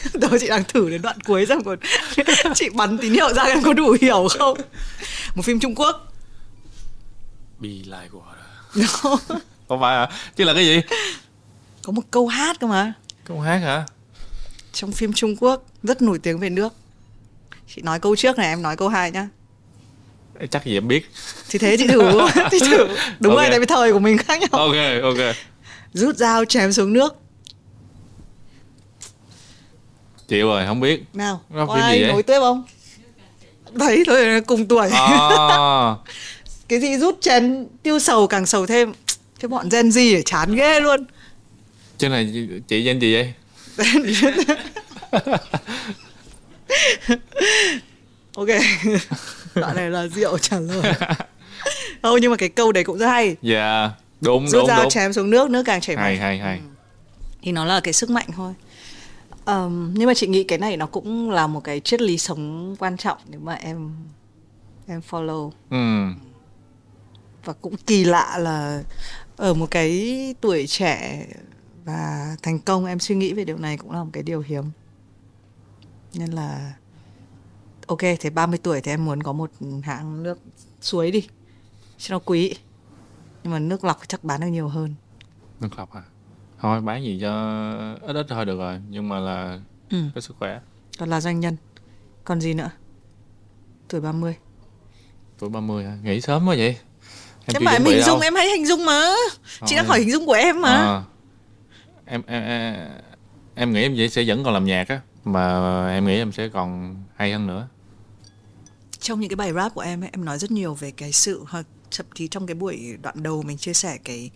Đó 0.14 0.28
chị 0.40 0.48
đang 0.48 0.64
thử 0.64 0.90
đến 0.90 1.02
đoạn 1.02 1.20
cuối 1.20 1.46
xem 1.46 1.62
còn 1.64 1.78
chị 2.54 2.68
bắn 2.68 2.98
tín 2.98 3.12
hiệu 3.12 3.34
ra 3.34 3.42
em 3.42 3.62
có 3.62 3.72
đủ 3.72 3.96
hiểu 4.00 4.28
không? 4.38 4.58
Một 5.34 5.42
phim 5.44 5.60
Trung 5.60 5.74
Quốc. 5.74 6.12
Be 7.58 7.68
like 7.68 8.08
water 8.12 9.16
không 9.68 9.80
phải 9.80 9.96
à 9.96 10.08
chứ 10.36 10.44
là 10.44 10.54
cái 10.54 10.64
gì 10.64 10.80
có 11.82 11.92
một 11.92 12.02
câu 12.10 12.26
hát 12.28 12.60
cơ 12.60 12.66
mà. 12.66 12.92
câu 13.24 13.40
hát 13.40 13.58
hả 13.58 13.84
trong 14.72 14.92
phim 14.92 15.12
Trung 15.12 15.36
Quốc 15.40 15.62
rất 15.82 16.02
nổi 16.02 16.18
tiếng 16.18 16.38
về 16.38 16.50
nước. 16.50 16.72
Chị 17.74 17.82
nói 17.82 18.00
câu 18.00 18.16
trước 18.16 18.38
này, 18.38 18.46
em 18.46 18.62
nói 18.62 18.76
câu 18.76 18.88
hai 18.88 19.10
nhá. 19.10 19.28
Chắc 20.50 20.64
gì 20.64 20.76
em 20.76 20.88
biết 20.88 21.10
Thì 21.50 21.58
thế 21.58 21.76
chị 21.78 21.86
thử, 21.86 22.28
chị 22.50 22.58
thử. 22.60 22.88
Đúng 23.20 23.32
Ok. 23.32 23.40
rồi, 23.42 23.46
tại 23.50 23.60
vì 23.60 23.66
thời 23.66 23.92
của 23.92 23.98
mình 23.98 24.18
khác 24.18 24.40
nhau. 24.40 24.48
ok 24.52 24.74
ok 25.02 25.36
Rút 25.92 26.16
dao 26.16 26.44
chém 26.44 26.72
xuống 26.72 26.92
nước. 26.92 27.16
Chịu 30.30 30.46
rồi 30.46 30.66
không 30.66 30.80
biết 30.80 31.02
Nào, 31.14 31.40
Nó 31.50 31.66
có 31.66 31.74
gì 31.74 31.80
ai 31.80 32.02
nối 32.12 32.22
tiếp 32.22 32.38
không? 32.40 32.64
Đấy, 33.72 34.02
thôi 34.06 34.40
cùng 34.46 34.66
tuổi. 34.68 34.88
à, 34.90 35.08
Cái 36.68 36.80
gì 36.80 36.96
rút 36.98 37.18
chén 37.20 37.66
tiêu 37.82 37.98
sầu 37.98 38.26
càng 38.26 38.46
sầu 38.46 38.66
thêm. 38.66 38.92
Cái 39.40 39.48
bọn 39.48 39.68
Gen 39.68 39.90
ấy 39.94 40.22
chán 40.26 40.54
ghê 40.54 40.80
luôn. 40.80 41.04
chứ 41.98 42.08
này 42.08 42.30
chị- 42.32 42.48
chị 42.68 42.84
danh 42.84 43.00
gì 43.00 43.14
vậy 43.14 43.32
ok. 48.36 48.48
Đoạn 49.54 49.76
này 49.76 49.90
là 49.90 50.06
rượu 50.06 50.38
trả 50.38 50.58
lời. 50.60 50.92
Không, 52.02 52.16
nhưng 52.20 52.30
mà 52.30 52.36
cái 52.36 52.48
câu 52.48 52.72
đấy 52.72 52.84
cũng 52.84 52.98
rất 52.98 53.06
hay. 53.06 53.36
dạ 53.42 53.90
đúng 54.20 54.48
Rút 54.48 54.52
đúng 54.60 54.66
dao 54.68 54.82
đúng 54.82 54.90
chém 54.90 55.12
xuống 55.12 55.30
nước, 55.30 55.50
nước 55.50 55.62
càng 55.66 55.80
chảy 55.80 55.96
hay 55.96 56.16
hay 56.16 56.38
hay 56.38 56.60
thì 57.42 57.52
nó 57.52 57.64
là 57.64 57.80
cái 57.80 57.92
sức 57.92 58.10
mạnh 58.10 58.26
thôi 58.36 58.52
Ờm, 59.50 59.94
nhưng 59.96 60.06
mà 60.06 60.14
chị 60.14 60.26
nghĩ 60.26 60.44
cái 60.44 60.58
này 60.58 60.76
nó 60.76 60.86
cũng 60.86 61.30
là 61.30 61.46
một 61.46 61.64
cái 61.64 61.80
triết 61.80 62.00
lý 62.02 62.18
sống 62.18 62.76
quan 62.78 62.96
trọng 62.96 63.18
nếu 63.28 63.40
mà 63.40 63.54
em 63.54 63.92
em 64.86 65.00
follow. 65.10 65.50
Ừ. 65.70 66.06
Và 67.44 67.52
cũng 67.52 67.76
kỳ 67.76 68.04
lạ 68.04 68.38
là 68.38 68.82
ở 69.36 69.54
một 69.54 69.70
cái 69.70 70.34
tuổi 70.40 70.66
trẻ 70.66 71.26
và 71.84 72.36
thành 72.42 72.58
công 72.58 72.86
em 72.86 72.98
suy 72.98 73.14
nghĩ 73.14 73.32
về 73.32 73.44
điều 73.44 73.58
này 73.58 73.76
cũng 73.76 73.90
là 73.90 74.04
một 74.04 74.10
cái 74.12 74.22
điều 74.22 74.40
hiếm. 74.40 74.64
Nên 76.14 76.30
là 76.30 76.74
ok 77.86 78.00
thế 78.20 78.30
30 78.30 78.58
tuổi 78.62 78.80
thì 78.80 78.92
em 78.92 79.04
muốn 79.04 79.22
có 79.22 79.32
một 79.32 79.50
hãng 79.82 80.22
nước 80.22 80.38
suối 80.80 81.10
đi 81.10 81.28
cho 81.98 82.14
nó 82.14 82.18
quý. 82.24 82.54
Nhưng 83.42 83.52
mà 83.52 83.58
nước 83.58 83.84
lọc 83.84 84.08
chắc 84.08 84.24
bán 84.24 84.40
được 84.40 84.46
nhiều 84.46 84.68
hơn. 84.68 84.94
Nước 85.60 85.68
lọc 85.76 85.92
à 85.92 86.02
thôi 86.60 86.80
bán 86.80 87.04
gì 87.04 87.18
cho 87.20 87.32
ít 88.02 88.16
ít 88.16 88.26
thôi 88.28 88.46
được 88.46 88.58
rồi. 88.58 88.80
Nhưng 88.88 89.08
mà 89.08 89.18
là 89.18 89.58
ừ. 89.90 89.98
có 90.14 90.20
sức 90.20 90.36
khỏe. 90.38 90.60
Còn 90.98 91.08
là 91.08 91.20
doanh 91.20 91.40
nhân. 91.40 91.56
Còn 92.24 92.40
gì 92.40 92.54
nữa? 92.54 92.70
Tuổi 93.88 94.00
30 94.00 94.36
tuổi 95.38 95.50
30 95.50 95.84
hả? 95.84 95.96
Nghĩ 96.02 96.20
sớm 96.20 96.48
quá 96.48 96.54
vậy. 96.58 96.76
Em 97.46 97.54
em 97.54 97.64
bảo 97.64 97.74
em 97.74 97.84
hình 97.84 98.02
dung 98.02 98.20
đâu. 98.20 98.20
em 98.20 98.34
hãy 98.34 98.46
hình 98.48 98.66
dung 98.66 98.84
mà. 98.84 99.12
Chị 99.66 99.76
đang 99.76 99.84
Thôi. 99.84 99.88
hỏi 99.88 99.98
hình 99.98 100.10
dung 100.10 100.26
của 100.26 100.32
em 100.32 100.60
mà. 100.60 100.70
À, 100.70 101.02
em, 102.06 102.22
em 102.26 102.42
em 102.42 102.88
em 103.54 103.72
nghĩ 103.72 103.82
em 103.82 103.94
vậy 103.96 104.08
sẽ 104.08 104.24
vẫn 104.26 104.44
còn 104.44 104.54
làm 104.54 104.64
nhạc 104.64 104.88
á 104.88 105.00
mà 105.24 105.86
em 105.88 106.06
nghĩ 106.06 106.16
em 106.16 106.32
sẽ 106.32 106.48
còn 106.48 106.96
hay 107.16 107.32
hơn 107.32 107.46
nữa. 107.46 107.68
Trong 109.00 109.20
những 109.20 109.28
cái 109.28 109.36
bài 109.36 109.52
rap 109.52 109.74
của 109.74 109.80
em 109.80 110.04
ấy, 110.04 110.10
em 110.12 110.24
nói 110.24 110.38
rất 110.38 110.50
nhiều 110.50 110.74
về 110.74 110.90
cái 110.90 111.12
sự 111.12 111.44
thậm 111.90 112.06
chí 112.14 112.28
trong 112.28 112.46
cái 112.46 112.54
buổi 112.54 112.96
đoạn 113.02 113.22
đầu 113.22 113.42
mình 113.42 113.56
chia 113.56 113.72
sẻ 113.72 113.98
cái 114.04 114.30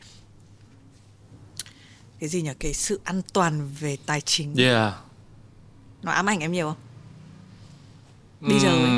cái 2.21 2.29
gì 2.29 2.43
nhỉ? 2.43 2.51
Cái 2.59 2.75
sự 2.75 3.01
an 3.05 3.23
toàn 3.33 3.69
về 3.81 3.97
tài 4.07 4.21
chính. 4.21 4.55
Yeah. 4.57 4.95
Nó 6.03 6.12
ám 6.12 6.27
ảnh 6.27 6.41
em 6.41 6.53
nhiều 6.53 6.69
không? 6.69 6.77
Bây 8.41 8.59
giờ 8.59 8.69
ấy. 8.69 8.91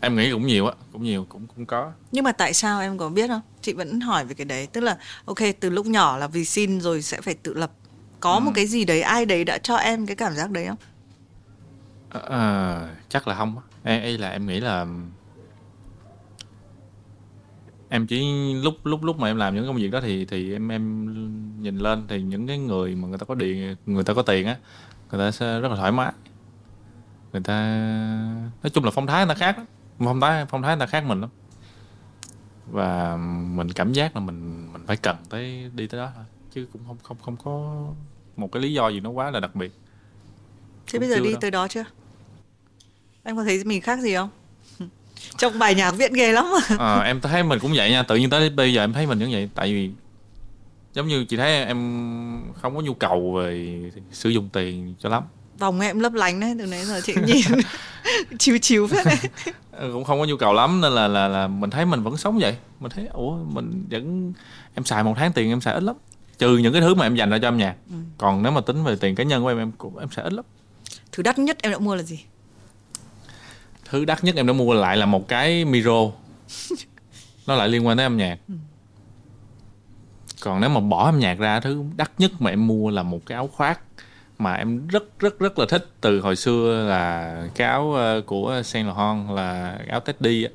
Em 0.00 0.16
nghĩ 0.16 0.30
cũng 0.32 0.46
nhiều 0.46 0.66
á 0.66 0.74
cũng 0.92 1.02
nhiều 1.02 1.26
cũng 1.28 1.46
cũng 1.46 1.66
có. 1.66 1.92
Nhưng 2.12 2.24
mà 2.24 2.32
tại 2.32 2.54
sao 2.54 2.80
em 2.80 2.98
có 2.98 3.08
biết 3.08 3.28
không? 3.28 3.40
Chị 3.62 3.72
vẫn 3.72 4.00
hỏi 4.00 4.24
về 4.24 4.34
cái 4.34 4.44
đấy. 4.44 4.66
Tức 4.66 4.80
là 4.80 4.98
ok 5.24 5.38
từ 5.60 5.70
lúc 5.70 5.86
nhỏ 5.86 6.18
là 6.18 6.26
vì 6.26 6.44
xin 6.44 6.80
rồi 6.80 7.02
sẽ 7.02 7.20
phải 7.20 7.34
tự 7.34 7.54
lập. 7.54 7.72
Có 8.20 8.40
một 8.40 8.52
cái 8.54 8.66
gì 8.66 8.84
đấy 8.84 9.02
ai 9.02 9.26
đấy 9.26 9.44
đã 9.44 9.58
cho 9.58 9.76
em 9.76 10.06
cái 10.06 10.16
cảm 10.16 10.34
giác 10.34 10.50
đấy 10.50 10.66
không? 10.66 10.76
Ờ, 12.10 12.20
ờ, 12.20 12.88
chắc 13.08 13.28
là 13.28 13.34
không 13.34 13.56
ý 13.84 14.16
là 14.16 14.30
em 14.30 14.46
nghĩ 14.46 14.60
là 14.60 14.86
em 17.94 18.06
chỉ 18.06 18.54
lúc 18.54 18.86
lúc 18.86 19.04
lúc 19.04 19.18
mà 19.18 19.28
em 19.28 19.36
làm 19.36 19.54
những 19.54 19.66
công 19.66 19.76
việc 19.76 19.90
đó 19.90 20.00
thì 20.00 20.24
thì 20.24 20.52
em 20.52 20.68
em 20.68 21.62
nhìn 21.62 21.78
lên 21.78 22.06
thì 22.08 22.22
những 22.22 22.46
cái 22.46 22.58
người 22.58 22.94
mà 22.94 23.08
người 23.08 23.18
ta 23.18 23.24
có 23.24 23.34
điện 23.34 23.76
người 23.86 24.04
ta 24.04 24.14
có 24.14 24.22
tiền 24.22 24.46
á 24.46 24.56
người 25.10 25.20
ta 25.20 25.30
sẽ 25.30 25.60
rất 25.60 25.68
là 25.68 25.76
thoải 25.76 25.92
mái. 25.92 26.12
Người 27.32 27.42
ta 27.42 27.56
nói 28.62 28.70
chung 28.70 28.84
là 28.84 28.90
phong 28.90 29.06
thái 29.06 29.26
người 29.26 29.34
ta 29.34 29.38
khác 29.38 29.58
lắm. 29.58 29.66
phong 29.98 30.20
thái 30.20 30.46
phong 30.46 30.62
thái 30.62 30.76
người 30.76 30.86
ta 30.86 30.90
khác 30.90 31.04
mình 31.06 31.20
lắm. 31.20 31.30
Và 32.70 33.16
mình 33.56 33.72
cảm 33.72 33.92
giác 33.92 34.16
là 34.16 34.20
mình 34.20 34.72
mình 34.72 34.86
phải 34.86 34.96
cần 34.96 35.16
tới 35.28 35.70
đi 35.74 35.86
tới 35.86 36.00
đó 36.00 36.10
thôi 36.14 36.24
chứ 36.50 36.66
cũng 36.72 36.82
không 36.86 36.96
không 37.02 37.16
không 37.22 37.36
có 37.44 37.86
một 38.36 38.52
cái 38.52 38.62
lý 38.62 38.72
do 38.72 38.88
gì 38.88 39.00
nó 39.00 39.10
quá 39.10 39.30
là 39.30 39.40
đặc 39.40 39.54
biệt. 39.54 39.72
Thế 40.86 40.92
Cũng 40.92 41.00
bây 41.00 41.08
giờ 41.08 41.20
đi 41.20 41.32
đâu. 41.32 41.40
tới 41.40 41.50
đó 41.50 41.68
chưa? 41.68 41.84
Em 43.22 43.36
có 43.36 43.44
thấy 43.44 43.64
mình 43.64 43.80
khác 43.80 44.00
gì 44.00 44.14
không 44.14 44.30
trong 45.38 45.58
bài 45.58 45.74
nhạc 45.74 45.90
viện 45.90 46.12
ghê 46.12 46.32
lắm. 46.32 46.46
Ờ, 46.78 47.00
em 47.04 47.20
thấy 47.20 47.42
mình 47.42 47.58
cũng 47.58 47.72
vậy 47.74 47.90
nha 47.90 48.02
tự 48.02 48.16
nhiên 48.16 48.30
tới 48.30 48.50
bây 48.50 48.72
giờ 48.72 48.84
em 48.84 48.92
thấy 48.92 49.06
mình 49.06 49.20
cũng 49.20 49.32
vậy 49.32 49.48
tại 49.54 49.72
vì 49.72 49.90
giống 50.92 51.08
như 51.08 51.24
chị 51.24 51.36
thấy 51.36 51.64
em 51.64 51.76
không 52.62 52.76
có 52.76 52.82
nhu 52.82 52.94
cầu 52.94 53.32
về 53.32 53.78
sử 54.12 54.30
dụng 54.30 54.48
tiền 54.52 54.94
cho 54.98 55.08
lắm. 55.08 55.22
Vòng 55.58 55.80
em 55.80 56.00
lấp 56.00 56.12
lánh 56.12 56.40
đấy 56.40 56.54
từ 56.58 56.66
nãy 56.66 56.84
giờ 56.84 57.00
chị 57.04 57.14
nhìn. 57.26 57.44
Chiếu 58.38 58.58
chiếu 58.58 58.86
phết 58.86 59.06
đấy. 59.06 59.16
Ờ, 59.70 59.90
cũng 59.92 60.04
không 60.04 60.18
có 60.20 60.24
nhu 60.24 60.36
cầu 60.36 60.52
lắm 60.52 60.80
nên 60.80 60.92
là 60.92 61.08
là 61.08 61.28
là 61.28 61.46
mình 61.46 61.70
thấy 61.70 61.86
mình 61.86 62.02
vẫn 62.02 62.16
sống 62.16 62.38
vậy. 62.38 62.56
Mình 62.80 62.90
thấy 62.94 63.06
ủa 63.06 63.36
mình 63.36 63.84
vẫn 63.90 64.32
em 64.74 64.84
xài 64.84 65.04
một 65.04 65.14
tháng 65.16 65.32
tiền 65.32 65.48
em 65.48 65.60
xài 65.60 65.74
ít 65.74 65.82
lắm. 65.82 65.96
Trừ 66.38 66.58
những 66.58 66.72
cái 66.72 66.82
thứ 66.82 66.94
mà 66.94 67.06
em 67.06 67.14
dành 67.14 67.30
ra 67.30 67.38
cho 67.42 67.48
âm 67.48 67.58
nhạc. 67.58 67.74
Ừ. 67.90 67.96
còn 68.18 68.42
nếu 68.42 68.52
mà 68.52 68.60
tính 68.60 68.84
về 68.84 68.96
tiền 69.00 69.14
cá 69.14 69.24
nhân 69.24 69.42
của 69.42 69.48
em 69.48 69.58
em 69.58 69.72
cũng 69.72 69.98
em 69.98 70.08
xài 70.10 70.24
ít 70.24 70.32
lắm. 70.32 70.44
Thứ 71.12 71.22
đắt 71.22 71.38
nhất 71.38 71.56
em 71.62 71.72
đã 71.72 71.78
mua 71.78 71.94
là 71.94 72.02
gì 72.02 72.20
thứ 73.94 74.04
đắt 74.04 74.24
nhất 74.24 74.36
em 74.36 74.46
đã 74.46 74.52
mua 74.52 74.74
lại 74.74 74.96
là 74.96 75.06
một 75.06 75.28
cái 75.28 75.64
micro 75.64 76.10
nó 77.46 77.54
lại 77.54 77.68
liên 77.68 77.86
quan 77.86 77.96
tới 77.96 78.06
âm 78.06 78.16
nhạc. 78.16 78.38
Còn 80.40 80.60
nếu 80.60 80.70
mà 80.70 80.80
bỏ 80.80 81.04
âm 81.04 81.18
nhạc 81.18 81.38
ra, 81.38 81.60
thứ 81.60 81.84
đắt 81.96 82.10
nhất 82.18 82.32
mà 82.38 82.50
em 82.50 82.66
mua 82.66 82.90
là 82.90 83.02
một 83.02 83.18
cái 83.26 83.36
áo 83.36 83.48
khoác 83.48 83.80
mà 84.38 84.54
em 84.54 84.88
rất 84.88 85.18
rất 85.18 85.38
rất 85.38 85.58
là 85.58 85.66
thích 85.68 85.88
từ 86.00 86.20
hồi 86.20 86.36
xưa 86.36 86.86
là 86.88 87.36
cái 87.54 87.68
áo 87.68 87.94
ờ, 87.94 88.22
của 88.26 88.62
Saint 88.64 88.86
Laurent, 88.86 89.30
là 89.30 89.78
áo 89.88 90.00
Teddy 90.00 90.44
á. 90.44 90.50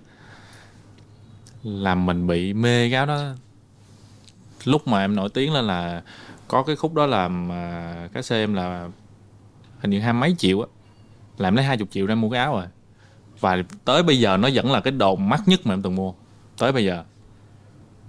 Là 1.63 1.95
mình 1.95 2.27
bị 2.27 2.53
mê 2.53 2.89
cái 2.89 2.97
áo 2.97 3.05
đó. 3.05 3.23
Lúc 4.63 4.87
mà 4.87 5.01
em 5.01 5.15
nổi 5.15 5.29
tiếng 5.29 5.53
lên 5.53 5.65
là 5.65 6.01
có 6.47 6.63
cái 6.63 6.75
khúc 6.75 6.93
đó 6.93 7.05
làm 7.05 7.49
ờ, 7.49 7.93
cái 8.13 8.23
xe 8.23 8.43
em 8.43 8.53
là 8.53 8.89
hình 9.79 9.91
như 9.91 9.99
hai 9.99 10.13
mấy 10.13 10.35
triệu 10.37 10.61
á. 10.61 10.67
Làm 11.37 11.55
lấy 11.55 11.65
hai 11.65 11.77
chục 11.77 11.87
triệu 11.91 12.07
để 12.07 12.15
mua 12.15 12.29
cái 12.29 12.39
áo 12.39 12.53
rồi 12.53 12.65
và 13.39 13.63
tới 13.85 14.03
bây 14.03 14.19
giờ 14.19 14.37
nó 14.37 14.49
vẫn 14.53 14.71
là 14.71 14.81
cái 14.81 14.91
đồ 14.91 15.15
mắc 15.15 15.41
nhất 15.45 15.59
mà 15.63 15.73
em 15.73 15.81
từng 15.81 15.95
mua. 15.95 16.13
Tới 16.57 16.71
bây 16.71 16.85
giờ. 16.85 17.03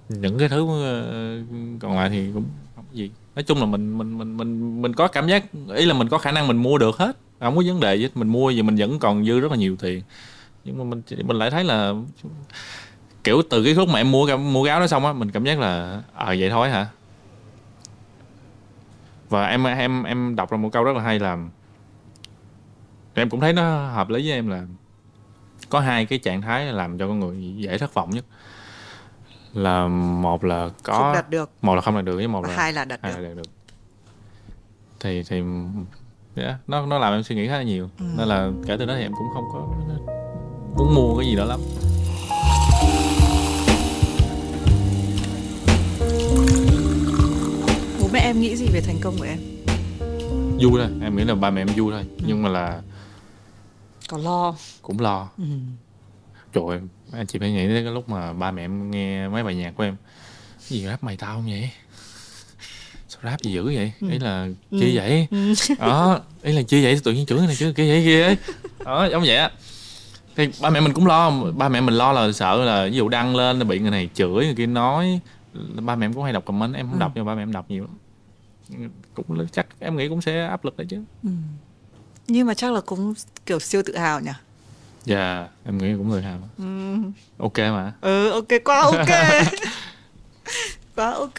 Những 0.08 0.38
cái 0.38 0.48
thứ 0.48 0.66
ờ, 0.82 1.42
còn 1.80 1.96
lại 1.96 2.10
thì 2.10 2.30
cũng 2.34 2.44
không 2.76 2.84
có 2.90 2.96
gì. 2.96 3.10
Nói 3.34 3.42
chung 3.42 3.58
là 3.58 3.66
mình 3.66 3.98
mình 3.98 4.18
mình 4.18 4.36
mình 4.36 4.82
mình 4.82 4.94
có 4.94 5.08
cảm 5.08 5.28
giác, 5.28 5.44
ý 5.74 5.84
là 5.84 5.94
mình 5.94 6.08
có 6.08 6.18
khả 6.18 6.32
năng 6.32 6.48
mình 6.48 6.56
mua 6.56 6.78
được 6.78 6.96
hết. 6.96 7.16
Không 7.40 7.56
có 7.56 7.62
vấn 7.66 7.80
đề 7.80 7.94
gì 7.94 8.02
hết. 8.02 8.10
mình 8.14 8.28
mua 8.28 8.50
gì 8.50 8.62
mình 8.62 8.76
vẫn 8.76 8.98
còn 8.98 9.24
dư 9.24 9.40
rất 9.40 9.50
là 9.50 9.56
nhiều 9.56 9.76
tiền. 9.76 10.02
Nhưng 10.64 10.78
mà 10.78 10.84
mình 10.84 11.02
mình 11.26 11.36
lại 11.36 11.50
thấy 11.50 11.64
là 11.64 11.94
kiểu 13.24 13.42
từ 13.50 13.64
cái 13.64 13.74
khúc 13.74 13.88
mà 13.88 14.00
em 14.00 14.10
mua 14.10 14.36
mua 14.36 14.62
gáo 14.62 14.74
áo 14.74 14.80
đó 14.80 14.86
xong 14.86 15.06
á, 15.06 15.12
mình 15.12 15.30
cảm 15.30 15.44
giác 15.44 15.58
là 15.58 16.02
ờ 16.14 16.36
vậy 16.38 16.50
thôi 16.50 16.70
hả? 16.70 16.86
Và 19.28 19.46
em 19.46 19.64
em 19.64 20.02
em 20.02 20.36
đọc 20.36 20.50
ra 20.50 20.58
một 20.58 20.68
câu 20.72 20.84
rất 20.84 20.96
là 20.96 21.02
hay 21.02 21.18
là 21.18 21.38
em 23.14 23.30
cũng 23.30 23.40
thấy 23.40 23.52
nó 23.52 23.86
hợp 23.86 24.08
lý 24.08 24.22
với 24.22 24.32
em 24.32 24.48
là 24.48 24.66
có 25.70 25.80
hai 25.80 26.06
cái 26.06 26.18
trạng 26.18 26.42
thái 26.42 26.64
làm 26.64 26.98
cho 26.98 27.08
con 27.08 27.20
người 27.20 27.54
dễ 27.56 27.78
thất 27.78 27.94
vọng 27.94 28.10
nhất. 28.10 28.24
Là 29.54 29.86
một 29.86 30.44
là 30.44 30.68
có 30.82 30.98
không 30.98 31.12
đạt 31.14 31.30
được. 31.30 31.50
một 31.62 31.74
là 31.74 31.80
không 31.80 31.94
đạt 31.94 32.04
được 32.04 32.16
với 32.16 32.28
một 32.28 32.44
là 32.44 32.54
hai 32.56 32.72
là 32.72 32.84
đạt 32.84 33.00
hai 33.02 33.12
được. 33.12 33.18
là 33.18 33.28
đạt 33.28 33.36
được. 33.36 33.50
Thì 35.00 35.22
thì 35.22 35.42
yeah, 36.34 36.54
nó 36.66 36.86
nó 36.86 36.98
làm 36.98 37.12
em 37.12 37.22
suy 37.22 37.36
nghĩ 37.36 37.48
khá 37.48 37.56
là 37.56 37.62
nhiều. 37.62 37.88
Ừ. 37.98 38.04
nên 38.18 38.28
là 38.28 38.50
kể 38.66 38.76
từ 38.78 38.86
đó 38.86 38.94
thì 38.96 39.02
em 39.02 39.12
cũng 39.12 39.28
không 39.34 39.44
có 39.52 39.58
muốn 40.76 40.94
mua 40.94 41.18
cái 41.18 41.26
gì 41.26 41.36
đó 41.36 41.44
lắm. 41.44 41.60
Bố 48.00 48.08
mẹ 48.12 48.20
em 48.20 48.40
nghĩ 48.40 48.56
gì 48.56 48.68
về 48.72 48.80
thành 48.80 48.96
công 49.02 49.14
của 49.18 49.24
em? 49.24 49.38
Vui 50.60 50.80
thôi 50.80 50.88
em 51.02 51.16
nghĩ 51.16 51.24
là 51.24 51.34
ba 51.34 51.50
mẹ 51.50 51.60
em 51.60 51.68
vui 51.76 51.92
thôi. 51.92 52.04
Nhưng 52.26 52.42
mà 52.42 52.48
là 52.48 52.80
có 54.10 54.18
lo. 54.18 54.54
Cũng 54.82 55.00
lo. 55.00 55.28
Ừ. 55.38 55.44
trời 56.52 56.64
ơi 56.68 56.80
anh 57.12 57.26
chị 57.26 57.38
phải 57.38 57.52
nghĩ 57.52 57.68
đến 57.68 57.84
cái 57.84 57.94
lúc 57.94 58.08
mà 58.08 58.32
ba 58.32 58.50
mẹ 58.50 58.64
em 58.64 58.90
nghe 58.90 59.28
mấy 59.28 59.42
bài 59.44 59.54
nhạc 59.54 59.74
của 59.76 59.82
em. 59.82 59.96
Cái 60.58 60.78
gì 60.78 60.86
rap 60.86 61.04
mày 61.04 61.16
tao 61.16 61.34
không 61.34 61.50
vậy? 61.50 61.70
Sao 63.08 63.20
rap 63.24 63.40
gì 63.40 63.52
dữ 63.52 63.64
vậy? 63.64 63.92
Ý 64.10 64.18
là 64.18 64.48
chi 64.70 64.96
vậy? 64.96 65.26
Ừ. 65.30 65.54
đó 65.78 66.20
ý 66.42 66.52
là 66.52 66.62
chi 66.62 66.84
vậy? 66.84 67.00
Tự 67.04 67.12
nhiên 67.12 67.26
chửi 67.26 67.46
này 67.46 67.56
chứ 67.56 67.72
kia 67.76 67.88
vậy 67.88 68.02
kia 68.04 68.22
ấy. 68.22 68.36
Đó 68.84 69.04
giống 69.04 69.22
vậy 69.22 69.36
á. 69.36 69.50
Thì 70.36 70.48
ba 70.60 70.70
mẹ 70.70 70.80
mình 70.80 70.92
cũng 70.92 71.06
lo 71.06 71.30
ba 71.56 71.68
mẹ 71.68 71.80
mình 71.80 71.94
lo 71.94 72.12
là 72.12 72.32
sợ 72.32 72.64
là 72.64 72.84
ví 72.84 72.96
dụ 72.96 73.08
đăng 73.08 73.36
lên 73.36 73.58
là 73.58 73.64
bị 73.64 73.78
người 73.78 73.90
này 73.90 74.08
chửi 74.14 74.44
người 74.44 74.54
kia 74.54 74.66
nói. 74.66 75.20
Ba 75.74 75.96
mẹ 75.96 76.06
em 76.06 76.12
cũng 76.12 76.24
hay 76.24 76.32
đọc 76.32 76.44
comment 76.44 76.74
em 76.74 76.88
không 76.90 76.98
đọc 76.98 77.12
nhưng 77.14 77.24
ba 77.24 77.34
mẹ 77.34 77.42
em 77.42 77.52
đọc 77.52 77.70
nhiều 77.70 77.86
cũng 79.14 79.46
chắc 79.52 79.66
em 79.78 79.96
nghĩ 79.96 80.08
cũng 80.08 80.20
sẽ 80.20 80.46
áp 80.46 80.64
lực 80.64 80.76
đấy 80.76 80.86
chứ 80.90 81.02
nhưng 82.30 82.46
mà 82.46 82.54
chắc 82.54 82.72
là 82.72 82.80
cũng 82.80 83.14
kiểu 83.46 83.60
siêu 83.60 83.82
tự 83.86 83.96
hào 83.96 84.20
nhỉ? 84.20 84.30
Dạ 85.04 85.46
em 85.66 85.78
nghĩ 85.78 85.92
cũng 85.98 86.12
tự 86.12 86.20
hào. 86.20 86.38
Ừ. 86.58 86.64
ok 87.38 87.58
mà. 87.58 87.92
Ừ 88.00 88.30
ok 88.30 88.48
quá 88.64 88.80
ok. 88.80 89.08
Quá 90.96 91.10
ok. 91.10 91.38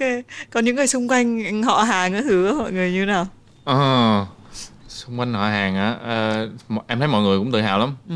Còn 0.49 0.65
những 0.65 0.75
người 0.75 0.87
xung 0.87 1.07
quanh 1.07 1.63
họ 1.63 1.83
hàng 1.83 2.13
các 2.13 2.21
thứ 2.27 2.59
mọi 2.59 2.71
người 2.71 2.91
như 2.91 3.05
nào? 3.05 3.27
Ờ, 3.63 4.25
xung 4.87 5.19
quanh 5.19 5.33
họ 5.33 5.45
hàng 5.47 5.75
á 5.75 5.97
m- 6.69 6.79
em 6.87 6.99
thấy 6.99 7.07
mọi 7.07 7.21
người 7.21 7.39
cũng 7.39 7.51
tự 7.51 7.61
hào 7.61 7.79
lắm. 7.79 7.95
Ừ. 8.09 8.15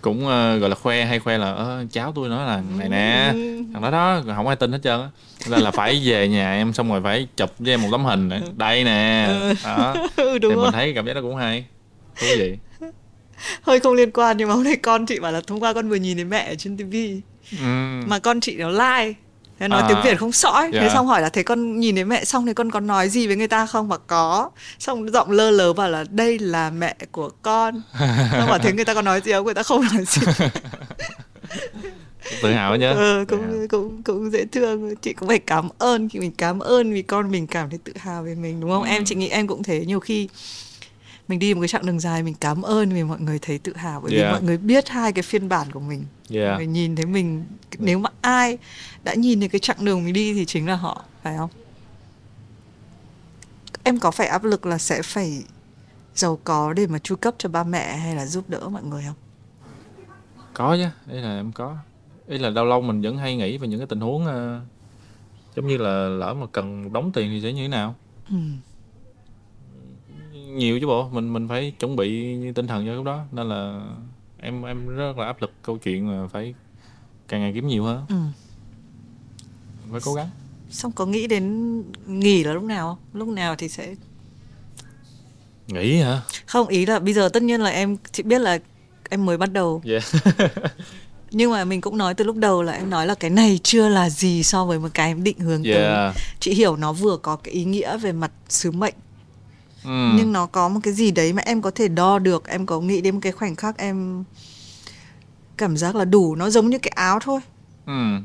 cũng 0.00 0.26
ờ, 0.26 0.56
gọi 0.58 0.70
là 0.70 0.76
khoe 0.76 1.04
hay 1.04 1.18
khoe 1.18 1.38
là 1.38 1.52
"Ơ, 1.52 1.84
cháu 1.92 2.12
tôi 2.14 2.28
nói 2.28 2.46
là 2.46 2.62
này 2.78 2.88
nè. 2.88 3.30
Ừ. 3.34 3.62
thằng 3.72 3.82
đó 3.82 3.90
đó 3.90 4.20
không 4.36 4.46
ai 4.46 4.56
tin 4.56 4.72
hết 4.72 4.78
trơn 4.84 5.00
á. 5.00 5.08
Nên 5.50 5.60
là 5.60 5.70
phải 5.70 6.00
về 6.04 6.28
nhà 6.28 6.52
em 6.54 6.72
xong 6.72 6.88
rồi 6.90 7.00
phải 7.02 7.26
chụp 7.36 7.50
với 7.58 7.70
em 7.74 7.82
một 7.82 7.88
tấm 7.92 8.04
hình 8.04 8.28
này. 8.28 8.40
đây 8.56 8.84
nè. 8.84 9.28
Đó. 9.64 9.94
Ừ 10.16 10.30
thì 10.32 10.38
đúng 10.38 10.54
mình 10.54 10.62
rồi. 10.62 10.72
thấy 10.72 10.92
cảm 10.94 11.06
giác 11.06 11.12
đó 11.14 11.20
cũng 11.20 11.36
hay 11.36 11.64
thú 12.20 12.26
vị 12.38 12.56
hơi 13.62 13.80
không 13.80 13.94
liên 13.94 14.10
quan 14.10 14.36
nhưng 14.36 14.48
mà 14.48 14.54
hôm 14.54 14.64
nay 14.64 14.76
con 14.76 15.06
chị 15.06 15.18
bảo 15.20 15.32
là 15.32 15.40
hôm 15.48 15.60
qua 15.60 15.72
con 15.72 15.88
vừa 15.88 15.96
nhìn 15.96 16.16
thấy 16.16 16.24
mẹ 16.24 16.48
ở 16.48 16.54
trên 16.54 16.76
tivi. 16.76 17.20
Ừ. 17.52 17.66
mà 18.06 18.18
con 18.18 18.40
chị 18.40 18.56
nó 18.56 18.68
like. 18.70 19.14
Thế 19.60 19.68
nói 19.68 19.82
À. 19.82 19.88
tiếng 19.88 19.98
việt 20.04 20.18
không 20.18 20.32
sõi. 20.32 20.70
Thế 20.72 20.78
Dạ. 20.88 20.94
xong 20.94 21.06
hỏi 21.06 21.22
là 21.22 21.28
thế 21.28 21.42
con 21.42 21.80
nhìn 21.80 21.94
thấy 21.94 22.04
mẹ 22.04 22.24
xong 22.24 22.46
thì 22.46 22.54
con 22.54 22.70
có 22.70 22.80
nói 22.80 23.08
gì 23.08 23.26
với 23.26 23.36
người 23.36 23.48
ta 23.48 23.66
không? 23.66 23.88
Mà 23.88 23.96
có. 23.96 24.50
Xong 24.78 25.10
giọng 25.12 25.30
lơ 25.30 25.50
lớ 25.50 25.72
bảo 25.72 25.90
là 25.90 26.04
đây 26.10 26.38
là 26.38 26.70
mẹ 26.70 26.94
của 27.12 27.30
con. 27.42 27.82
Xong 28.32 28.48
bảo 28.48 28.58
thế 28.58 28.72
người 28.72 28.84
ta 28.84 28.94
có 28.94 29.02
nói 29.02 29.20
gì 29.24 29.32
không? 29.32 29.44
Người 29.44 29.54
ta 29.54 29.62
không 29.62 29.82
nói 29.94 30.04
gì. 30.06 30.22
Tự 32.42 32.52
hào 32.52 32.76
chứ 32.76 32.82
ừ, 32.86 33.24
Tự 33.28 33.36
hào. 33.36 33.48
cũng 33.48 33.68
cũng 33.68 34.02
cũng 34.02 34.30
dễ 34.30 34.44
thương. 34.52 34.94
Chị 34.96 35.12
cũng 35.12 35.28
phải 35.28 35.38
cảm 35.38 35.68
ơn 35.78 36.08
khi 36.08 36.18
mình 36.18 36.32
cảm 36.38 36.58
ơn 36.58 36.92
vì 36.92 37.02
con 37.02 37.30
mình 37.30 37.46
cảm 37.46 37.70
thấy 37.70 37.78
tự 37.84 37.92
hào 37.96 38.22
về 38.22 38.34
mình 38.34 38.60
đúng 38.60 38.70
không? 38.70 38.82
Ừ. 38.82 38.88
em 38.88 39.04
chị 39.04 39.14
nghĩ 39.14 39.28
em 39.28 39.46
cũng 39.46 39.62
thế. 39.62 39.84
Nhiều 39.86 40.00
khi 40.00 40.28
mình 41.28 41.38
đi 41.38 41.54
một 41.54 41.60
cái 41.60 41.68
chặng 41.68 41.86
đường 41.86 42.00
dài 42.00 42.22
mình 42.22 42.34
cảm 42.40 42.62
ơn 42.62 42.90
vì 42.90 43.02
mọi 43.04 43.20
người 43.20 43.38
thấy 43.38 43.58
tự 43.58 43.76
hào 43.76 44.00
bởi 44.00 44.10
vì 44.12 44.18
Yeah. 44.18 44.32
mọi 44.32 44.42
người 44.42 44.56
biết 44.56 44.88
hai 44.88 45.12
cái 45.12 45.22
phiên 45.22 45.48
bản 45.48 45.70
của 45.72 45.80
mình 45.80 46.04
yeah. 46.30 46.56
Người 46.56 46.66
nhìn 46.66 46.96
thấy 46.96 47.06
mình 47.06 47.44
nếu 47.78 47.98
mà 47.98 48.10
ai 48.20 48.58
đã 49.04 49.14
nhìn 49.14 49.40
thấy 49.40 49.48
cái 49.48 49.58
chặng 49.58 49.84
đường 49.84 50.04
mình 50.04 50.14
đi 50.14 50.34
thì 50.34 50.44
chính 50.44 50.66
là 50.66 50.76
họ 50.76 51.04
phải 51.22 51.36
không 51.36 51.50
em 53.82 53.98
có 53.98 54.10
phải 54.10 54.26
áp 54.26 54.44
lực 54.44 54.66
là 54.66 54.78
sẽ 54.78 55.02
phải 55.02 55.42
giàu 56.14 56.38
có 56.44 56.72
để 56.72 56.86
mà 56.86 56.98
chu 56.98 57.16
cấp 57.16 57.34
cho 57.38 57.48
ba 57.48 57.64
mẹ 57.64 57.96
hay 57.96 58.14
là 58.14 58.26
giúp 58.26 58.44
đỡ 58.48 58.68
mọi 58.68 58.82
người 58.82 59.04
không 59.06 59.16
có 60.54 60.76
chứ 60.76 61.14
ý 61.14 61.20
là 61.20 61.36
em 61.36 61.52
có 61.52 61.76
ý 62.28 62.38
là 62.38 62.50
lâu 62.50 62.64
lâu 62.64 62.80
mình 62.80 63.02
vẫn 63.02 63.16
hay 63.16 63.36
nghĩ 63.36 63.58
về 63.58 63.68
những 63.68 63.80
cái 63.80 63.86
tình 63.86 64.00
huống 64.00 64.26
ờ, 64.26 64.60
giống 65.56 65.66
như 65.66 65.76
là 65.76 66.08
lỡ 66.08 66.34
mà 66.34 66.46
cần 66.52 66.92
đống 66.92 67.12
tiền 67.12 67.30
thì 67.30 67.40
sẽ 67.42 67.52
như 67.52 67.62
thế 67.62 67.68
nào 67.68 67.94
ừ. 68.30 68.36
Nhiều 70.56 70.80
chứ 70.80 70.86
bộ. 70.86 71.08
Mình 71.08 71.32
mình 71.32 71.48
phải 71.48 71.72
chuẩn 71.80 71.96
bị 71.96 72.36
tinh 72.52 72.66
thần 72.66 72.86
cho 72.86 72.92
lúc 72.92 73.04
đó. 73.04 73.24
Nên 73.32 73.48
là 73.48 73.80
em 74.40 74.62
em 74.62 74.88
rất 74.88 75.18
là 75.18 75.26
áp 75.26 75.42
lực 75.42 75.52
câu 75.62 75.78
chuyện 75.78 76.06
mà 76.08 76.28
phải 76.32 76.54
càng 77.28 77.40
ngày 77.40 77.52
kiếm 77.54 77.68
nhiều 77.68 77.84
hơn. 77.84 78.04
Ừ. 78.08 78.16
phải 79.90 80.00
cố 80.04 80.14
gắng. 80.14 80.30
Xong 80.70 80.92
có 80.92 81.06
nghĩ 81.06 81.26
đến 81.26 81.82
nghỉ 82.06 82.44
là 82.44 82.52
lúc 82.52 82.62
nào 82.62 82.88
không? 82.88 83.20
Lúc 83.20 83.28
nào 83.28 83.56
thì 83.56 83.68
sẽ 83.68 83.94
nghĩ 85.66 85.96
hả? 85.96 86.22
Không 86.46 86.68
ý 86.68 86.86
là 86.86 86.98
bây 86.98 87.14
giờ 87.14 87.28
tất 87.28 87.42
nhiên 87.42 87.60
là 87.60 87.70
em 87.70 87.96
chị 88.12 88.22
biết 88.22 88.40
là 88.40 88.58
em 89.10 89.26
mới 89.26 89.36
bắt 89.36 89.52
đầu. 89.52 89.82
Yeah. 89.84 90.02
nhưng 91.30 91.50
mà 91.50 91.64
mình 91.64 91.80
cũng 91.80 91.98
nói 91.98 92.14
từ 92.14 92.24
lúc 92.24 92.36
đầu 92.36 92.62
là 92.62 92.72
em 92.72 92.90
nói 92.90 93.06
là 93.06 93.14
cái 93.14 93.30
này 93.30 93.60
chưa 93.62 93.88
là 93.88 94.10
gì 94.10 94.42
so 94.42 94.64
với 94.64 94.78
một 94.78 94.88
cái 94.94 95.08
em 95.08 95.24
định 95.24 95.38
hướng 95.38 95.62
Yeah. 95.62 95.78
tới. 95.78 96.24
Chị 96.40 96.54
hiểu 96.54 96.76
nó 96.76 96.92
vừa 96.92 97.16
có 97.16 97.36
cái 97.36 97.54
ý 97.54 97.64
nghĩa 97.64 97.96
về 97.96 98.12
mặt 98.12 98.30
sứ 98.48 98.70
mệnh 98.70 98.94
ừ. 99.84 100.12
nhưng 100.16 100.32
nó 100.32 100.46
có 100.46 100.68
một 100.68 100.80
cái 100.82 100.94
gì 100.94 101.10
đấy 101.10 101.32
mà 101.32 101.42
em 101.46 101.62
có 101.62 101.70
thể 101.70 101.88
đo 101.88 102.18
được 102.18 102.48
em 102.48 102.66
có 102.66 102.80
nghĩ 102.80 103.00
đến 103.00 103.14
một 103.14 103.20
cái 103.22 103.32
khoảnh 103.32 103.56
khắc 103.56 103.78
em 103.78 104.24
cảm 105.56 105.76
giác 105.76 105.96
là 105.96 106.04
đủ 106.04 106.34
nó 106.34 106.50
giống 106.50 106.70
như 106.70 106.78
cái 106.78 106.92
áo 106.96 107.18
thôi. 107.22 107.40
Ừ. 107.86 108.18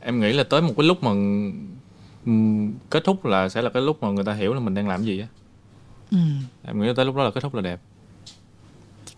em 0.00 0.20
nghĩ 0.20 0.32
là 0.32 0.44
tới 0.44 0.62
một 0.62 0.72
cái 0.76 0.86
lúc 0.86 1.02
mà 1.02 1.10
ừm, 2.26 2.72
kết 2.90 3.04
thúc 3.04 3.24
là 3.24 3.48
sẽ 3.48 3.62
là 3.62 3.70
cái 3.70 3.82
lúc 3.82 4.02
mà 4.02 4.08
người 4.08 4.24
ta 4.24 4.32
hiểu 4.32 4.54
là 4.54 4.60
mình 4.60 4.74
đang 4.74 4.88
làm 4.88 5.04
gì 5.04 5.20
á. 5.20 5.26
Ừ. 6.10 6.18
em 6.64 6.80
nghĩ 6.80 6.86
là 6.86 6.92
tới 6.96 7.04
lúc 7.04 7.16
đó 7.16 7.24
là 7.24 7.30
kết 7.30 7.40
thúc 7.40 7.54
là 7.54 7.60
đẹp. 7.60 7.80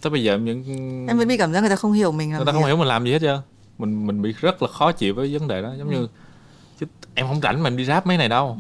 Tới 0.03 0.11
bây 0.11 0.25
giờ 0.25 0.35
em 0.35 0.45
vẫn 0.45 0.65
em 1.09 1.19
vẫn 1.19 1.29
bị 1.29 1.37
cảm 1.37 1.53
giác 1.53 1.61
người 1.61 1.71
ta 1.71 1.77
không 1.77 1.93
hiểu 1.93 2.13
mình 2.13 2.31
làm 2.31 2.39
người 2.39 2.47
ta 2.47 2.53
không 2.53 2.65
hiểu 2.65 2.77
mình 2.77 2.89
làm 2.89 3.05
gì 3.05 3.13
hết 3.13 3.19
trơn 3.19 3.41
mình 3.79 4.07
mình 4.07 4.23
bị 4.23 4.35
rất 4.41 4.63
là 4.63 4.69
khó 4.69 4.93
chịu 4.93 5.15
với 5.15 5.39
vấn 5.39 5.49
đề 5.49 5.63
đó 5.63 5.75
giống 5.79 5.91
như 5.91 6.09
chứ 6.81 6.87
em 7.15 7.27
không 7.27 7.41
rảnh 7.41 7.63
mà 7.63 7.69
em 7.69 7.77
đi 7.77 7.85
ráp 7.85 8.07
mấy 8.07 8.17
này 8.17 8.29
đâu 8.29 8.59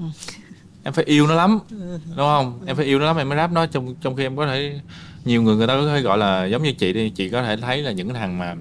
em 0.84 0.94
phải 0.94 1.04
yêu 1.04 1.26
nó 1.26 1.34
lắm 1.34 1.58
đúng 2.06 2.16
không? 2.16 2.60
Em 2.66 2.76
phải 2.76 2.84
yêu 2.84 2.98
nó 2.98 3.06
lắm 3.06 3.16
em 3.16 3.28
mới 3.28 3.38
ráp 3.38 3.52
nó. 3.52 3.66
Trong 3.66 3.94
trong 3.94 4.16
khi 4.16 4.22
em 4.22 4.36
có 4.36 4.46
thể 4.46 4.80
nhiều 5.24 5.42
người 5.42 5.56
người 5.56 5.66
ta 5.66 5.76
có 5.76 5.86
thể 5.86 6.00
gọi 6.00 6.18
là 6.18 6.46
giống 6.46 6.62
như 6.62 6.72
chị 6.72 6.92
đi 6.92 7.10
chị 7.10 7.28
có 7.28 7.42
thể 7.42 7.56
thấy 7.56 7.82
là 7.82 7.92
những 7.92 8.08
cái 8.08 8.18
thằng 8.18 8.38
mà 8.38 8.56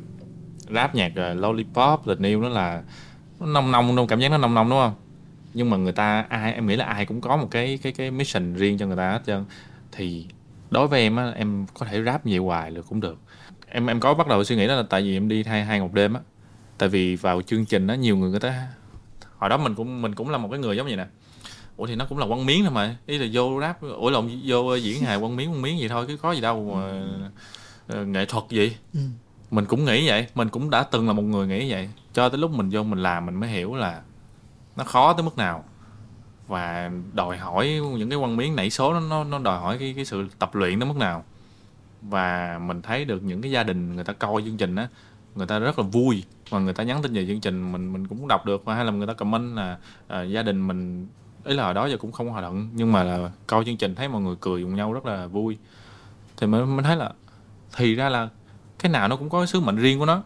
rap 0.70 0.96
nhạc 0.96 1.12
uh, 1.12 1.38
lollipop 1.38 2.02
tình 2.06 2.24
yêu 2.24 2.42
nó 2.42 2.50
là 2.50 2.82
nó 3.40 3.46
nông 3.46 3.72
nông 3.72 3.96
đâu 3.96 4.08
cảm 4.08 4.20
giác 4.20 4.32
nó 4.32 4.38
nông 4.38 4.54
nông 4.54 4.70
đúng 4.70 4.80
không? 4.80 4.94
Nhưng 5.54 5.70
mà 5.70 5.78
người 5.78 5.92
ta 5.94 6.26
ai 6.30 6.54
em 6.54 6.68
nghĩ 6.68 6.76
là 6.76 6.86
ai 6.86 7.06
cũng 7.06 7.22
có 7.22 7.38
một 7.38 7.48
cái 7.52 7.80
cái 7.82 7.94
cái 7.94 8.12
mission 8.12 8.54
riêng 8.54 8.78
cho 8.78 8.88
người 8.88 8.98
ta 8.98 9.12
hết 9.12 9.22
trơn. 9.28 9.46
Thì 9.92 10.26
đối 10.70 10.88
với 10.88 11.02
em 11.02 11.16
á 11.16 11.32
em 11.36 11.66
có 11.74 11.86
thể 11.86 12.04
rap 12.04 12.26
vậy 12.26 12.38
hoài 12.38 12.72
được 12.72 12.86
cũng 12.90 13.00
được. 13.00 13.18
Em 13.68 13.88
em 13.88 14.00
có 14.00 14.14
bắt 14.14 14.28
đầu 14.28 14.44
suy 14.44 14.56
nghĩ 14.56 14.68
đó 14.68 14.76
là 14.76 14.84
tại 14.90 15.02
vì 15.02 15.18
em 15.18 15.28
đi 15.28 15.44
hai 15.44 15.66
hai 15.66 15.80
một 15.80 15.94
đêm 15.94 16.14
á. 16.14 16.22
Tại 16.78 16.90
vì 16.90 17.16
vào 17.16 17.42
chương 17.42 17.66
trình 17.66 17.88
đó 17.88 17.94
nhiều 17.94 18.18
người 18.18 18.30
người 18.30 18.40
ta 18.40 18.68
hồi 19.38 19.50
đó 19.50 19.58
mình 19.58 19.76
cũng 19.76 20.02
mình 20.02 20.16
cũng 20.16 20.30
là 20.30 20.38
một 20.38 20.48
cái 20.52 20.60
người 20.60 20.78
giống 20.78 20.88
vậy 20.88 20.96
nè 20.96 21.06
ủa 21.82 21.88
thì 21.88 21.96
nó 21.96 22.06
cũng 22.06 22.18
là 22.18 22.28
quăng 22.28 22.46
miếng 22.46 22.64
thôi 22.64 22.74
mà. 22.74 22.96
Ý 23.06 23.18
là 23.18 23.28
vô 23.34 23.62
rap 23.62 23.82
ủa 23.82 24.10
lộn 24.10 24.30
vô 24.46 24.76
diễn 24.76 25.04
hài 25.04 25.20
quăng 25.20 25.36
miếng 25.36 25.50
quăng 25.50 25.62
miếng 25.62 25.80
gì 25.80 25.88
thôi 25.88 26.06
chứ 26.08 26.18
có 26.18 26.32
gì 26.32 26.42
đâu 26.42 26.74
mà 26.76 27.04
ờ, 27.88 28.06
nghệ 28.06 28.26
thuật 28.26 28.44
gì. 28.50 28.76
Ừ. 28.94 29.00
mình 29.52 29.66
cũng 29.66 29.86
nghĩ 29.86 30.08
vậy 30.08 30.28
mình 30.36 30.50
cũng 30.50 30.70
đã 30.70 30.84
từng 30.84 31.08
là 31.08 31.14
một 31.14 31.22
người 31.22 31.48
nghĩ 31.48 31.72
vậy. 31.72 31.90
Cho 32.14 32.30
tới 32.30 32.38
lúc 32.38 32.52
mình 32.52 32.70
vô 32.72 32.84
mình 32.84 33.00
làm 33.00 33.26
mình 33.26 33.36
mới 33.36 33.50
hiểu 33.50 33.76
là 33.76 34.02
nó 34.76 34.84
khó 34.84 35.14
tới 35.14 35.24
mức 35.24 35.38
nào. 35.38 35.64
Và 36.48 36.92
đòi 37.14 37.38
hỏi 37.38 37.82
những 37.98 38.10
cái 38.10 38.20
quăng 38.20 38.38
miếng 38.38 38.56
nảy 38.56 38.70
số 38.70 38.94
nó 38.94 39.00
nó, 39.00 39.24
nó 39.24 39.40
đòi 39.40 39.60
hỏi 39.60 39.78
cái 39.78 39.94
cái 39.96 40.06
sự 40.06 40.28
tập 40.40 40.56
luyện 40.56 40.80
tới 40.80 40.90
mức 40.90 40.98
nào. 40.98 41.24
Và 42.02 42.60
mình 42.62 42.82
thấy 42.82 43.06
được 43.06 43.24
những 43.24 43.42
cái 43.42 43.52
gia 43.52 43.64
đình 43.64 43.96
người 43.96 44.04
ta 44.04 44.14
coi 44.14 44.42
chương 44.42 44.58
trình 44.58 44.76
á 44.76 44.88
người 45.36 45.48
ta 45.48 45.60
rất 45.60 45.80
là 45.80 45.86
vui. 45.86 46.24
Và 46.50 46.60
người 46.60 46.74
ta 46.74 46.84
nhắn 46.84 47.02
tin 47.02 47.14
về 47.14 47.26
chương 47.28 47.42
trình 47.42 47.72
mình 47.72 47.94
mình 47.94 48.08
cũng 48.08 48.28
đọc 48.28 48.46
được 48.46 48.66
và 48.66 48.76
hay 48.76 48.86
là 48.86 48.92
người 48.92 49.08
ta 49.08 49.14
comment 49.14 49.56
là 49.56 49.78
à, 50.08 50.24
gia 50.24 50.44
đình 50.44 50.68
mình 50.68 51.08
ấy 51.44 51.56
là 51.56 51.64
hồi 51.64 51.74
đó 51.74 51.86
giờ 51.86 51.98
cũng 51.98 52.12
không 52.12 52.30
hòa 52.30 52.42
thuận 52.42 52.70
nhưng 52.74 52.92
mà 52.92 53.04
là 53.04 53.32
coi 53.48 53.66
chương 53.66 53.78
trình 53.78 53.96
thấy 53.96 54.08
mọi 54.08 54.22
người 54.22 54.36
cười 54.42 54.64
cùng 54.64 54.76
nhau 54.76 54.94
rất 54.94 55.06
là 55.06 55.28
vui. 55.28 55.58
Thì 56.38 56.48
mình 56.48 56.76
mình 56.76 56.86
thấy 56.86 56.96
là, 56.96 57.12
thì 57.76 57.96
ra 57.96 58.10
là 58.10 58.30
cái 58.80 58.92
nào 58.92 59.08
nó 59.08 59.16
cũng 59.16 59.30
có 59.30 59.40
cái 59.40 59.48
sứ 59.48 59.60
mệnh 59.60 59.76
riêng 59.76 60.00
của 60.00 60.06
nó. 60.06 60.24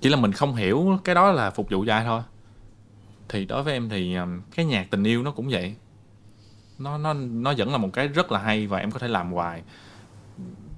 Chỉ 0.00 0.08
là 0.08 0.16
mình 0.16 0.32
không 0.32 0.54
hiểu 0.54 0.98
cái 1.04 1.14
đó 1.14 1.32
là 1.32 1.50
phục 1.50 1.70
vụ 1.70 1.84
cho 1.86 1.92
ai 1.92 2.04
thôi. 2.04 2.22
Thì 3.28 3.44
đối 3.44 3.62
với 3.62 3.72
em 3.72 3.88
thì 3.88 4.14
um, 4.14 4.40
cái 4.54 4.66
nhạc 4.66 4.90
tình 4.90 5.04
yêu 5.04 5.22
nó 5.22 5.30
cũng 5.30 5.48
vậy. 5.48 5.74
Nó 6.78 6.98
nó 6.98 7.14
nó 7.14 7.54
vẫn 7.56 7.72
là 7.72 7.78
một 7.78 7.88
cái 7.92 8.08
rất 8.08 8.32
là 8.32 8.38
hay 8.38 8.66
và 8.66 8.78
em 8.78 8.90
có 8.90 8.98
thể 8.98 9.08
làm 9.08 9.32
hoài. 9.32 9.62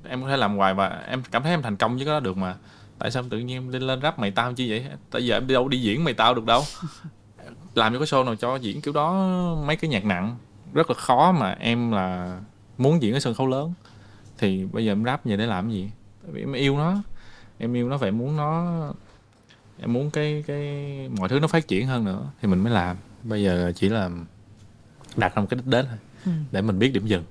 Em 0.09 0.23
có 0.23 0.29
thể 0.29 0.37
làm 0.37 0.57
hoài 0.57 0.75
và 0.75 0.89
em 0.89 1.23
cảm 1.31 1.43
thấy 1.43 1.53
em 1.53 1.63
thành 1.63 1.77
công 1.77 1.97
với 1.97 2.05
cái 2.05 2.15
đó 2.15 2.21
được 2.21 2.37
mà. 2.37 2.57
Tại 2.99 3.11
sao 3.11 3.25
tự 3.31 3.39
nhiên 3.39 3.57
em 3.57 3.69
lên 3.69 3.83
lên 3.83 4.03
rap 4.03 4.19
mày 4.19 4.31
tao 4.31 4.53
chi 4.53 4.71
vậy? 4.71 4.87
Tại 5.11 5.27
giờ 5.27 5.37
em 5.37 5.47
đi 5.47 5.55
đâu 5.55 5.69
đi 5.69 5.81
diễn 5.81 6.05
mày 6.05 6.15
tao 6.15 6.35
được 6.35 6.45
đâu 6.45 6.63
làm 7.75 7.93
cho 7.93 7.99
cái 7.99 8.07
show 8.07 8.25
nào 8.25 8.37
cho 8.37 8.57
diễn 8.57 8.81
kiểu 8.81 8.95
đó 8.95 9.15
mấy 9.67 9.77
cái 9.77 9.91
nhạc 9.91 10.05
nặng. 10.05 10.37
Rất 10.73 10.91
là 10.91 10.95
khó 10.97 11.33
mà 11.33 11.51
em 11.61 11.91
là 11.93 12.41
muốn 12.79 13.03
diễn 13.03 13.15
ở 13.15 13.21
sân 13.21 13.35
khấu 13.35 13.47
lớn. 13.47 13.73
Thì 14.39 14.65
bây 14.73 14.85
giờ 14.85 14.93
em 14.93 15.05
rap 15.05 15.25
vậy 15.25 15.37
để 15.37 15.47
làm 15.47 15.65
cái 15.67 15.75
gì? 15.75 15.91
Tại 16.23 16.33
vì 16.33 16.41
em 16.43 16.53
yêu 16.53 16.77
nó. 16.79 17.03
Em 17.59 17.73
yêu 17.77 17.89
nó 17.89 17.97
vậy 17.97 18.11
muốn 18.11 18.37
nó 18.37 18.67
em 19.81 19.93
muốn 19.93 20.11
cái 20.11 20.45
cái 20.47 20.85
mọi 21.19 21.29
thứ 21.29 21.41
nó 21.41 21.47
phát 21.47 21.69
triển 21.69 21.87
hơn 21.87 22.05
nữa 22.05 22.31
thì 22.43 22.49
mình 22.49 22.59
mới 22.65 22.73
làm. 22.73 22.97
Bây 23.23 23.43
giờ 23.43 23.73
chỉ 23.77 23.89
là 23.89 24.11
đặt 25.17 25.35
ra 25.35 25.41
một 25.43 25.47
cái 25.51 25.57
đích 25.57 25.67
đến 25.67 25.87
thôi 25.89 25.99
Ừ. 26.27 26.33
để 26.53 26.63
mình 26.63 26.79
biết 26.79 26.89
điểm 26.93 27.07
dừng. 27.07 27.25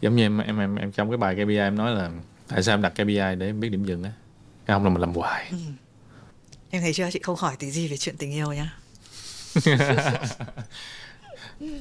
Giống 0.00 0.16
như 0.16 0.22
em 0.24 0.38
em 0.38 0.58
em, 0.58 0.76
em 0.76 0.92
trong 0.92 1.10
cái 1.10 1.16
bài 1.16 1.34
KPI 1.34 1.56
em 1.56 1.76
nói 1.76 1.94
là 1.94 2.10
tại 2.48 2.62
sao 2.62 2.74
em 2.74 2.82
đặt 2.82 2.92
KPI 2.94 3.14
để 3.38 3.46
em 3.46 3.60
biết 3.60 3.68
điểm 3.68 3.84
dừng 3.84 4.02
á? 4.02 4.12
Cái 4.66 4.74
không 4.74 4.84
là 4.84 4.90
mình 4.90 5.00
làm 5.00 5.14
hoài. 5.14 5.52
Em 6.70 6.82
thấy 6.82 6.92
chưa? 6.92 7.10
Chị 7.12 7.20
không 7.22 7.36
hỏi 7.36 7.56
tí 7.58 7.70
gì 7.70 7.88
về 7.88 7.96
chuyện 7.96 8.16
tình 8.18 8.32
yêu 8.32 8.52
nhá 8.52 8.72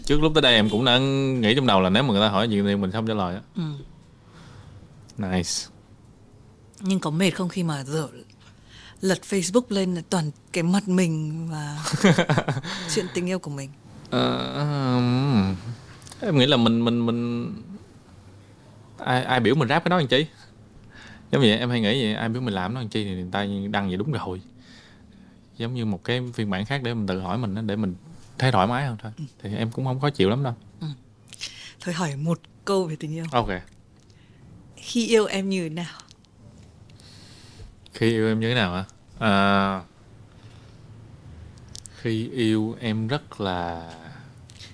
trước 0.06 0.22
lúc 0.22 0.32
tới 0.36 0.42
đây 0.42 0.54
em 0.54 0.70
cũng 0.70 0.86
đã 0.86 0.98
nghĩ 0.98 1.56
trong 1.56 1.68
đầu 1.68 1.82
là 1.82 1.90
nếu 1.90 2.04
mà 2.04 2.14
người 2.14 2.22
ta 2.22 2.30
hỏi 2.30 2.50
gì 2.50 2.62
thì 2.62 2.76
mình 2.76 2.92
không 2.92 3.08
trả 3.08 3.14
lời 3.14 3.36
á. 3.36 3.42
Ừ. 3.56 3.64
nice. 5.18 5.52
Nhưng 6.82 7.00
có 7.00 7.10
mệt 7.10 7.32
không 7.32 7.50
khi 7.50 7.64
mà 7.64 7.84
giờ 7.84 8.08
lật 9.02 9.20
Facebook 9.30 9.66
lên 9.70 9.96
là 9.96 10.02
toàn 10.10 10.32
cái 10.54 10.64
mặt 10.64 10.88
mình 10.88 11.48
và 11.52 11.80
chuyện 12.96 13.06
tình 13.14 13.26
yêu 13.26 13.40
của 13.40 13.52
mình? 13.52 13.70
Ừm, 14.12 15.56
em 16.22 16.38
nghĩ 16.38 16.46
là 16.46 16.58
mình 16.58 16.86
mình 16.86 17.06
mình 17.06 17.52
ai 18.98 19.24
ai 19.24 19.40
biểu 19.40 19.56
mình 19.56 19.68
rap 19.70 19.84
cái 19.84 19.90
đó 19.90 19.98
làm 19.98 20.08
chi? 20.08 20.26
Giống 21.32 21.42
vậy 21.42 21.58
em 21.58 21.70
hay 21.70 21.82
nghĩ 21.82 22.04
vậy 22.04 22.14
ai 22.14 22.30
biểu 22.30 22.42
mình 22.42 22.54
làm 22.54 22.74
nó 22.74 22.80
làm 22.80 22.90
chi 22.90 23.04
thì 23.04 23.12
người 23.12 23.28
ta 23.32 23.46
đăng 23.72 23.88
vậy 23.88 23.98
đúng 23.98 24.12
rồi 24.12 24.42
giống 25.58 25.74
như 25.74 25.86
một 25.86 26.04
cái 26.04 26.22
phiên 26.34 26.50
bản 26.50 26.66
khác 26.66 26.82
để 26.84 26.94
mình 26.94 27.08
tự 27.08 27.20
hỏi 27.20 27.38
mình 27.38 27.68
để 27.68 27.76
mình 27.76 27.96
thấy 28.38 28.52
thoải 28.52 28.68
mái 28.68 28.86
hơn 28.86 28.98
thôi. 29.02 29.12
Thì 29.42 29.56
em 29.56 29.72
cũng 29.72 29.86
không 29.86 30.00
khó 30.00 30.10
chịu 30.10 30.30
lắm 30.30 30.44
đâu. 30.44 30.54
Thôi 31.80 31.94
hỏi 31.94 32.16
một 32.16 32.40
câu 32.66 32.84
về 32.84 32.96
tình 32.96 33.12
yêu. 33.14 33.26
Ok. 33.32 33.48
Khi 34.76 35.08
yêu 35.08 35.26
em 35.26 35.50
như 35.50 35.64
thế 35.64 35.70
nào? 35.70 36.00
Khi 37.94 38.10
yêu 38.12 38.28
em 38.28 38.40
như 38.40 38.50
thế 38.50 38.56
nào 38.56 38.74
hả? 38.74 38.86
À, 39.20 39.82
khi 42.02 42.30
yêu 42.30 42.76
em 42.80 43.08
rất 43.08 43.42
là 43.42 43.92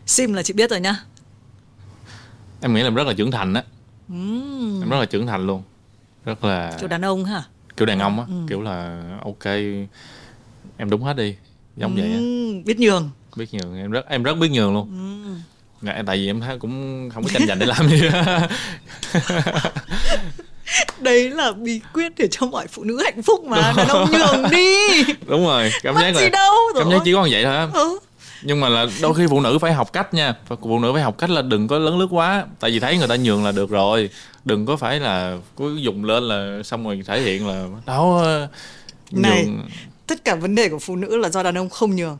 sim 0.05 0.33
là 0.33 0.43
chị 0.43 0.53
biết 0.53 0.69
rồi 0.69 0.79
nhá. 0.79 0.95
Em 2.61 2.73
nghĩ 2.73 2.81
là 2.81 2.87
em 2.87 2.95
rất 2.95 3.07
là 3.07 3.13
trưởng 3.13 3.31
thành 3.31 3.53
á. 3.53 3.63
Ừm, 4.09 4.81
em 4.81 4.89
rất 4.89 4.99
là 4.99 5.05
trưởng 5.05 5.27
thành 5.27 5.47
luôn. 5.47 5.63
Rất 6.25 6.43
là 6.43 6.77
kiểu 6.79 6.87
đàn 6.87 7.01
ông 7.01 7.25
hả? 7.25 7.43
kiểu 7.77 7.85
đàn 7.85 7.99
ông 7.99 8.19
á. 8.19 8.25
Ừ. 8.27 8.33
kiểu 8.49 8.61
là 8.61 9.03
ok 9.23 9.53
em 10.83 10.89
đúng 10.89 11.03
hết 11.03 11.13
đi. 11.15 11.35
Giống 11.77 11.95
vậy 11.95 12.03
á. 12.11 12.17
Ừm, 12.17 12.63
biết 12.63 12.79
nhường. 12.79 13.09
Biết 13.35 13.45
nhường 13.53 13.77
em 13.77 13.91
rất 13.91 14.05
em 14.09 14.23
rất 14.23 14.37
biết 14.37 14.47
nhường 14.51 14.73
luôn. 14.73 14.87
Ừm. 14.89 15.41
Ngại- 15.81 16.03
tại 16.07 16.17
vì 16.17 16.27
em 16.29 16.41
thấy 16.41 16.59
cũng 16.59 17.09
không 17.13 17.23
có 17.23 17.29
tranh 17.33 17.47
giành 17.47 17.59
để 17.59 17.65
làm 17.65 17.89
gì. 17.89 18.01
Á. 18.13 18.49
đấy 20.99 21.29
là 21.29 21.51
bí 21.51 21.81
quyết 21.93 22.11
để 22.17 22.27
cho 22.31 22.45
mọi 22.47 22.67
phụ 22.67 22.83
nữ 22.83 23.01
hạnh 23.03 23.21
phúc 23.23 23.43
mà 23.45 23.73
đàn 23.77 23.87
ông 23.87 24.11
nhường 24.11 24.51
đi. 24.51 25.03
Đúng 25.27 25.45
rồi 25.45 25.71
cảm 25.83 25.95
mất 25.95 26.01
giác 26.01 26.15
gì 26.15 26.23
là 26.23 26.29
đâu 26.29 26.53
cảm 26.75 26.83
rồi 26.83 26.93
giác 26.93 27.01
chỉ 27.05 27.13
có 27.13 27.25
như 27.25 27.29
vậy 27.31 27.43
thôi 27.43 27.67
ừ. 27.73 27.99
nhưng 28.43 28.59
mà 28.59 28.69
là 28.69 28.85
đôi 29.01 29.13
khi 29.13 29.27
phụ 29.29 29.41
nữ 29.41 29.57
phải 29.59 29.73
học 29.73 29.93
cách 29.93 30.13
nha. 30.13 30.33
Phụ 30.61 30.79
nữ 30.79 30.93
phải 30.93 31.03
học 31.03 31.17
cách 31.17 31.29
là 31.29 31.41
đừng 31.41 31.67
có 31.67 31.79
lớn 31.79 31.99
lướt 31.99 32.07
quá. 32.11 32.45
Tại 32.59 32.71
vì 32.71 32.79
thấy 32.79 32.97
người 32.97 33.07
ta 33.07 33.15
nhường 33.15 33.43
là 33.45 33.51
được 33.51 33.69
rồi. 33.69 34.09
Đừng 34.45 34.65
có 34.65 34.75
phải 34.75 34.99
là 34.99 35.37
cứ 35.57 35.75
dùng 35.75 36.05
lên 36.05 36.23
là 36.23 36.63
xong 36.63 36.83
rồi 36.85 37.01
thể 37.07 37.21
hiện 37.21 37.47
là 37.47 37.65
đâu 37.85 38.17
ờ, 38.23 38.47
Này. 39.11 39.45
nhường 39.45 39.61
tất 40.07 40.25
cả 40.25 40.35
vấn 40.35 40.55
đề 40.55 40.69
của 40.69 40.79
phụ 40.79 40.95
nữ 40.95 41.17
là 41.17 41.29
do 41.29 41.43
đàn 41.43 41.57
ông 41.57 41.69
không 41.69 41.95
nhường. 41.95 42.17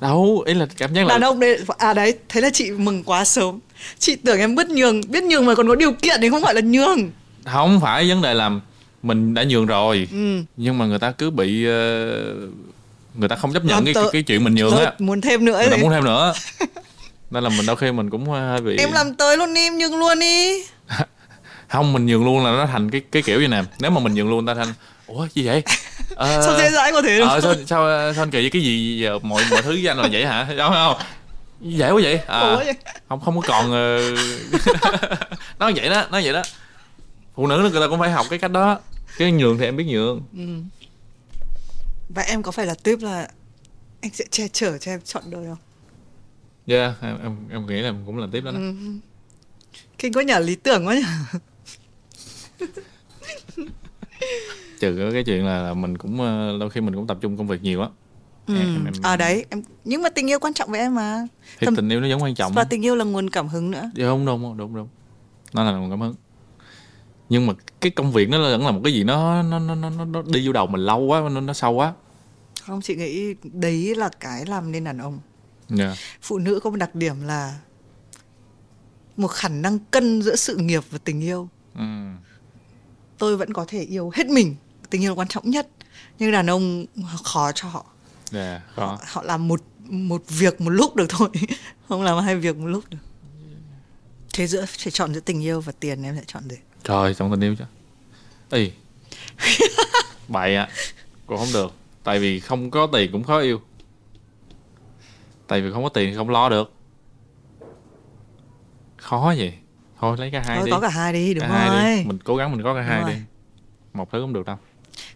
Đâu 0.00 0.42
ý 0.46 0.54
là 0.54 0.66
cảm 0.76 0.94
giác 0.94 1.02
là 1.02 1.08
đàn 1.08 1.20
ông 1.20 1.40
đây 1.40 1.58
à 1.78 1.94
đấy 1.94 2.14
thế 2.28 2.40
là 2.40 2.50
chị 2.52 2.70
mừng 2.70 3.02
quá 3.04 3.24
sớm. 3.24 3.58
Chị 3.98 4.16
tưởng 4.16 4.38
em 4.38 4.54
biết 4.54 4.66
nhường 4.68 5.00
biết 5.08 5.24
nhường 5.24 5.46
mà 5.46 5.54
còn 5.54 5.68
có 5.68 5.74
điều 5.74 5.92
kiện 5.92 6.20
thì 6.20 6.30
không 6.30 6.42
phải 6.42 6.54
là 6.54 6.60
nhường. 6.60 7.10
Không 7.44 7.80
phải 7.80 8.08
vấn 8.08 8.22
đề 8.22 8.34
là 8.34 8.50
mình 9.02 9.34
đã 9.34 9.44
nhường 9.44 9.66
rồi. 9.66 10.08
Ừ. 10.12 10.42
nhưng 10.56 10.78
mà 10.78 10.86
người 10.86 10.98
ta 10.98 11.10
cứ 11.10 11.30
bị 11.30 11.66
ờ, 11.66 11.72
người 13.14 13.28
ta 13.28 13.36
không 13.36 13.52
chấp 13.52 13.64
nhận 13.64 13.74
Làm 13.74 13.84
cái, 13.84 13.94
cái 13.94 14.04
cái 14.12 14.22
chuyện 14.22 14.44
mình 14.44 14.54
nhường 14.54 14.76
á. 14.76 14.92
muốn 14.98 15.20
thêm 15.20 15.44
nữa 15.44 15.62
thì 15.70 15.82
muốn 15.82 15.90
thêm 15.90 16.04
nữa. 16.04 16.32
Nên 17.30 17.44
là 17.44 17.50
mình 17.50 17.66
đôi 17.66 17.76
khi 17.76 17.92
mình 17.92 18.10
cũng 18.10 18.26
hơi 18.28 18.60
bị 18.60 18.76
em 18.78 18.92
làm 18.92 19.14
tới 19.14 19.36
luôn 19.36 19.54
đi 19.54 19.60
em 19.60 19.78
nhường 19.78 19.98
luôn 19.98 20.18
đi. 20.18 20.62
Không 21.68 21.92
mình 21.92 22.06
nhường 22.06 22.24
luôn 22.24 22.44
là 22.44 22.50
nó 22.50 22.66
thành 22.66 22.90
cái 22.90 23.00
cái 23.12 23.22
kiểu 23.22 23.40
như 23.40 23.48
nè 23.48 23.62
nếu 23.80 23.90
mà 23.90 24.00
mình 24.00 24.14
nhường 24.14 24.30
luôn 24.30 24.46
ta 24.46 24.54
thành 24.54 24.68
ủa 25.14 25.28
gì 25.34 25.46
vậy? 25.46 25.62
Ờ, 26.14 26.42
sao 26.42 26.58
dễ 26.58 26.70
dãi 26.70 26.92
có 26.92 27.02
thế 27.02 27.20
ờ, 27.20 27.40
sao 27.40 27.54
sao 27.54 28.12
sao 28.14 28.22
anh 28.22 28.30
kỳ 28.30 28.50
cái 28.50 28.62
gì 28.62 28.98
giờ 28.98 29.18
mọi 29.18 29.42
mọi 29.50 29.62
thứ 29.62 29.70
với 29.70 29.88
anh 29.88 29.98
là 29.98 30.08
vậy 30.12 30.26
hả? 30.26 30.46
Đúng 30.58 30.72
không? 30.72 30.96
Dễ 31.60 31.90
quá 31.90 32.00
vậy. 32.02 32.20
À, 32.26 32.56
vậy? 32.56 32.74
không 33.08 33.20
không 33.20 33.40
có 33.40 33.48
còn 33.48 33.72
ờ, 33.72 33.98
nói 35.58 35.72
vậy 35.76 35.88
đó 35.90 36.06
nói 36.10 36.22
vậy 36.24 36.32
đó. 36.32 36.42
Phụ 37.34 37.46
nữ 37.46 37.68
người 37.72 37.80
ta 37.80 37.88
cũng 37.88 38.00
phải 38.00 38.10
học 38.10 38.26
cái 38.30 38.38
cách 38.38 38.50
đó. 38.50 38.78
Cái 39.18 39.32
nhường 39.32 39.58
thì 39.58 39.64
em 39.64 39.76
biết 39.76 39.84
nhường. 39.84 40.22
Ừ. 40.36 40.44
và 42.08 42.22
em 42.22 42.42
có 42.42 42.50
phải 42.52 42.66
là 42.66 42.74
tuyếp 42.82 43.02
là 43.02 43.28
anh 44.02 44.10
sẽ 44.14 44.24
che 44.30 44.48
chở 44.48 44.78
cho 44.78 44.92
em 44.92 45.00
chọn 45.04 45.22
đời 45.26 45.46
không? 45.46 45.58
Yeah 46.66 46.94
em 47.02 47.18
em 47.22 47.36
em 47.50 47.66
nghĩ 47.66 47.80
là 47.80 47.92
cũng 48.06 48.18
là 48.18 48.26
tiếp 48.32 48.40
đó, 48.40 48.50
đó. 48.50 48.58
ừ. 48.58 48.72
kinh 49.98 50.12
có 50.12 50.20
nhà 50.20 50.38
lý 50.38 50.54
tưởng 50.56 50.86
quá 50.86 50.94
nhỉ 50.94 51.02
trừ 54.80 55.10
cái 55.12 55.24
chuyện 55.24 55.46
là, 55.46 55.62
là 55.62 55.74
mình 55.74 55.98
cũng 55.98 56.20
ờ, 56.20 56.58
đôi 56.60 56.70
khi 56.70 56.80
mình 56.80 56.94
cũng 56.94 57.06
tập 57.06 57.18
trung 57.20 57.36
công 57.36 57.46
việc 57.46 57.62
nhiều 57.62 57.82
á. 57.82 57.88
Ừ. 58.46 58.54
em, 58.58 58.84
em, 58.84 58.94
à 59.02 59.16
đấy 59.16 59.44
em 59.50 59.62
nhưng 59.84 60.02
mà 60.02 60.08
tình 60.08 60.30
yêu 60.30 60.38
quan 60.38 60.54
trọng 60.54 60.70
với 60.70 60.80
em 60.80 60.94
mà. 60.94 61.26
Thì 61.58 61.64
Tâm- 61.64 61.76
tình 61.76 61.88
yêu 61.88 62.00
nó 62.00 62.06
giống 62.08 62.22
quan 62.22 62.34
trọng 62.34 62.52
và 62.52 62.64
tình 62.64 62.84
yêu 62.84 62.94
là 62.96 63.04
nguồn 63.04 63.30
cảm 63.30 63.48
hứng 63.48 63.70
nữa. 63.70 63.90
Dạ, 63.94 64.06
đúng 64.06 64.26
đúng 64.26 64.56
đúng 64.56 64.74
đúng. 64.74 64.88
Nó 65.52 65.64
là 65.64 65.72
nguồn 65.72 65.90
cảm 65.90 66.00
hứng. 66.00 66.14
Nhưng 67.28 67.46
mà 67.46 67.52
cái 67.80 67.90
công 67.90 68.12
việc 68.12 68.28
nó 68.28 68.38
vẫn 68.42 68.64
là 68.66 68.70
một 68.70 68.80
cái 68.84 68.92
gì 68.92 69.04
nó 69.04 69.42
nó 69.42 69.58
nó 69.58 69.74
nó, 69.74 70.04
nó 70.04 70.22
đi 70.22 70.46
vô 70.46 70.52
đầu 70.52 70.66
mình 70.66 70.80
lâu 70.80 71.00
quá 71.00 71.20
nó, 71.20 71.40
nó 71.40 71.52
sâu 71.52 71.72
quá. 71.72 71.92
Không 72.62 72.80
chị 72.80 72.96
nghĩ 72.96 73.34
đấy 73.42 73.94
là 73.94 74.10
cái 74.20 74.46
làm 74.46 74.72
nên 74.72 74.84
đàn 74.84 74.98
ông. 74.98 75.18
Dạ. 75.68 75.94
Phụ 76.22 76.38
nữ 76.38 76.60
có 76.62 76.70
một 76.70 76.76
đặc 76.76 76.94
điểm 76.94 77.14
là 77.26 77.58
một 79.16 79.28
khả 79.28 79.48
năng 79.48 79.78
cân 79.78 80.22
giữa 80.22 80.36
sự 80.36 80.56
nghiệp 80.56 80.82
và 80.90 80.98
tình 81.04 81.20
yêu. 81.20 81.48
Ừ. 81.74 81.84
tôi 83.18 83.36
vẫn 83.36 83.52
có 83.52 83.64
thể 83.68 83.80
yêu 83.82 84.10
hết 84.14 84.26
mình 84.26 84.56
tình 84.90 85.02
yêu 85.02 85.10
là 85.10 85.14
quan 85.14 85.28
trọng 85.28 85.50
nhất. 85.50 85.68
Nhưng 86.18 86.32
đàn 86.32 86.50
ông 86.50 86.86
khó 87.24 87.52
cho 87.52 87.68
họ. 87.68 87.86
Dạ 88.30 88.60
họ, 88.74 88.96
có 88.96 88.98
họ 89.06 89.22
làm 89.22 89.48
một 89.48 89.60
một 89.88 90.22
việc 90.28 90.60
một 90.60 90.70
lúc 90.70 90.96
được 90.96 91.06
thôi. 91.08 91.28
Không 91.88 92.02
làm 92.02 92.24
hai 92.24 92.36
việc 92.36 92.56
một 92.56 92.66
lúc 92.66 92.84
được. 92.90 92.98
Thế 94.34 94.46
giữa 94.46 94.66
phải 94.66 94.90
chọn 94.90 95.14
giữa 95.14 95.20
tình 95.20 95.42
yêu 95.42 95.60
và 95.60 95.72
tiền 95.80 96.02
em 96.02 96.16
sẽ 96.16 96.22
chọn 96.26 96.42
gì? 96.50 96.56
Trời 96.84 97.14
trong 97.14 97.30
tình 97.30 97.40
yêu 97.40 97.54
chứ. 97.58 97.64
Ê. 98.50 98.70
bậy 100.28 100.56
ạ. 100.56 100.68
Cũng 101.26 101.38
không 101.38 101.52
được. 101.52 101.72
Tại 102.04 102.18
vì 102.18 102.40
không 102.40 102.70
có 102.70 102.86
tiền 102.92 103.12
cũng 103.12 103.24
khó 103.24 103.40
yêu. 103.40 103.60
Tại 105.46 105.60
vì 105.60 105.70
không 105.72 105.82
có 105.82 105.88
tiền 105.88 106.10
thì 106.10 106.16
không 106.16 106.30
lo 106.30 106.48
được. 106.48 106.72
Khó 108.96 109.32
gì 109.32 109.52
thôi 110.00 110.16
lấy 110.18 110.30
cả 110.30 110.42
hai 110.46 110.56
thôi 110.56 110.66
đi. 110.66 110.70
có 110.70 110.80
cả 110.80 110.88
hai 110.88 111.12
đi 111.12 111.34
đúng 111.34 111.42
cả 111.42 111.48
hai 111.48 111.68
rồi. 111.68 111.96
Đi. 111.96 112.04
mình 112.08 112.18
cố 112.24 112.36
gắng 112.36 112.52
mình 112.52 112.62
có 112.62 112.74
cả 112.74 112.80
Đúng 112.80 112.88
hai 112.88 113.00
rồi. 113.00 113.14
đi 113.14 113.20
một 113.92 114.08
thứ 114.12 114.18
cũng 114.20 114.32
được 114.32 114.46
đâu 114.46 114.56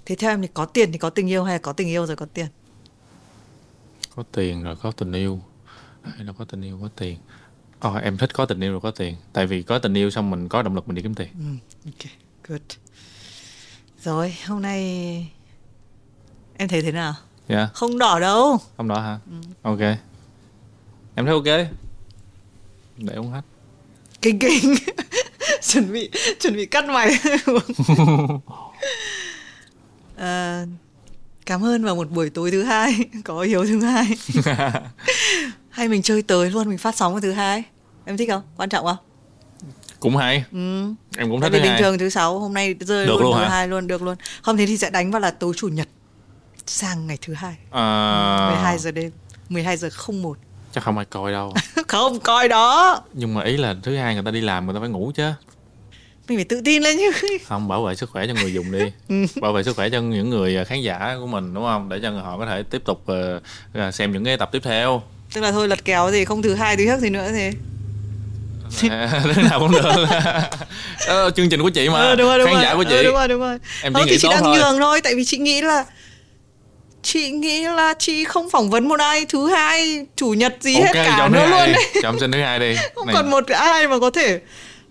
thế 0.06 0.14
theo 0.16 0.30
em 0.30 0.42
thì 0.42 0.48
có 0.54 0.64
tiền 0.64 0.92
thì 0.92 0.98
có 0.98 1.10
tình 1.10 1.30
yêu 1.30 1.44
hay 1.44 1.54
là 1.54 1.58
có 1.58 1.72
tình 1.72 1.88
yêu 1.88 2.06
rồi 2.06 2.16
có 2.16 2.26
tiền? 2.34 2.46
Có 4.16 4.22
tiền 4.32 4.62
rồi 4.62 4.76
có 4.76 4.90
tình 4.90 5.12
yêu. 5.12 5.40
Hay 6.02 6.24
là 6.24 6.32
có 6.38 6.44
tình 6.44 6.62
yêu 6.62 6.78
có 6.82 6.88
tiền. 6.96 7.18
Ờ, 7.80 7.98
em 7.98 8.16
thích 8.16 8.30
có 8.34 8.46
tình 8.46 8.60
yêu 8.60 8.72
rồi 8.72 8.80
có 8.80 8.90
tiền. 8.90 9.16
Tại 9.32 9.46
vì 9.46 9.62
có 9.62 9.78
tình 9.78 9.94
yêu 9.94 10.10
xong 10.10 10.30
mình 10.30 10.48
có 10.48 10.62
động 10.62 10.74
lực 10.74 10.88
mình 10.88 10.94
đi 10.94 11.02
kiếm 11.02 11.14
tiền. 11.14 11.28
Ừ, 11.38 11.44
ok 11.84 12.10
good. 12.48 12.78
Rồi 14.02 14.34
hôm 14.46 14.62
nay 14.62 14.80
em 16.56 16.68
thấy 16.68 16.82
thế 16.82 16.92
nào? 16.92 17.14
Dạ. 17.48 17.68
Không 17.74 17.98
đỏ 17.98 18.20
đâu. 18.20 18.58
Không 18.76 18.88
đó 18.88 19.00
hả? 19.00 19.18
Ừ. 19.30 19.36
ok. 19.62 19.80
Em 21.14 21.26
thấy 21.26 21.34
ok 21.34 21.68
để 22.96 23.14
uống 23.14 23.30
hết. 23.30 23.42
Kinh 24.22 24.38
kinh. 24.38 24.74
Chuẩn 25.62 25.92
bị 25.92 26.10
chuẩn 26.40 26.56
bị 26.56 26.66
cắt 26.66 26.84
mày 26.84 27.10
à, 30.16 30.64
cảm 31.46 31.64
ơn 31.64 31.84
vào 31.84 31.96
một 31.96 32.10
buổi 32.10 32.30
tối 32.30 32.50
thứ 32.50 32.62
hai. 32.62 32.98
Có 33.24 33.40
hiếu 33.42 33.66
thứ 33.66 33.80
hai. 33.82 34.06
Hay 35.70 35.88
mình 35.88 36.02
chơi 36.02 36.22
tới 36.22 36.50
luôn 36.50 36.68
mình 36.68 36.78
phát 36.78 36.96
sóng 36.96 37.12
vào 37.12 37.20
thứ 37.20 37.32
hai. 37.32 37.62
Em 38.04 38.16
thích 38.16 38.28
không? 38.30 38.42
Quan 38.56 38.68
trọng 38.68 38.86
không? 38.86 38.96
Cũng 40.00 40.16
hay. 40.16 40.44
Ừ. 40.52 40.84
em 41.16 41.30
cũng 41.30 41.40
thích 41.40 41.48
vì 41.52 41.60
bình 41.60 41.70
hai. 41.70 41.80
thường 41.82 41.98
thứ 41.98 42.08
sáu 42.08 42.38
hôm 42.38 42.54
nay 42.54 42.74
rơi 42.80 43.06
Được 43.06 43.12
luôn, 43.12 43.22
luôn 43.22 43.38
thứ 43.38 43.44
hai 43.44 43.68
luôn 43.68 43.86
được 43.86 44.02
luôn. 44.02 44.16
Không 44.42 44.56
thế 44.56 44.66
thì 44.66 44.76
sẽ 44.76 44.90
đánh 44.90 45.10
vào 45.10 45.20
là 45.20 45.30
tối 45.30 45.52
chủ 45.56 45.68
nhật 45.68 45.88
sang 46.66 47.06
ngày 47.06 47.18
thứ 47.22 47.34
hai. 47.34 47.56
À, 47.70 48.50
12 48.54 48.78
giờ 48.78 48.90
đêm. 48.90 49.10
12 49.48 49.76
giờ 49.76 49.88
không 49.92 50.22
một. 50.22 50.38
Chắc 50.72 50.84
không 50.84 50.96
ai 50.98 51.04
coi 51.04 51.32
đâu. 51.32 51.54
Không 51.88 52.20
coi 52.20 52.48
đó. 52.48 53.02
Nhưng 53.12 53.34
mà 53.34 53.42
ý 53.44 53.56
là 53.56 53.74
thứ 53.82 53.96
hai 53.96 54.14
người 54.14 54.22
ta 54.22 54.30
đi 54.30 54.40
làm 54.40 54.66
người 54.66 54.74
ta 54.74 54.80
phải 54.80 54.88
ngủ 54.88 55.12
chứ 55.14 55.32
mình 56.28 56.38
phải 56.38 56.44
tự 56.44 56.60
tin 56.64 56.82
lên 56.82 56.96
chứ. 56.98 57.28
Không 57.48 57.68
bảo 57.68 57.82
vệ 57.82 57.94
sức 57.94 58.10
khỏe 58.10 58.26
cho 58.26 58.34
người 58.34 58.52
dùng 58.52 58.72
đi. 58.72 58.92
Ừ. 59.08 59.26
bảo 59.40 59.52
vệ 59.52 59.62
sức 59.62 59.76
khỏe 59.76 59.88
cho 59.90 60.00
những 60.00 60.30
người 60.30 60.56
à, 60.56 60.64
khán 60.64 60.82
giả 60.82 61.16
của 61.20 61.26
mình 61.26 61.54
đúng 61.54 61.64
không? 61.64 61.88
Để 61.88 61.98
cho 62.02 62.10
họ 62.10 62.38
có 62.38 62.46
thể 62.46 62.62
tiếp 62.70 62.82
tục 62.84 63.02
ờ, 63.06 63.40
à, 63.74 63.92
xem 63.92 64.12
những 64.12 64.24
cái 64.24 64.36
tập 64.36 64.48
tiếp 64.52 64.60
theo. 64.64 65.02
Tức 65.34 65.40
là 65.40 65.52
thôi 65.52 65.68
lật 65.68 65.84
kéo 65.84 66.10
thì 66.10 66.24
không 66.24 66.42
thứ 66.42 66.54
hai 66.54 66.76
thứ 66.76 66.86
khác 66.86 67.00
gì 67.00 67.10
nữa 67.10 67.28
thì. 67.32 67.50
À, 68.90 69.20
thế 69.34 69.42
nào 69.42 69.60
cũng 69.60 69.72
được. 69.72 69.82
Đó, 71.08 71.30
chương 71.30 71.48
trình 71.48 71.62
của 71.62 71.70
chị 71.70 71.88
mà. 71.88 72.00
Ờ, 72.00 72.16
đúng 72.16 72.28
rồi, 72.28 72.38
đúng 72.38 72.46
khán 72.46 72.54
rồi. 72.54 72.64
giả 72.64 72.74
của 72.74 72.84
chị. 72.84 72.96
Ờ, 72.96 73.02
đúng 73.02 73.14
rồi 73.14 73.28
đúng 73.28 73.40
rồi. 73.40 73.58
Em 73.82 73.92
chỉ 73.92 74.00
Không, 74.00 74.06
nghĩ 74.06 74.12
thì 74.12 74.18
chị 74.18 74.28
đang 74.30 74.42
thôi. 74.42 74.56
nhường 74.58 74.78
thôi 74.78 75.00
tại 75.00 75.14
vì 75.14 75.24
chị 75.24 75.38
nghĩ 75.38 75.60
là 75.60 75.84
chị 77.02 77.30
nghĩ 77.30 77.64
là 77.64 77.94
chị 77.98 78.24
không 78.24 78.50
phỏng 78.50 78.70
vấn 78.70 78.88
một 78.88 79.00
ai 79.00 79.26
thứ 79.28 79.50
hai 79.50 80.06
chủ 80.16 80.30
nhật 80.30 80.54
gì 80.60 80.74
hết 80.74 80.90
cả 80.92 81.28
nữa 81.32 81.46
luôn 81.46 81.72
đấy 81.72 81.86
chọn 82.02 82.20
xin 82.20 82.32
thứ 82.32 82.40
hai 82.40 82.58
đi. 82.58 82.76
Không 82.94 83.06
Này, 83.06 83.14
còn 83.14 83.30
một 83.30 83.48
ai 83.48 83.88
mà 83.88 83.98
có 83.98 84.10
thể 84.10 84.40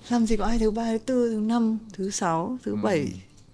làm 0.09 0.25
gì 0.25 0.38
có 0.38 0.45
ai 0.45 0.59
thứ 0.59 0.71
ba 0.71 0.84
thứ 0.91 0.97
tư 0.97 1.30
thứ 1.34 1.39
năm 1.39 1.77
thứ 1.93 2.09
sáu 2.09 2.57
thứ 2.63 2.71
Ừ. 2.71 2.75
bảy 2.84 3.07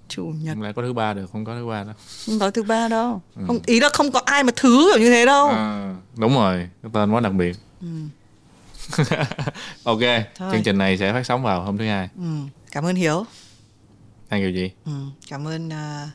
chủ 0.08 0.26
nhật 0.26 0.54
không 0.56 0.64
lẽ 0.64 0.72
có 0.74 0.82
thứ 0.82 0.94
ba 0.94 1.14
được 1.14 1.30
không 1.32 1.46
có 1.46 1.56
thứ 1.56 1.68
ba 1.68 1.84
đâu 1.84 1.94
không 2.26 2.40
có 2.40 2.52
thứ 2.52 2.64
ba 2.64 2.88
đâu 2.88 3.22
Ừ. 3.36 3.42
không 3.48 3.60
ý 3.66 3.80
là 3.80 3.90
không 3.94 4.12
có 4.12 4.22
ai 4.26 4.44
mà 4.44 4.52
thứ 4.56 4.90
kiểu 4.94 5.04
như 5.04 5.10
thế 5.10 5.26
đâu 5.26 5.48
à, 5.48 5.96
đúng 6.18 6.34
rồi 6.34 6.70
cái 6.84 6.92
tên 6.94 7.12
quá 7.12 7.20
đặc 7.20 7.34
biệt 7.34 7.56
ừ. 7.82 7.88
ok 9.84 10.00
Thôi. 10.36 10.50
chương 10.52 10.64
trình 10.64 10.78
này 10.78 10.98
sẽ 10.98 11.14
phát 11.14 11.26
sóng 11.26 11.44
vào 11.44 11.64
hôm 11.64 11.78
thứ 11.78 11.86
hai 11.86 12.10
Ừ. 12.18 12.24
cảm 12.72 12.86
ơn 12.86 12.96
hiếu 12.96 13.26
thank 14.30 14.44
you 14.44 14.52
chị 14.56 14.72
Ừ, 14.86 14.92
cảm 15.30 15.48
ơn 15.48 15.70
à, 15.74 16.10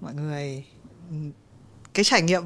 mọi 0.00 0.14
người 0.14 0.64
cái 1.94 2.04
trải 2.04 2.22
nghiệm 2.22 2.42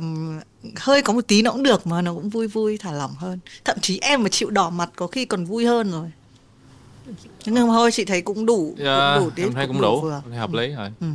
hơi 0.76 1.02
có 1.02 1.12
một 1.12 1.20
tí 1.28 1.42
nó 1.42 1.50
cũng 1.52 1.62
được 1.62 1.86
mà 1.86 2.02
nó 2.02 2.14
cũng 2.14 2.28
vui 2.28 2.48
vui 2.48 2.78
thả 2.78 2.92
lỏng 2.92 3.14
hơn 3.18 3.38
thậm 3.64 3.76
chí 3.82 3.98
em 4.02 4.22
mà 4.22 4.28
chịu 4.28 4.50
đỏ 4.50 4.70
mặt 4.70 4.90
có 4.96 5.06
khi 5.06 5.24
còn 5.24 5.44
vui 5.44 5.66
hơn 5.66 5.90
rồi 5.90 6.10
nhưng 7.46 7.54
mà 7.54 7.60
thôi 7.60 7.90
chị 7.92 8.04
thấy 8.04 8.22
cũng 8.22 8.46
đủ 8.46 8.74
Dạ, 8.78 9.14
cũng 9.16 9.24
đủ 9.24 9.30
tiết, 9.36 9.42
em 9.42 9.52
thấy 9.54 9.66
cũng 9.66 9.80
đủ 9.80 10.00
vừa. 10.00 10.22
thấy 10.28 10.38
hợp 10.38 10.52
lý 10.52 10.68
rồi. 10.68 10.90
Ừ. 11.00 11.06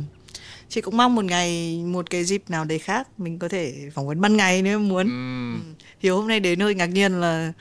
chị 0.68 0.80
cũng 0.80 0.96
mong 0.96 1.14
một 1.14 1.24
ngày 1.24 1.82
một 1.86 2.10
cái 2.10 2.24
dịp 2.24 2.42
nào 2.48 2.64
đấy 2.64 2.78
khác 2.78 3.08
mình 3.18 3.38
có 3.38 3.48
thể 3.48 3.90
phỏng 3.94 4.06
vấn 4.06 4.20
ban 4.20 4.36
ngày 4.36 4.62
nếu 4.62 4.78
muốn. 4.78 5.06
Ừm, 5.06 5.74
hiếu 6.00 6.16
hôm 6.16 6.28
nay 6.28 6.40
đến 6.40 6.60
hơi 6.60 6.74
ngạc 6.74 6.86
nhiên 6.86 7.20
là 7.20 7.52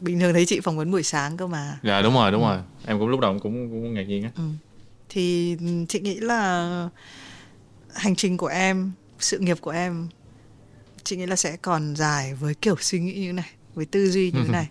bình 0.00 0.20
thường 0.20 0.32
thấy 0.32 0.46
chị 0.46 0.60
phỏng 0.60 0.76
vấn 0.76 0.90
buổi 0.90 1.02
sáng 1.02 1.36
cơ 1.36 1.46
mà. 1.46 1.78
Dạ 1.82 2.02
đúng 2.02 2.14
rồi 2.14 2.32
đúng 2.32 2.42
rồi. 2.42 2.58
Em 2.86 2.98
cũng 2.98 3.08
lúc 3.08 3.20
đầu 3.20 3.38
cũng 3.42 3.70
cũng 3.70 3.94
ngạc 3.94 4.02
nhiên 4.02 4.22
á. 4.22 4.30
Ừ. 4.36 4.42
Thì 5.08 5.56
chị 5.88 6.00
nghĩ 6.00 6.14
là 6.14 6.88
hành 7.94 8.16
trình 8.16 8.36
của 8.36 8.46
em, 8.46 8.92
sự 9.18 9.38
nghiệp 9.38 9.56
của 9.60 9.70
em 9.70 10.08
chị 11.04 11.16
nghĩ 11.16 11.26
là 11.26 11.36
sẽ 11.36 11.56
còn 11.56 11.96
dài 11.96 12.34
với 12.34 12.54
kiểu 12.54 12.74
suy 12.80 13.00
nghĩ 13.00 13.12
như 13.12 13.32
này, 13.32 13.50
với 13.74 13.84
tư 13.84 14.10
duy 14.10 14.30
như 14.30 14.40
thế 14.44 14.52
này. 14.52 14.68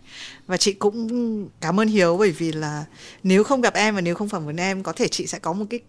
Và 0.47 0.57
chị 0.57 0.73
cũng 0.73 1.49
cảm 1.61 1.79
ơn 1.79 1.87
Hiếu 1.87 2.17
bởi 2.17 2.31
vì 2.31 2.51
là 2.51 2.85
nếu 3.23 3.43
không 3.43 3.61
gặp 3.61 3.73
em 3.73 3.95
và 3.95 4.01
nếu 4.01 4.15
không 4.15 4.29
phỏng 4.29 4.45
vấn 4.45 4.57
em 4.57 4.83
có 4.83 4.93
thể 4.93 5.07
chị 5.07 5.27
sẽ 5.27 5.39
có 5.39 5.53
một 5.53 5.65
cái 5.69 5.79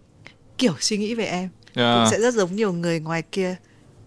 kiểu 0.57 0.73
suy 0.79 0.97
nghĩ 0.97 1.15
về 1.15 1.25
em. 1.25 1.49
Dạ 1.75 1.95
cũng 1.95 2.11
sẽ 2.11 2.21
rất 2.21 2.33
giống 2.33 2.55
nhiều 2.55 2.73
người 2.73 2.99
ngoài 2.99 3.21
kia 3.21 3.55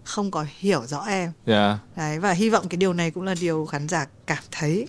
không 0.04 0.30
có 0.30 0.46
hiểu 0.58 0.82
rõ 0.86 1.04
em. 1.08 1.32
dạ 1.46 1.78
Đấy, 1.96 2.18
và 2.18 2.32
hy 2.32 2.50
vọng 2.50 2.68
cái 2.68 2.76
điều 2.76 2.92
này 2.92 3.10
cũng 3.10 3.22
là 3.22 3.34
điều 3.40 3.66
khán 3.66 3.88
giả 3.88 4.06
cảm 4.26 4.42
thấy. 4.50 4.86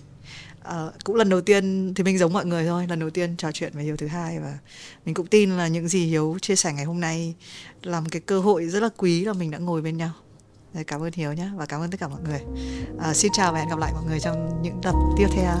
Ờ, 0.62 0.92
cũng 1.04 1.16
lần 1.16 1.28
đầu 1.28 1.40
tiên 1.40 1.94
thì 1.94 2.04
mình 2.04 2.18
giống 2.18 2.32
mọi 2.32 2.46
người 2.46 2.66
thôi 2.66 2.86
lần 2.88 2.98
đầu 2.98 3.10
tiên 3.10 3.36
trò 3.36 3.52
chuyện 3.52 3.72
với 3.74 3.84
hiếu 3.84 3.96
thứ 3.96 4.06
hai 4.06 4.38
và 4.40 4.58
mình 5.04 5.14
cũng 5.14 5.26
tin 5.26 5.50
là 5.50 5.68
những 5.68 5.88
gì 5.88 6.06
hiếu 6.06 6.38
chia 6.42 6.56
sẻ 6.56 6.72
ngày 6.72 6.84
hôm 6.84 7.00
nay 7.00 7.34
là 7.82 8.00
một 8.00 8.06
cái 8.10 8.20
cơ 8.20 8.40
hội 8.40 8.66
rất 8.66 8.82
là 8.82 8.88
quý 8.96 9.24
là 9.24 9.32
mình 9.32 9.50
đã 9.50 9.58
ngồi 9.58 9.82
bên 9.82 9.96
nhau 9.96 10.10
cảm 10.86 11.02
ơn 11.02 11.10
hiếu 11.12 11.32
nhé 11.32 11.50
và 11.56 11.66
cảm 11.66 11.80
ơn 11.80 11.90
tất 11.90 12.00
cả 12.00 12.08
mọi 12.08 12.20
người. 12.20 12.40
À, 13.00 13.14
xin 13.14 13.32
chào 13.34 13.52
và 13.52 13.58
hẹn 13.58 13.68
gặp 13.68 13.78
lại 13.78 13.92
mọi 13.92 14.04
người 14.04 14.20
trong 14.20 14.62
những 14.62 14.80
tập 14.82 14.94
tiếp 15.16 15.26
theo. 15.32 15.54